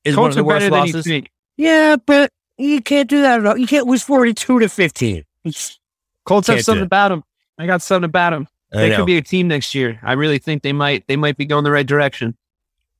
Is 0.04 0.16
one 0.16 0.30
of 0.30 0.34
Colts 0.34 0.36
the 0.36 0.44
worst 0.44 0.70
losses. 0.70 1.22
Yeah, 1.56 1.96
but 2.06 2.30
you 2.56 2.80
can't 2.80 3.08
do 3.10 3.20
that. 3.22 3.40
at 3.40 3.46
all. 3.46 3.56
You 3.58 3.66
can't 3.66 3.86
lose 3.86 4.02
forty-two 4.02 4.58
to 4.60 4.68
fifteen. 4.68 5.24
Colts 5.44 6.46
Can't 6.46 6.46
have 6.58 6.64
something 6.64 6.84
about 6.84 7.08
them. 7.10 7.24
I 7.58 7.66
got 7.66 7.82
something 7.82 8.04
about 8.04 8.30
them. 8.30 8.48
I 8.72 8.76
They 8.76 8.88
know. 8.90 8.96
could 8.98 9.06
be 9.06 9.16
a 9.16 9.22
team 9.22 9.48
next 9.48 9.74
year. 9.74 9.98
I 10.02 10.12
really 10.12 10.38
think 10.38 10.62
they 10.62 10.72
might. 10.72 11.06
They 11.08 11.16
might 11.16 11.36
be 11.36 11.44
going 11.46 11.64
the 11.64 11.70
right 11.70 11.86
direction. 11.86 12.36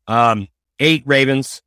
Um, 0.07 0.49
eight 0.80 1.03
Ravens. 1.07 1.62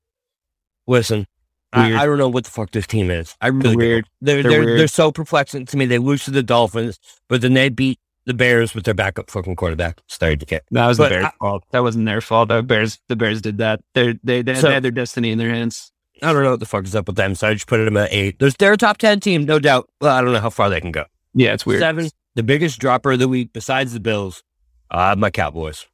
Listen, 0.87 1.27
I. 1.73 2.03
I 2.03 2.05
don't 2.05 2.17
know 2.17 2.27
what 2.29 2.43
the 2.43 2.51
fuck 2.51 2.71
this 2.71 2.85
team 2.87 3.09
is. 3.09 3.35
I 3.41 3.47
really 3.47 3.75
weird. 3.75 4.09
They're 4.21 4.41
They're 4.41 4.51
they're 4.51 4.65
weird. 4.65 4.79
they're 4.79 4.87
so 4.87 5.11
perplexing 5.11 5.65
to 5.67 5.77
me. 5.77 5.85
They 5.85 5.97
lose 5.99 6.25
to 6.25 6.31
the 6.31 6.43
Dolphins, 6.43 6.99
but 7.29 7.41
then 7.41 7.53
they 7.53 7.69
beat 7.69 7.99
the 8.25 8.33
Bears 8.33 8.75
with 8.75 8.83
their 8.83 8.93
backup 8.93 9.29
fucking 9.31 9.55
quarterback. 9.55 9.99
Started 10.07 10.39
to 10.41 10.45
get. 10.45 10.63
That 10.71 10.87
was 10.87 10.97
But 10.97 11.09
the 11.09 11.15
Bears' 11.15 11.25
I- 11.25 11.31
fault. 11.39 11.63
That 11.71 11.83
wasn't 11.83 12.05
their 12.05 12.21
fault. 12.21 12.49
The 12.49 12.61
Bears. 12.61 12.99
The 13.07 13.15
Bears 13.15 13.41
did 13.41 13.57
that. 13.59 13.79
They're, 13.95 14.15
they 14.23 14.41
they, 14.41 14.55
So- 14.55 14.67
they 14.67 14.73
had 14.73 14.83
their 14.83 14.91
destiny 14.91 15.31
in 15.31 15.37
their 15.37 15.49
hands. 15.49 15.91
I 16.23 16.33
don't 16.33 16.43
know 16.43 16.51
what 16.51 16.59
the 16.59 16.67
fuck 16.67 16.83
is 16.85 16.95
up 16.95 17.07
with 17.07 17.15
them, 17.15 17.33
so 17.33 17.47
I 17.47 17.53
just 17.53 17.65
put 17.67 17.83
them 17.83 17.97
at 17.97 18.09
eight. 18.13 18.37
There's 18.37 18.55
they're 18.55 18.73
a 18.73 18.77
top 18.77 18.97
ten 18.99 19.19
team, 19.19 19.45
no 19.45 19.57
doubt. 19.57 19.89
Well, 20.01 20.15
I 20.15 20.21
don't 20.21 20.33
know 20.33 20.39
how 20.39 20.51
far 20.51 20.69
they 20.69 20.79
can 20.79 20.91
go. 20.91 21.05
Yeah, 21.33 21.53
it's 21.53 21.65
weird. 21.65 21.79
Seven, 21.81 22.09
the 22.35 22.43
biggest 22.43 22.79
dropper 22.79 23.13
of 23.13 23.19
the 23.19 23.27
week 23.27 23.53
besides 23.53 23.93
the 23.93 23.99
Bills, 23.99 24.43
uh, 24.91 25.15
my 25.17 25.31
Cowboys. 25.31 25.87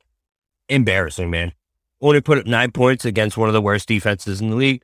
Embarrassing, 0.70 1.30
man. 1.30 1.54
Only 2.02 2.20
put 2.22 2.38
up 2.40 2.46
nine 2.46 2.72
points 2.72 3.06
against 3.06 3.38
one 3.38 3.48
of 3.48 3.54
the 3.54 3.62
worst 3.62 3.88
defenses 3.88 4.42
in 4.42 4.50
the 4.50 4.56
league. 4.56 4.82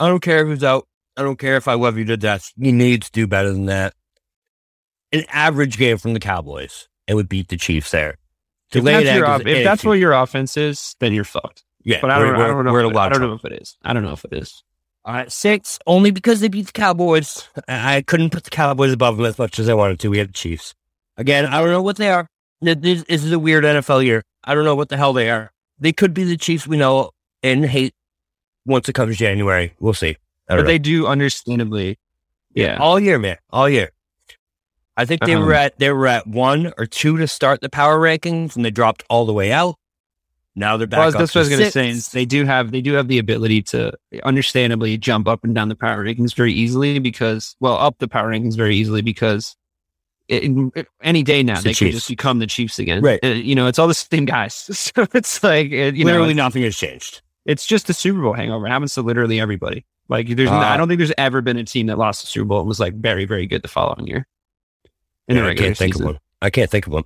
I 0.00 0.08
don't 0.08 0.20
care 0.20 0.44
who's 0.46 0.64
out. 0.64 0.86
I 1.16 1.22
don't 1.22 1.38
care 1.38 1.56
if 1.56 1.68
I 1.68 1.74
love 1.74 1.98
you 1.98 2.04
to 2.06 2.16
death. 2.16 2.50
You 2.56 2.72
need 2.72 3.02
to 3.02 3.10
do 3.12 3.26
better 3.26 3.52
than 3.52 3.66
that. 3.66 3.94
An 5.12 5.24
average 5.28 5.76
game 5.76 5.98
from 5.98 6.14
the 6.14 6.20
Cowboys, 6.20 6.88
and 7.08 7.16
would 7.16 7.28
beat 7.28 7.48
the 7.48 7.56
Chiefs 7.56 7.90
there. 7.90 8.16
To 8.72 8.78
If 8.78 8.84
lay 8.84 9.04
that's, 9.04 9.16
your, 9.18 9.34
is- 9.34 9.58
if 9.58 9.64
that's 9.64 9.84
what 9.84 9.94
your 9.98 10.12
offense 10.12 10.56
is, 10.56 10.94
then 11.00 11.12
you're 11.12 11.24
fucked. 11.24 11.64
yeah, 11.82 11.98
But 12.00 12.10
I 12.10 12.18
don't, 12.20 12.36
I 12.36 12.46
don't 12.46 12.64
know. 12.64 12.72
We're, 12.72 12.80
if 12.80 12.86
a 12.86 12.90
it- 12.90 12.94
lot 12.94 13.12
I 13.12 13.18
don't 13.18 13.28
know 13.28 13.34
if 13.34 13.44
it 13.44 13.52
is. 13.60 13.76
I 13.82 13.92
don't 13.92 14.04
know 14.04 14.12
if 14.12 14.24
it 14.24 14.32
is. 14.32 14.62
All 15.04 15.14
right, 15.14 15.32
six, 15.32 15.78
only 15.86 16.10
because 16.12 16.40
they 16.40 16.48
beat 16.48 16.66
the 16.66 16.72
Cowboys. 16.72 17.48
I 17.66 17.96
I 17.96 18.02
couldn't 18.02 18.30
put 18.30 18.44
the 18.44 18.50
Cowboys 18.50 18.92
above 18.92 19.16
them 19.16 19.26
as 19.26 19.38
much 19.38 19.58
as 19.58 19.68
I 19.68 19.74
wanted 19.74 19.98
to. 20.00 20.08
We 20.10 20.18
had 20.18 20.28
the 20.28 20.32
Chiefs. 20.34 20.74
Again, 21.16 21.46
I 21.46 21.60
don't 21.60 21.70
know 21.70 21.82
what 21.82 21.96
they 21.96 22.10
are. 22.10 22.26
This, 22.60 22.76
this 23.04 23.24
is 23.24 23.32
a 23.32 23.38
weird 23.38 23.64
NFL 23.64 24.04
year. 24.04 24.22
I 24.44 24.54
don't 24.54 24.64
know 24.64 24.74
what 24.76 24.90
the 24.90 24.96
hell 24.98 25.12
they 25.12 25.30
are. 25.30 25.50
They 25.78 25.92
could 25.92 26.14
be 26.14 26.24
the 26.24 26.36
Chiefs 26.36 26.66
we 26.66 26.76
know 26.76 27.10
and 27.42 27.64
hate 27.64 27.94
once 28.66 28.88
it 28.88 28.92
comes 28.92 29.16
January. 29.16 29.72
We'll 29.80 29.94
see. 29.94 30.16
But 30.48 30.56
know. 30.56 30.62
they 30.64 30.78
do 30.78 31.06
understandably. 31.06 31.98
Yeah. 32.54 32.78
all 32.80 32.98
year, 32.98 33.18
man, 33.18 33.36
all 33.50 33.68
year. 33.68 33.90
I 34.96 35.04
think 35.04 35.22
they 35.24 35.34
Uh-huh. 35.34 35.44
were 35.46 35.54
at 35.54 35.78
they 35.78 35.90
were 35.92 36.06
at 36.08 36.26
one 36.26 36.72
or 36.76 36.84
two 36.86 37.16
to 37.18 37.28
start 37.28 37.60
the 37.60 37.68
power 37.70 37.98
rankings, 37.98 38.56
and 38.56 38.64
they 38.64 38.70
dropped 38.72 39.04
all 39.08 39.24
the 39.24 39.32
way 39.32 39.52
out. 39.52 39.76
Now 40.56 40.76
they're 40.76 40.88
back. 40.88 40.98
Well, 40.98 41.10
that's 41.12 41.32
what 41.34 41.40
I 41.40 41.42
was 41.42 41.48
going 41.48 41.62
to 41.62 41.70
say. 41.70 41.88
Is 41.88 42.08
they 42.10 42.24
do 42.26 42.44
have 42.44 42.72
they 42.72 42.80
do 42.82 42.94
have 42.94 43.06
the 43.06 43.18
ability 43.18 43.62
to 43.62 43.92
understandably 44.24 44.98
jump 44.98 45.28
up 45.28 45.44
and 45.44 45.54
down 45.54 45.68
the 45.68 45.76
power 45.76 46.04
rankings 46.04 46.34
very 46.34 46.52
easily 46.52 46.98
because 46.98 47.54
well 47.60 47.76
up 47.78 47.96
the 47.98 48.08
power 48.08 48.28
rankings 48.30 48.56
very 48.56 48.74
easily 48.76 49.00
because 49.00 49.56
it, 50.28 50.42
it- 50.74 50.88
any 51.02 51.22
day 51.22 51.42
now 51.44 51.54
It's 51.54 51.62
the 51.62 51.68
they 51.68 51.74
could 51.74 51.78
Chiefs. 51.86 51.96
just 51.96 52.08
become 52.08 52.40
the 52.40 52.46
Chiefs 52.48 52.78
again. 52.80 53.00
Right. 53.00 53.20
Uh, 53.24 53.28
you 53.28 53.54
know, 53.54 53.68
it's 53.68 53.78
all 53.78 53.88
the 53.88 53.94
same 53.94 54.24
guys. 54.24 54.54
So 54.96 55.06
it's 55.14 55.42
like 55.44 55.66
uh, 55.72 55.92
you 55.94 56.04
Literally 56.04 56.34
know, 56.34 56.42
nothing 56.44 56.64
has 56.64 56.76
changed. 56.76 57.22
It's 57.46 57.66
just 57.66 57.86
the 57.86 57.94
Super 57.94 58.20
Bowl 58.20 58.32
hangover. 58.34 58.66
It 58.66 58.70
happens 58.70 58.94
to 58.94 59.02
literally 59.02 59.40
everybody. 59.40 59.84
Like 60.08 60.28
there's, 60.28 60.50
Uh, 60.50 60.54
I 60.56 60.76
don't 60.76 60.88
think 60.88 60.98
there's 60.98 61.12
ever 61.18 61.40
been 61.40 61.56
a 61.56 61.64
team 61.64 61.86
that 61.86 61.96
lost 61.98 62.20
the 62.22 62.26
Super 62.26 62.44
Bowl 62.46 62.58
and 62.60 62.68
was 62.68 62.80
like 62.80 62.94
very, 62.94 63.24
very 63.24 63.46
good 63.46 63.62
the 63.62 63.68
following 63.68 64.06
year. 64.06 64.26
In 65.28 65.36
the 65.36 65.42
Yeah, 65.42 65.48
I 65.48 65.54
can't 65.54 65.76
think 65.76 65.94
season. 65.94 66.06
of 66.08 66.12
one. 66.14 66.20
I 66.42 66.50
can't 66.50 66.70
think 66.70 66.86
of 66.86 66.92
one. 66.92 67.04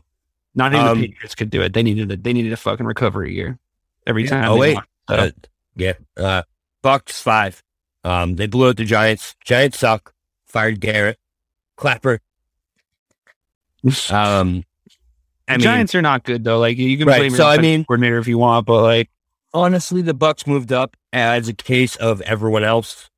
Not 0.54 0.72
even 0.72 0.86
Um, 0.86 1.00
the 1.00 1.08
Patriots 1.08 1.34
could 1.34 1.50
do 1.50 1.62
it. 1.62 1.72
They 1.74 1.82
needed 1.82 2.10
a, 2.10 2.16
they 2.16 2.32
needed 2.32 2.52
a 2.52 2.56
fucking 2.56 2.86
recovery 2.86 3.34
year 3.34 3.58
every 4.06 4.26
time. 4.26 4.50
Oh 4.50 4.56
wait, 4.56 4.78
Uh, 5.08 5.30
yeah. 5.76 5.94
Uh, 6.16 6.42
Bucks 6.82 7.20
five. 7.20 7.62
Um, 8.04 8.36
they 8.36 8.46
blew 8.46 8.68
out 8.68 8.76
the 8.76 8.84
Giants. 8.84 9.34
Giants 9.44 9.78
suck. 9.78 10.14
Fired 10.46 10.80
Garrett. 10.80 11.18
Clapper. 11.76 12.20
Um, 14.10 14.64
I 15.46 15.52
mean, 15.52 15.60
Giants 15.60 15.94
are 15.94 16.00
not 16.02 16.24
good 16.24 16.42
though. 16.44 16.58
Like 16.58 16.78
you 16.78 16.96
can 16.96 17.06
Right, 17.06 17.18
blame 17.18 17.32
your 17.32 17.36
so, 17.36 17.46
I 17.46 17.58
mean- 17.58 17.84
coordinator 17.84 18.18
if 18.18 18.26
you 18.28 18.38
want, 18.38 18.64
but 18.66 18.82
like 18.82 19.10
honestly, 19.54 20.02
the 20.02 20.12
Bucks 20.14 20.46
moved 20.46 20.72
up 20.72 20.96
as 21.12 21.48
a 21.48 21.54
case 21.54 21.96
of 21.96 22.20
everyone 22.22 22.64
else 22.64 23.08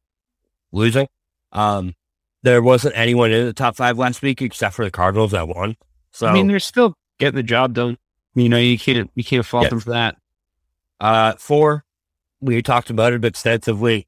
losing. 0.70 1.09
Um, 1.53 1.95
there 2.43 2.62
wasn't 2.62 2.97
anyone 2.97 3.32
in 3.32 3.47
the 3.47 3.53
top 3.53 3.74
five 3.76 3.99
last 3.99 4.22
week 4.22 4.41
except 4.43 4.74
for 4.76 4.84
the 4.84 4.91
Cardinals 4.91 5.32
that 5.32 5.49
won. 5.49 5.76
So 6.12 6.26
I 6.26 6.32
mean, 6.32 6.47
they're 6.47 6.61
still 6.61 6.95
getting 7.18 7.37
the 7.37 7.43
job 7.43 7.72
done. 7.74 7.97
You 8.34 8.49
know, 8.49 8.59
you 8.59 8.78
can't 8.78 9.11
you 9.14 9.24
can't 9.24 9.45
fault 9.45 9.64
Yeah. 9.64 9.70
them 9.70 9.80
for 9.80 9.91
that. 9.91 10.16
Uh, 11.01 11.32
four, 11.39 11.84
we 12.41 12.61
talked 12.62 12.91
about 12.91 13.12
it 13.12 13.24
extensively. 13.24 14.07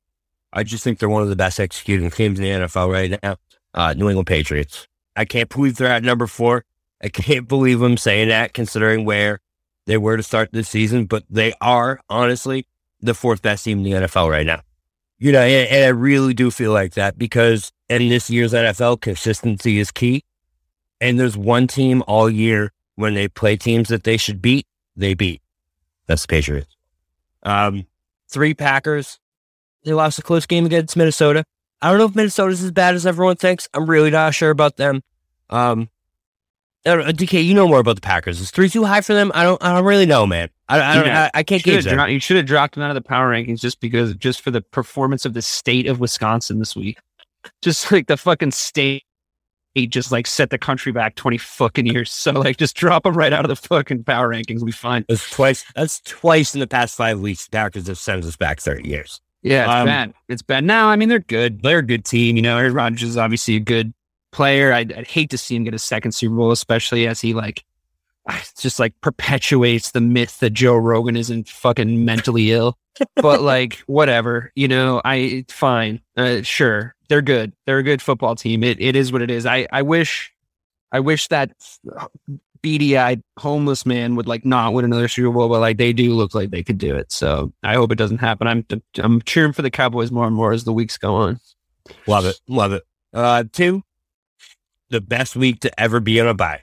I 0.53 0.63
just 0.63 0.85
think 0.85 0.99
they're 0.99 1.09
one 1.09 1.23
of 1.23 1.29
the 1.29 1.37
best 1.37 1.59
executing 1.59 2.11
teams 2.11 2.39
in 2.39 2.45
the 2.45 2.67
NFL 2.67 2.91
right 2.93 3.19
now. 3.23 3.37
Uh, 3.75 3.95
New 3.95 4.09
England 4.09 4.27
Patriots. 4.27 4.87
I 5.17 5.25
can't 5.25 5.49
believe 5.49 5.77
they're 5.77 5.89
at 5.89 6.03
number 6.05 6.27
four. 6.27 6.65
I 7.03 7.09
can't 7.09 7.47
believe 7.49 7.83
I'm 7.83 7.97
saying 7.97 8.29
that 8.29 8.55
considering 8.55 9.05
where 9.05 9.41
they 9.89 9.97
were 9.97 10.19
to 10.19 10.23
start 10.23 10.51
this 10.53 10.69
season, 10.69 11.07
but 11.07 11.25
they 11.31 11.55
are 11.63 11.99
honestly 12.11 12.67
the 13.01 13.15
fourth 13.15 13.41
best 13.41 13.65
team 13.65 13.79
in 13.79 13.85
the 13.85 14.07
NFL 14.07 14.31
right 14.31 14.47
now. 14.47 14.61
You 15.19 15.33
know, 15.33 15.41
and, 15.41 15.69
and 15.71 15.85
I 15.87 15.89
really 15.89 16.35
do 16.35 16.51
feel 16.51 16.73
like 16.73 16.93
that 16.93 17.19
because 17.19 17.73
in 17.89 18.11
this 18.11 18.29
year's 18.29 18.53
NFL, 18.53 19.01
consistency 19.01 19.79
is 19.79 19.91
key. 19.91 20.25
And 21.01 21.19
there's 21.19 21.39
one 21.39 21.67
team 21.67 22.03
all 22.07 22.29
year 22.29 22.71
when 22.97 23.15
they 23.15 23.29
play 23.29 23.57
teams 23.57 23.89
that 23.89 24.05
they 24.05 24.19
should 24.19 24.43
beat, 24.43 24.67
they 24.95 25.15
beat. 25.15 25.41
That's 26.07 26.23
the 26.23 26.29
Patriots. 26.29 26.77
Um, 27.43 27.87
three 28.29 28.53
Packers. 28.53 29.19
They 29.85 29.95
lost 29.95 30.19
a 30.19 30.23
close 30.23 30.45
game 30.45 30.67
against 30.67 30.99
Minnesota. 30.99 31.45
I 31.81 31.89
don't 31.89 31.99
know 31.99 32.07
if 32.07 32.15
Minnesota's 32.15 32.63
as 32.63 32.73
bad 32.73 32.95
as 32.95 33.07
everyone 33.07 33.37
thinks. 33.37 33.69
I'm 33.73 33.89
really 33.89 34.11
not 34.11 34.35
sure 34.35 34.51
about 34.51 34.77
them. 34.77 35.03
Um, 35.49 35.89
I 36.87 37.13
DK, 37.13 37.45
you 37.45 37.55
know 37.55 37.69
more 37.69 37.81
about 37.81 37.97
the 37.97 38.01
Packers. 38.01 38.41
Is 38.41 38.51
three 38.51 38.69
too 38.69 38.85
high 38.85 39.01
for 39.01 39.13
them? 39.13 39.31
I 39.35 39.43
don't. 39.43 39.63
I 39.63 39.75
don't 39.75 39.85
really 39.85 40.07
know, 40.07 40.27
man. 40.27 40.49
I, 40.69 40.81
I 40.81 40.95
don't. 40.95 41.07
Yeah. 41.07 41.31
I, 41.35 41.41
I 41.41 41.43
can't 41.43 41.63
gauge 41.63 41.85
that. 41.85 41.95
dro- 41.95 42.07
you 42.07 42.21
should 42.21 42.37
have 42.37 42.47
dropped 42.47 42.75
them 42.75 42.83
out 42.85 42.91
of 42.91 42.95
the 42.95 43.07
power 43.07 43.31
rankings 43.33 43.61
just 43.61 43.81
because 43.81 44.15
just 44.15 44.41
for 44.41 44.51
the 44.51 44.61
performance 44.61 45.25
of 45.25 45.35
the 45.35 45.43
state 45.43 45.87
of 45.87 46.01
Wisconsin 46.01 46.59
this 46.59 46.75
week. 46.77 46.99
Just 47.63 47.91
like 47.93 48.07
the 48.07 48.17
fucking 48.17 48.53
state 48.53 49.05
just 49.91 50.11
like 50.11 50.27
set 50.27 50.51
the 50.51 50.59
country 50.59 50.91
back 50.91 51.15
20 51.15 51.39
fucking 51.39 51.87
years. 51.87 52.11
So 52.13 52.33
like 52.33 52.57
just 52.57 52.75
drop 52.77 53.05
them 53.05 53.15
right 53.15 53.33
out 53.33 53.45
of 53.45 53.49
the 53.49 53.55
fucking 53.69 54.03
power 54.05 54.29
rankings. 54.29 54.65
Be 54.65 54.73
fine. 54.73 55.05
That's 55.09 55.31
twice. 55.31 55.65
That's 55.77 56.01
twice 56.01 56.53
in 56.55 56.61
the 56.61 56.67
past 56.67 56.97
five 56.97 57.21
weeks. 57.21 57.45
The 57.47 57.51
Packers 57.53 57.87
have 57.87 57.99
sent 57.99 58.25
us 58.25 58.37
back 58.37 58.61
thirty 58.61 58.89
years. 58.89 59.21
Yeah, 59.43 59.65
it's 59.65 59.73
Um, 59.73 59.87
bad. 59.87 60.15
It's 60.29 60.43
bad. 60.43 60.65
Now, 60.65 60.89
I 60.89 60.97
mean, 60.97 61.09
they're 61.09 61.21
good. 61.21 61.63
They're 61.63 61.79
a 61.79 61.83
good 61.87 62.05
team. 62.05 62.35
You 62.35 62.43
know, 62.43 62.59
Aaron 62.59 62.75
Rodgers 62.75 63.09
is 63.11 63.17
obviously 63.17 63.55
a 63.55 63.61
good 63.61 63.95
player. 64.31 64.73
I'd, 64.73 64.93
I'd 64.93 65.07
hate 65.07 65.31
to 65.31 65.39
see 65.39 65.57
him 65.57 65.65
get 65.65 65.75
a 65.75 65.79
second 65.79 66.13
Super 66.13 66.35
Bowl, 66.35 66.51
especially 66.51 67.07
as 67.07 67.21
he 67.21 67.35
like 67.35 67.65
just 68.59 68.79
like 68.79 68.99
perpetuates 69.01 69.93
the 69.93 70.01
myth 70.01 70.39
that 70.41 70.51
Joe 70.51 70.77
Rogan 70.77 71.17
isn't 71.17 71.49
fucking 71.49 72.05
mentally 72.05 72.53
ill. 72.53 72.77
But 73.17 73.43
like, 73.43 73.75
whatever. 73.87 74.53
You 74.55 74.69
know, 74.69 75.01
I 75.05 75.45
fine. 75.49 76.01
Uh, 76.17 76.43
sure, 76.43 76.95
they're 77.09 77.23
good. 77.23 77.53
They're 77.67 77.79
a 77.79 77.85
good 77.85 78.03
football 78.03 78.35
team. 78.35 78.63
It 78.63 78.81
it 78.81 78.97
is 78.97 79.13
what 79.13 79.23
it 79.23 79.31
is. 79.31 79.47
I 79.47 79.67
I 79.73 79.83
wish, 79.83 80.33
I 80.93 81.01
wish 81.01 81.29
that 81.29 81.53
beady-eyed 82.61 83.23
homeless 83.39 83.87
man 83.87 84.17
would 84.17 84.27
like 84.27 84.45
not 84.45 84.73
win 84.73 84.85
another 84.85 85.07
Super 85.09 85.33
Bowl, 85.33 85.49
but 85.49 85.61
like 85.61 85.79
they 85.79 85.93
do 85.93 86.13
look 86.15 86.35
like 86.35 86.51
they 86.51 86.65
could 86.65 86.79
do 86.79 86.97
it. 86.97 87.13
So 87.13 87.53
I 87.63 87.75
hope 87.75 87.93
it 87.93 87.99
doesn't 87.99 88.19
happen. 88.19 88.47
I'm 88.47 88.67
I'm 88.99 89.23
cheering 89.23 89.53
for 89.53 89.63
the 89.63 89.71
Cowboys 89.71 90.11
more 90.11 90.27
and 90.27 90.35
more 90.35 90.53
as 90.53 90.65
the 90.65 90.73
weeks 90.73 90.99
go 90.99 91.15
on. 91.15 91.41
Love 92.07 92.27
it. 92.27 92.39
Love 92.49 92.73
it. 92.73 92.83
Uh, 93.15 93.45
two, 93.53 93.83
the 94.91 95.01
best 95.01 95.37
week 95.37 95.61
to 95.61 95.81
ever 95.81 96.01
be 96.01 96.21
on 96.21 96.29
a 96.29 96.35
bye. 96.35 96.63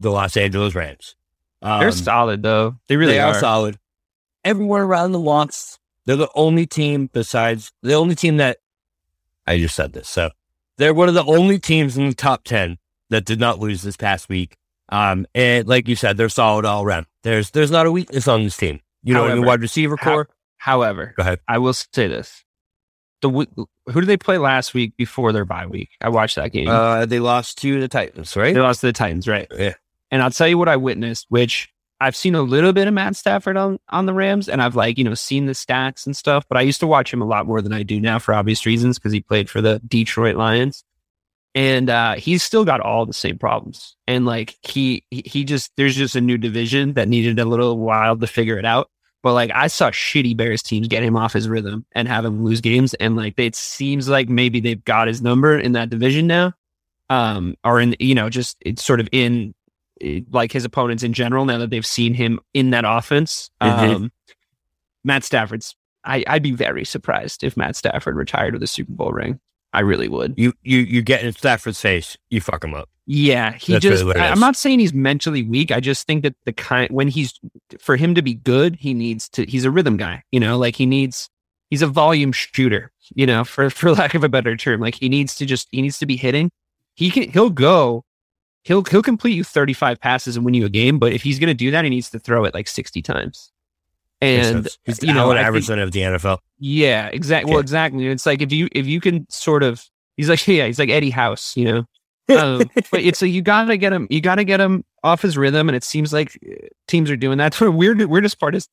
The 0.00 0.10
Los 0.10 0.36
Angeles 0.36 0.74
Rams. 0.74 1.14
Um, 1.62 1.80
They're 1.80 1.92
solid 1.92 2.42
though. 2.42 2.76
They 2.88 2.96
really 2.96 3.14
they 3.14 3.20
are. 3.20 3.34
are 3.34 3.40
solid. 3.40 3.78
Everyone 4.44 4.80
around 4.80 5.12
the 5.12 5.20
wants. 5.20 5.78
They're 6.06 6.16
the 6.16 6.28
only 6.34 6.66
team 6.66 7.08
besides 7.12 7.70
the 7.82 7.94
only 7.94 8.16
team 8.16 8.38
that 8.38 8.58
I 9.46 9.58
just 9.58 9.76
said 9.76 9.92
this. 9.92 10.08
So 10.08 10.30
they're 10.78 10.94
one 10.94 11.08
of 11.08 11.14
the 11.14 11.24
only 11.24 11.58
teams 11.60 11.96
in 11.96 12.08
the 12.08 12.14
top 12.14 12.42
ten 12.44 12.78
that 13.10 13.24
did 13.24 13.38
not 13.38 13.60
lose 13.60 13.82
this 13.82 13.96
past 13.96 14.28
week. 14.28 14.56
Um, 14.88 15.26
and 15.34 15.68
like 15.68 15.86
you 15.86 15.94
said, 15.94 16.16
they're 16.16 16.28
solid 16.28 16.64
all 16.64 16.82
around. 16.82 17.06
There's 17.22 17.50
there's 17.52 17.70
not 17.70 17.86
a 17.86 17.92
weakness 17.92 18.26
on 18.26 18.42
this 18.42 18.56
team. 18.56 18.80
You 19.04 19.14
know, 19.14 19.22
in 19.24 19.30
the 19.30 19.34
However, 19.36 19.46
wide 19.46 19.60
receiver 19.62 19.96
how- 19.96 20.10
core. 20.10 20.28
However, 20.56 21.12
Go 21.16 21.22
ahead. 21.22 21.40
I 21.48 21.58
will 21.58 21.72
say 21.72 22.08
this: 22.08 22.44
the 23.22 23.28
who 23.28 24.00
did 24.00 24.06
they 24.06 24.16
play 24.16 24.38
last 24.38 24.74
week 24.74 24.96
before 24.96 25.32
their 25.32 25.44
bye 25.44 25.66
week? 25.66 25.90
I 26.00 26.10
watched 26.10 26.36
that 26.36 26.52
game. 26.52 26.68
Uh, 26.68 27.06
they 27.06 27.20
lost 27.20 27.58
to 27.58 27.80
the 27.80 27.88
Titans, 27.88 28.36
right? 28.36 28.54
they 28.54 28.60
lost 28.60 28.80
to 28.80 28.86
the 28.86 28.92
Titans, 28.92 29.26
right? 29.26 29.46
Yeah. 29.56 29.74
And 30.10 30.22
I'll 30.22 30.30
tell 30.30 30.48
you 30.48 30.58
what 30.58 30.68
I 30.68 30.76
witnessed, 30.76 31.26
which 31.30 31.72
I've 32.02 32.16
seen 32.16 32.34
a 32.34 32.42
little 32.42 32.72
bit 32.72 32.88
of 32.88 32.94
Matt 32.94 33.14
Stafford 33.14 33.56
on 33.56 33.78
on 33.88 34.06
the 34.06 34.12
Rams, 34.12 34.48
and 34.48 34.60
I've 34.60 34.74
like 34.74 34.98
you 34.98 35.04
know 35.04 35.14
seen 35.14 35.46
the 35.46 35.52
stats 35.52 36.04
and 36.04 36.16
stuff. 36.16 36.44
But 36.48 36.58
I 36.58 36.62
used 36.62 36.80
to 36.80 36.86
watch 36.86 37.12
him 37.12 37.22
a 37.22 37.26
lot 37.26 37.46
more 37.46 37.62
than 37.62 37.72
I 37.72 37.84
do 37.84 38.00
now 38.00 38.18
for 38.18 38.34
obvious 38.34 38.66
reasons 38.66 38.98
because 38.98 39.12
he 39.12 39.20
played 39.20 39.48
for 39.48 39.60
the 39.60 39.80
Detroit 39.86 40.34
Lions, 40.34 40.84
and 41.54 41.88
uh, 41.88 42.14
he's 42.14 42.42
still 42.42 42.64
got 42.64 42.80
all 42.80 43.06
the 43.06 43.12
same 43.12 43.38
problems. 43.38 43.96
And 44.08 44.26
like 44.26 44.56
he 44.62 45.04
he 45.10 45.22
he 45.24 45.44
just 45.44 45.70
there's 45.76 45.94
just 45.94 46.16
a 46.16 46.20
new 46.20 46.38
division 46.38 46.94
that 46.94 47.08
needed 47.08 47.38
a 47.38 47.44
little 47.44 47.78
while 47.78 48.16
to 48.16 48.26
figure 48.26 48.58
it 48.58 48.64
out. 48.64 48.90
But 49.22 49.34
like 49.34 49.50
I 49.54 49.68
saw 49.68 49.90
shitty 49.90 50.36
Bears 50.36 50.62
teams 50.62 50.88
get 50.88 51.02
him 51.02 51.16
off 51.16 51.32
his 51.32 51.48
rhythm 51.48 51.84
and 51.92 52.08
have 52.08 52.24
him 52.24 52.44
lose 52.44 52.60
games, 52.60 52.94
and 52.94 53.16
like 53.16 53.34
it 53.38 53.54
seems 53.54 54.08
like 54.08 54.28
maybe 54.28 54.60
they've 54.60 54.84
got 54.84 55.08
his 55.08 55.22
number 55.22 55.58
in 55.58 55.72
that 55.72 55.90
division 55.90 56.26
now, 56.26 56.52
um, 57.08 57.54
or 57.64 57.80
in 57.80 57.94
you 58.00 58.14
know 58.14 58.28
just 58.28 58.56
it's 58.60 58.82
sort 58.84 59.00
of 59.00 59.08
in 59.12 59.54
like 60.30 60.50
his 60.50 60.64
opponents 60.64 61.04
in 61.04 61.12
general 61.12 61.44
now 61.44 61.58
that 61.58 61.70
they've 61.70 61.86
seen 61.86 62.14
him 62.14 62.40
in 62.54 62.70
that 62.70 62.84
offense. 62.86 63.50
Mhm. 63.62 63.94
Um, 63.94 64.12
Matt 65.04 65.24
Stafford's. 65.24 65.76
I, 66.04 66.24
I'd 66.26 66.42
be 66.42 66.50
very 66.50 66.84
surprised 66.84 67.44
if 67.44 67.56
Matt 67.56 67.76
Stafford 67.76 68.16
retired 68.16 68.54
with 68.54 68.62
a 68.64 68.66
Super 68.66 68.90
Bowl 68.90 69.12
ring. 69.12 69.38
I 69.72 69.80
really 69.80 70.08
would. 70.08 70.34
You 70.36 70.52
you 70.62 70.78
you 70.80 71.00
get 71.00 71.22
in 71.24 71.32
Stafford's 71.32 71.80
face, 71.80 72.16
you 72.28 72.40
fuck 72.40 72.64
him 72.64 72.74
up. 72.74 72.88
Yeah, 73.06 73.52
he 73.54 73.72
That's 73.72 73.82
just. 73.82 73.92
really 74.02 74.04
what 74.06 74.16
it 74.16 74.20
I. 74.22 74.28
I'm 74.30 74.38
not 74.40 74.56
saying 74.56 74.78
he's 74.78 74.94
mentally 74.94 75.42
weak. 75.42 75.72
I 75.72 75.80
just 75.80 76.06
think 76.06 76.22
that 76.22 76.34
the 76.44 76.52
kind 76.52 76.88
when 76.90 77.08
he's 77.08 77.38
for 77.80 77.96
him 77.96 78.14
to 78.14 78.22
be 78.22 78.34
good, 78.34 78.76
he 78.76 78.94
needs 78.94 79.28
to. 79.30 79.44
He's 79.44 79.64
a 79.64 79.70
rhythm 79.70 79.96
guy. 79.96 80.22
You 80.30 80.40
know, 80.40 80.56
like 80.58 80.76
he 80.76 80.86
needs. 80.86 81.28
He's 81.70 81.82
a 81.82 81.86
volume 81.86 82.32
shooter. 82.32 82.92
You 83.14 83.26
know, 83.26 83.44
for 83.44 83.70
for 83.70 83.92
lack 83.94 84.14
of 84.14 84.22
a 84.22 84.28
better 84.28 84.56
term, 84.56 84.80
like 84.80 84.94
he 84.94 85.08
needs 85.08 85.34
to 85.36 85.46
just 85.46 85.68
he 85.72 85.82
needs 85.82 85.98
to 85.98 86.06
be 86.06 86.16
hitting. 86.16 86.50
He 86.94 87.10
can. 87.10 87.28
He'll 87.30 87.50
go. 87.50 88.04
He'll 88.64 88.84
he'll 88.84 89.02
complete 89.02 89.32
you 89.34 89.42
35 89.42 89.98
passes 90.00 90.36
and 90.36 90.44
win 90.44 90.54
you 90.54 90.64
a 90.66 90.68
game. 90.68 91.00
But 91.00 91.12
if 91.12 91.22
he's 91.22 91.40
going 91.40 91.48
to 91.48 91.54
do 91.54 91.72
that, 91.72 91.82
he 91.82 91.90
needs 91.90 92.10
to 92.10 92.20
throw 92.20 92.44
it 92.44 92.54
like 92.54 92.68
60 92.68 93.02
times. 93.02 93.50
And 94.20 94.68
He's 94.84 94.98
the 94.98 95.08
you 95.08 95.14
know, 95.14 95.32
think- 95.32 95.68
of 95.80 95.90
the 95.90 96.00
NFL. 96.00 96.38
yeah, 96.60 97.08
exactly. 97.08 97.50
Well, 97.50 97.58
exactly. 97.58 98.06
It's 98.06 98.24
like 98.24 98.40
if 98.40 98.52
you 98.52 98.68
if 98.70 98.86
you 98.86 99.00
can 99.00 99.26
sort 99.28 99.64
of, 99.64 99.84
he's 100.16 100.28
like 100.28 100.46
yeah, 100.46 100.66
he's 100.66 100.78
like 100.78 100.90
Eddie 100.90 101.10
House, 101.10 101.56
you 101.56 101.64
know. 101.64 101.84
Um, 102.36 102.70
but 102.90 103.00
it's 103.00 103.22
a, 103.22 103.28
you 103.28 103.42
gotta 103.42 103.76
get 103.76 103.92
him, 103.92 104.06
you 104.10 104.20
gotta 104.20 104.44
get 104.44 104.60
him 104.60 104.84
off 105.04 105.22
his 105.22 105.36
rhythm, 105.36 105.68
and 105.68 105.76
it 105.76 105.84
seems 105.84 106.12
like 106.12 106.38
uh, 106.48 106.66
teams 106.88 107.10
are 107.10 107.16
doing 107.16 107.38
that. 107.38 107.54
The 107.58 107.70
weird, 107.70 108.00
weirdest 108.02 108.38
part 108.40 108.54
is 108.54 108.68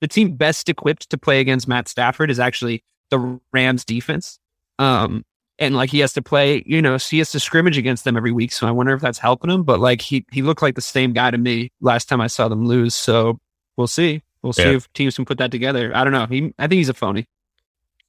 the 0.00 0.08
team 0.08 0.36
best 0.36 0.68
equipped 0.68 1.10
to 1.10 1.18
play 1.18 1.40
against 1.40 1.68
Matt 1.68 1.88
Stafford 1.88 2.30
is 2.30 2.38
actually 2.40 2.82
the 3.10 3.38
Rams 3.52 3.84
defense. 3.84 4.38
Um, 4.78 5.24
and 5.58 5.76
like 5.76 5.90
he 5.90 6.00
has 6.00 6.12
to 6.14 6.22
play, 6.22 6.64
you 6.66 6.82
know, 6.82 6.98
so 6.98 7.10
he 7.10 7.18
has 7.18 7.30
to 7.30 7.38
scrimmage 7.40 7.78
against 7.78 8.02
them 8.04 8.16
every 8.16 8.32
week. 8.32 8.50
So 8.52 8.66
I 8.66 8.72
wonder 8.72 8.92
if 8.92 9.00
that's 9.00 9.18
helping 9.18 9.50
him. 9.50 9.62
But 9.62 9.78
like 9.78 10.00
he 10.00 10.26
he 10.32 10.42
looked 10.42 10.62
like 10.62 10.74
the 10.74 10.80
same 10.80 11.12
guy 11.12 11.30
to 11.30 11.38
me 11.38 11.70
last 11.80 12.08
time 12.08 12.20
I 12.20 12.26
saw 12.26 12.48
them 12.48 12.66
lose. 12.66 12.94
So 12.94 13.38
we'll 13.76 13.86
see. 13.86 14.22
We'll 14.42 14.52
see 14.52 14.64
Yeah. 14.64 14.72
if 14.76 14.92
teams 14.94 15.14
can 15.14 15.24
put 15.24 15.38
that 15.38 15.52
together. 15.52 15.92
I 15.94 16.02
don't 16.02 16.12
know. 16.12 16.26
He, 16.26 16.52
I 16.58 16.66
think 16.66 16.78
he's 16.78 16.88
a 16.88 16.94
phony. 16.94 17.28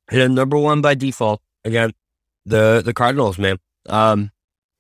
Hit 0.10 0.22
a 0.22 0.28
number 0.30 0.58
one 0.58 0.82
by 0.82 0.96
default 0.96 1.40
again. 1.64 1.94
The 2.48 2.82
the 2.84 2.94
Cardinals, 2.96 3.38
man. 3.38 3.60
Um, 3.88 4.32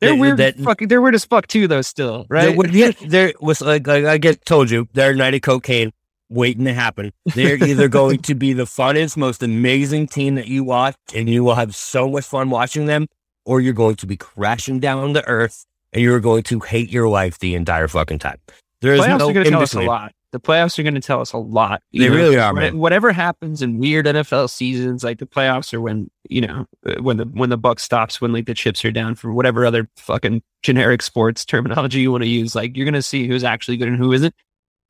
They're 0.02 0.12
That- 0.12 0.20
weird. 0.20 0.38
that- 0.38 0.58
fucking, 0.60 0.88
they're 0.90 1.02
weird 1.02 1.16
as 1.16 1.26
fuck 1.26 1.48
too, 1.48 1.68
though. 1.68 1.82
Still, 1.82 2.26
right? 2.30 2.56
Yeah, 2.74 2.92
there 3.08 3.34
was 3.40 3.62
like, 3.62 3.88
like 3.88 4.06
I 4.06 4.18
get 4.18 4.46
told 4.46 4.70
you, 4.70 4.88
they're 4.94 5.12
a 5.12 5.16
night 5.16 5.34
of 5.36 5.42
cocaine 5.42 5.92
waiting 6.30 6.66
to 6.66 6.74
happen. 6.74 7.12
They're 7.34 7.64
either 7.64 7.88
going 7.88 8.20
to 8.24 8.36
be 8.36 8.54
the 8.54 8.64
funnest, 8.66 9.16
most 9.16 9.42
amazing 9.44 10.08
team 10.08 10.36
that 10.36 10.48
you 10.48 10.64
watch, 10.64 10.96
and 11.14 11.30
you 11.30 11.44
will 11.44 11.56
have 11.56 11.76
so 11.76 12.10
much 12.10 12.26
fun 12.26 12.50
watching 12.50 12.88
them, 12.88 13.08
or 13.46 13.62
you're 13.62 13.74
going 13.74 13.96
to 13.98 14.08
be 14.08 14.18
crashing 14.18 14.80
down 14.80 15.14
to 15.14 15.26
earth 15.28 15.66
and 15.94 16.02
you're 16.04 16.20
going 16.20 16.44
to 16.44 16.60
hate 16.60 16.90
your 16.90 17.08
life 17.08 17.40
the 17.40 17.56
entire 17.56 17.88
fucking 17.88 18.20
time. 18.20 18.38
There 18.82 18.94
is 18.96 19.02
Playoffs 19.02 19.20
no 19.20 19.30
are 19.30 19.34
going 19.34 19.46
to 19.46 19.48
in 19.48 19.52
tell 19.52 19.62
us 19.62 19.74
a 19.76 19.82
lot. 19.82 20.12
The 20.36 20.42
playoffs 20.42 20.78
are 20.78 20.84
going 20.84 20.96
to 20.96 21.00
tell 21.00 21.22
us 21.22 21.32
a 21.32 21.38
lot. 21.38 21.82
They 21.94 22.10
know? 22.10 22.16
really 22.16 22.38
are, 22.38 22.52
man. 22.52 22.78
Whatever 22.78 23.14
happens 23.14 23.62
in 23.62 23.78
weird 23.78 24.06
NFL 24.06 24.50
seasons, 24.50 25.02
like 25.02 25.20
the 25.20 25.26
playoffs 25.26 25.74
are 25.74 25.80
when 25.80 26.12
you 26.28 26.42
know 26.42 26.66
uh, 26.86 27.02
when 27.02 27.16
the 27.16 27.24
when 27.24 27.50
the 27.50 27.58
buck 27.58 27.80
stops, 27.80 28.20
when 28.20 28.34
like 28.34 28.46
the 28.46 28.54
chips 28.54 28.84
are 28.84 28.92
down 28.92 29.16
for 29.16 29.32
whatever 29.32 29.66
other 29.66 29.90
fucking 29.96 30.42
generic 30.62 31.02
sports 31.02 31.46
terminology 31.46 32.02
you 32.02 32.12
want 32.12 32.26
to 32.26 32.28
use. 32.28 32.54
Like 32.54 32.76
you're 32.76 32.84
going 32.84 32.96
to 32.96 33.02
see 33.02 33.30
who's 33.30 33.46
actually 33.46 33.78
good 33.78 33.88
and 33.88 33.96
who 33.96 34.12
isn't. 34.12 34.36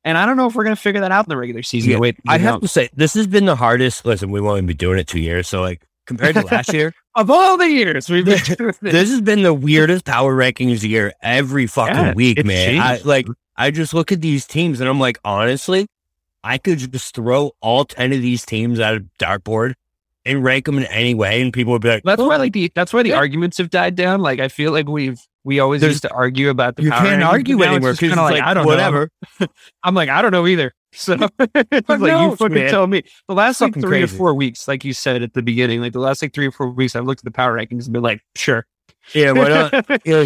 And 0.02 0.18
I 0.18 0.26
don't 0.26 0.36
know 0.36 0.48
if 0.48 0.56
we're 0.56 0.64
going 0.64 0.74
to 0.74 0.82
figure 0.82 1.00
that 1.00 1.12
out 1.12 1.26
in 1.26 1.28
the 1.28 1.36
regular 1.36 1.62
season. 1.62 1.92
Yeah, 1.92 1.98
way 1.98 2.16
I 2.26 2.38
you 2.38 2.42
have 2.42 2.60
to 2.62 2.66
say, 2.68 2.88
this 2.92 3.14
has 3.14 3.28
been 3.28 3.44
the 3.44 3.54
hardest. 3.54 4.04
Listen, 4.04 4.32
we've 4.32 4.44
only 4.44 4.62
been 4.62 4.76
doing 4.76 4.98
it 4.98 5.06
two 5.06 5.20
years, 5.20 5.46
so 5.46 5.60
like 5.60 5.86
compared 6.08 6.34
to 6.34 6.42
last 6.42 6.72
year, 6.72 6.92
of 7.14 7.30
all 7.30 7.56
the 7.56 7.70
years 7.70 8.10
we've 8.10 8.24
been 8.24 8.40
this. 8.58 8.78
this 8.78 9.10
has 9.10 9.20
been 9.20 9.44
the 9.44 9.54
weirdest 9.54 10.04
power 10.04 10.36
rankings 10.36 10.82
year 10.82 11.12
every 11.22 11.68
fucking 11.68 11.94
Yeah, 11.94 12.14
week, 12.14 12.44
man. 12.44 12.80
I 12.80 13.00
like 13.04 13.28
I 13.58 13.70
just 13.70 13.94
look 13.94 14.12
at 14.12 14.20
these 14.20 14.46
teams 14.46 14.80
and 14.80 14.88
I'm 14.88 15.00
like, 15.00 15.18
honestly, 15.24 15.86
I 16.44 16.58
could 16.58 16.78
just 16.92 17.14
throw 17.14 17.52
all 17.60 17.84
ten 17.84 18.12
of 18.12 18.20
these 18.20 18.44
teams 18.44 18.78
at 18.80 18.94
a 18.94 19.00
dartboard 19.18 19.74
and 20.24 20.42
rank 20.42 20.66
them 20.66 20.76
in 20.78 20.84
any 20.86 21.14
way, 21.14 21.40
and 21.40 21.52
people 21.52 21.72
would 21.72 21.82
be 21.82 21.88
like, 21.88 22.02
That's 22.04 22.20
"Oh, 22.20 22.28
why 22.28 22.36
like 22.36 22.52
the 22.52 22.70
that's 22.74 22.92
why 22.92 23.02
the 23.02 23.10
Yeah. 23.10 23.16
arguments 23.16 23.58
have 23.58 23.70
died 23.70 23.94
down. 23.94 24.20
Like 24.20 24.40
I 24.40 24.48
feel 24.48 24.72
like 24.72 24.88
we've 24.88 25.20
we 25.44 25.60
always 25.60 25.80
There's- 25.80 25.94
used 25.94 26.02
to 26.02 26.10
argue 26.12 26.50
about 26.50 26.74
the 26.76 26.88
power 26.90 27.02
you 27.04 27.08
can't 27.10 27.22
argue 27.22 27.56
but 27.56 27.66
now 27.66 27.70
it's 27.70 27.76
anymore 27.76 27.92
because 27.94 28.16
like, 28.16 28.32
like 28.34 28.42
I 28.42 28.52
don't 28.54 28.64
know. 28.64 28.68
whatever. 28.68 29.10
I'm 29.84 29.94
like 29.94 30.08
I 30.08 30.22
don't 30.22 30.32
know 30.32 30.46
either. 30.46 30.72
So 30.96 31.12
it's 31.12 31.88
like 31.90 32.00
you 32.00 32.36
fucking 32.36 32.54
man? 32.54 32.70
tell 32.70 32.86
me. 32.86 33.02
The 33.28 33.34
last 33.34 33.60
like 33.60 33.74
three 33.74 33.82
crazy. 33.82 34.14
or 34.14 34.16
four 34.16 34.32
weeks, 34.32 34.66
like 34.66 34.82
you 34.82 34.94
said 34.94 35.22
at 35.22 35.34
the 35.34 35.42
beginning, 35.42 35.82
like 35.82 35.92
the 35.92 35.98
last 36.00 36.22
like 36.22 36.32
three 36.32 36.46
or 36.46 36.50
four 36.50 36.70
weeks, 36.70 36.96
I've 36.96 37.04
looked 37.04 37.20
at 37.20 37.24
the 37.26 37.30
power 37.32 37.54
rankings 37.54 37.84
and 37.84 37.92
been 37.92 38.02
like, 38.02 38.22
sure. 38.34 38.66
Yeah, 39.12 39.32
why 39.32 39.48
not? 39.50 40.00
Yeah, 40.06 40.24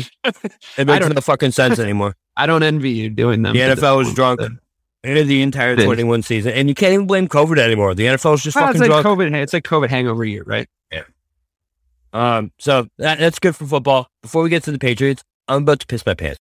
it 0.79 0.87
makes 0.87 1.09
no 1.09 1.21
fucking 1.21 1.51
sense 1.51 1.81
anymore. 1.81 2.15
I 2.37 2.47
don't 2.47 2.63
envy 2.63 2.91
you 2.91 3.11
doing 3.11 3.43
them. 3.43 3.55
The 3.55 3.61
NFL 3.61 3.99
was 3.99 4.15
drunk 4.15 4.41
in 5.03 5.27
the 5.27 5.43
entire 5.43 5.77
21 5.77 6.23
season, 6.23 6.53
and 6.53 6.69
you 6.69 6.75
can't 6.75 6.93
even 6.93 7.07
blame 7.07 7.29
COVID 7.29 7.59
anymore. 7.59 7.95
The 7.95 8.07
NFL 8.07 8.35
is 8.35 8.43
just 8.43 8.57
Well, 8.57 8.67
fucking 8.67 8.83
it's 8.83 8.89
like 8.91 9.03
drunk. 9.03 9.19
COVID. 9.21 9.35
It's 9.35 9.53
like 9.53 9.65
COVID 9.65 9.89
hangover 9.89 10.25
year, 10.25 10.43
right? 10.45 10.69
Yeah. 10.93 11.03
Um, 12.13 12.53
so 12.59 12.89
that, 12.99 13.19
that's 13.19 13.39
good 13.39 13.55
for 13.57 13.67
football. 13.67 14.09
Before 14.23 14.43
we 14.43 14.51
get 14.51 14.63
to 14.65 14.73
the 14.73 14.79
Patriots, 14.79 15.23
I'm 15.49 15.63
about 15.63 15.81
to 15.81 15.87
piss 15.87 16.05
my 16.07 16.15
pants. 16.15 16.39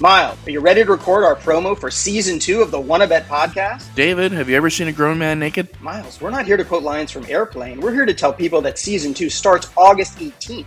Miles, 0.00 0.36
are 0.46 0.50
you 0.50 0.60
ready 0.60 0.84
to 0.84 0.90
record 0.90 1.24
our 1.24 1.36
promo 1.36 1.78
for 1.78 1.90
season 1.90 2.38
two 2.38 2.60
of 2.60 2.70
the 2.70 2.78
Wanna 2.78 3.06
Bet 3.06 3.26
podcast? 3.28 3.94
David, 3.94 4.30
have 4.32 4.48
you 4.48 4.56
ever 4.56 4.68
seen 4.68 4.88
a 4.88 4.92
grown 4.92 5.18
man 5.18 5.38
naked? 5.38 5.68
Miles, 5.80 6.20
we're 6.20 6.30
not 6.30 6.44
here 6.44 6.56
to 6.58 6.64
quote 6.64 6.82
lines 6.82 7.10
from 7.10 7.24
Airplane. 7.26 7.80
We're 7.80 7.94
here 7.94 8.04
to 8.04 8.12
tell 8.12 8.32
people 8.32 8.60
that 8.62 8.78
season 8.78 9.14
two 9.14 9.30
starts 9.30 9.68
August 9.76 10.18
18th. 10.18 10.66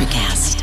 Electricast. 0.00 0.59